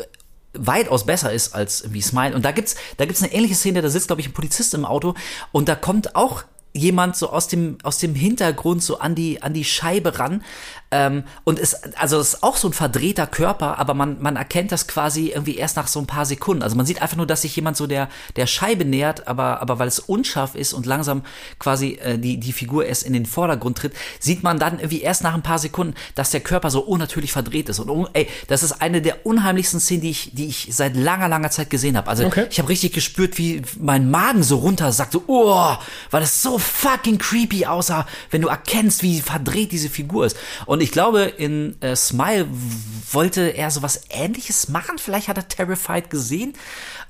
weitaus 0.53 1.05
besser 1.05 1.31
ist 1.31 1.55
als 1.55 1.93
wie 1.93 2.01
Smile. 2.01 2.35
Und 2.35 2.43
da 2.43 2.51
gibt's, 2.51 2.75
da 2.97 3.05
gibt's 3.05 3.21
eine 3.23 3.33
ähnliche 3.33 3.55
Szene, 3.55 3.81
da 3.81 3.89
sitzt, 3.89 4.07
glaube 4.07 4.21
ich, 4.21 4.27
ein 4.27 4.33
Polizist 4.33 4.73
im 4.73 4.85
Auto 4.85 5.15
und 5.51 5.69
da 5.69 5.75
kommt 5.75 6.15
auch 6.15 6.43
jemand 6.73 7.17
so 7.17 7.29
aus 7.29 7.47
dem 7.47 7.77
aus 7.83 7.97
dem 7.97 8.15
Hintergrund 8.15 8.81
so 8.81 8.99
an 8.99 9.13
die 9.13 9.41
an 9.41 9.53
die 9.53 9.65
Scheibe 9.65 10.19
ran 10.19 10.43
ähm, 10.91 11.23
und 11.45 11.57
ist, 11.57 11.97
also 11.97 12.19
es 12.19 12.33
ist 12.33 12.43
auch 12.43 12.57
so 12.57 12.67
ein 12.67 12.73
verdrehter 12.73 13.25
Körper, 13.25 13.79
aber 13.79 13.93
man, 13.93 14.21
man 14.21 14.35
erkennt 14.35 14.71
das 14.71 14.87
quasi 14.87 15.29
irgendwie 15.29 15.55
erst 15.55 15.77
nach 15.77 15.87
so 15.87 15.99
ein 15.99 16.05
paar 16.05 16.25
Sekunden. 16.25 16.63
Also 16.63 16.75
man 16.75 16.85
sieht 16.85 17.01
einfach 17.01 17.15
nur, 17.15 17.25
dass 17.25 17.43
sich 17.43 17.55
jemand 17.55 17.77
so 17.77 17.87
der, 17.87 18.09
der 18.35 18.45
Scheibe 18.45 18.83
nähert, 18.83 19.27
aber, 19.27 19.61
aber 19.61 19.79
weil 19.79 19.87
es 19.87 19.99
unscharf 19.99 20.53
ist 20.53 20.73
und 20.73 20.85
langsam 20.85 21.23
quasi 21.59 21.99
äh, 22.03 22.17
die, 22.17 22.37
die 22.37 22.51
Figur 22.51 22.85
erst 22.85 23.03
in 23.03 23.13
den 23.13 23.25
Vordergrund 23.25 23.77
tritt, 23.77 23.93
sieht 24.19 24.43
man 24.43 24.59
dann 24.59 24.79
irgendwie 24.79 25.01
erst 25.01 25.23
nach 25.23 25.33
ein 25.33 25.43
paar 25.43 25.59
Sekunden, 25.59 25.95
dass 26.15 26.31
der 26.31 26.41
Körper 26.41 26.69
so 26.69 26.81
unnatürlich 26.81 27.31
verdreht 27.31 27.69
ist. 27.69 27.79
Und 27.79 28.09
ey, 28.13 28.27
das 28.47 28.61
ist 28.61 28.81
eine 28.81 29.01
der 29.01 29.25
unheimlichsten 29.25 29.79
Szenen, 29.79 30.01
die 30.01 30.09
ich, 30.09 30.31
die 30.33 30.47
ich 30.47 30.67
seit 30.71 30.97
langer, 30.97 31.29
langer 31.29 31.51
Zeit 31.51 31.69
gesehen 31.69 31.95
habe. 31.95 32.09
Also 32.09 32.25
okay. 32.25 32.47
ich 32.49 32.59
habe 32.59 32.67
richtig 32.67 32.91
gespürt, 32.91 33.37
wie 33.37 33.61
mein 33.79 34.11
Magen 34.11 34.43
so 34.43 34.57
runter 34.57 34.91
sagt, 34.91 35.13
so, 35.13 35.23
oh, 35.27 35.73
weil 36.09 36.23
es 36.23 36.41
so 36.41 36.57
fucking 36.57 37.17
creepy 37.17 37.65
aussah, 37.65 38.05
wenn 38.29 38.41
du 38.41 38.49
erkennst, 38.49 39.03
wie 39.03 39.21
verdreht 39.21 39.71
diese 39.71 39.89
Figur 39.89 40.25
ist. 40.25 40.35
Und 40.65 40.80
und 40.81 40.85
ich 40.85 40.91
glaube, 40.91 41.21
in 41.25 41.79
äh, 41.83 41.95
Smile 41.95 42.47
wollte 43.11 43.49
er 43.49 43.69
sowas 43.69 44.01
ähnliches 44.09 44.67
machen. 44.67 44.97
Vielleicht 44.97 45.27
hat 45.27 45.37
er 45.37 45.47
Terrified 45.47 46.09
gesehen. 46.09 46.53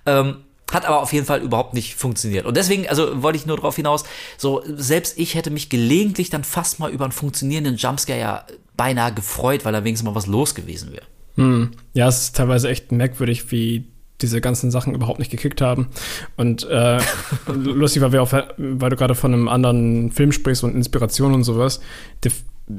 Ähm, 0.05 0.43
hat 0.69 0.85
aber 0.85 1.01
auf 1.01 1.13
jeden 1.13 1.25
Fall 1.25 1.41
überhaupt 1.41 1.73
nicht 1.73 1.95
funktioniert. 1.95 2.45
Und 2.45 2.57
deswegen, 2.57 2.85
also 2.89 3.23
wollte 3.23 3.37
ich 3.37 3.45
nur 3.45 3.55
darauf 3.55 3.77
hinaus, 3.77 4.03
so 4.37 4.61
selbst 4.65 5.17
ich 5.17 5.35
hätte 5.35 5.51
mich 5.51 5.69
gelegentlich 5.69 6.29
dann 6.29 6.43
fast 6.43 6.79
mal 6.79 6.91
über 6.91 7.05
einen 7.05 7.13
funktionierenden 7.13 7.77
Jumpscare 7.77 8.19
ja 8.19 8.45
beinahe 8.75 9.13
gefreut, 9.13 9.63
weil 9.63 9.71
da 9.71 9.85
wenigstens 9.85 10.05
mal 10.05 10.15
was 10.15 10.27
los 10.27 10.53
gewesen 10.53 10.91
wäre. 10.91 11.05
Hm. 11.35 11.71
Ja, 11.93 12.09
es 12.09 12.23
ist 12.23 12.35
teilweise 12.35 12.67
echt 12.67 12.91
merkwürdig, 12.91 13.53
wie 13.53 13.87
diese 14.21 14.41
ganzen 14.41 14.69
Sachen 14.69 14.93
überhaupt 14.93 15.19
nicht 15.19 15.31
gekickt 15.31 15.61
haben. 15.61 15.87
Und 16.35 16.67
äh, 16.69 16.99
lustig, 17.47 18.01
weil, 18.01 18.11
wir 18.11 18.21
auf, 18.21 18.33
weil 18.33 18.89
du 18.89 18.97
gerade 18.97 19.15
von 19.15 19.33
einem 19.33 19.47
anderen 19.47 20.11
Film 20.11 20.33
sprichst 20.33 20.65
und 20.65 20.75
Inspiration 20.75 21.33
und 21.33 21.45
sowas. 21.45 21.79
Der, 22.25 22.33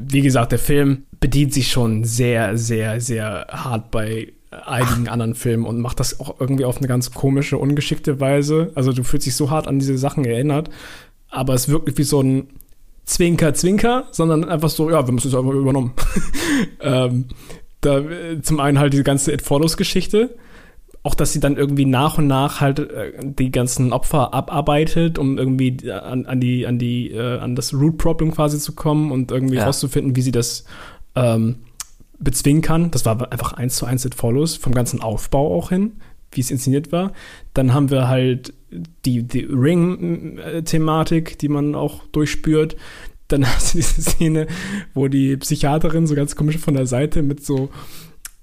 wie 0.08 0.22
gesagt, 0.22 0.52
der 0.52 0.58
Film 0.58 1.04
bedient 1.20 1.52
sich 1.54 1.70
schon 1.70 2.04
sehr, 2.04 2.56
sehr, 2.56 3.00
sehr 3.00 3.46
hart 3.50 3.90
bei 3.90 4.32
einigen 4.50 5.08
anderen 5.08 5.34
Filmen 5.34 5.64
und 5.64 5.80
macht 5.80 6.00
das 6.00 6.20
auch 6.20 6.40
irgendwie 6.40 6.64
auf 6.64 6.78
eine 6.78 6.88
ganz 6.88 7.12
komische, 7.12 7.58
ungeschickte 7.58 8.20
Weise. 8.20 8.70
Also 8.74 8.92
du 8.92 9.02
fühlst 9.02 9.26
dich 9.26 9.34
so 9.34 9.50
hart 9.50 9.66
an 9.66 9.78
diese 9.78 9.96
Sachen 9.96 10.24
erinnert, 10.24 10.68
aber 11.30 11.54
es 11.54 11.68
wirkt 11.68 11.96
wie 11.96 12.02
so 12.02 12.20
ein 12.22 12.48
Zwinker, 13.04 13.54
Zwinker, 13.54 14.04
sondern 14.10 14.44
einfach 14.44 14.68
so, 14.68 14.90
ja, 14.90 15.02
wir 15.02 15.08
haben 15.08 15.18
es 15.18 15.26
einfach 15.26 15.52
übernommen. 15.52 15.94
ähm, 16.80 17.26
da, 17.80 18.02
zum 18.42 18.60
einen 18.60 18.78
halt 18.78 18.92
diese 18.92 19.02
ganze 19.02 19.32
It 19.32 19.42
Follows-Geschichte, 19.42 20.36
auch, 21.04 21.14
dass 21.14 21.32
sie 21.32 21.40
dann 21.40 21.56
irgendwie 21.56 21.84
nach 21.84 22.18
und 22.18 22.28
nach 22.28 22.60
halt 22.60 22.78
äh, 22.78 23.12
die 23.22 23.50
ganzen 23.50 23.92
Opfer 23.92 24.32
abarbeitet, 24.32 25.18
um 25.18 25.36
irgendwie 25.36 25.90
an, 25.90 26.26
an 26.26 26.40
die, 26.40 26.66
an 26.66 26.78
die, 26.78 27.10
äh, 27.10 27.38
an 27.38 27.56
das 27.56 27.74
Root 27.74 27.98
Problem 27.98 28.32
quasi 28.32 28.58
zu 28.58 28.72
kommen 28.72 29.10
und 29.10 29.32
irgendwie 29.32 29.56
ja. 29.56 29.64
rauszufinden, 29.64 30.14
wie 30.14 30.22
sie 30.22 30.30
das 30.30 30.64
ähm, 31.16 31.56
bezwingen 32.18 32.62
kann. 32.62 32.92
Das 32.92 33.04
war 33.04 33.32
einfach 33.32 33.52
eins 33.54 33.76
zu 33.76 33.86
eins 33.86 34.04
It 34.04 34.14
Follows, 34.14 34.56
vom 34.56 34.74
ganzen 34.74 35.00
Aufbau 35.00 35.56
auch 35.56 35.70
hin, 35.70 35.94
wie 36.30 36.40
es 36.40 36.52
inszeniert 36.52 36.92
war. 36.92 37.12
Dann 37.52 37.74
haben 37.74 37.90
wir 37.90 38.06
halt 38.06 38.54
die, 39.04 39.24
die 39.24 39.44
Ring-Thematik, 39.44 41.38
die 41.38 41.48
man 41.48 41.74
auch 41.74 42.06
durchspürt. 42.12 42.76
Dann 43.26 43.44
hast 43.46 43.74
du 43.74 43.78
diese 43.78 44.02
Szene, 44.02 44.46
wo 44.94 45.08
die 45.08 45.36
Psychiaterin 45.36 46.06
so 46.06 46.14
ganz 46.14 46.36
komisch 46.36 46.58
von 46.58 46.74
der 46.74 46.86
Seite 46.86 47.22
mit 47.22 47.44
so 47.44 47.70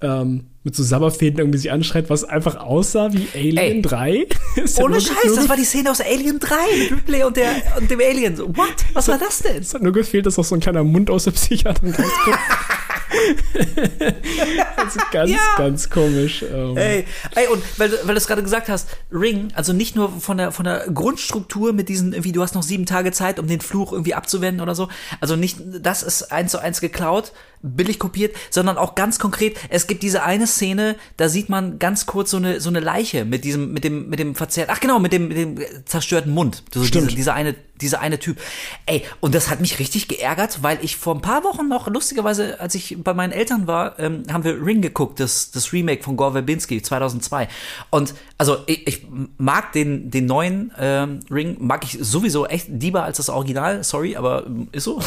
ähm, 0.02 0.46
mit 0.62 0.74
so 0.74 0.82
Sabberfäden 0.82 1.38
irgendwie 1.38 1.58
sich 1.58 1.72
anschreit, 1.72 2.10
was 2.10 2.24
einfach 2.24 2.56
aussah 2.56 3.12
wie 3.12 3.26
Alien 3.34 3.76
Ey, 3.76 3.82
3. 3.82 4.26
ohne 4.82 5.00
Scheiß, 5.00 5.34
das 5.34 5.48
war 5.48 5.56
die 5.56 5.64
Szene 5.64 5.90
aus 5.90 6.00
Alien 6.00 6.38
3 6.38 6.54
mit 6.78 6.92
Ripley 6.92 7.24
und, 7.24 7.36
der, 7.36 7.50
und 7.78 7.90
dem 7.90 8.00
Alien. 8.00 8.38
What? 8.38 8.74
Was 8.92 9.08
war 9.08 9.18
das 9.18 9.40
denn? 9.40 9.62
Es 9.62 9.72
hat 9.72 9.82
nur 9.82 9.92
gefehlt, 9.92 10.26
dass 10.26 10.38
auch 10.38 10.44
so 10.44 10.54
ein 10.54 10.60
kleiner 10.60 10.84
Mund 10.84 11.10
aus 11.10 11.24
der 11.24 11.30
Psychiaterin 11.30 11.94
rauskommt. 11.94 12.38
das 14.76 14.96
ist 14.96 15.10
ganz, 15.10 15.30
ja. 15.30 15.38
ganz 15.56 15.90
komisch. 15.90 16.42
Ähm. 16.42 16.76
Ey, 16.76 17.04
ey, 17.34 17.46
und 17.48 17.62
weil, 17.78 17.92
weil 18.04 18.14
du 18.14 18.18
es 18.18 18.26
gerade 18.26 18.42
gesagt 18.42 18.68
hast, 18.68 18.88
Ring, 19.12 19.48
also 19.54 19.72
nicht 19.72 19.96
nur 19.96 20.20
von 20.20 20.36
der, 20.36 20.52
von 20.52 20.64
der 20.64 20.86
Grundstruktur 20.92 21.72
mit 21.72 21.88
diesen, 21.88 22.12
irgendwie, 22.12 22.32
du 22.32 22.42
hast 22.42 22.54
noch 22.54 22.62
sieben 22.62 22.86
Tage 22.86 23.12
Zeit, 23.12 23.38
um 23.38 23.46
den 23.46 23.60
Fluch 23.60 23.92
irgendwie 23.92 24.14
abzuwenden 24.14 24.60
oder 24.60 24.74
so. 24.74 24.88
Also 25.20 25.36
nicht, 25.36 25.58
das 25.80 26.02
ist 26.02 26.32
eins 26.32 26.52
zu 26.52 26.58
eins 26.58 26.80
geklaut, 26.80 27.32
billig 27.62 27.98
kopiert, 27.98 28.34
sondern 28.50 28.78
auch 28.78 28.94
ganz 28.94 29.18
konkret, 29.18 29.58
es 29.68 29.86
gibt 29.86 30.02
diese 30.02 30.22
eine 30.22 30.46
Szene, 30.46 30.96
da 31.16 31.28
sieht 31.28 31.48
man 31.48 31.78
ganz 31.78 32.06
kurz 32.06 32.30
so 32.30 32.38
eine, 32.38 32.60
so 32.60 32.70
eine 32.70 32.80
Leiche 32.80 33.24
mit 33.24 33.44
diesem, 33.44 33.72
mit 33.72 33.84
dem, 33.84 34.08
mit 34.08 34.18
dem 34.18 34.34
verzerrt, 34.34 34.70
ach 34.72 34.80
genau, 34.80 34.98
mit 34.98 35.12
dem, 35.12 35.28
mit 35.28 35.36
dem 35.36 35.58
zerstörten 35.84 36.32
Mund. 36.32 36.62
So 36.72 36.84
Stimmt. 36.84 37.08
Diese, 37.08 37.16
dieser 37.16 37.34
eine, 37.34 37.54
dieser 37.82 38.00
eine 38.00 38.18
Typ. 38.18 38.38
Ey, 38.86 39.02
und 39.20 39.34
das 39.34 39.50
hat 39.50 39.60
mich 39.60 39.78
richtig 39.78 40.08
geärgert, 40.08 40.62
weil 40.62 40.78
ich 40.82 40.96
vor 40.96 41.14
ein 41.14 41.20
paar 41.20 41.44
Wochen 41.44 41.68
noch, 41.68 41.88
lustigerweise, 41.88 42.60
als 42.60 42.74
ich 42.74 42.96
bei 43.02 43.14
meinen 43.14 43.32
Eltern 43.32 43.66
war, 43.66 43.98
ähm, 43.98 44.22
haben 44.32 44.44
wir 44.44 44.64
Ring 44.64 44.82
geguckt, 44.82 45.20
das, 45.20 45.50
das 45.50 45.72
Remake 45.72 46.02
von 46.02 46.16
Gore 46.16 46.32
Verbinski 46.32 46.82
2002. 46.82 47.48
Und 47.90 48.14
also 48.38 48.58
ich, 48.66 48.86
ich 48.86 49.06
mag 49.38 49.72
den, 49.72 50.10
den 50.10 50.26
neuen 50.26 50.72
ähm, 50.78 51.20
Ring, 51.30 51.56
mag 51.60 51.84
ich 51.84 51.98
sowieso 52.00 52.46
echt 52.46 52.68
lieber 52.68 53.04
als 53.04 53.16
das 53.18 53.28
Original, 53.28 53.84
sorry, 53.84 54.16
aber 54.16 54.46
ist 54.72 54.84
so. 54.84 55.00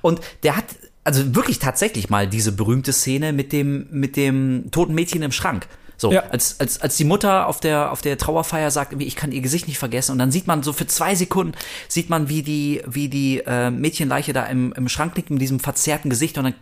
Und 0.00 0.20
der 0.42 0.56
hat 0.56 0.64
also 1.04 1.34
wirklich 1.34 1.58
tatsächlich 1.58 2.08
mal 2.08 2.26
diese 2.26 2.52
berühmte 2.52 2.92
Szene 2.92 3.32
mit 3.32 3.52
dem, 3.52 3.86
mit 3.90 4.16
dem 4.16 4.70
toten 4.70 4.94
Mädchen 4.94 5.22
im 5.22 5.32
Schrank. 5.32 5.68
So, 5.96 6.12
Ja. 6.12 6.24
als, 6.30 6.58
als, 6.60 6.80
als 6.80 6.96
die 6.96 7.04
Mutter 7.04 7.46
auf 7.48 7.60
der, 7.60 7.92
auf 7.92 8.02
der 8.02 8.18
Trauerfeier 8.18 8.70
sagt, 8.70 8.94
ich 9.00 9.16
kann 9.16 9.32
ihr 9.32 9.40
Gesicht 9.40 9.68
nicht 9.68 9.78
vergessen. 9.78 10.12
Und 10.12 10.18
dann 10.18 10.30
sieht 10.32 10.46
man 10.46 10.62
so 10.62 10.72
für 10.72 10.86
zwei 10.86 11.14
Sekunden, 11.14 11.54
sieht 11.88 12.10
man, 12.10 12.28
wie 12.28 12.42
die, 12.42 12.82
wie 12.86 13.08
die 13.08 13.40
äh, 13.46 13.70
Mädchenleiche 13.70 14.32
da 14.32 14.44
im, 14.46 14.72
im 14.76 14.88
Schrank 14.88 15.16
liegt 15.16 15.30
mit 15.30 15.40
diesem 15.40 15.60
verzerrten 15.60 16.10
Gesicht 16.10 16.36
und 16.38 16.44
dann 16.44 16.54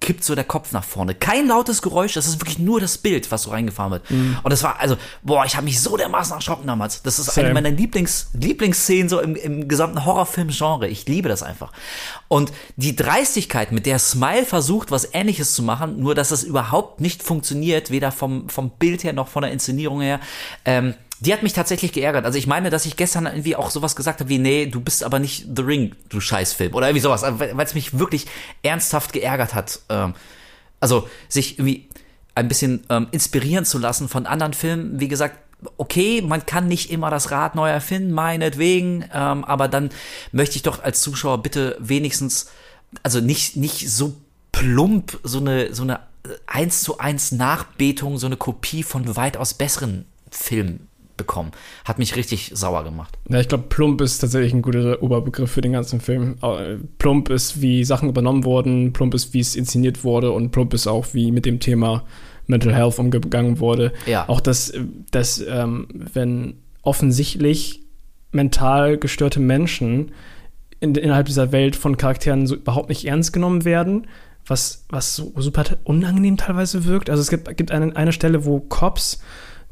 kippt 0.00 0.24
so 0.24 0.34
der 0.34 0.44
Kopf 0.44 0.72
nach 0.72 0.82
vorne. 0.82 1.14
Kein 1.14 1.46
lautes 1.46 1.82
Geräusch, 1.82 2.14
das 2.14 2.26
ist 2.26 2.40
wirklich 2.40 2.58
nur 2.58 2.80
das 2.80 2.96
Bild, 2.96 3.30
was 3.30 3.42
so 3.42 3.50
reingefahren 3.50 3.92
wird. 3.92 4.10
Und 4.42 4.50
das 4.50 4.62
war, 4.62 4.80
also, 4.80 4.96
boah, 5.22 5.44
ich 5.44 5.56
habe 5.56 5.64
mich 5.64 5.80
so 5.80 5.96
dermaßen 5.96 6.34
erschrocken 6.34 6.66
damals. 6.66 7.02
Das 7.02 7.18
ist 7.18 7.26
Same. 7.26 7.48
eine 7.48 7.54
meiner 7.54 7.70
Lieblings, 7.70 8.30
Lieblingsszenen 8.32 9.10
so 9.10 9.20
im, 9.20 9.36
im 9.36 9.68
gesamten 9.68 10.04
Horrorfilm-Genre. 10.06 10.88
Ich 10.88 11.06
liebe 11.06 11.28
das 11.28 11.42
einfach. 11.42 11.72
Und 12.28 12.50
die 12.76 12.96
Dreistigkeit, 12.96 13.72
mit 13.72 13.84
der 13.84 13.98
Smile 13.98 14.46
versucht, 14.46 14.90
was 14.90 15.12
ähnliches 15.12 15.52
zu 15.52 15.62
machen, 15.62 16.00
nur 16.00 16.14
dass 16.14 16.30
es 16.30 16.44
überhaupt 16.44 17.00
nicht 17.00 17.22
funktioniert, 17.22 17.90
weder 17.90 18.10
vom, 18.10 18.48
vom 18.48 18.70
Bild 18.70 19.04
her 19.04 19.12
noch 19.12 19.28
von 19.28 19.42
der 19.42 19.52
Inszenierung 19.52 20.00
her, 20.00 20.18
ähm, 20.64 20.94
die 21.20 21.32
hat 21.34 21.42
mich 21.42 21.52
tatsächlich 21.52 21.92
geärgert. 21.92 22.24
Also 22.24 22.38
ich 22.38 22.46
meine, 22.46 22.70
dass 22.70 22.86
ich 22.86 22.96
gestern 22.96 23.26
irgendwie 23.26 23.54
auch 23.54 23.70
sowas 23.70 23.94
gesagt 23.94 24.20
habe 24.20 24.30
wie, 24.30 24.38
nee, 24.38 24.66
du 24.66 24.80
bist 24.80 25.04
aber 25.04 25.18
nicht 25.18 25.46
The 25.54 25.62
Ring, 25.62 25.94
du 26.08 26.18
Scheißfilm. 26.18 26.74
Oder 26.74 26.88
irgendwie 26.88 27.02
sowas, 27.02 27.22
weil 27.22 27.60
es 27.60 27.74
mich 27.74 27.98
wirklich 27.98 28.26
ernsthaft 28.62 29.12
geärgert 29.12 29.54
hat. 29.54 29.80
Ähm, 29.90 30.14
also 30.80 31.08
sich 31.28 31.58
irgendwie 31.58 31.88
ein 32.34 32.48
bisschen 32.48 32.84
ähm, 32.88 33.08
inspirieren 33.10 33.66
zu 33.66 33.78
lassen 33.78 34.08
von 34.08 34.24
anderen 34.24 34.54
Filmen. 34.54 34.98
Wie 34.98 35.08
gesagt, 35.08 35.36
okay, 35.76 36.22
man 36.22 36.46
kann 36.46 36.68
nicht 36.68 36.90
immer 36.90 37.10
das 37.10 37.30
Rad 37.30 37.54
neu 37.54 37.68
erfinden, 37.68 38.12
meinetwegen, 38.12 39.04
ähm, 39.12 39.44
aber 39.44 39.68
dann 39.68 39.90
möchte 40.32 40.56
ich 40.56 40.62
doch 40.62 40.82
als 40.82 41.02
Zuschauer 41.02 41.42
bitte 41.42 41.76
wenigstens, 41.80 42.48
also 43.02 43.20
nicht, 43.20 43.56
nicht 43.56 43.90
so 43.90 44.16
plump 44.52 45.20
so 45.22 45.38
eine, 45.38 45.74
so 45.74 45.82
eine 45.82 46.00
eins 46.46 46.80
zu 46.82 46.98
eins 46.98 47.30
Nachbetung, 47.30 48.16
so 48.16 48.26
eine 48.26 48.38
Kopie 48.38 48.82
von 48.82 49.16
weitaus 49.16 49.52
besseren 49.52 50.06
Filmen 50.30 50.89
bekommen. 51.20 51.52
Hat 51.84 51.98
mich 51.98 52.16
richtig 52.16 52.52
sauer 52.54 52.82
gemacht. 52.82 53.18
Ja, 53.28 53.38
ich 53.40 53.48
glaube, 53.48 53.64
plump 53.68 54.00
ist 54.00 54.18
tatsächlich 54.18 54.54
ein 54.54 54.62
guter 54.62 55.02
Oberbegriff 55.02 55.50
für 55.50 55.60
den 55.60 55.72
ganzen 55.72 56.00
Film. 56.00 56.36
Äh, 56.42 56.76
Plump 56.98 57.28
ist, 57.28 57.60
wie 57.60 57.84
Sachen 57.84 58.08
übernommen 58.08 58.44
wurden, 58.44 58.92
plump 58.92 59.14
ist, 59.14 59.34
wie 59.34 59.40
es 59.40 59.54
inszeniert 59.54 60.02
wurde 60.02 60.32
und 60.32 60.50
plump 60.50 60.74
ist 60.74 60.86
auch, 60.86 61.08
wie 61.12 61.30
mit 61.30 61.46
dem 61.46 61.60
Thema 61.60 62.04
Mental 62.46 62.74
Health 62.74 62.98
umgegangen 62.98 63.60
wurde. 63.60 63.92
Ja. 64.06 64.28
Auch 64.28 64.40
dass, 64.40 64.72
dass 65.10 65.44
ähm, 65.46 65.86
wenn 65.92 66.54
offensichtlich 66.82 67.82
mental 68.32 68.98
gestörte 68.98 69.40
Menschen 69.40 70.12
in, 70.80 70.94
innerhalb 70.94 71.26
dieser 71.26 71.52
Welt 71.52 71.76
von 71.76 71.96
Charakteren 71.96 72.46
so 72.46 72.56
überhaupt 72.56 72.88
nicht 72.88 73.04
ernst 73.04 73.32
genommen 73.32 73.64
werden, 73.64 74.06
was, 74.46 74.84
was 74.88 75.14
so 75.14 75.32
super 75.36 75.64
unangenehm 75.84 76.36
teilweise 76.36 76.84
wirkt. 76.84 77.10
Also 77.10 77.22
es 77.22 77.30
gibt, 77.30 77.56
gibt 77.56 77.70
eine, 77.70 77.94
eine 77.96 78.12
Stelle, 78.12 78.44
wo 78.44 78.60
Cops 78.60 79.20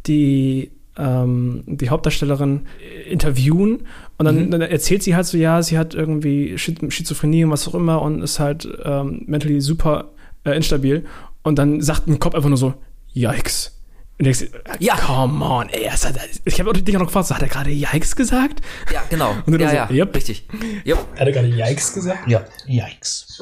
die 0.06 0.70
ähm, 0.98 1.62
die 1.66 1.90
Hauptdarstellerin 1.90 2.62
interviewen 3.08 3.80
und 4.18 4.26
dann, 4.26 4.50
dann 4.50 4.60
erzählt 4.60 5.02
sie 5.02 5.14
halt 5.14 5.26
so, 5.26 5.38
ja, 5.38 5.62
sie 5.62 5.78
hat 5.78 5.94
irgendwie 5.94 6.58
Schiz- 6.58 6.92
Schizophrenie 6.92 7.44
und 7.44 7.50
was 7.50 7.68
auch 7.68 7.74
immer 7.74 8.02
und 8.02 8.20
ist 8.22 8.40
halt 8.40 8.68
ähm, 8.84 9.22
mentally 9.26 9.60
super 9.60 10.10
äh, 10.44 10.56
instabil 10.56 11.04
und 11.42 11.58
dann 11.58 11.80
sagt 11.80 12.08
ein 12.08 12.18
Kopf 12.18 12.34
einfach 12.34 12.48
nur 12.48 12.58
so, 12.58 12.74
yikes. 13.12 13.77
Und 14.18 14.24
denkst, 14.24 14.46
Ja. 14.80 14.96
come 14.96 15.44
on, 15.44 15.68
ey, 15.68 15.84
das 15.84 16.04
hat, 16.04 16.16
ich 16.44 16.58
habe 16.60 16.72
dich 16.72 16.96
auch 16.96 17.00
noch 17.00 17.06
gefragt, 17.06 17.28
so, 17.28 17.34
hat 17.36 17.42
er 17.42 17.48
gerade 17.48 17.70
yikes 17.70 18.16
gesagt? 18.16 18.60
Ja, 18.92 19.02
genau. 19.08 19.30
Und 19.46 19.52
dann 19.52 19.60
ja, 19.60 19.68
so, 19.70 19.76
ja, 19.76 19.90
yep. 19.90 20.14
richtig. 20.16 20.48
Yep. 20.84 20.98
Hat 21.18 21.26
er 21.26 21.32
gerade 21.32 21.46
Yikes 21.48 21.92
gesagt? 21.94 22.28
Ja, 22.28 22.44
yikes. 22.66 23.40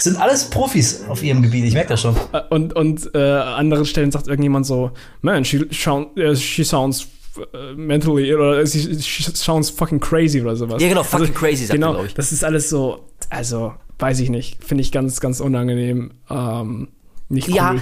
Sind 0.00 0.16
alles 0.20 0.50
Profis 0.50 1.02
auf 1.08 1.22
ihrem 1.22 1.42
Gebiet, 1.42 1.64
ich 1.64 1.74
merke 1.74 1.90
das 1.90 2.02
schon. 2.02 2.14
Äh, 2.32 2.42
Und, 2.50 2.74
und 2.76 3.10
äh, 3.14 3.18
an 3.18 3.54
anderen 3.54 3.86
Stellen 3.86 4.10
sagt 4.10 4.28
irgendjemand 4.28 4.66
so, 4.66 4.90
man, 5.22 5.44
she, 5.44 5.56
äh, 5.58 6.36
she 6.36 6.64
sounds 6.64 7.06
äh, 7.54 7.72
mentally, 7.74 8.34
oder 8.34 8.66
she, 8.66 9.00
she 9.00 9.22
sounds 9.22 9.70
fucking 9.70 10.00
crazy 10.00 10.42
oder 10.42 10.56
sowas. 10.56 10.82
Ja, 10.82 10.88
genau, 10.88 11.02
fucking 11.02 11.32
crazy, 11.32 11.64
sagt 11.64 11.70
er, 11.70 11.74
genau, 11.76 11.92
glaub 11.94 12.06
ich. 12.06 12.14
Das 12.14 12.32
ist 12.32 12.44
alles 12.44 12.68
so, 12.68 13.08
also, 13.30 13.72
weiß 13.98 14.20
ich 14.20 14.28
nicht, 14.28 14.62
finde 14.62 14.82
ich 14.82 14.92
ganz, 14.92 15.20
ganz 15.20 15.40
unangenehm. 15.40 16.12
Ähm, 16.28 16.88
nicht 17.32 17.48
cool. 17.48 17.54
Ja. 17.54 17.76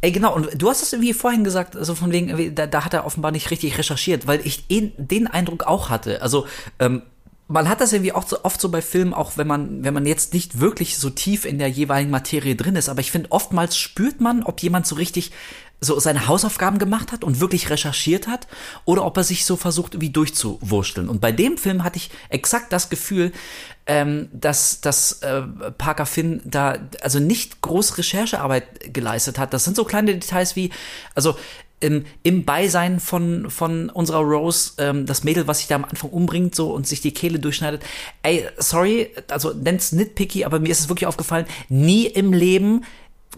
Ey, 0.00 0.10
genau, 0.10 0.34
und 0.34 0.60
du 0.60 0.68
hast 0.68 0.82
es 0.82 0.92
irgendwie 0.92 1.12
vorhin 1.12 1.44
gesagt, 1.44 1.76
also 1.76 1.94
von 1.94 2.10
wegen, 2.10 2.54
da, 2.56 2.66
da 2.66 2.84
hat 2.84 2.92
er 2.92 3.06
offenbar 3.06 3.30
nicht 3.30 3.52
richtig 3.52 3.78
recherchiert, 3.78 4.26
weil 4.26 4.44
ich 4.44 4.66
den, 4.66 4.92
den 4.96 5.28
Eindruck 5.28 5.64
auch 5.64 5.90
hatte. 5.90 6.22
Also, 6.22 6.46
ähm, 6.80 7.02
man 7.46 7.68
hat 7.68 7.80
das 7.80 7.92
irgendwie 7.92 8.12
auch 8.12 8.26
so 8.26 8.42
oft 8.44 8.60
so 8.60 8.68
bei 8.68 8.82
Filmen, 8.82 9.14
auch 9.14 9.36
wenn 9.36 9.46
man, 9.46 9.84
wenn 9.84 9.94
man 9.94 10.06
jetzt 10.06 10.32
nicht 10.32 10.58
wirklich 10.58 10.98
so 10.98 11.10
tief 11.10 11.44
in 11.44 11.58
der 11.58 11.68
jeweiligen 11.68 12.10
Materie 12.10 12.56
drin 12.56 12.76
ist, 12.76 12.88
aber 12.88 13.00
ich 13.00 13.12
finde, 13.12 13.30
oftmals 13.30 13.76
spürt 13.76 14.20
man, 14.20 14.42
ob 14.42 14.60
jemand 14.60 14.86
so 14.86 14.96
richtig 14.96 15.32
so 15.82 15.98
seine 15.98 16.28
Hausaufgaben 16.28 16.78
gemacht 16.78 17.10
hat 17.12 17.24
und 17.24 17.40
wirklich 17.40 17.68
recherchiert 17.68 18.28
hat 18.28 18.46
oder 18.84 19.04
ob 19.04 19.16
er 19.16 19.24
sich 19.24 19.44
so 19.44 19.56
versucht, 19.56 19.94
irgendwie 19.94 20.10
durchzuwurschteln. 20.10 21.08
Und 21.08 21.20
bei 21.20 21.32
dem 21.32 21.58
Film 21.58 21.82
hatte 21.82 21.96
ich 21.96 22.10
exakt 22.28 22.72
das 22.72 22.88
Gefühl, 22.88 23.32
ähm, 23.86 24.28
dass, 24.32 24.80
dass 24.80 25.22
äh, 25.22 25.42
Parker 25.76 26.06
Finn 26.06 26.40
da 26.44 26.78
also 27.02 27.18
nicht 27.18 27.62
groß 27.62 27.98
Recherchearbeit 27.98 28.94
geleistet 28.94 29.40
hat. 29.40 29.52
Das 29.52 29.64
sind 29.64 29.74
so 29.74 29.84
kleine 29.84 30.14
Details 30.14 30.54
wie, 30.54 30.70
also 31.16 31.36
im, 31.80 32.04
im 32.22 32.44
Beisein 32.44 33.00
von, 33.00 33.50
von 33.50 33.90
unserer 33.90 34.20
Rose, 34.20 34.74
ähm, 34.78 35.04
das 35.04 35.24
Mädel, 35.24 35.48
was 35.48 35.58
sich 35.58 35.66
da 35.66 35.74
am 35.74 35.84
Anfang 35.84 36.10
umbringt 36.10 36.54
so 36.54 36.72
und 36.72 36.86
sich 36.86 37.00
die 37.00 37.12
Kehle 37.12 37.40
durchschneidet. 37.40 37.82
Ey, 38.22 38.46
sorry, 38.56 39.10
also 39.28 39.52
nenn's 39.52 39.90
nitpicky, 39.90 40.44
aber 40.44 40.60
mir 40.60 40.68
ist 40.68 40.78
es 40.78 40.88
wirklich 40.88 41.08
aufgefallen, 41.08 41.46
nie 41.68 42.06
im 42.06 42.32
Leben 42.32 42.84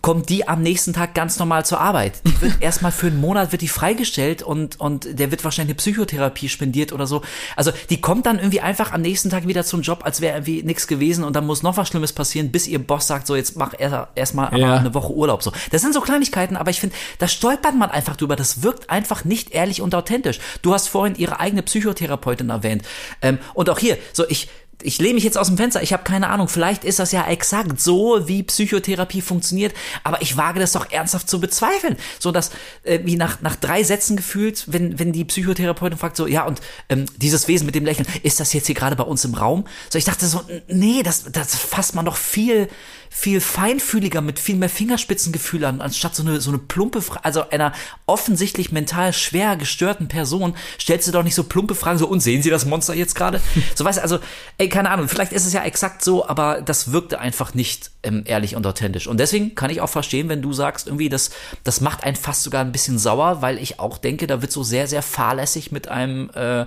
kommt 0.02 0.28
die 0.28 0.46
am 0.48 0.60
nächsten 0.62 0.92
Tag 0.92 1.14
ganz 1.14 1.38
normal 1.38 1.64
zur 1.64 1.80
Arbeit. 1.80 2.20
Die 2.26 2.40
wird 2.40 2.54
erstmal 2.60 2.92
für 2.92 3.06
einen 3.06 3.20
Monat 3.20 3.52
wird 3.52 3.62
die 3.62 3.68
freigestellt 3.68 4.42
und, 4.42 4.78
und 4.80 5.18
der 5.18 5.30
wird 5.30 5.44
wahrscheinlich 5.44 5.70
eine 5.74 5.76
Psychotherapie 5.76 6.48
spendiert 6.48 6.92
oder 6.92 7.06
so. 7.06 7.22
Also 7.56 7.70
die 7.90 8.00
kommt 8.00 8.26
dann 8.26 8.38
irgendwie 8.38 8.60
einfach 8.60 8.92
am 8.92 9.00
nächsten 9.02 9.30
Tag 9.30 9.46
wieder 9.46 9.64
zum 9.64 9.82
Job, 9.82 10.00
als 10.04 10.20
wäre 10.20 10.36
irgendwie 10.36 10.62
nichts 10.62 10.86
gewesen 10.86 11.24
und 11.24 11.34
dann 11.36 11.46
muss 11.46 11.62
noch 11.62 11.76
was 11.76 11.88
Schlimmes 11.88 12.12
passieren, 12.12 12.50
bis 12.50 12.66
ihr 12.66 12.78
Boss 12.84 13.06
sagt, 13.06 13.26
so 13.26 13.36
jetzt 13.36 13.56
mach 13.56 13.72
erst 13.78 14.08
erstmal 14.14 14.58
Ja. 14.58 14.76
eine 14.76 14.94
Woche 14.94 15.12
Urlaub. 15.12 15.42
So, 15.42 15.52
das 15.70 15.80
sind 15.82 15.94
so 15.94 16.00
Kleinigkeiten, 16.00 16.56
aber 16.56 16.70
ich 16.70 16.80
finde, 16.80 16.94
da 17.18 17.28
stolpert 17.28 17.74
man 17.76 17.90
einfach 17.90 18.16
drüber. 18.16 18.36
Das 18.36 18.62
wirkt 18.62 18.90
einfach 18.90 19.24
nicht 19.24 19.52
ehrlich 19.52 19.80
und 19.80 19.94
authentisch. 19.94 20.40
Du 20.62 20.74
hast 20.74 20.88
vorhin 20.88 21.14
ihre 21.16 21.40
eigene 21.40 21.62
Psychotherapeutin 21.62 22.50
erwähnt 22.50 22.82
ähm, 23.22 23.38
und 23.54 23.70
auch 23.70 23.78
hier, 23.78 23.96
so 24.12 24.24
ich 24.28 24.48
ich 24.84 24.98
lehne 24.98 25.14
mich 25.14 25.24
jetzt 25.24 25.38
aus 25.38 25.48
dem 25.48 25.56
Fenster, 25.56 25.82
ich 25.82 25.92
habe 25.92 26.04
keine 26.04 26.28
Ahnung, 26.28 26.48
vielleicht 26.48 26.84
ist 26.84 26.98
das 26.98 27.10
ja 27.10 27.26
exakt 27.26 27.80
so, 27.80 28.28
wie 28.28 28.42
Psychotherapie 28.42 29.22
funktioniert, 29.22 29.74
aber 30.04 30.20
ich 30.22 30.36
wage 30.36 30.60
das 30.60 30.72
doch 30.72 30.90
ernsthaft 30.90 31.28
zu 31.28 31.40
bezweifeln. 31.40 31.96
So 32.18 32.30
dass, 32.30 32.50
äh, 32.82 33.00
wie 33.04 33.16
nach, 33.16 33.40
nach 33.40 33.56
drei 33.56 33.82
Sätzen 33.82 34.16
gefühlt, 34.16 34.64
wenn, 34.66 34.98
wenn 34.98 35.12
die 35.12 35.24
Psychotherapeutin 35.24 35.98
fragt, 35.98 36.16
so, 36.16 36.26
ja, 36.26 36.44
und 36.44 36.60
ähm, 36.88 37.06
dieses 37.16 37.48
Wesen 37.48 37.66
mit 37.66 37.74
dem 37.74 37.84
Lächeln, 37.84 38.06
ist 38.22 38.40
das 38.40 38.52
jetzt 38.52 38.66
hier 38.66 38.74
gerade 38.74 38.96
bei 38.96 39.04
uns 39.04 39.24
im 39.24 39.34
Raum? 39.34 39.64
So, 39.90 39.98
ich 39.98 40.04
dachte 40.04 40.26
so, 40.26 40.42
nee, 40.68 41.02
das, 41.02 41.24
das 41.32 41.56
fasst 41.56 41.94
man 41.94 42.04
doch 42.04 42.16
viel, 42.16 42.68
viel 43.16 43.40
feinfühliger 43.40 44.20
mit 44.20 44.40
viel 44.40 44.56
mehr 44.56 44.68
Fingerspitzengefühl 44.68 45.64
an, 45.64 45.80
anstatt 45.80 46.16
so 46.16 46.24
eine, 46.24 46.40
so 46.40 46.50
eine 46.50 46.58
plumpe 46.58 47.00
Frage, 47.00 47.24
also 47.24 47.48
einer 47.48 47.72
offensichtlich 48.06 48.72
mental 48.72 49.12
schwer 49.12 49.56
gestörten 49.56 50.08
Person, 50.08 50.56
stellst 50.80 51.06
du 51.06 51.12
doch 51.12 51.22
nicht 51.22 51.36
so 51.36 51.44
plumpe 51.44 51.76
Fragen, 51.76 51.96
so, 51.96 52.08
und 52.08 52.18
sehen 52.18 52.42
Sie 52.42 52.50
das 52.50 52.66
Monster 52.66 52.92
jetzt 52.92 53.14
gerade? 53.14 53.40
So, 53.76 53.84
weißt 53.84 53.98
du, 53.98 54.02
also, 54.02 54.18
ey, 54.58 54.68
keine 54.68 54.90
Ahnung, 54.90 55.08
vielleicht 55.08 55.32
ist 55.32 55.46
es 55.46 55.52
ja 55.52 55.62
exakt 55.62 56.02
so, 56.02 56.28
aber 56.28 56.60
das 56.60 56.92
wirkte 56.92 57.20
einfach 57.20 57.54
nicht 57.54 57.92
ähm, 58.02 58.24
ehrlich 58.26 58.56
und 58.56 58.66
authentisch. 58.66 59.06
Und 59.06 59.18
deswegen 59.18 59.54
kann 59.54 59.70
ich 59.70 59.80
auch 59.80 59.88
verstehen, 59.88 60.28
wenn 60.28 60.42
du 60.42 60.52
sagst, 60.52 60.88
irgendwie, 60.88 61.08
das, 61.08 61.30
das 61.62 61.80
macht 61.80 62.02
einen 62.02 62.16
fast 62.16 62.42
sogar 62.42 62.62
ein 62.62 62.72
bisschen 62.72 62.98
sauer, 62.98 63.42
weil 63.42 63.58
ich 63.58 63.78
auch 63.78 63.96
denke, 63.96 64.26
da 64.26 64.42
wird 64.42 64.52
so 64.52 64.64
sehr, 64.64 64.86
sehr 64.86 65.02
fahrlässig 65.02 65.72
mit 65.72 65.88
einem, 65.88 66.30
äh, 66.34 66.66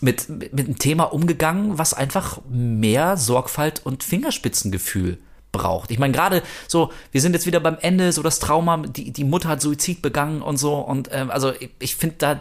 mit, 0.00 0.28
mit, 0.28 0.52
mit 0.52 0.66
einem 0.66 0.78
Thema 0.78 1.04
umgegangen, 1.04 1.78
was 1.78 1.94
einfach 1.94 2.40
mehr 2.48 3.16
Sorgfalt 3.16 3.80
und 3.84 4.04
Fingerspitzengefühl 4.04 5.18
braucht. 5.52 5.90
Ich 5.90 5.98
meine, 5.98 6.12
gerade 6.12 6.42
so, 6.68 6.92
wir 7.12 7.20
sind 7.20 7.32
jetzt 7.32 7.46
wieder 7.46 7.60
beim 7.60 7.76
Ende, 7.80 8.12
so 8.12 8.22
das 8.22 8.38
Trauma, 8.38 8.78
die, 8.78 9.10
die 9.10 9.24
Mutter 9.24 9.48
hat 9.48 9.60
Suizid 9.60 10.02
begangen 10.02 10.42
und 10.42 10.56
so. 10.56 10.74
Und 10.74 11.08
ähm, 11.12 11.30
also 11.30 11.52
ich, 11.58 11.70
ich 11.78 11.96
finde 11.96 12.16
da, 12.18 12.40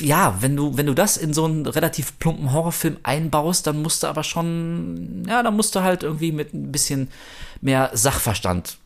ja, 0.00 0.36
wenn 0.40 0.56
du, 0.56 0.76
wenn 0.76 0.86
du 0.86 0.94
das 0.94 1.16
in 1.16 1.32
so 1.32 1.44
einen 1.44 1.66
relativ 1.66 2.18
plumpen 2.18 2.52
Horrorfilm 2.52 2.96
einbaust, 3.02 3.66
dann 3.66 3.82
musst 3.82 4.02
du 4.02 4.06
aber 4.06 4.22
schon, 4.22 5.24
ja, 5.28 5.42
dann 5.42 5.56
musst 5.56 5.74
du 5.74 5.82
halt 5.82 6.02
irgendwie 6.02 6.32
mit 6.32 6.54
ein 6.54 6.72
bisschen 6.72 7.08
mehr 7.60 7.90
Sachverstand 7.94 8.78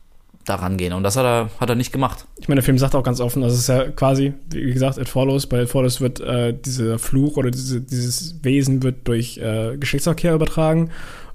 daran 0.45 0.77
gehen. 0.77 0.93
Und 0.93 1.03
das 1.03 1.15
hat 1.15 1.25
er, 1.25 1.49
hat 1.59 1.69
er 1.69 1.75
nicht 1.75 1.91
gemacht. 1.91 2.25
Ich 2.37 2.47
meine, 2.47 2.59
der 2.59 2.65
Film 2.65 2.79
sagt 2.79 2.95
auch 2.95 3.03
ganz 3.03 3.19
offen, 3.19 3.41
das 3.41 3.53
ist 3.53 3.67
ja 3.67 3.89
quasi, 3.91 4.33
wie 4.49 4.73
gesagt, 4.73 4.97
It 4.97 5.09
Follows. 5.09 5.47
Bei 5.47 5.63
It 5.63 5.69
Follows 5.69 6.01
wird 6.01 6.19
äh, 6.21 6.53
dieser 6.53 6.97
Fluch 6.97 7.37
oder 7.37 7.51
diese, 7.51 7.81
dieses 7.81 8.43
Wesen 8.43 8.81
wird 8.81 9.07
durch 9.07 9.37
äh, 9.37 9.77
Geschlechtsverkehr 9.77 10.33
übertragen 10.33 10.89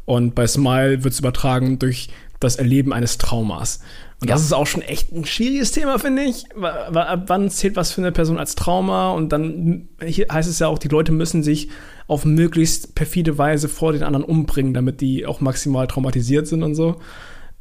und 0.05 0.35
bei 0.35 0.47
Smile 0.47 1.05
wird 1.05 1.15
es 1.15 1.21
übertragen 1.21 1.79
durch 1.79 2.09
das 2.41 2.57
Erleben 2.57 2.93
eines 2.93 3.17
Traumas. 3.19 3.81
Und 4.21 4.29
Ja. 4.29 4.35
das 4.35 4.45
ist 4.45 4.53
auch 4.53 4.67
schon 4.67 4.83
echt 4.83 5.13
ein 5.13 5.25
schwieriges 5.25 5.73
Thema, 5.73 5.99
finde 5.99 6.23
ich. 6.25 6.45
Ab 6.61 7.25
wann 7.27 7.51
zählt 7.51 7.77
was 7.77 7.93
für 7.93 8.01
eine 8.01 8.13
Person 8.13 8.39
als 8.39 8.55
Trauma? 8.55 9.11
Und 9.13 9.31
dann 9.33 9.89
heißt 10.03 10.49
es 10.49 10.59
ja 10.59 10.69
auch, 10.69 10.79
die 10.79 10.89
Leute 10.89 11.13
müssen 11.13 11.43
sich 11.43 11.69
auf 12.07 12.25
möglichst 12.25 12.95
perfide 12.95 13.39
Weise 13.39 13.69
vor 13.69 13.93
den 13.93 14.03
anderen 14.03 14.25
umbringen, 14.25 14.75
damit 14.75 15.01
die 15.01 15.27
auch 15.27 15.41
maximal 15.41 15.87
traumatisiert 15.87 16.47
sind 16.47 16.63
und 16.63 16.75
so. 16.75 17.01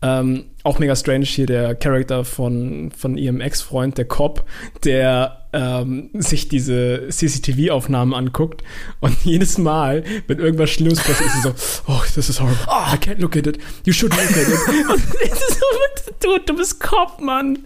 Ähm, 0.03 0.45
auch 0.63 0.79
mega 0.79 0.95
strange 0.95 1.25
hier 1.25 1.45
der 1.45 1.75
Charakter 1.75 2.25
von, 2.25 2.91
von 2.91 3.17
ihrem 3.17 3.39
Ex-Freund, 3.41 3.97
der 3.97 4.05
Cop, 4.05 4.45
der 4.83 5.47
ähm, 5.53 6.09
sich 6.13 6.49
diese 6.49 7.07
CCTV-Aufnahmen 7.09 8.13
anguckt 8.13 8.63
und 8.99 9.15
jedes 9.23 9.57
Mal, 9.57 10.03
wenn 10.27 10.39
irgendwas 10.39 10.71
Schlimmes 10.71 10.99
passiert, 10.99 11.29
ist 11.29 11.35
sie 11.35 11.41
so, 11.41 11.53
oh, 11.87 12.01
this 12.13 12.29
is 12.29 12.39
horrible. 12.39 12.65
I 12.67 12.97
can't 12.97 13.19
look 13.19 13.37
at 13.37 13.47
it. 13.47 13.59
You 13.85 13.93
should 13.93 14.11
look 14.11 14.23
at 14.23 14.31
it. 14.31 14.89
und 14.89 15.03
es 15.23 15.41
ist 15.41 15.59
so, 15.59 16.13
dude, 16.21 16.43
du 16.45 16.55
bist 16.55 16.79
Cop, 16.81 17.21
Mann. 17.21 17.59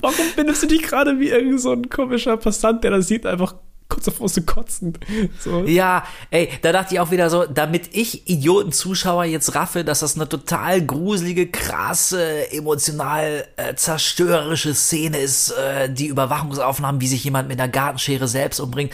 Warum 0.00 0.26
bindest 0.36 0.62
du 0.62 0.66
dich 0.66 0.82
gerade 0.82 1.18
wie 1.18 1.30
irgend 1.30 1.60
so 1.60 1.72
ein 1.72 1.88
komischer 1.88 2.36
Passant, 2.36 2.84
der 2.84 2.90
das 2.90 3.08
sieht, 3.08 3.26
einfach 3.26 3.54
kurz 3.88 4.06
davor 4.06 4.28
zu 4.28 4.42
kotzen? 4.42 4.98
So. 5.38 5.64
Ja, 5.64 6.04
ey, 6.30 6.48
da 6.62 6.72
dachte 6.72 6.94
ich 6.94 7.00
auch 7.00 7.10
wieder 7.10 7.30
so, 7.30 7.44
damit 7.44 7.94
ich 7.94 8.28
Idioten-Zuschauer 8.28 9.24
jetzt 9.24 9.54
raffe, 9.54 9.84
dass 9.84 10.00
das 10.00 10.16
eine 10.16 10.28
total 10.28 10.84
gruselige, 10.84 11.48
krasse, 11.50 12.50
emotional 12.52 13.46
äh, 13.56 13.74
zerstörerische 13.74 14.74
Szene 14.74 15.18
ist, 15.18 15.50
äh, 15.50 15.92
die 15.92 16.06
Überwachungsaufnahmen, 16.06 17.00
wie 17.00 17.08
sich 17.08 17.24
jemand 17.24 17.48
mit 17.48 17.60
einer 17.60 17.68
Gartenschere 17.68 18.28
selbst 18.28 18.60
umbringt. 18.60 18.92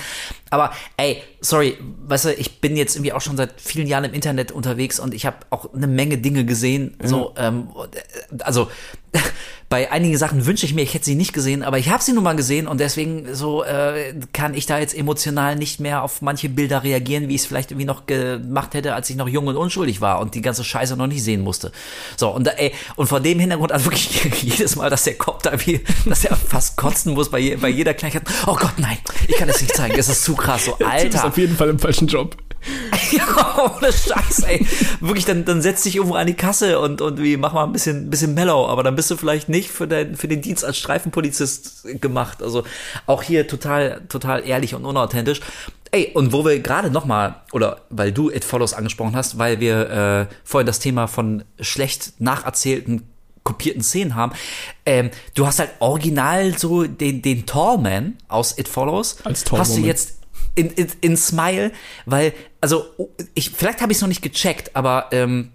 Aber 0.51 0.73
ey, 0.97 1.23
sorry, 1.41 1.79
weißt 2.07 2.27
du, 2.27 2.35
ich 2.35 2.61
bin 2.61 2.77
jetzt 2.77 2.97
irgendwie 2.97 3.13
auch 3.13 3.21
schon 3.21 3.37
seit 3.37 3.61
vielen 3.61 3.87
Jahren 3.87 4.05
im 4.05 4.15
Internet 4.15 4.53
unterwegs 4.53 5.01
und 5.01 5.15
ich 5.15 5.27
habe 5.27 5.39
auch 5.51 5.73
eine 5.73 5.87
Menge 5.87 6.19
Dinge 6.19 6.45
gesehen. 6.45 6.97
So, 7.03 7.35
ähm, 7.37 7.69
äh, 7.93 8.43
also 8.43 8.69
bei 9.69 9.91
einigen 9.93 10.17
Sachen 10.17 10.47
wünsche 10.47 10.67
ich 10.67 10.75
mir, 10.75 10.83
ich 10.83 10.95
hätte 10.95 11.05
sie 11.05 11.15
nicht 11.15 11.33
gesehen, 11.33 11.63
aber 11.63 11.79
ich 11.79 11.91
habe 11.91 12.03
sie 12.03 12.13
nun 12.13 12.25
mal 12.25 12.35
gesehen 12.35 12.67
und 12.67 12.81
deswegen 12.81 13.35
so 13.35 13.63
äh, 13.63 14.15
kann 14.33 14.55
ich 14.55 14.67
da 14.67 14.79
jetzt 14.79 14.97
emotional 14.97 15.55
nicht 15.55 15.79
mehr 15.79 16.03
auf 16.03 16.23
manche 16.23 16.49
Bilder 16.49 16.83
reagieren, 16.83 17.29
wie 17.29 17.37
ich 17.37 17.43
es 17.43 17.47
vielleicht 17.47 17.71
irgendwie 17.71 17.87
noch 17.87 18.07
gemacht 18.07 18.75
hätte, 18.75 18.95
als 18.95 19.09
ich 19.11 19.17
noch 19.17 19.29
jung 19.29 19.47
und 19.47 19.57
unschuldig 19.57 20.01
war 20.01 20.19
und 20.21 20.35
die 20.35 20.43
ganze 20.43 20.65
Scheiße 20.65 20.97
noch 20.97 21.07
nicht 21.07 21.23
sehen 21.23 21.43
musste. 21.43 21.71
So 22.17 22.31
und 22.31 22.49
da, 22.49 22.53
ey, 22.53 22.73
und 22.97 23.07
vor 23.07 23.21
dem 23.21 23.39
Hintergrund 23.39 23.71
also 23.71 23.87
wirklich 23.87 24.25
jedes 24.43 24.75
Mal, 24.75 24.91
dass 24.91 25.05
der 25.05 25.15
Kopf 25.15 25.43
da 25.43 25.53
wie, 25.65 25.81
dass 26.05 26.25
er 26.25 26.37
fast 26.37 26.77
kotzen 26.77 27.15
muss 27.15 27.31
bei, 27.31 27.39
je, 27.39 27.57
bei 27.57 27.69
jeder 27.69 27.95
Kleinigkeit. 27.95 28.25
Oh 28.49 28.57
Gott, 28.57 28.75
nein, 28.79 28.99
ich 29.29 29.37
kann 29.37 29.49
es 29.49 29.61
nicht 29.61 29.77
zeigen, 29.77 29.97
es 29.97 30.09
ist 30.09 30.25
zu 30.25 30.35
krass, 30.35 30.65
so 30.65 30.77
Alter. 30.85 31.30
Auf 31.31 31.39
jeden 31.39 31.57
Fall 31.57 31.69
im 31.69 31.79
falschen 31.79 32.09
Job. 32.09 32.37
Ja, 33.13 33.75
ohne 33.77 33.93
Scheiß, 33.93 34.45
ey. 34.45 34.65
Wirklich, 35.01 35.25
dann, 35.25 35.45
dann 35.45 35.63
setz 35.63 35.83
dich 35.83 35.97
irgendwo 35.97 36.15
an 36.15 36.27
die 36.27 36.35
Kasse 36.35 36.79
und, 36.79 37.01
und 37.01 37.21
wie, 37.21 37.37
mach 37.37 37.53
mal 37.53 37.65
ein 37.65 37.73
bisschen, 37.73 38.09
bisschen 38.09 38.35
mellow, 38.35 38.69
aber 38.69 38.83
dann 38.83 38.95
bist 38.95 39.11
du 39.11 39.17
vielleicht 39.17 39.49
nicht 39.49 39.71
für, 39.71 39.89
dein, 39.89 40.15
für 40.15 40.29
den 40.29 40.43
Dienst 40.43 40.65
als 40.65 40.79
Streifenpolizist 40.79 42.01
gemacht. 42.01 42.43
Also 42.43 42.63
auch 43.07 43.23
hier 43.23 43.49
total, 43.49 44.03
total 44.09 44.47
ehrlich 44.47 44.75
und 44.75 44.85
unauthentisch. 44.85 45.41
Ey, 45.91 46.13
und 46.15 46.33
wo 46.33 46.45
wir 46.45 46.61
gerade 46.61 46.91
noch 46.91 47.05
mal 47.05 47.43
oder 47.53 47.81
weil 47.91 48.13
du 48.13 48.31
It 48.31 48.45
Follows 48.45 48.75
angesprochen 48.75 49.17
hast, 49.17 49.39
weil 49.39 49.59
wir 49.59 50.29
äh, 50.31 50.35
vorhin 50.45 50.67
das 50.67 50.79
Thema 50.79 51.09
von 51.09 51.43
schlecht 51.59 52.21
nacherzählten 52.21 53.09
kopierten 53.43 53.83
Szenen 53.83 54.15
haben. 54.15 54.33
Ähm, 54.87 55.11
du 55.35 55.47
hast 55.47 55.59
halt 55.59 55.71
original 55.81 56.57
so 56.57 56.85
den, 56.85 57.23
den 57.23 57.47
Tallman 57.47 58.19
aus 58.29 58.57
It 58.59 58.69
Follows. 58.69 59.17
Als 59.25 59.45
Tall 59.45 59.61
Hast 59.61 59.77
du 59.77 59.81
jetzt 59.81 60.20
in, 60.61 60.71
in, 60.71 60.89
in 61.01 61.17
Smile, 61.17 61.73
weil, 62.07 62.33
also, 62.61 62.85
ich, 63.35 63.51
vielleicht 63.51 63.81
habe 63.81 63.93
ich 63.93 63.99
es 63.99 64.03
noch 64.03 64.09
nicht 64.09 64.23
gecheckt, 64.23 64.77
aber 64.77 65.09
ähm, 65.13 65.53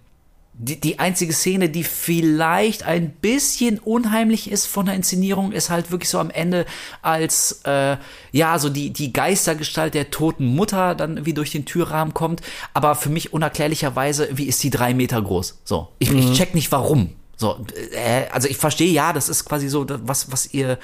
die, 0.57 0.79
die 0.79 0.99
einzige 0.99 1.33
Szene, 1.33 1.69
die 1.69 1.83
vielleicht 1.83 2.83
ein 2.83 3.11
bisschen 3.11 3.77
unheimlich 3.79 4.49
ist 4.49 4.65
von 4.65 4.85
der 4.85 4.95
Inszenierung, 4.95 5.51
ist 5.51 5.69
halt 5.69 5.91
wirklich 5.91 6.09
so 6.09 6.17
am 6.17 6.29
Ende, 6.29 6.65
als 7.01 7.61
äh, 7.65 7.97
ja, 8.31 8.57
so 8.57 8.69
die, 8.69 8.91
die 8.91 9.11
Geistergestalt 9.11 9.93
der 9.93 10.11
toten 10.11 10.45
Mutter 10.45 10.95
dann 10.95 11.17
irgendwie 11.17 11.33
durch 11.33 11.51
den 11.51 11.65
Türrahmen 11.65 12.13
kommt, 12.13 12.41
aber 12.73 12.95
für 12.95 13.09
mich 13.09 13.33
unerklärlicherweise, 13.33 14.29
wie 14.31 14.45
ist 14.45 14.63
die 14.63 14.69
drei 14.69 14.93
Meter 14.93 15.21
groß? 15.21 15.59
So, 15.65 15.89
ich, 15.99 16.11
ich 16.11 16.33
check 16.33 16.55
nicht 16.55 16.71
warum. 16.71 17.09
So, 17.35 17.65
äh, 17.91 18.29
also 18.31 18.47
ich 18.47 18.57
verstehe 18.57 18.91
ja, 18.91 19.11
das 19.11 19.27
ist 19.27 19.43
quasi 19.43 19.67
so, 19.67 19.85
was, 19.89 20.31
was 20.31 20.53
ihr 20.53 20.79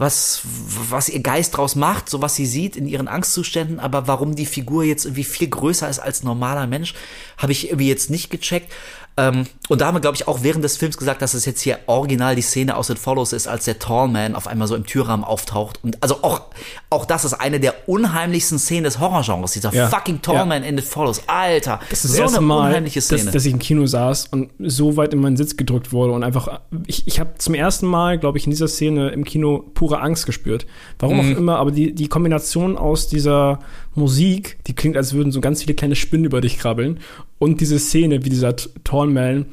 was, 0.00 0.40
was 0.88 1.10
ihr 1.10 1.20
Geist 1.20 1.56
draus 1.56 1.76
macht, 1.76 2.08
so 2.08 2.22
was 2.22 2.34
sie 2.34 2.46
sieht 2.46 2.74
in 2.74 2.88
ihren 2.88 3.06
Angstzuständen, 3.06 3.78
aber 3.78 4.08
warum 4.08 4.34
die 4.34 4.46
Figur 4.46 4.82
jetzt 4.82 5.04
irgendwie 5.04 5.24
viel 5.24 5.48
größer 5.48 5.90
ist 5.90 5.98
als 5.98 6.22
normaler 6.22 6.66
Mensch, 6.66 6.94
habe 7.36 7.52
ich 7.52 7.66
irgendwie 7.66 7.88
jetzt 7.88 8.08
nicht 8.08 8.30
gecheckt. 8.30 8.72
Ähm, 9.18 9.46
und 9.70 9.80
da 9.80 9.86
haben 9.86 9.94
wir, 9.94 10.00
glaube 10.00 10.16
ich, 10.16 10.28
auch 10.28 10.42
während 10.42 10.62
des 10.64 10.76
Films 10.76 10.98
gesagt, 10.98 11.22
dass 11.22 11.32
es 11.32 11.46
jetzt 11.46 11.60
hier 11.62 11.78
original 11.86 12.34
die 12.36 12.42
Szene 12.42 12.76
aus 12.76 12.90
It 12.90 12.98
Follows 12.98 13.32
ist, 13.32 13.48
als 13.48 13.64
der 13.64 13.78
Tallman 13.78 14.34
auf 14.34 14.46
einmal 14.46 14.68
so 14.68 14.74
im 14.74 14.84
Türrahmen 14.84 15.24
auftaucht. 15.24 15.78
Und 15.82 16.02
also 16.02 16.16
auch, 16.22 16.42
auch 16.90 17.06
das 17.06 17.24
ist 17.24 17.34
eine 17.34 17.60
der 17.60 17.88
unheimlichsten 17.88 18.58
Szenen 18.58 18.84
des 18.84 19.00
Horrorgenres, 19.00 19.52
dieser 19.52 19.72
Ja. 19.72 19.88
fucking 19.88 20.20
Tallman 20.20 20.64
in 20.64 20.76
It 20.76 20.84
Follows. 20.84 21.22
Alter, 21.28 21.80
Das 21.88 22.04
ist 22.04 22.10
das 22.12 22.16
so 22.16 22.22
erste 22.22 22.38
eine 22.38 22.46
Mal, 22.46 22.68
unheimliche 22.68 22.98
dass, 23.00 23.06
Szene. 23.06 23.30
dass 23.30 23.44
ich 23.46 23.52
im 23.52 23.58
Kino 23.60 23.86
saß 23.86 24.26
und 24.32 24.50
so 24.58 24.96
weit 24.96 25.14
in 25.14 25.20
meinen 25.20 25.36
Sitz 25.36 25.56
gedrückt 25.56 25.92
wurde 25.92 26.12
und 26.12 26.24
einfach, 26.24 26.60
ich, 26.86 27.06
ich 27.06 27.20
habe 27.20 27.30
zum 27.38 27.54
ersten 27.54 27.86
Mal, 27.86 28.18
glaube 28.18 28.38
ich, 28.38 28.44
in 28.44 28.50
dieser 28.50 28.68
Szene 28.68 29.10
im 29.10 29.24
Kino 29.24 29.64
pure 29.74 30.00
Angst 30.00 30.26
gespürt. 30.26 30.66
Warum 30.98 31.16
Mhm. 31.24 31.34
auch 31.34 31.38
immer, 31.38 31.56
aber 31.58 31.70
die, 31.70 31.94
die 31.94 32.08
Kombination 32.08 32.76
aus 32.76 33.06
dieser 33.08 33.60
Musik, 33.94 34.58
die 34.66 34.74
klingt, 34.74 34.96
als 34.96 35.12
würden 35.14 35.32
so 35.32 35.40
ganz 35.40 35.62
viele 35.62 35.74
kleine 35.74 35.96
Spinnen 35.96 36.24
über 36.24 36.40
dich 36.40 36.58
krabbeln 36.58 37.00
und 37.38 37.60
diese 37.60 37.78
Szene, 37.78 38.24
wie 38.24 38.30
dieser 38.30 38.54
T- 38.56 38.68
Tallman 38.84 39.46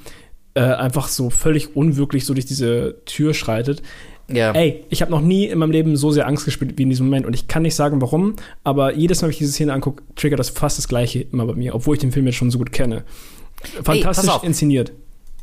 äh, 0.58 0.74
einfach 0.74 1.08
so 1.08 1.30
völlig 1.30 1.76
unwirklich 1.76 2.26
so 2.26 2.34
durch 2.34 2.48
diese 2.48 2.96
Tür 3.06 3.36
schreitet. 3.36 3.84
ja. 4.28 4.52
Ey, 4.54 4.84
ich 4.90 5.04
habe 5.04 5.12
noch 5.12 5.22
nie 5.22 5.46
in 5.46 5.60
meinem 5.60 5.70
Leben 5.70 5.96
so 5.96 6.10
sehr 6.10 6.28
Angst 6.28 6.46
gespürt 6.46 6.74
wie 6.78 6.84
in 6.84 6.90
diesem 6.90 7.06
Moment 7.06 7.28
und 7.28 7.34
ich 7.34 7.48
kann 7.48 7.62
nicht 7.62 7.76
sagen, 7.76 8.02
warum, 8.02 8.36
aber 8.64 8.96
jedes 8.96 9.22
Mal, 9.22 9.28
wenn 9.28 9.34
ich 9.34 9.38
diese 9.38 9.52
Szene 9.52 9.72
angucke, 9.72 10.02
triggert 10.16 10.40
das 10.40 10.50
fast 10.50 10.80
das 10.80 10.88
Gleiche 10.88 11.20
immer 11.32 11.46
bei 11.46 11.54
mir, 11.54 11.76
obwohl 11.76 11.96
ich 11.96 12.02
den 12.02 12.12
Film 12.12 12.26
jetzt 12.26 12.38
schon 12.38 12.50
so 12.50 12.58
gut 12.58 12.72
kenne. 12.72 13.04
Fantastisch 13.84 14.30
auf. 14.30 14.44
inszeniert. 14.44 14.94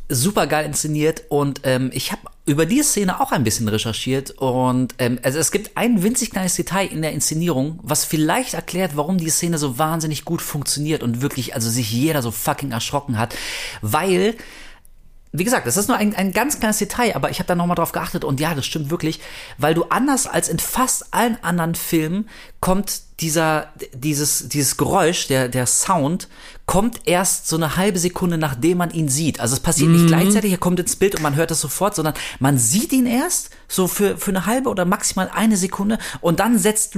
super 0.09 0.49
geil 0.49 0.67
inszeniert 0.67 1.23
und 1.29 1.61
ähm, 1.63 1.91
ich 1.95 2.11
habe 2.11 2.23
über 2.47 2.67
die 2.67 2.83
Szene 2.83 3.21
auch 3.21 3.31
ein 3.31 3.45
bisschen 3.45 3.69
recherchiert 3.69 4.33
und 4.33 4.97
ähm, 4.99 5.21
also 5.23 5.39
es 5.39 5.53
gibt 5.53 5.77
ein 5.77 6.03
winzig 6.03 6.31
kleines 6.31 6.57
Detail 6.57 6.87
in 6.87 7.03
der 7.03 7.13
Inszenierung, 7.13 7.79
was 7.83 8.05
vielleicht 8.05 8.55
erklärt, 8.55 8.97
warum 8.97 9.17
die 9.17 9.31
Szene 9.31 9.59
so 9.59 9.79
wahnsinnig 9.79 10.25
gut 10.25 10.43
funktioniert 10.43 11.05
und 11.05 11.23
wirklich 11.23 11.55
also 11.55 11.71
sich 11.71 11.93
jeder 11.93 12.21
so 12.21 12.33
fucking 12.33 12.73
erschrocken 12.73 13.17
hat, 13.17 13.37
weil 13.81 14.35
wie 15.37 15.43
gesagt, 15.43 15.67
das 15.67 15.77
ist 15.77 15.89
nur 15.89 15.97
ein, 15.97 16.15
ein 16.15 16.33
ganz 16.33 16.61
kleines 16.61 16.79
Detail, 16.79 17.17
aber 17.17 17.29
ich 17.29 17.41
habe 17.41 17.49
da 17.49 17.57
nochmal 17.57 17.75
drauf 17.75 17.91
geachtet. 17.91 18.23
Und 18.23 18.39
ja, 18.39 18.55
das 18.55 18.65
stimmt 18.65 18.91
wirklich, 18.91 19.21
weil 19.59 19.75
du 19.75 19.83
anders 19.85 20.29
als 20.29 20.49
in 20.49 20.61
fast 20.61 21.13
allen 21.13 21.43
anderen 21.43 21.75
Filmen 21.75 22.29
kommt 22.61 23.03
dieser, 23.21 23.69
dieses, 23.93 24.49
dieses 24.49 24.77
Geräusch, 24.77 25.29
der, 25.29 25.49
der 25.49 25.67
Sound, 25.67 26.29
kommt 26.67 27.03
erst 27.05 27.47
so 27.47 27.57
eine 27.57 27.77
halbe 27.77 27.99
Sekunde, 27.99 28.39
nachdem 28.39 28.79
man 28.79 28.91
ihn 28.91 29.09
sieht. 29.09 29.39
Also 29.39 29.55
es 29.55 29.61
passiert 29.61 29.91
nicht 29.91 30.07
gleichzeitig, 30.07 30.51
er 30.51 30.59
kommt 30.59 30.81
ins 30.81 30.97
Bild 30.97 31.15
und 31.15 31.23
man 31.23 31.37
hört 31.37 31.51
es 31.51 31.61
sofort, 31.61 31.95
sondern 31.95 32.15
man 32.39 32.57
sieht 32.57 32.93
ihn 32.93 33.07
erst 33.07 33.51
so 33.69 33.87
für, 33.87 34.17
für 34.17 34.31
eine 34.31 34.47
halbe 34.47 34.71
oder 34.71 34.87
maximal 34.87 35.31
eine 35.35 35.59
Sekunde 35.59 35.99
und 36.23 36.41
dann 36.41 36.59
setzt, 36.59 36.97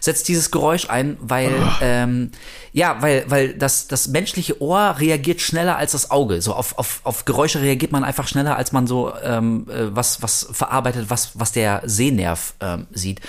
setzt 0.00 0.28
dieses 0.28 0.50
Geräusch 0.50 0.88
ein, 0.88 1.18
weil, 1.20 1.52
ähm, 1.82 2.30
ja, 2.72 3.02
weil, 3.02 3.24
weil 3.28 3.54
das, 3.54 3.86
das 3.86 4.08
menschliche 4.08 4.62
Ohr 4.62 4.96
reagiert 4.98 5.42
schneller 5.42 5.76
als 5.76 5.92
das 5.92 6.10
Auge. 6.10 6.40
So 6.40 6.54
auf, 6.54 6.78
auf, 6.78 7.00
auf 7.04 7.26
Geräusche 7.26 7.60
reagiert 7.60 7.92
man 7.92 8.02
einfach 8.02 8.26
schneller, 8.26 8.56
als 8.56 8.72
man 8.72 8.86
so 8.86 9.12
ähm, 9.22 9.66
äh, 9.68 9.94
was, 9.94 10.22
was 10.22 10.48
verarbeitet, 10.50 11.10
was, 11.10 11.32
was 11.34 11.52
der 11.52 11.82
Sehnerv 11.84 12.54
ähm, 12.60 12.86
sieht. 12.92 13.20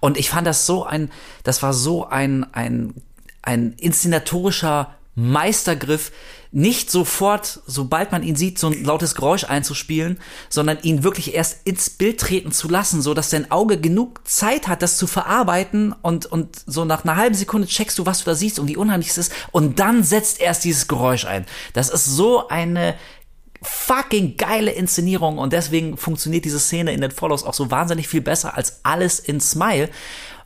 Und 0.00 0.18
ich 0.18 0.30
fand 0.30 0.48
das 0.48 0.66
so 0.66 0.84
ein, 0.84 1.10
das 1.42 1.62
war 1.62 1.72
so 1.72 2.06
ein, 2.06 2.46
ein, 2.52 2.94
ein 3.42 3.74
inszenatorischer 3.78 4.94
Meistergriff, 5.14 6.12
nicht 6.52 6.90
sofort, 6.90 7.60
sobald 7.66 8.10
man 8.10 8.22
ihn 8.22 8.34
sieht, 8.34 8.58
so 8.58 8.68
ein 8.68 8.84
lautes 8.84 9.14
Geräusch 9.14 9.44
einzuspielen, 9.44 10.18
sondern 10.48 10.78
ihn 10.82 11.04
wirklich 11.04 11.34
erst 11.34 11.64
ins 11.64 11.90
Bild 11.90 12.18
treten 12.18 12.50
zu 12.50 12.68
lassen, 12.68 13.02
so 13.02 13.14
dass 13.14 13.30
dein 13.30 13.50
Auge 13.52 13.78
genug 13.78 14.26
Zeit 14.26 14.66
hat, 14.66 14.82
das 14.82 14.96
zu 14.96 15.06
verarbeiten 15.06 15.94
und, 16.02 16.26
und 16.26 16.60
so 16.66 16.84
nach 16.84 17.04
einer 17.04 17.16
halben 17.16 17.36
Sekunde 17.36 17.68
checkst 17.68 17.98
du, 17.98 18.06
was 18.06 18.20
du 18.20 18.24
da 18.24 18.34
siehst 18.34 18.58
und 18.58 18.66
wie 18.66 18.76
unheimlich 18.76 19.10
es 19.10 19.18
ist 19.18 19.32
und 19.52 19.78
dann 19.78 20.02
setzt 20.02 20.40
erst 20.40 20.64
dieses 20.64 20.88
Geräusch 20.88 21.24
ein. 21.24 21.46
Das 21.72 21.88
ist 21.88 22.06
so 22.06 22.48
eine 22.48 22.96
fucking 23.62 24.36
geile 24.36 24.70
Inszenierung 24.70 25.38
und 25.38 25.52
deswegen 25.52 25.96
funktioniert 25.96 26.44
diese 26.44 26.58
Szene 26.58 26.92
in 26.92 27.00
den 27.00 27.10
Follows 27.10 27.44
auch 27.44 27.54
so 27.54 27.70
wahnsinnig 27.70 28.08
viel 28.08 28.22
besser 28.22 28.56
als 28.56 28.80
alles 28.84 29.20
in 29.20 29.40
Smile. 29.40 29.90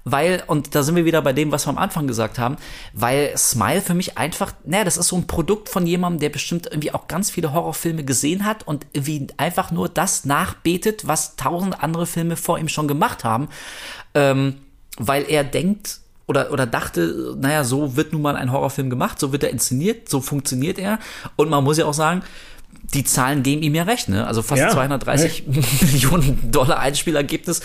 Weil, 0.05 0.43
und 0.47 0.75
da 0.75 0.83
sind 0.83 0.97
wir 0.97 1.07
wieder 1.07 1.23
bei 1.23 1.33
dem, 1.33 1.51
was 1.51 1.67
wir 1.67 1.71
am 1.71 1.79
Anfang 1.79 2.07
gesagt 2.07 2.39
haben, 2.39 2.57
weil 2.93 3.33
Smile 3.39 3.81
für 3.81 3.95
mich 3.95 4.19
einfach, 4.19 4.53
naja, 4.65 4.85
das 4.85 4.99
ist 4.99 5.09
so 5.09 5.17
ein 5.17 5.27
Produkt 5.27 5.71
von 5.71 5.87
jemandem, 5.87 6.21
der 6.21 6.29
bestimmt 6.29 6.67
irgendwie 6.67 6.93
auch 6.93 7.09
ganz 7.09 7.31
viele 7.31 7.55
Horrorfilme 7.55 8.05
gesehen 8.05 8.45
hat 8.45 8.67
und 8.69 8.87
irgendwie 8.93 9.29
einfach 9.39 9.71
nur 9.71 9.89
das 9.89 10.27
nachbetet, 10.27 11.07
was 11.07 11.37
tausend 11.37 11.83
andere 11.83 12.07
Filme 12.07 12.37
vor 12.37 12.59
ihm 12.59 12.69
schon 12.69 12.87
gemacht 12.87 13.25
haben, 13.25 13.49
ähm, 14.15 14.57
weil 14.99 15.25
er 15.29 15.43
denkt, 15.43 16.01
oder, 16.27 16.53
oder 16.53 16.67
dachte, 16.67 17.35
naja, 17.39 17.65
so 17.65 17.97
wird 17.97 18.13
nun 18.13 18.23
mal 18.23 18.37
ein 18.37 18.53
Horrorfilm 18.53 18.91
gemacht, 18.91 19.19
so 19.19 19.33
wird 19.33 19.43
er 19.43 19.51
inszeniert, 19.51 20.09
so 20.09 20.21
funktioniert 20.21 20.79
er. 20.79 20.99
Und 21.37 21.51
man 21.51 21.65
muss 21.65 21.79
ja 21.79 21.85
auch 21.87 21.95
sagen, 21.95 22.23
die 22.93 23.05
Zahlen 23.05 23.43
geben 23.43 23.63
ihm 23.63 23.75
ja 23.75 23.85
recht, 23.85 24.09
ne? 24.09 24.27
Also 24.27 24.43
fast 24.43 24.61
Ja, 24.61 24.71
230 24.71 25.45
Millionen 25.93 26.51
Dollar 26.51 26.79
Einspielergebnis. 26.79 27.63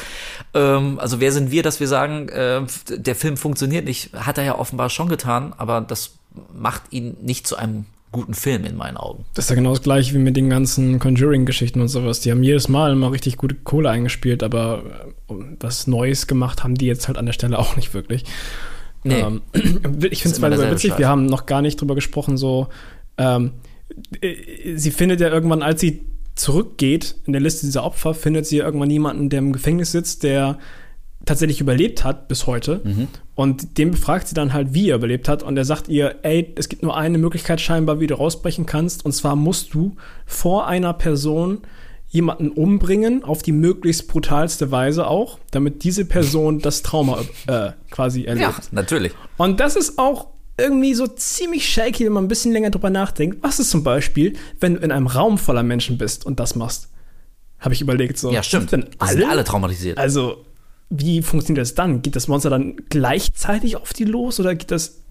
Ähm, 0.53 0.99
also 0.99 1.19
wer 1.19 1.31
sind 1.31 1.52
wir, 1.52 1.64
dass 1.64 1.80
wir 1.80 1.88
sagen, 1.88 2.30
äh, 2.30 2.61
der 2.89 3.15
Film 3.15 3.38
funktioniert 3.38 3.85
nicht? 3.85 4.14
Hat 4.14 4.38
er 4.38 4.43
ja 4.45 4.57
offenbar 4.57 4.89
schon 4.89 5.10
getan, 5.10 5.53
aber 5.57 5.81
das 5.81 6.15
macht 6.53 6.84
ihn 6.91 7.18
nicht 7.22 7.48
zu 7.48 7.57
einem 7.57 7.85
guten 8.11 8.34
Film 8.34 8.65
in 8.65 8.76
meinen 8.76 8.98
Augen. 8.98 9.26
Das 9.35 9.45
ist 9.45 9.49
ja 9.49 9.56
genau 9.56 9.72
das 9.72 9.84
gleiche 9.84 10.14
wie 10.15 10.19
mit 10.19 10.35
den 10.35 10.49
ganzen 10.49 10.99
Conjuring-Geschichten 10.99 11.80
und 11.80 11.89
sowas. 11.89 12.22
Die 12.22 12.31
haben 12.31 12.41
jedes 12.41 12.68
Mal 12.68 12.91
immer 12.91 13.11
richtig 13.11 13.38
gute 13.38 13.56
Kohle 13.56 13.89
eingespielt, 13.89 14.41
aber 14.41 14.84
äh, 15.30 15.34
was 15.60 15.85
Neues 15.85 16.26
gemacht 16.26 16.64
haben 16.64 16.76
die 16.76 16.88
jetzt 16.88 17.07
halt 17.07 17.18
an 17.18 17.26
der 17.26 17.34
Stelle 17.34 17.60
auch 17.60 17.76
nicht 17.76 17.93
wirklich. 17.93 18.23
Nee. 19.03 19.19
Ähm, 19.19 19.41
ich 19.53 20.23
finde 20.23 20.35
es 20.35 20.39
mal 20.39 20.52
witzig, 20.72 20.91
Scheiß. 20.91 20.99
wir 20.99 21.07
haben 21.07 21.26
noch 21.27 21.45
gar 21.45 21.61
nicht 21.61 21.80
drüber 21.80 21.95
gesprochen, 21.95 22.38
so, 22.38 22.68
ähm, 23.18 23.48
äh, 23.48 23.68
sie 24.76 24.91
findet 24.91 25.22
ja 25.22 25.30
irgendwann, 25.30 25.61
als 25.61 25.82
sie 25.82 26.06
zurückgeht 26.36 27.16
in 27.26 27.34
der 27.34 27.41
Liste 27.41 27.66
dieser 27.66 27.84
Opfer, 27.84 28.14
findet 28.14 28.45
sie 28.45 28.57
irgendwann 28.57 28.90
jemanden, 28.90 29.30
der 29.30 29.40
im 29.40 29.53
Gefängnis 29.53 29.91
sitzt, 29.91 30.24
der 30.24 30.57
tatsächlich 31.26 31.60
überlebt 31.60 32.03
hat 32.03 32.28
bis 32.28 32.48
heute. 32.48 32.82
Und 33.36 33.78
den 33.78 33.91
befragt 33.91 34.28
sie 34.28 34.36
dann 34.36 34.53
halt, 34.53 34.74
wie 34.74 34.90
er 34.90 34.95
überlebt 34.95 35.28
hat. 35.28 35.44
Und 35.44 35.57
er 35.57 35.66
sagt 35.66 35.90
ihr, 35.90 36.20
ey, 36.24 36.53
es 36.56 36.70
gibt 36.70 36.82
nur 36.82 36.95
eine 36.95 37.18
Möglichkeit 37.18 37.61
scheinbar, 37.61 37.99
wie 37.99 38.07
du 38.07 38.16
rausbrechen 38.16 38.66
kannst. 38.66 39.06
Und 39.06 39.11
zwar 39.11 39.36
musst 39.36 39.74
du 39.74 39.95
vor 40.26 40.68
einer 40.68 40.94
Person 40.94 41.60
jemanden 42.07 42.49
umbringen, 42.49 43.24
auf 43.24 43.44
die 43.44 43.52
möglichst 43.52 44.07
brutalste 44.07 44.72
Weise 44.72 45.07
auch, 45.07 45.40
damit 45.52 45.84
diese 45.84 46.06
Person 46.06 46.60
das 46.60 46.82
Trauma 46.82 47.20
äh, 47.48 47.72
quasi 47.91 48.24
erlebt. 48.24 48.48
Ja, 48.48 48.68
natürlich. 48.72 49.11
Und 49.38 49.60
das 49.60 49.76
ist 49.76 49.99
auch 49.99 50.28
irgendwie 50.60 50.94
so 50.94 51.07
ziemlich 51.07 51.68
shaky, 51.68 52.06
wenn 52.06 52.14
man 52.14 52.26
ein 52.26 52.27
bisschen 52.27 52.52
länger 52.52 52.69
drüber 52.69 52.90
nachdenkt. 52.90 53.38
Was 53.41 53.60
ist 53.60 53.69
zum 53.72 53.84
Beispiel, 53.84 54.36
wenn 54.60 54.76
du 54.76 54.81
in 54.81 54.91
einem 54.91 55.07
Raum 55.07 55.38
voller 55.38 55.64
Menschen 55.64 55.98
bist 55.98 56.26
und 56.26 56.40
das 56.40 56.56
machst? 56.56 56.90
Habe 57.60 57.73
ich 57.73 57.81
überlegt. 57.81 58.18
So, 58.18 58.31
Ja, 58.31 58.44
stimmt. 58.44 58.69
Sind 58.69 58.84
denn 58.84 58.91
Wir 58.99 59.07
sind 59.07 59.22
alle? 59.23 59.30
alle 59.31 59.44
traumatisiert. 59.44 59.98
Also, 59.98 60.45
wie 60.90 61.22
funktioniert 61.22 61.61
das 61.61 61.76
dann? 61.76 62.02
Geht 62.02 62.15
das 62.15 62.27
Monster 62.27 62.49
dann 62.49 62.76
gleichzeitig 62.90 63.76
auf 63.76 63.94
die 63.94 64.06
los 64.06 64.40
oder 64.40 64.56
geht 64.56 64.72
das 64.72 65.02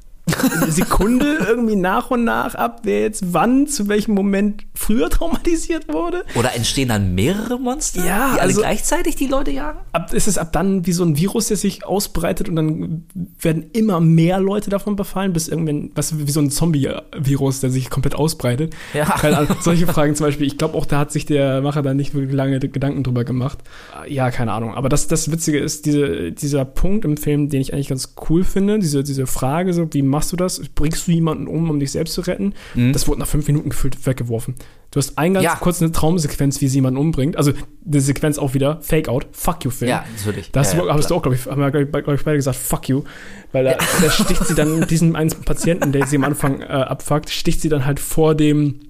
eine 0.60 0.70
Sekunde 0.72 1.38
irgendwie 1.48 1.76
nach 1.76 2.10
und 2.10 2.24
nach 2.24 2.54
ab, 2.54 2.80
wer 2.84 3.00
jetzt 3.02 3.32
wann, 3.32 3.66
zu 3.66 3.88
welchem 3.88 4.14
Moment 4.14 4.67
früher 4.78 5.10
traumatisiert 5.10 5.92
wurde? 5.92 6.24
Oder 6.36 6.54
entstehen 6.54 6.88
dann 6.88 7.14
mehrere 7.14 7.58
Monster, 7.58 8.04
Ja, 8.04 8.28
die 8.28 8.32
alle 8.34 8.40
also- 8.42 8.60
gleichzeitig 8.60 9.16
die 9.16 9.26
Leute 9.26 9.50
jagen? 9.50 9.80
Ab, 9.92 10.12
ist 10.14 10.28
es 10.28 10.38
ab 10.38 10.52
dann 10.52 10.86
wie 10.86 10.92
so 10.92 11.04
ein 11.04 11.16
Virus, 11.16 11.48
der 11.48 11.56
sich 11.56 11.84
ausbreitet 11.84 12.48
und 12.48 12.56
dann 12.56 13.04
werden 13.40 13.66
immer 13.72 14.00
mehr 14.00 14.38
Leute 14.40 14.70
davon 14.70 14.96
befallen, 14.96 15.32
bis 15.32 15.48
irgendwann, 15.48 15.90
was 15.94 16.16
wie 16.18 16.30
so 16.30 16.40
ein 16.40 16.50
Zombie-Virus, 16.50 17.60
der 17.60 17.70
sich 17.70 17.90
komplett 17.90 18.14
ausbreitet. 18.14 18.74
Ja. 18.94 19.04
Keine 19.04 19.38
Ahnung, 19.38 19.56
solche 19.60 19.86
Fragen 19.86 20.14
zum 20.14 20.26
Beispiel. 20.26 20.46
Ich 20.46 20.58
glaube 20.58 20.76
auch, 20.76 20.86
da 20.86 20.98
hat 21.00 21.12
sich 21.12 21.26
der 21.26 21.60
Macher 21.60 21.82
da 21.82 21.92
nicht 21.94 22.14
wirklich 22.14 22.32
lange 22.32 22.58
Gedanken 22.60 23.02
drüber 23.02 23.24
gemacht. 23.24 23.58
Ja, 24.08 24.30
keine 24.30 24.52
Ahnung. 24.52 24.74
Aber 24.74 24.88
das, 24.88 25.08
das 25.08 25.30
Witzige 25.30 25.58
ist, 25.58 25.86
diese, 25.86 26.32
dieser 26.32 26.64
Punkt 26.64 27.04
im 27.04 27.16
Film, 27.16 27.48
den 27.48 27.60
ich 27.60 27.72
eigentlich 27.74 27.88
ganz 27.88 28.14
cool 28.30 28.44
finde, 28.44 28.78
diese, 28.78 29.02
diese 29.02 29.26
Frage, 29.26 29.72
so, 29.74 29.88
wie 29.92 30.02
machst 30.02 30.30
du 30.32 30.36
das? 30.36 30.60
Bringst 30.74 31.08
du 31.08 31.12
jemanden 31.12 31.46
um, 31.48 31.68
um 31.68 31.80
dich 31.80 31.90
selbst 31.90 32.14
zu 32.14 32.20
retten? 32.22 32.54
Das 32.92 33.08
wurde 33.08 33.20
nach 33.20 33.26
fünf 33.26 33.46
Minuten 33.48 33.70
gefühlt 33.70 34.06
weggeworfen. 34.06 34.54
Du 34.90 34.98
hast 34.98 35.18
eingangs 35.18 35.44
Ja. 35.44 35.56
kurz 35.56 35.82
eine 35.82 35.92
Traumsequenz, 35.92 36.62
wie 36.62 36.68
sie 36.68 36.76
jemanden 36.78 36.98
umbringt. 36.98 37.36
Also 37.36 37.52
eine 37.86 38.00
Sequenz 38.00 38.38
auch 38.38 38.54
wieder, 38.54 38.78
Fake-Out, 38.80 39.26
fuck 39.32 39.64
you, 39.64 39.70
Film. 39.70 39.90
Ja, 39.90 40.04
natürlich. 40.16 40.50
Da 40.50 40.60
hast, 40.60 40.72
Ja, 40.72 40.80
du, 40.80 40.86
ja, 40.86 40.94
hast 40.94 41.10
du 41.10 41.14
auch, 41.14 41.22
glaube 41.22 41.36
ich, 41.36 41.44
haben 41.46 41.60
wir, 41.60 41.70
glaub 41.70 42.08
ich, 42.08 42.24
beide 42.24 42.36
gesagt, 42.36 42.56
fuck 42.56 42.88
you. 42.88 43.02
Weil 43.52 43.64
da, 43.64 43.74
da 44.02 44.10
sticht 44.10 44.46
sie 44.46 44.54
dann 44.54 44.86
diesen 44.86 45.14
einen 45.14 45.30
Patienten, 45.30 45.92
der 45.92 46.06
sie 46.06 46.16
am 46.16 46.24
Anfang 46.24 46.62
äh, 46.62 46.64
abfuckt, 46.64 47.28
sticht 47.28 47.60
sie 47.60 47.68
dann 47.68 47.84
halt 47.84 48.00
vor 48.00 48.34
dem 48.34 48.80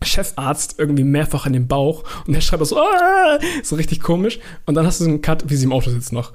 Chefarzt 0.00 0.76
irgendwie 0.78 1.02
mehrfach 1.02 1.44
in 1.46 1.52
den 1.54 1.66
Bauch 1.66 2.04
und 2.26 2.34
der 2.34 2.40
schreibt 2.40 2.64
so, 2.66 2.78
ah! 2.78 3.38
so 3.64 3.74
richtig 3.74 4.00
komisch. 4.00 4.38
Und 4.64 4.76
dann 4.76 4.86
hast 4.86 5.00
du 5.00 5.04
so 5.04 5.10
einen 5.10 5.22
Cut, 5.22 5.50
wie 5.50 5.56
sie 5.56 5.64
im 5.64 5.72
Auto 5.72 5.90
sitzt 5.90 6.12
noch. 6.12 6.32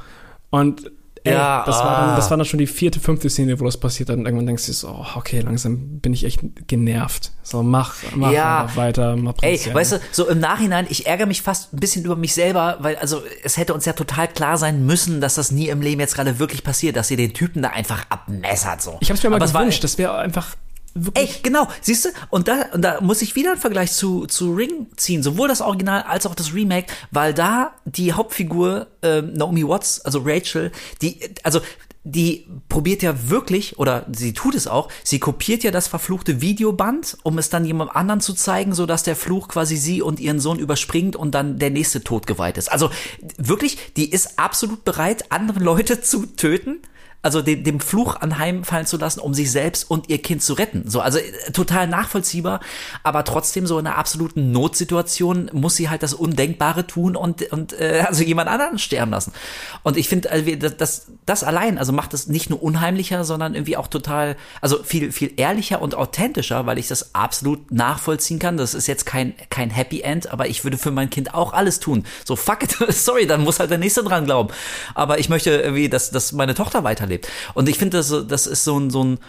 Und 0.49 0.91
ey, 1.23 1.33
Ja, 1.33 1.63
das, 1.65 1.77
war 1.77 1.85
ah. 1.97 2.05
dann, 2.07 2.15
das 2.15 2.29
war 2.29 2.37
dann 2.37 2.45
schon 2.45 2.57
die 2.59 2.67
vierte, 2.67 2.99
fünfte 2.99 3.29
Szene, 3.29 3.59
wo 3.59 3.65
das 3.65 3.77
passiert 3.77 4.09
hat. 4.09 4.17
Und 4.17 4.25
irgendwann 4.25 4.45
denkst 4.47 4.65
du 4.65 4.73
so, 4.73 4.89
oh, 4.89 5.05
okay, 5.15 5.39
langsam 5.41 5.99
bin 5.99 6.13
ich 6.13 6.23
echt 6.25 6.41
genervt. 6.67 7.31
So, 7.43 7.63
mach, 7.63 7.95
mach 8.15 8.31
Ja. 8.31 8.61
einfach 8.63 8.75
weiter, 8.77 9.15
mach 9.15 9.33
Ey, 9.41 9.59
weißt 9.73 9.93
du, 9.93 9.99
so 10.11 10.27
im 10.29 10.39
Nachhinein, 10.39 10.85
ich 10.89 11.07
ärgere 11.07 11.25
mich 11.27 11.41
fast 11.41 11.73
ein 11.73 11.79
bisschen 11.79 12.05
über 12.05 12.15
mich 12.15 12.33
selber, 12.33 12.77
weil 12.79 12.95
also 12.97 13.21
es 13.43 13.57
hätte 13.57 13.73
uns 13.73 13.85
ja 13.85 13.93
total 13.93 14.27
klar 14.27 14.57
sein 14.57 14.85
müssen, 14.85 15.21
dass 15.21 15.35
das 15.35 15.51
nie 15.51 15.69
im 15.69 15.81
Leben 15.81 15.99
jetzt 16.01 16.15
gerade 16.15 16.39
wirklich 16.39 16.63
passiert, 16.63 16.95
dass 16.95 17.09
ihr 17.11 17.17
den 17.17 17.33
Typen 17.33 17.61
da 17.61 17.69
einfach 17.69 18.05
abmessert 18.09 18.81
so. 18.81 18.97
Ich 19.01 19.09
habe 19.09 19.17
es 19.17 19.23
mir 19.23 19.29
mal 19.29 19.41
es 19.41 19.53
war- 19.53 19.61
gewünscht, 19.61 19.83
das 19.83 19.97
wäre 19.97 20.17
einfach 20.17 20.55
Wirklich 20.95 21.41
genau, 21.41 21.67
siehst 21.81 22.05
du? 22.05 22.09
Und 22.29 22.47
da, 22.47 22.67
und 22.73 22.83
da 22.83 23.01
muss 23.01 23.21
ich 23.23 23.35
wieder 23.35 23.51
einen 23.51 23.59
Vergleich 23.59 23.91
zu, 23.93 24.27
zu 24.27 24.53
Ring 24.53 24.87
ziehen, 24.95 25.23
sowohl 25.23 25.47
das 25.47 25.61
Original 25.61 26.03
als 26.03 26.25
auch 26.27 26.35
das 26.35 26.53
Remake, 26.53 26.93
weil 27.09 27.33
da 27.33 27.73
die 27.85 28.13
Hauptfigur 28.13 28.87
ähm, 29.01 29.33
Naomi 29.33 29.67
Watts, 29.67 30.01
also 30.01 30.21
Rachel, 30.23 30.71
die, 31.01 31.19
also 31.41 31.61
die 32.03 32.45
probiert 32.67 33.01
ja 33.01 33.29
wirklich, 33.29 33.79
oder 33.79 34.05
sie 34.11 34.33
tut 34.33 34.55
es 34.55 34.67
auch, 34.67 34.89
sie 35.03 35.19
kopiert 35.19 35.63
ja 35.63 35.71
das 35.71 35.87
verfluchte 35.87 36.41
Videoband, 36.41 37.17
um 37.23 37.37
es 37.37 37.49
dann 37.49 37.63
jemand 37.65 37.95
anderen 37.95 38.19
zu 38.19 38.33
zeigen, 38.33 38.73
so 38.73 38.85
dass 38.85 39.03
der 39.03 39.15
Fluch 39.15 39.47
quasi 39.47 39.77
sie 39.77 40.01
und 40.01 40.19
ihren 40.19 40.41
Sohn 40.41 40.59
überspringt 40.59 41.15
und 41.15 41.31
dann 41.31 41.59
der 41.59 41.69
nächste 41.69 42.03
Tod 42.03 42.27
geweiht 42.27 42.57
ist. 42.57 42.71
Also 42.71 42.91
wirklich, 43.37 43.77
die 43.95 44.11
ist 44.11 44.37
absolut 44.37 44.83
bereit, 44.83 45.31
andere 45.31 45.59
Leute 45.59 46.01
zu 46.01 46.25
töten, 46.25 46.81
also 47.23 47.41
dem, 47.41 47.63
dem 47.63 47.79
Fluch 47.79 48.17
anheimfallen 48.17 48.85
zu 48.85 48.97
lassen, 48.97 49.21
um 49.21 49.33
sich 49.33 49.49
selbst 49.49 49.89
und 49.89 50.09
ihr 50.09 50.21
Kind 50.21 50.43
zu 50.43 50.53
retten. 50.53 50.83
So, 50.89 50.99
also 50.99 51.19
äh, 51.19 51.51
total 51.53 51.87
nachvollziehbar, 51.87 52.59
aber 53.01 53.23
trotzdem 53.23 53.65
so 53.65 53.79
in 53.79 53.87
einer 53.87 53.97
absoluten 53.97 54.51
Notsituation 54.51 55.49
muss 55.53 55.77
sie 55.77 55.89
halt 55.89 56.03
das 56.03 56.13
Undenkbare 56.13 56.85
tun 56.85 57.15
und, 57.15 57.49
und 57.53 57.79
äh, 57.79 58.03
also 58.05 58.23
jemand 58.23 58.49
anderen 58.49 58.77
sterben 58.77 59.11
lassen. 59.11 59.31
Und 59.83 59.95
ich 59.95 60.09
finde, 60.09 60.31
also 60.31 60.53
das, 60.53 61.07
das 61.25 61.45
allein, 61.45 61.77
also 61.77 61.93
macht 61.93 62.13
es 62.13 62.27
nicht 62.27 62.49
nur 62.49 62.61
unheimlicher, 62.61 63.23
sondern 63.23 63.55
irgendwie 63.55 63.77
auch 63.77 63.87
total, 63.87 64.35
also 64.59 64.83
viel, 64.83 65.13
viel 65.13 65.31
ehrlicher 65.37 65.81
und 65.81 65.95
authentischer, 65.95 66.65
weil 66.65 66.77
ich 66.77 66.89
das 66.89 67.15
absolut 67.15 67.71
nachvollziehen 67.71 68.39
kann. 68.39 68.57
Das 68.57 68.73
ist 68.73 68.87
jetzt 68.87 69.05
kein, 69.05 69.33
kein 69.49 69.69
Happy 69.69 70.01
End, 70.01 70.29
aber 70.29 70.49
ich 70.49 70.65
würde 70.65 70.77
für 70.77 70.91
mein 70.91 71.09
Kind 71.09 71.33
auch 71.33 71.53
alles 71.53 71.79
tun. 71.79 72.03
So, 72.25 72.35
fuck 72.35 72.63
it, 72.63 72.75
sorry, 72.93 73.27
dann 73.27 73.45
muss 73.45 73.61
halt 73.61 73.71
der 73.71 73.77
Nächste 73.77 74.03
dran 74.03 74.25
glauben. 74.25 74.49
Aber 74.93 75.19
ich 75.19 75.29
möchte 75.29 75.51
irgendwie, 75.51 75.87
dass, 75.87 76.11
dass 76.11 76.33
meine 76.33 76.53
Tochter 76.53 76.83
weiterlebt. 76.83 77.12
Und 77.53 77.69
ich 77.69 77.77
finde, 77.77 77.97
das, 77.97 78.13
das 78.27 78.47
ist 78.47 78.63
so 78.63 78.79
ein, 78.79 78.89
so 78.89 79.03
ein, 79.03 79.19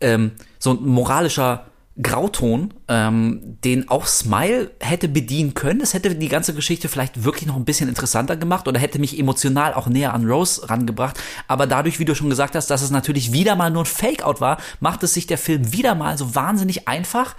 ähm, 0.00 0.32
so 0.58 0.72
ein 0.72 0.82
moralischer 0.86 1.66
Grauton, 2.00 2.72
ähm, 2.88 3.58
den 3.64 3.90
auch 3.90 4.06
Smile 4.06 4.70
hätte 4.80 5.08
bedienen 5.08 5.52
können. 5.52 5.82
Es 5.82 5.92
hätte 5.92 6.14
die 6.14 6.28
ganze 6.28 6.54
Geschichte 6.54 6.88
vielleicht 6.88 7.22
wirklich 7.24 7.46
noch 7.46 7.56
ein 7.56 7.66
bisschen 7.66 7.88
interessanter 7.88 8.36
gemacht 8.36 8.66
oder 8.66 8.80
hätte 8.80 8.98
mich 8.98 9.18
emotional 9.18 9.74
auch 9.74 9.88
näher 9.88 10.14
an 10.14 10.26
Rose 10.26 10.70
rangebracht. 10.70 11.20
Aber 11.48 11.66
dadurch, 11.66 11.98
wie 11.98 12.06
du 12.06 12.14
schon 12.14 12.30
gesagt 12.30 12.54
hast, 12.54 12.70
dass 12.70 12.80
es 12.80 12.90
natürlich 12.90 13.32
wieder 13.32 13.56
mal 13.56 13.70
nur 13.70 13.82
ein 13.82 13.86
Fake-out 13.86 14.40
war, 14.40 14.56
macht 14.80 15.02
es 15.02 15.12
sich 15.12 15.26
der 15.26 15.36
Film 15.36 15.72
wieder 15.72 15.94
mal 15.94 16.16
so 16.16 16.34
wahnsinnig 16.34 16.88
einfach 16.88 17.36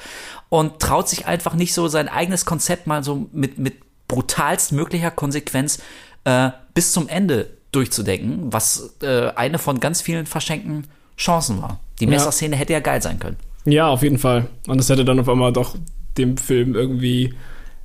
und 0.50 0.80
traut 0.80 1.10
sich 1.10 1.26
einfach 1.26 1.56
nicht 1.56 1.74
so 1.74 1.88
sein 1.88 2.08
eigenes 2.08 2.46
Konzept 2.46 2.86
mal 2.86 3.04
so 3.04 3.28
mit, 3.32 3.58
mit 3.58 3.78
brutalst 4.08 4.72
möglicher 4.72 5.10
Konsequenz 5.10 5.80
äh, 6.26 6.52
bis 6.76 6.92
zum 6.92 7.08
Ende 7.08 7.58
durchzudenken, 7.74 8.52
was 8.54 8.96
äh, 9.02 9.30
eine 9.36 9.60
von 9.60 9.80
ganz 9.80 10.02
vielen 10.02 10.26
verschenkten 10.26 10.86
Chancen 11.18 11.62
war. 11.62 11.80
Die 12.00 12.08
Messerszene 12.08 12.56
hätte 12.56 12.74
ja 12.74 12.80
geil 12.80 13.02
sein 13.02 13.20
können. 13.20 13.38
Ja, 13.66 13.88
auf 13.88 14.02
jeden 14.04 14.18
Fall. 14.18 14.48
Und 14.68 14.78
das 14.78 14.90
hätte 14.90 15.06
dann 15.06 15.20
auf 15.20 15.30
einmal 15.30 15.54
doch 15.54 15.76
dem 16.18 16.38
Film 16.38 16.76
irgendwie 16.76 17.34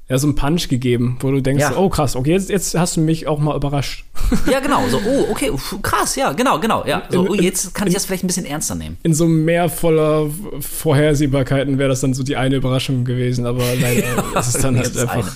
ja, 0.09 0.17
so 0.17 0.27
einen 0.27 0.37
Punch 0.37 0.69
gegeben, 0.69 1.19
wo 1.21 1.31
du 1.31 1.43
denkst, 1.43 1.61
Ja. 1.63 1.77
oh 1.77 1.91
krass, 1.91 2.17
okay, 2.17 2.33
jetzt, 2.33 2.49
jetzt 2.49 2.75
hast 2.75 2.97
du 2.97 3.03
mich 3.03 3.27
auch 3.27 3.39
mal 3.39 3.55
überrascht. 3.55 4.07
Ja, 4.51 4.59
genau. 4.65 4.89
So, 4.89 4.99
oh, 5.07 5.27
okay, 5.31 5.53
krass, 5.83 6.17
ja, 6.17 6.33
genau, 6.33 6.59
genau. 6.59 6.83
Ja, 6.87 7.03
so, 7.11 7.23
In- 7.25 7.29
oh, 7.29 7.35
in- 7.35 7.43
jetzt 7.43 7.75
kann 7.75 7.87
ich 7.89 7.95
das 7.95 8.07
vielleicht 8.07 8.25
ein 8.25 8.27
bisschen 8.27 8.47
ernster 8.47 8.75
nehmen. 8.75 8.97
In 9.03 9.13
so 9.13 9.25
einem 9.25 9.45
Meer 9.45 9.69
voller 9.69 10.31
Vorhersehbarkeiten 10.61 11.77
wäre 11.79 11.91
das 11.91 12.01
dann 12.01 12.15
so 12.15 12.23
die 12.23 12.37
eine 12.37 12.57
Überraschung 12.57 13.05
gewesen, 13.05 13.45
aber 13.45 13.63
leider 13.79 14.25
ist 14.41 14.55
es 14.55 14.63
dann 14.63 14.79
halt 14.79 14.97
einfach 14.97 15.31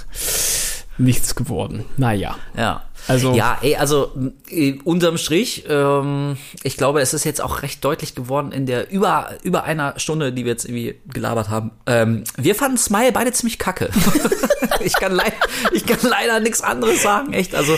nichts 0.98 1.34
geworden. 1.34 1.84
Naja. 1.98 2.36
Ja. 2.56 2.82
Also- 3.08 3.34
ja, 3.34 3.58
ey, 3.62 3.76
also 3.76 4.12
äh, 4.48 4.78
unterm 4.84 5.18
Strich, 5.18 5.64
ähm, 5.68 6.36
ich 6.62 6.76
glaube, 6.76 7.00
es 7.00 7.14
ist 7.14 7.24
jetzt 7.24 7.40
auch 7.40 7.62
recht 7.62 7.84
deutlich 7.84 8.14
geworden 8.14 8.52
in 8.52 8.66
der 8.66 8.90
über 8.90 9.30
über 9.42 9.64
einer 9.64 9.98
Stunde, 9.98 10.32
die 10.32 10.44
wir 10.44 10.52
jetzt 10.52 10.64
irgendwie 10.64 10.94
gelabert 11.12 11.48
haben. 11.48 11.72
Ähm, 11.86 12.24
wir 12.36 12.54
fanden 12.54 12.78
Smile 12.78 13.12
beide 13.12 13.32
ziemlich 13.32 13.58
kacke. 13.58 13.90
ich 14.84 14.94
kann 14.94 15.12
leider 15.12 15.36
ich 15.72 15.84
kann 15.86 15.98
leider 16.02 16.40
nichts 16.40 16.60
anderes 16.60 17.02
sagen, 17.02 17.32
echt. 17.32 17.54
Also, 17.54 17.76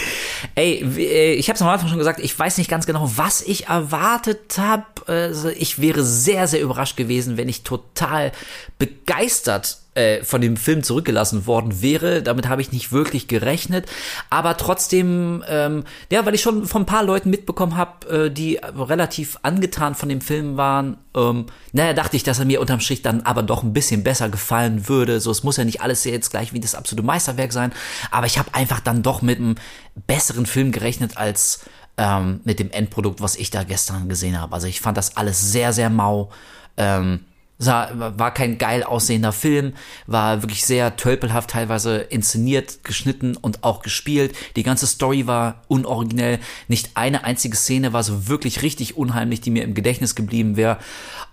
ey, 0.55 0.85
äh, 0.99 1.35
ich 1.35 1.49
habe 1.49 1.57
es 1.57 1.63
am 1.63 1.69
Anfang 1.69 1.89
schon 1.89 1.99
gesagt, 1.99 2.21
ich 2.21 2.39
weiß 2.39 2.59
nicht 2.59 2.69
ganz 2.71 2.87
genau, 2.87 3.11
was 3.17 3.43
ich 3.43 3.67
erwartet 3.67 4.59
habe. 4.59 4.85
Also, 5.07 5.49
ich 5.49 5.81
wäre 5.81 6.03
sehr 6.05 6.49
sehr 6.49 6.61
überrascht 6.61 6.97
gewesen, 6.97 7.37
wenn 7.37 7.49
ich 7.49 7.63
total 7.63 8.33
begeistert 8.79 9.79
äh, 9.95 10.23
von 10.23 10.41
dem 10.41 10.57
Film 10.57 10.83
zurückgelassen 10.83 11.47
worden 11.47 11.83
wäre. 11.83 12.23
Damit 12.23 12.49
habe 12.49 12.63
ich 12.63 12.73
nicht 12.73 12.93
wirklich 12.93 13.29
gerechnet. 13.29 13.87
Aber 14.31 14.57
trotzdem, 14.57 15.45
ähm, 15.49 15.85
ja, 16.11 16.25
weil 16.27 16.35
ich 16.35 16.43
schon 16.43 16.67
von 16.67 16.83
ein 16.83 16.87
paar 16.87 17.05
Leuten 17.05 17.31
mitbekommen 17.31 17.77
habe, 17.77 18.27
äh, 18.27 18.31
die 18.31 18.57
relativ 18.63 19.39
angetan 19.43 19.95
von 19.95 20.09
dem 20.09 20.21
Film 20.21 20.57
waren, 20.57 20.97
Ähm, 21.17 21.47
naja, 21.73 21.93
dachte 21.93 22.17
ich, 22.17 22.25
dass 22.25 22.41
er 22.41 22.45
mir 22.45 22.61
unterm 22.61 22.81
Strich 22.81 23.03
dann 23.03 23.23
aber 23.23 23.43
doch 23.43 23.63
ein 23.63 23.73
bisschen 23.73 24.03
besser 24.03 24.29
gefallen 24.29 24.89
würde. 24.89 25.21
So, 25.21 25.31
es 25.31 25.45
muss 25.45 25.57
ja 25.57 25.65
nicht 25.65 25.81
alles 25.81 26.05
jetzt 26.05 26.31
gleich 26.31 26.53
wie 26.53 26.61
das 26.61 26.75
absolute 26.75 27.07
Meisterwerk 27.07 27.53
sein. 27.53 27.73
Aber 28.11 28.27
ich 28.27 28.39
habe 28.39 28.53
einfach 28.53 28.81
dann 28.81 29.03
doch 29.03 29.23
mit 29.23 29.39
einem 29.39 29.55
besseren 30.07 30.47
Film 30.47 30.73
gerechnet 30.73 31.17
als 31.17 31.61
ähm, 31.97 32.41
mit 32.45 32.59
dem 32.59 32.71
Endprodukt, 32.71 33.21
was 33.21 33.37
ich 33.37 33.51
da 33.51 33.63
gestern 33.63 34.09
gesehen 34.09 34.41
habe. 34.41 34.55
Also 34.55 34.67
ich 34.67 34.81
fand 34.81 34.97
das 34.97 35.17
alles 35.17 35.53
sehr, 35.53 35.73
sehr 35.73 35.91
mau. 35.91 36.31
Ähm, 36.77 37.21
war 37.59 38.35
kein 38.35 38.59
geil 38.59 38.83
aussehender 38.83 39.33
Film, 39.33 39.75
war 40.07 40.43
wirklich 40.43 40.65
sehr 40.65 40.97
tölpelhaft 40.97 41.51
teilweise 41.51 41.99
inszeniert, 41.99 42.83
geschnitten 42.83 43.37
und 43.37 43.63
auch 43.63 43.83
gespielt. 43.83 44.35
Die 44.57 44.65
ganze 44.65 44.87
Story 44.87 45.27
war 45.27 45.63
unoriginell. 45.69 46.41
Nicht 46.69 46.91
eine 46.95 47.25
einzige 47.25 47.57
Szene 47.57 47.93
war 47.93 48.03
so 48.03 48.29
wirklich 48.29 48.63
richtig 48.63 48.97
unheimlich, 48.97 49.41
die 49.41 49.51
mir 49.51 49.63
im 49.63 49.75
Gedächtnis 49.75 50.15
geblieben 50.15 50.57
wäre. 50.57 50.79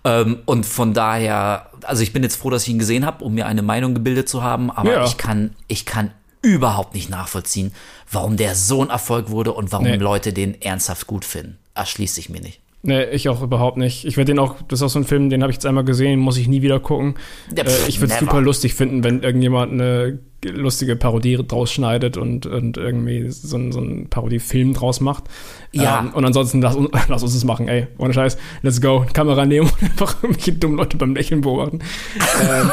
Ähm, 0.04 0.40
und 0.46 0.66
von 0.66 0.94
daher, 0.94 1.72
also 1.84 2.04
ich 2.04 2.14
bin 2.14 2.24
jetzt 2.24 2.36
froh, 2.36 2.52
dass 2.52 2.64
ich 2.64 2.70
ihn 2.70 2.80
gesehen 2.80 3.06
habe, 3.06 3.24
um 3.24 3.34
mir 3.34 3.48
eine 3.48 3.64
Meinung 3.64 3.94
gebildet 3.96 4.30
zu 4.30 4.44
haben, 4.44 4.70
aber 4.70 4.94
ja. 4.94 5.06
ich 5.06 5.18
kann, 5.18 5.56
ich 5.68 5.86
kann 5.86 6.12
überhaupt 6.44 6.94
nicht 6.94 7.10
nachvollziehen, 7.10 7.72
warum 8.12 8.38
der 8.38 8.56
so 8.56 8.84
ein 8.84 8.90
Erfolg 8.90 9.30
wurde 9.30 9.54
und 9.54 9.72
warum 9.72 9.88
nee. 9.88 9.96
Leute 9.96 10.34
den 10.34 10.60
ernsthaft 10.62 11.08
gut 11.08 11.26
finden. 11.26 11.58
Erschließt 11.76 12.16
sich 12.16 12.30
mir 12.30 12.42
nicht. 12.42 12.60
Nee, 12.84 13.04
ich 13.12 13.30
auch 13.30 13.44
überhaupt 13.44 13.78
nicht. 13.78 14.06
Ich 14.06 14.18
werde 14.18 14.32
den 14.32 14.40
auch, 14.40 14.56
das 14.68 14.80
ist 14.80 14.84
auch 14.84 14.90
so 14.90 14.98
ein 14.98 15.06
Film, 15.06 15.30
den 15.30 15.44
habe 15.44 15.52
ich 15.52 15.58
jetzt 15.58 15.68
einmal 15.68 15.84
gesehen, 15.84 16.20
muss 16.20 16.38
ich 16.38 16.48
nie 16.48 16.64
wieder 16.64 16.80
gucken. 16.80 17.16
Ja, 17.56 17.64
pff, 17.64 17.86
äh, 17.86 17.90
ich 17.90 18.02
würde 18.02 18.14
es 18.14 18.20
super 18.20 18.42
lustig 18.42 18.74
finden, 18.74 19.04
wenn 19.04 19.22
irgendjemand 19.22 19.74
eine 19.74 20.20
lustige 20.44 20.96
Parodie 20.96 21.38
draus 21.48 21.72
schneidet 21.72 22.18
und, 22.18 22.48
und 22.48 22.78
irgendwie 22.78 23.30
so, 23.30 23.58
ein, 23.58 23.72
so 23.72 23.80
einen 23.80 24.10
Parodiefilm 24.10 24.74
draus 24.74 25.00
macht. 25.00 25.26
Ja. 25.72 26.00
Ähm, 26.00 26.14
und 26.14 26.26
ansonsten 26.26 26.60
lass, 26.62 26.76
lass 27.08 27.22
uns 27.22 27.34
das 27.36 27.44
machen, 27.44 27.68
ey. 27.68 27.86
Ohne 28.00 28.16
Scheiß, 28.16 28.38
let's 28.64 28.82
go. 28.82 29.06
Kamera 29.14 29.46
nehmen 29.46 29.70
und 29.70 29.84
einfach 29.92 30.24
irgendwelche 30.24 30.54
dummen 30.54 30.78
Leute 30.78 30.98
beim 30.98 31.16
Lächeln 31.16 31.42
beobachten. 31.42 31.80
ähm, 32.42 32.72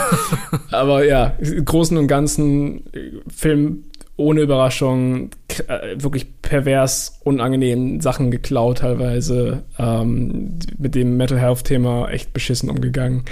aber 0.71 1.05
ja, 1.05 1.35
im 1.39 1.65
Großen 1.67 1.99
und 1.99 2.07
Ganzen 2.07 2.85
Film 3.29 3.85
ohne 4.17 4.41
Überraschung 4.41 5.27
äh, 5.27 5.31
wirklich 5.69 6.41
pervers, 6.43 7.19
unangenehm 7.25 8.01
Sachen 8.01 8.31
geklaut 8.31 8.79
teilweise, 8.79 9.65
ähm, 9.79 10.59
mit 10.77 10.95
dem 10.95 11.17
Mental 11.17 11.39
Health 11.39 11.65
Thema 11.65 12.09
echt 12.09 12.33
beschissen 12.33 12.71
umgegangen. 12.71 13.25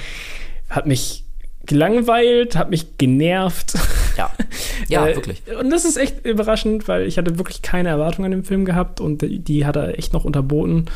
Hat 0.69 0.87
mich 0.87 1.25
gelangweilt, 1.67 2.57
hat 2.57 2.71
mich 2.71 2.97
genervt. 2.99 3.75
Ja, 4.17 4.31
ja, 4.89 5.07
äh, 5.07 5.17
wirklich. 5.17 5.43
Und 5.61 5.71
das 5.71 5.85
ist 5.85 5.97
echt 5.97 6.25
überraschend, 6.25 6.89
weil 6.89 7.07
ich 7.07 7.19
hatte 7.19 7.39
wirklich 7.39 7.63
keine 7.63 7.89
Erwartung 7.91 8.25
an 8.25 8.31
dem 8.31 8.45
Film 8.45 8.65
gehabt 8.65 9.01
und 9.01 9.23
die, 9.23 9.41
die 9.41 9.67
hat 9.67 9.77
er 9.77 9.99
echt 9.99 10.13
noch 10.13 10.25
unterboten. 10.25 10.87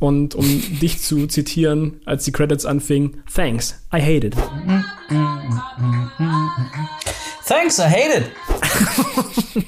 Und 0.00 0.34
um 0.34 0.46
dich 0.80 1.00
zu 1.00 1.26
zitieren, 1.26 2.00
als 2.06 2.24
die 2.24 2.32
Credits 2.32 2.64
anfingen, 2.64 3.22
thanks, 3.32 3.78
I 3.94 4.00
hate 4.00 4.26
it. 4.26 4.36
Thanks, 7.46 7.78
I 7.78 7.82
hate 7.82 8.16
it. 8.16 8.30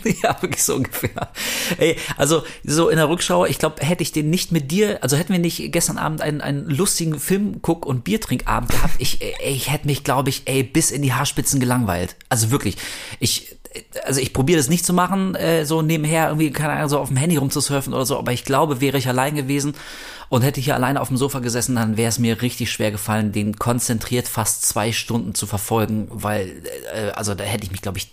ja, 0.23 0.41
wirklich 0.41 0.63
so 0.63 0.77
ungefähr. 0.77 1.33
Ey, 1.79 1.97
also 2.17 2.45
so 2.65 2.89
in 2.89 2.97
der 2.97 3.09
Rückschau, 3.09 3.45
ich 3.45 3.59
glaube, 3.59 3.85
hätte 3.85 4.03
ich 4.03 4.13
den 4.13 4.31
nicht 4.31 4.53
mit 4.53 4.71
dir, 4.71 5.03
also 5.03 5.17
hätten 5.17 5.33
wir 5.33 5.41
nicht 5.41 5.73
gestern 5.73 5.99
Abend 5.99 6.23
einen, 6.23 6.41
einen 6.41 6.71
lustigen 6.71 7.19
Filmguck- 7.19 7.85
und 7.85 8.05
Biertrinkabend 8.05 8.71
gehabt, 8.71 8.95
ich, 8.99 9.21
ich 9.45 9.71
hätte 9.71 9.87
mich, 9.87 10.05
glaube 10.05 10.31
ich, 10.31 10.43
ey, 10.47 10.63
bis 10.63 10.91
in 10.91 11.03
die 11.03 11.13
Haarspitzen 11.13 11.61
gelangweilt. 11.61 12.17
Also 12.29 12.51
wirklich. 12.51 12.77
Ich, 13.21 13.57
also 14.05 14.21
ich 14.21 14.33
probiere 14.33 14.59
das 14.59 14.69
nicht 14.69 14.85
zu 14.85 14.93
machen, 14.93 15.35
äh, 15.35 15.65
so 15.65 15.83
nebenher 15.83 16.29
irgendwie, 16.29 16.51
keine 16.51 16.75
Ahnung, 16.75 16.89
so 16.89 16.99
auf 16.99 17.09
dem 17.09 17.17
Handy 17.17 17.37
rumzusurfen 17.37 17.93
oder 17.95 18.07
so, 18.07 18.19
aber 18.19 18.33
ich 18.33 18.45
glaube, 18.45 18.81
wäre 18.81 18.99
ich 18.99 19.09
allein 19.09 19.35
gewesen 19.35 19.75
und 20.29 20.43
hätte 20.43 20.61
hier 20.61 20.75
alleine 20.75 21.01
auf 21.01 21.09
dem 21.09 21.17
Sofa 21.17 21.41
gesessen, 21.41 21.77
dann 21.77 21.97
wäre 21.97 22.09
es 22.09 22.19
mir 22.19 22.43
richtig 22.43 22.71
schwer 22.71 22.91
gefallen, 22.91 23.33
den 23.33 23.57
konzentriert 23.57 24.29
fast 24.29 24.65
zwei 24.65 24.93
Stunden 24.93 25.35
zu 25.35 25.47
verfolgen, 25.47 26.09
weil, 26.11 26.63
äh, 26.95 27.11
also 27.11 27.35
da 27.35 27.45
hätte 27.45 27.65
ich 27.65 27.71
mich, 27.71 27.83
glaube 27.83 27.99
ich, 27.99 28.13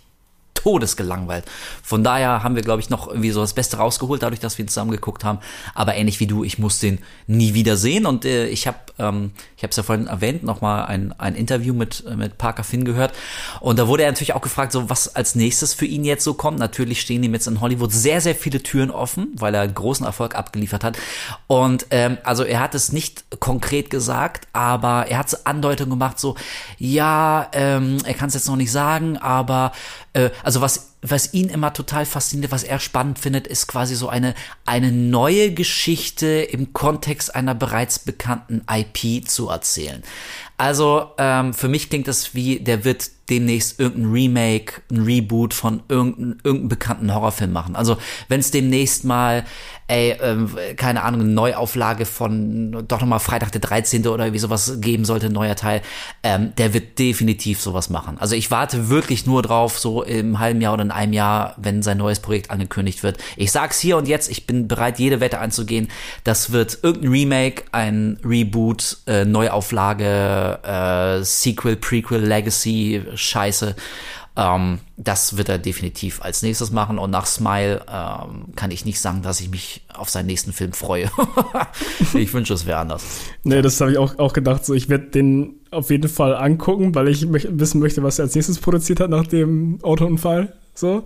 todesgelangweilt. 0.62 1.44
Von 1.82 2.04
daher 2.04 2.42
haben 2.42 2.54
wir, 2.54 2.62
glaube 2.62 2.80
ich, 2.80 2.90
noch 2.90 3.08
irgendwie 3.08 3.30
so 3.30 3.40
das 3.40 3.54
Beste 3.54 3.78
rausgeholt, 3.78 4.22
dadurch, 4.22 4.40
dass 4.40 4.58
wir 4.58 4.64
ihn 4.64 4.68
zusammen 4.68 4.90
geguckt 4.90 5.24
haben. 5.24 5.38
Aber 5.74 5.94
ähnlich 5.94 6.20
wie 6.20 6.26
du, 6.26 6.44
ich 6.44 6.58
muss 6.58 6.78
den 6.78 6.98
nie 7.26 7.54
wieder 7.54 7.76
sehen. 7.76 8.04
Und 8.04 8.24
äh, 8.24 8.46
ich 8.48 8.66
habe, 8.66 8.78
ähm, 9.00 9.32
ich 9.56 9.62
habe 9.62 9.70
es 9.70 9.76
ja 9.76 9.82
vorhin 9.82 10.06
erwähnt, 10.06 10.42
nochmal 10.42 10.86
ein, 10.86 11.12
ein 11.18 11.34
Interview 11.34 11.74
mit, 11.74 12.04
mit 12.16 12.38
Parker 12.38 12.64
Finn 12.64 12.84
gehört. 12.84 13.12
Und 13.60 13.78
da 13.78 13.88
wurde 13.88 14.04
er 14.04 14.10
natürlich 14.10 14.34
auch 14.34 14.40
gefragt, 14.40 14.72
so 14.72 14.90
was 14.90 15.16
als 15.16 15.34
nächstes 15.34 15.74
für 15.74 15.86
ihn 15.86 16.04
jetzt 16.04 16.24
so 16.24 16.34
kommt. 16.34 16.58
Natürlich 16.58 17.00
stehen 17.00 17.22
ihm 17.22 17.32
jetzt 17.32 17.46
in 17.46 17.60
Hollywood 17.60 17.92
sehr, 17.92 18.20
sehr 18.20 18.34
viele 18.34 18.62
Türen 18.62 18.90
offen, 18.90 19.28
weil 19.36 19.54
er 19.54 19.66
großen 19.66 20.04
Erfolg 20.06 20.34
abgeliefert 20.34 20.84
hat. 20.84 20.98
Und 21.46 21.86
ähm, 21.90 22.18
also 22.22 22.44
er 22.44 22.60
hat 22.60 22.74
es 22.74 22.92
nicht 22.92 23.24
konkret 23.40 23.90
gesagt, 23.90 24.46
aber 24.52 25.06
er 25.08 25.18
hat 25.18 25.30
so 25.30 25.38
Andeutungen 25.44 25.90
gemacht, 25.90 26.18
so, 26.18 26.36
ja, 26.78 27.48
ähm, 27.52 27.98
er 28.04 28.14
kann 28.14 28.28
es 28.28 28.34
jetzt 28.34 28.48
noch 28.48 28.56
nicht 28.56 28.72
sagen, 28.72 29.16
aber 29.18 29.72
äh, 30.12 30.30
also 30.42 30.60
was, 30.60 30.89
was 31.02 31.32
ihn 31.32 31.48
immer 31.48 31.72
total 31.72 32.04
fasziniert, 32.04 32.52
was 32.52 32.62
er 32.62 32.78
spannend 32.78 33.18
findet, 33.18 33.46
ist 33.46 33.66
quasi 33.66 33.94
so 33.94 34.08
eine, 34.08 34.34
eine 34.66 34.92
neue 34.92 35.52
Geschichte 35.52 36.26
im 36.26 36.72
Kontext 36.72 37.34
einer 37.34 37.54
bereits 37.54 37.98
bekannten 37.98 38.62
IP 38.70 39.26
zu 39.26 39.48
erzählen. 39.48 40.02
Also 40.58 41.10
ähm, 41.16 41.54
für 41.54 41.68
mich 41.68 41.88
klingt 41.88 42.06
das 42.06 42.34
wie, 42.34 42.60
der 42.60 42.84
wird 42.84 43.10
demnächst 43.30 43.78
irgendein 43.78 44.12
Remake, 44.12 44.82
ein 44.90 45.02
Reboot 45.02 45.54
von 45.54 45.82
irgendeinem 45.88 46.36
irgendein 46.42 46.68
bekannten 46.68 47.14
Horrorfilm 47.14 47.52
machen. 47.52 47.76
Also 47.76 47.96
wenn 48.28 48.40
es 48.40 48.50
demnächst 48.50 49.04
mal, 49.04 49.44
ey, 49.86 50.16
ähm, 50.20 50.50
keine 50.76 51.02
Ahnung, 51.02 51.20
eine 51.20 51.30
Neuauflage 51.30 52.06
von 52.06 52.84
doch 52.86 53.00
nochmal 53.00 53.20
Freitag 53.20 53.52
der 53.52 53.60
13. 53.60 54.06
oder 54.06 54.32
wie 54.32 54.38
sowas 54.38 54.80
geben 54.80 55.04
sollte, 55.04 55.26
ein 55.26 55.32
neuer 55.32 55.56
Teil, 55.56 55.82
ähm, 56.22 56.52
der 56.58 56.74
wird 56.74 56.98
definitiv 56.98 57.60
sowas 57.60 57.90
machen. 57.90 58.18
Also 58.18 58.34
ich 58.34 58.50
warte 58.50 58.88
wirklich 58.88 59.26
nur 59.26 59.42
drauf, 59.42 59.78
so 59.78 60.02
im 60.02 60.38
halben 60.38 60.60
Jahr 60.60 60.74
oder 60.74 60.82
in 60.82 60.90
einem 60.90 61.12
Jahr, 61.12 61.54
wenn 61.56 61.82
sein 61.82 61.98
neues 61.98 62.20
Projekt 62.20 62.50
angekündigt 62.50 63.02
wird. 63.02 63.18
Ich 63.36 63.52
sag's 63.52 63.78
hier 63.80 63.96
und 63.96 64.08
jetzt, 64.08 64.30
ich 64.30 64.46
bin 64.46 64.68
bereit, 64.68 64.98
jede 64.98 65.20
Wette 65.20 65.38
anzugehen. 65.38 65.88
Das 66.24 66.52
wird 66.52 66.78
irgendein 66.82 67.10
Remake, 67.10 67.64
ein 67.72 68.18
Reboot, 68.24 68.98
äh, 69.06 69.24
Neuauflage, 69.24 70.58
äh, 70.62 71.24
Sequel, 71.24 71.76
Prequel, 71.76 72.24
Legacy, 72.24 73.02
Scheiße. 73.20 73.76
Ähm, 74.36 74.78
das 74.96 75.36
wird 75.36 75.48
er 75.48 75.58
definitiv 75.58 76.22
als 76.22 76.42
nächstes 76.42 76.70
machen. 76.70 76.98
Und 76.98 77.10
nach 77.10 77.26
Smile 77.26 77.84
ähm, 77.90 78.54
kann 78.56 78.70
ich 78.70 78.84
nicht 78.84 79.00
sagen, 79.00 79.22
dass 79.22 79.40
ich 79.40 79.50
mich 79.50 79.82
auf 79.92 80.08
seinen 80.08 80.26
nächsten 80.26 80.52
Film 80.52 80.72
freue. 80.72 81.10
ich 82.14 82.32
wünsche, 82.32 82.54
es 82.54 82.66
wäre 82.66 82.78
anders. 82.78 83.04
Nee, 83.42 83.62
das 83.62 83.80
habe 83.80 83.92
ich 83.92 83.98
auch, 83.98 84.18
auch 84.18 84.32
gedacht. 84.32 84.64
So, 84.64 84.74
ich 84.74 84.88
werde 84.88 85.06
den 85.06 85.56
auf 85.70 85.90
jeden 85.90 86.08
Fall 86.08 86.34
angucken, 86.34 86.94
weil 86.94 87.08
ich 87.08 87.26
wissen 87.30 87.80
möchte, 87.80 88.02
was 88.02 88.18
er 88.18 88.24
als 88.24 88.34
nächstes 88.34 88.58
produziert 88.58 89.00
hat 89.00 89.10
nach 89.10 89.26
dem 89.26 89.78
Autounfall. 89.82 90.52
So. 90.74 91.04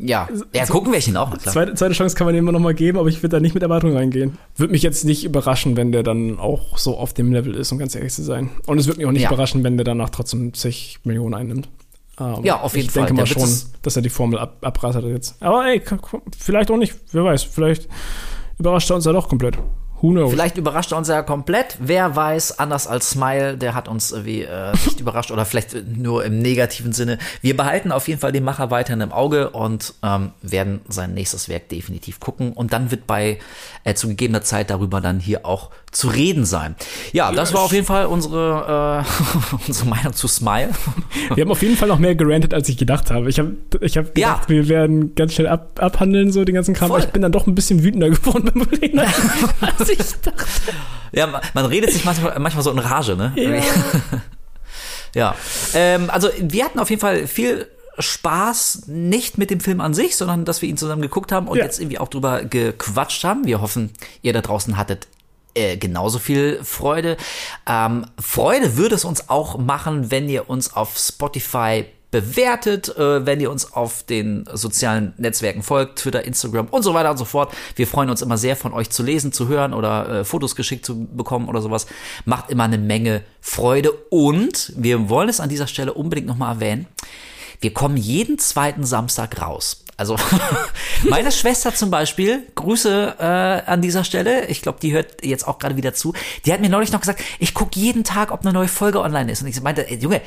Ja, 0.00 0.28
ja, 0.54 0.64
so, 0.64 0.72
gucken 0.72 0.92
wir 0.92 1.04
ihn 1.04 1.16
auch. 1.16 1.36
Klar. 1.36 1.52
Zweite, 1.52 1.74
zweite 1.74 1.94
Chance 1.94 2.14
kann 2.14 2.26
man 2.26 2.34
ihm 2.34 2.38
immer 2.38 2.52
noch 2.52 2.60
mal 2.60 2.74
geben, 2.74 2.98
aber 2.98 3.08
ich 3.08 3.18
würde 3.18 3.36
da 3.36 3.40
nicht 3.40 3.54
mit 3.54 3.64
Erwartungen 3.64 3.96
reingehen. 3.96 4.38
Würde 4.56 4.70
mich 4.70 4.82
jetzt 4.82 5.04
nicht 5.04 5.24
überraschen, 5.24 5.76
wenn 5.76 5.90
der 5.90 6.04
dann 6.04 6.38
auch 6.38 6.78
so 6.78 6.96
auf 6.96 7.14
dem 7.14 7.32
Level 7.32 7.54
ist, 7.54 7.72
um 7.72 7.78
ganz 7.78 7.96
ehrlich 7.96 8.12
zu 8.12 8.22
sein. 8.22 8.50
Und 8.66 8.78
es 8.78 8.86
würde 8.86 8.98
mich 8.98 9.06
auch 9.06 9.12
nicht 9.12 9.22
ja. 9.22 9.28
überraschen, 9.28 9.64
wenn 9.64 9.76
der 9.76 9.84
danach 9.84 10.10
trotzdem 10.10 10.54
zig 10.54 11.00
Millionen 11.02 11.34
einnimmt. 11.34 11.68
Um, 12.16 12.44
ja, 12.44 12.60
auf 12.60 12.76
jeden 12.76 12.90
Fall. 12.90 13.02
Ich 13.02 13.06
denke 13.08 13.20
mal 13.20 13.26
schon, 13.26 13.48
dass 13.82 13.96
er 13.96 14.02
die 14.02 14.08
Formel 14.08 14.38
ab, 14.38 14.58
abrattert 14.60 15.04
jetzt. 15.04 15.36
Aber 15.40 15.66
ey, 15.66 15.82
vielleicht 16.36 16.70
auch 16.70 16.76
nicht. 16.76 16.94
Wer 17.12 17.24
weiß, 17.24 17.42
vielleicht 17.44 17.88
überrascht 18.58 18.90
er 18.90 18.96
uns 18.96 19.04
ja 19.04 19.12
doch 19.12 19.28
komplett. 19.28 19.56
Who 20.00 20.10
knows? 20.10 20.30
Vielleicht 20.30 20.56
überrascht 20.56 20.92
er 20.92 20.98
uns 20.98 21.08
ja 21.08 21.22
komplett. 21.22 21.76
Wer 21.80 22.14
weiß, 22.14 22.58
anders 22.58 22.86
als 22.86 23.10
Smile, 23.10 23.56
der 23.56 23.74
hat 23.74 23.88
uns 23.88 24.12
irgendwie 24.12 24.42
äh, 24.42 24.72
nicht 24.72 25.00
überrascht 25.00 25.30
oder 25.30 25.44
vielleicht 25.44 25.74
nur 25.96 26.24
im 26.24 26.38
negativen 26.38 26.92
Sinne. 26.92 27.18
Wir 27.40 27.56
behalten 27.56 27.90
auf 27.90 28.06
jeden 28.08 28.20
Fall 28.20 28.32
den 28.32 28.44
Macher 28.44 28.70
weiterhin 28.70 29.00
im 29.00 29.12
Auge 29.12 29.50
und 29.50 29.94
ähm, 30.02 30.32
werden 30.42 30.80
sein 30.88 31.14
nächstes 31.14 31.48
Werk 31.48 31.68
definitiv 31.68 32.20
gucken. 32.20 32.52
Und 32.52 32.72
dann 32.72 32.90
wird 32.90 33.06
bei 33.06 33.38
äh, 33.84 33.94
zu 33.94 34.08
gegebener 34.08 34.42
Zeit 34.42 34.70
darüber 34.70 35.00
dann 35.00 35.18
hier 35.20 35.44
auch 35.44 35.70
zu 35.90 36.08
reden 36.08 36.44
sein. 36.44 36.76
Ja, 37.12 37.32
das 37.32 37.54
war 37.54 37.62
auf 37.62 37.72
jeden 37.72 37.86
Fall 37.86 38.06
unsere, 38.06 39.04
äh, 39.04 39.56
unsere 39.66 39.88
Meinung 39.88 40.12
zu 40.12 40.28
Smile. 40.28 40.70
Wir 41.34 41.42
haben 41.42 41.50
auf 41.50 41.62
jeden 41.62 41.76
Fall 41.76 41.88
noch 41.88 41.98
mehr 41.98 42.14
gerantet, 42.14 42.52
als 42.52 42.68
ich 42.68 42.76
gedacht 42.76 43.10
habe. 43.10 43.28
Ich 43.28 43.38
habe 43.38 43.56
ich 43.80 43.96
hab 43.96 44.14
gedacht, 44.14 44.42
ja. 44.42 44.48
wir 44.48 44.68
werden 44.68 45.14
ganz 45.14 45.34
schnell 45.34 45.48
ab, 45.48 45.78
abhandeln, 45.80 46.30
so 46.30 46.44
den 46.44 46.54
ganzen 46.54 46.74
Kram. 46.74 46.90
Aber 46.92 47.00
ich 47.00 47.08
bin 47.08 47.22
dann 47.22 47.32
doch 47.32 47.46
ein 47.46 47.54
bisschen 47.54 47.82
wütender 47.82 48.10
geworden 48.10 48.50
beim 48.52 48.62
Reden, 48.62 48.98
als 48.98 49.88
ich 49.88 49.98
dachte. 50.22 50.72
Ja, 51.12 51.40
man 51.54 51.64
redet 51.64 51.92
sich 51.92 52.04
manchmal, 52.04 52.38
manchmal 52.38 52.62
so 52.62 52.70
in 52.70 52.78
Rage, 52.78 53.16
ne? 53.16 53.32
Ja. 53.36 53.62
ja. 55.14 55.34
Ähm, 55.74 56.10
also 56.10 56.28
wir 56.38 56.64
hatten 56.64 56.78
auf 56.78 56.90
jeden 56.90 57.00
Fall 57.00 57.26
viel 57.26 57.66
Spaß, 57.98 58.82
nicht 58.86 59.38
mit 59.38 59.50
dem 59.50 59.60
Film 59.60 59.80
an 59.80 59.94
sich, 59.94 60.16
sondern 60.16 60.44
dass 60.44 60.60
wir 60.60 60.68
ihn 60.68 60.76
zusammen 60.76 61.02
geguckt 61.02 61.32
haben 61.32 61.48
und 61.48 61.56
ja. 61.56 61.64
jetzt 61.64 61.80
irgendwie 61.80 61.98
auch 61.98 62.08
drüber 62.08 62.44
gequatscht 62.44 63.24
haben. 63.24 63.46
Wir 63.46 63.62
hoffen, 63.62 63.90
ihr 64.20 64.34
da 64.34 64.42
draußen 64.42 64.76
hattet 64.76 65.08
äh, 65.54 65.76
genauso 65.76 66.18
viel 66.18 66.60
Freude. 66.62 67.16
Ähm, 67.66 68.06
Freude 68.20 68.76
würde 68.76 68.94
es 68.94 69.04
uns 69.04 69.28
auch 69.28 69.58
machen, 69.58 70.10
wenn 70.10 70.28
ihr 70.28 70.48
uns 70.48 70.74
auf 70.74 70.96
Spotify 70.98 71.84
bewertet, 72.10 72.96
äh, 72.96 73.26
wenn 73.26 73.40
ihr 73.40 73.50
uns 73.50 73.72
auf 73.72 74.02
den 74.02 74.48
sozialen 74.52 75.12
Netzwerken 75.18 75.62
folgt, 75.62 75.98
Twitter, 75.98 76.24
Instagram 76.24 76.66
und 76.68 76.82
so 76.82 76.94
weiter 76.94 77.10
und 77.10 77.18
so 77.18 77.24
fort. 77.24 77.52
Wir 77.76 77.86
freuen 77.86 78.08
uns 78.08 78.22
immer 78.22 78.38
sehr 78.38 78.56
von 78.56 78.72
euch 78.72 78.90
zu 78.90 79.02
lesen, 79.02 79.32
zu 79.32 79.48
hören 79.48 79.74
oder 79.74 80.08
äh, 80.08 80.24
Fotos 80.24 80.56
geschickt 80.56 80.86
zu 80.86 81.04
bekommen 81.04 81.48
oder 81.48 81.60
sowas. 81.60 81.86
Macht 82.24 82.50
immer 82.50 82.64
eine 82.64 82.78
Menge 82.78 83.22
Freude 83.40 83.92
und 84.10 84.72
wir 84.76 85.10
wollen 85.10 85.28
es 85.28 85.40
an 85.40 85.50
dieser 85.50 85.66
Stelle 85.66 85.92
unbedingt 85.92 86.26
nochmal 86.26 86.54
erwähnen. 86.54 86.86
Wir 87.60 87.74
kommen 87.74 87.96
jeden 87.96 88.38
zweiten 88.38 88.84
Samstag 88.84 89.42
raus. 89.42 89.84
Also 89.98 90.16
meine 91.10 91.32
Schwester 91.32 91.74
zum 91.74 91.90
Beispiel, 91.90 92.46
Grüße 92.54 93.16
äh, 93.18 93.24
an 93.68 93.82
dieser 93.82 94.04
Stelle, 94.04 94.46
ich 94.46 94.62
glaube, 94.62 94.78
die 94.80 94.92
hört 94.92 95.24
jetzt 95.24 95.46
auch 95.46 95.58
gerade 95.58 95.76
wieder 95.76 95.92
zu, 95.92 96.14
die 96.46 96.52
hat 96.52 96.60
mir 96.60 96.68
neulich 96.68 96.92
noch 96.92 97.00
gesagt, 97.00 97.20
ich 97.40 97.52
gucke 97.52 97.78
jeden 97.78 98.04
Tag, 98.04 98.30
ob 98.30 98.42
eine 98.42 98.52
neue 98.52 98.68
Folge 98.68 99.00
online 99.00 99.32
ist. 99.32 99.42
Und 99.42 99.48
ich 99.48 99.60
meinte, 99.60 99.90
ey, 99.90 99.98
Junge, 99.98 100.20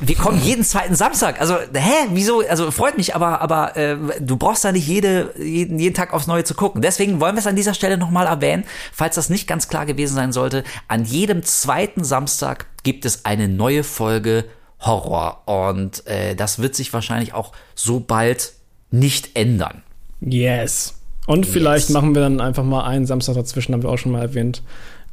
wir 0.00 0.16
kommen 0.16 0.42
jeden 0.42 0.64
zweiten 0.64 0.96
Samstag. 0.96 1.40
Also, 1.40 1.54
hä, 1.54 2.08
wieso? 2.10 2.40
Also 2.40 2.72
freut 2.72 2.96
mich, 2.96 3.14
aber, 3.14 3.40
aber 3.40 3.76
äh, 3.76 3.96
du 4.18 4.36
brauchst 4.36 4.64
da 4.64 4.72
nicht 4.72 4.88
jede, 4.88 5.32
jeden, 5.38 5.78
jeden 5.78 5.94
Tag 5.94 6.12
aufs 6.12 6.26
Neue 6.26 6.42
zu 6.42 6.54
gucken. 6.54 6.82
Deswegen 6.82 7.20
wollen 7.20 7.36
wir 7.36 7.40
es 7.40 7.46
an 7.46 7.54
dieser 7.54 7.74
Stelle 7.74 7.98
nochmal 7.98 8.26
erwähnen, 8.26 8.64
falls 8.92 9.14
das 9.14 9.30
nicht 9.30 9.46
ganz 9.46 9.68
klar 9.68 9.86
gewesen 9.86 10.16
sein 10.16 10.32
sollte. 10.32 10.64
An 10.88 11.04
jedem 11.04 11.44
zweiten 11.44 12.02
Samstag 12.02 12.66
gibt 12.82 13.04
es 13.04 13.24
eine 13.24 13.46
neue 13.46 13.84
Folge 13.84 14.46
Horror. 14.80 15.42
Und 15.46 16.04
äh, 16.08 16.34
das 16.34 16.58
wird 16.58 16.74
sich 16.74 16.92
wahrscheinlich 16.92 17.34
auch 17.34 17.52
so 17.76 18.00
bald 18.00 18.54
nicht 18.92 19.30
ändern. 19.34 19.82
Yes. 20.20 20.94
Und 21.26 21.46
vielleicht 21.46 21.88
Yes. 21.88 21.94
machen 21.94 22.14
wir 22.14 22.22
dann 22.22 22.40
einfach 22.40 22.64
mal 22.64 22.84
einen 22.84 23.06
Samstag 23.06 23.34
dazwischen, 23.34 23.72
haben 23.72 23.82
wir 23.82 23.90
auch 23.90 23.98
schon 23.98 24.12
mal 24.12 24.22
erwähnt, 24.22 24.62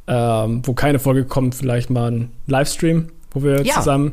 ähm, 0.06 0.62
wo 0.64 0.72
keine 0.74 0.98
Folge 0.98 1.24
kommt, 1.24 1.54
vielleicht 1.54 1.90
mal 1.90 2.08
einen 2.08 2.30
Livestream, 2.46 3.08
wo 3.32 3.42
wir 3.42 3.62
Ja. 3.62 3.74
zusammen. 3.74 4.12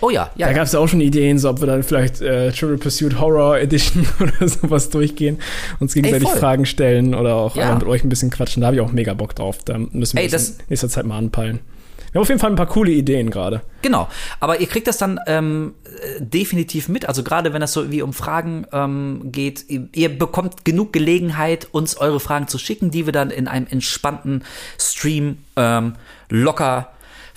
Oh 0.00 0.10
ja, 0.10 0.30
ja. 0.36 0.46
Da 0.46 0.50
ja. 0.50 0.56
gab 0.56 0.66
es 0.66 0.72
ja 0.72 0.78
auch 0.78 0.86
schon 0.88 1.00
Ideen, 1.00 1.38
so 1.38 1.50
ob 1.50 1.60
wir 1.60 1.66
dann 1.66 1.82
vielleicht 1.82 2.20
äh, 2.20 2.52
Triple 2.52 2.78
Pursuit 2.78 3.18
Horror 3.18 3.58
Edition 3.58 4.06
oder 4.20 4.46
sowas 4.48 4.90
durchgehen, 4.90 5.38
uns 5.80 5.94
gegenseitig 5.94 6.28
voll. 6.28 6.38
Fragen 6.38 6.66
stellen 6.66 7.14
oder 7.14 7.34
auch 7.34 7.56
Ja. 7.56 7.74
mit 7.74 7.84
euch 7.84 8.04
ein 8.04 8.08
bisschen 8.08 8.30
quatschen. 8.30 8.60
Da 8.60 8.68
habe 8.68 8.76
ich 8.76 8.82
auch 8.82 8.92
mega 8.92 9.14
Bock 9.14 9.34
drauf. 9.34 9.58
Da 9.64 9.76
müssen 9.78 10.16
wir 10.16 10.22
Ey, 10.22 10.28
das- 10.28 10.50
in 10.50 10.56
nächster 10.68 10.88
Zeit 10.88 11.04
mal 11.06 11.18
anpeilen. 11.18 11.60
Wir 12.10 12.18
haben 12.18 12.22
auf 12.22 12.28
jeden 12.28 12.40
Fall 12.40 12.50
ein 12.50 12.56
paar 12.56 12.66
coole 12.66 12.90
Ideen 12.90 13.30
gerade. 13.30 13.62
Genau. 13.82 14.08
Aber 14.40 14.60
ihr 14.60 14.66
kriegt 14.66 14.86
das 14.86 14.98
dann 14.98 15.20
ähm, 15.26 15.74
äh, 15.84 16.20
definitiv 16.20 16.88
mit. 16.88 17.06
Also 17.06 17.22
gerade 17.22 17.52
wenn 17.52 17.62
es 17.62 17.72
so 17.72 17.90
wie 17.90 18.02
um 18.02 18.12
Fragen 18.12 18.66
ähm, 18.72 19.20
geht, 19.24 19.68
ihr, 19.68 19.88
ihr 19.94 20.18
bekommt 20.18 20.64
genug 20.64 20.92
Gelegenheit, 20.92 21.68
uns 21.72 21.96
eure 21.96 22.20
Fragen 22.20 22.48
zu 22.48 22.58
schicken, 22.58 22.90
die 22.90 23.06
wir 23.06 23.12
dann 23.12 23.30
in 23.30 23.48
einem 23.48 23.66
entspannten 23.68 24.44
Stream 24.78 25.38
ähm, 25.56 25.94
locker 26.30 26.90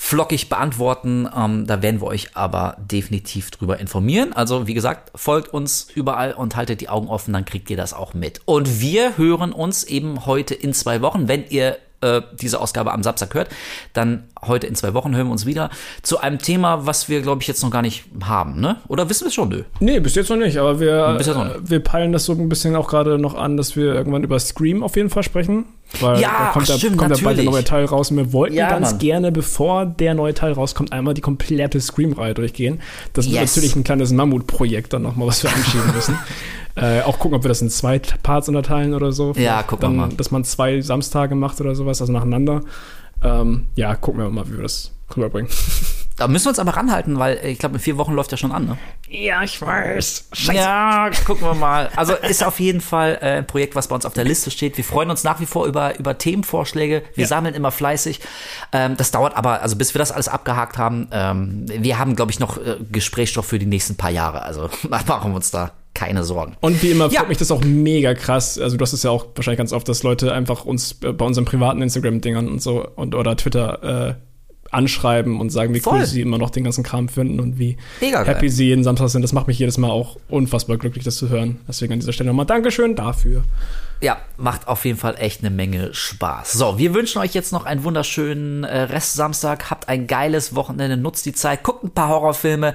flockig 0.03 0.49
beantworten. 0.49 1.29
Ähm, 1.37 1.67
da 1.67 1.83
werden 1.83 2.01
wir 2.01 2.07
euch 2.07 2.35
aber 2.35 2.75
definitiv 2.79 3.51
drüber 3.51 3.79
informieren. 3.79 4.33
Also 4.33 4.65
wie 4.65 4.73
gesagt, 4.73 5.11
folgt 5.13 5.53
uns 5.53 5.89
überall 5.93 6.33
und 6.33 6.55
haltet 6.55 6.81
die 6.81 6.89
Augen 6.89 7.07
offen, 7.07 7.33
dann 7.33 7.45
kriegt 7.45 7.69
ihr 7.69 7.77
das 7.77 7.93
auch 7.93 8.15
mit. 8.15 8.41
Und 8.45 8.81
wir 8.81 9.17
hören 9.19 9.51
uns 9.51 9.83
eben 9.83 10.25
heute 10.25 10.55
in 10.55 10.73
zwei 10.73 11.01
Wochen, 11.01 11.27
wenn 11.27 11.45
ihr 11.49 11.77
äh, 12.01 12.21
diese 12.39 12.59
Ausgabe 12.59 12.91
am 12.93 13.03
Samstag 13.03 13.33
hört, 13.33 13.49
dann 13.93 14.23
heute 14.45 14.67
in 14.67 14.75
zwei 14.75 14.93
Wochen 14.93 15.15
hören 15.15 15.27
wir 15.27 15.31
uns 15.31 15.45
wieder 15.45 15.69
zu 16.01 16.19
einem 16.19 16.39
Thema, 16.39 16.85
was 16.85 17.09
wir, 17.09 17.21
glaube 17.21 17.41
ich, 17.41 17.47
jetzt 17.47 17.61
noch 17.63 17.71
gar 17.71 17.81
nicht 17.81 18.03
haben, 18.23 18.59
ne? 18.59 18.77
Oder 18.87 19.09
wissen 19.09 19.25
wir 19.25 19.27
es 19.27 19.33
schon? 19.33 19.49
Nö. 19.49 19.63
Nee, 19.79 19.99
bis 19.99 20.15
jetzt 20.15 20.29
noch 20.29 20.37
nicht, 20.37 20.57
aber 20.57 20.79
wir, 20.79 21.09
noch 21.13 21.17
nicht. 21.17 21.27
äh, 21.55 21.69
wir 21.69 21.79
peilen 21.79 22.11
das 22.11 22.25
so 22.25 22.33
ein 22.33 22.49
bisschen 22.49 22.75
auch 22.75 22.87
gerade 22.87 23.17
noch 23.19 23.35
an, 23.35 23.55
dass 23.57 23.75
wir 23.75 23.93
irgendwann 23.93 24.23
über 24.23 24.39
Scream 24.39 24.83
auf 24.83 24.95
jeden 24.95 25.09
Fall 25.09 25.23
sprechen. 25.23 25.65
Weil 25.99 26.21
Ja, 26.21 26.29
da 26.29 26.51
kommt, 26.53 26.65
ach, 26.65 26.73
da, 26.73 26.77
stimmt, 26.77 26.97
kommt 26.97 27.11
da 27.11 27.17
bald 27.21 27.37
der 27.37 27.43
neue 27.45 27.63
Teil 27.65 27.83
raus. 27.85 28.11
Und 28.11 28.17
wir 28.17 28.31
wollten 28.33 28.55
Ja, 28.55 28.69
ganz 28.69 28.91
Mann. 28.91 28.99
gerne, 28.99 29.31
bevor 29.33 29.85
der 29.85 30.13
neue 30.13 30.33
Teil 30.33 30.53
rauskommt, 30.53 30.93
einmal 30.93 31.13
die 31.13 31.21
komplette 31.21 31.81
Scream-Reihe 31.81 32.33
durchgehen. 32.33 32.79
Das 33.13 33.25
Yes. 33.27 33.55
natürlich 33.55 33.75
ein 33.75 33.83
kleines 33.83 34.11
Mammutprojekt 34.13 34.93
dann 34.93 35.01
nochmal, 35.01 35.27
was 35.27 35.43
wir 35.43 35.51
anschieben 35.53 35.93
müssen. 35.93 36.17
äh, 36.75 37.01
auch 37.01 37.19
gucken, 37.19 37.35
ob 37.37 37.43
wir 37.43 37.49
das 37.49 37.61
in 37.61 37.69
zwei 37.69 37.99
Parts 37.99 38.47
unterteilen 38.47 38.93
oder 38.93 39.11
so. 39.11 39.33
Vielleicht 39.33 39.67
gucken 39.67 39.83
wir 39.83 39.87
dann, 40.01 40.09
mal. 40.09 40.15
Dass 40.15 40.31
man 40.31 40.43
zwei 40.43 40.81
Samstage 40.81 41.35
macht 41.35 41.59
oder 41.61 41.75
sowas, 41.75 42.01
also 42.01 42.13
nacheinander. 42.13 42.61
Ähm, 43.23 43.65
ja, 43.75 43.95
gucken 43.95 44.21
wir 44.21 44.29
mal, 44.29 44.47
wie 44.47 44.55
wir 44.55 44.63
das 44.63 44.91
rüberbringen. 45.15 45.51
Da 46.17 46.27
müssen 46.27 46.45
wir 46.45 46.49
uns 46.49 46.59
aber 46.59 46.75
ranhalten, 46.77 47.17
weil 47.17 47.37
äh, 47.37 47.49
ich 47.49 47.57
glaube, 47.57 47.75
in 47.75 47.81
vier 47.81 47.97
Wochen 47.97 48.13
läuft 48.13 48.29
ja 48.31 48.37
schon 48.37 48.51
an, 48.51 48.65
ne? 48.67 48.77
Ja, 49.09 49.41
ich 49.41 49.59
weiß. 49.59 50.27
Ja, 50.51 51.09
gucken 51.25 51.47
wir 51.47 51.55
mal. 51.55 51.89
Also 51.95 52.13
ist 52.13 52.43
auf 52.43 52.59
jeden 52.59 52.81
Fall 52.81 53.17
äh, 53.21 53.37
ein 53.37 53.47
Projekt, 53.47 53.75
was 53.75 53.87
bei 53.87 53.95
uns 53.95 54.05
auf 54.05 54.13
der 54.13 54.25
Liste 54.25 54.51
steht. 54.51 54.77
Wir 54.77 54.83
freuen 54.83 55.09
uns 55.09 55.23
nach 55.23 55.39
wie 55.39 55.47
vor 55.47 55.65
über, 55.65 55.97
über 55.97 56.15
Themenvorschläge. 56.15 57.01
Wir 57.15 57.21
Ja. 57.23 57.27
sammeln 57.27 57.55
immer 57.55 57.71
fleißig. 57.71 58.19
Ähm, 58.71 58.97
das 58.97 59.09
dauert 59.09 59.35
aber, 59.35 59.63
also 59.63 59.75
bis 59.77 59.95
wir 59.95 59.99
das 59.99 60.11
alles 60.11 60.27
abgehakt 60.27 60.77
haben, 60.77 61.07
ähm, 61.11 61.65
wir 61.67 61.97
haben, 61.97 62.15
glaube 62.15 62.31
ich, 62.31 62.39
noch 62.39 62.57
äh, 62.57 62.75
Gesprächsstoff 62.91 63.47
für 63.47 63.57
die 63.57 63.65
nächsten 63.65 63.95
paar 63.95 64.11
Jahre. 64.11 64.43
Also 64.43 64.69
machen 64.89 65.31
wir 65.31 65.35
uns 65.37 65.49
da 65.49 65.71
keine 65.93 66.23
Sorgen. 66.23 66.55
Und 66.61 66.81
wie 66.83 66.91
immer 66.91 67.05
freut 67.09 67.13
Ja. 67.23 67.27
mich 67.27 67.37
das 67.37 67.51
auch 67.51 67.63
mega 67.63 68.13
krass. 68.13 68.57
Also 68.57 68.77
du 68.77 68.81
hast 68.83 68.93
es 68.93 69.03
ja 69.03 69.11
auch 69.11 69.27
wahrscheinlich 69.35 69.57
ganz 69.57 69.73
oft, 69.73 69.87
dass 69.89 70.03
Leute 70.03 70.33
einfach 70.33 70.65
uns 70.65 70.97
äh, 71.03 71.11
bei 71.11 71.25
unseren 71.25 71.45
privaten 71.45 71.81
Instagram-Dingern 71.81 72.47
und 72.47 72.61
so 72.61 72.87
und 72.95 73.13
oder 73.15 73.35
Twitter 73.35 74.09
äh, 74.09 74.13
anschreiben 74.71 75.39
und 75.39 75.49
sagen, 75.49 75.73
wie 75.73 75.79
Voll. 75.79 75.99
cool 75.99 76.05
sie 76.05 76.21
immer 76.21 76.37
noch 76.37 76.49
den 76.49 76.63
ganzen 76.63 76.83
Kram 76.83 77.09
finden 77.09 77.39
und 77.39 77.59
wie 77.59 77.77
Mega 77.99 78.23
geil. 78.23 78.35
happy 78.35 78.49
sie 78.49 78.65
jeden 78.67 78.83
Samstag 78.83 79.09
sind. 79.09 79.21
Das 79.21 79.33
macht 79.33 79.47
mich 79.47 79.59
jedes 79.59 79.77
Mal 79.77 79.89
auch 79.89 80.17
unfassbar 80.29 80.77
glücklich, 80.77 81.03
das 81.03 81.17
zu 81.17 81.29
hören. 81.29 81.59
Deswegen 81.67 81.93
an 81.93 81.99
dieser 81.99 82.13
Stelle 82.13 82.29
nochmal 82.29 82.45
Dankeschön 82.45 82.95
dafür. 82.95 83.43
Ja, 84.01 84.17
macht 84.37 84.67
auf 84.67 84.83
jeden 84.85 84.97
Fall 84.97 85.15
echt 85.19 85.41
eine 85.41 85.51
Menge 85.51 85.93
Spaß. 85.93 86.53
So, 86.53 86.79
wir 86.79 86.95
wünschen 86.95 87.21
euch 87.21 87.35
jetzt 87.35 87.51
noch 87.51 87.65
einen 87.65 87.83
wunderschönen 87.83 88.63
äh, 88.63 88.81
Rest 88.83 89.13
Samstag. 89.13 89.69
Habt 89.69 89.89
ein 89.89 90.07
geiles 90.07 90.55
Wochenende, 90.55 90.97
nutzt 90.97 91.25
die 91.27 91.33
Zeit, 91.33 91.61
guckt 91.63 91.83
ein 91.83 91.91
paar 91.91 92.09
Horrorfilme 92.09 92.73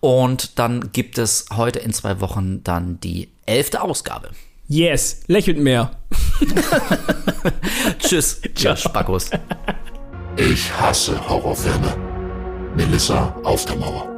und 0.00 0.58
dann 0.58 0.90
gibt 0.92 1.18
es 1.18 1.46
heute 1.54 1.78
in 1.78 1.92
zwei 1.92 2.20
Wochen 2.20 2.64
dann 2.64 2.98
die 3.00 3.28
elfte 3.46 3.82
Ausgabe. 3.82 4.30
Yes, 4.66 5.20
lächelt 5.28 5.58
mehr. 5.58 5.90
Tschüss, 7.98 8.40
ihr 8.58 8.76
Spackos. 8.76 9.30
Ich 10.36 10.72
hasse 10.72 11.16
Horrorfilme. 11.28 11.96
Melissa 12.76 13.36
auf 13.44 13.64
der 13.66 13.76
Mauer. 13.76 14.13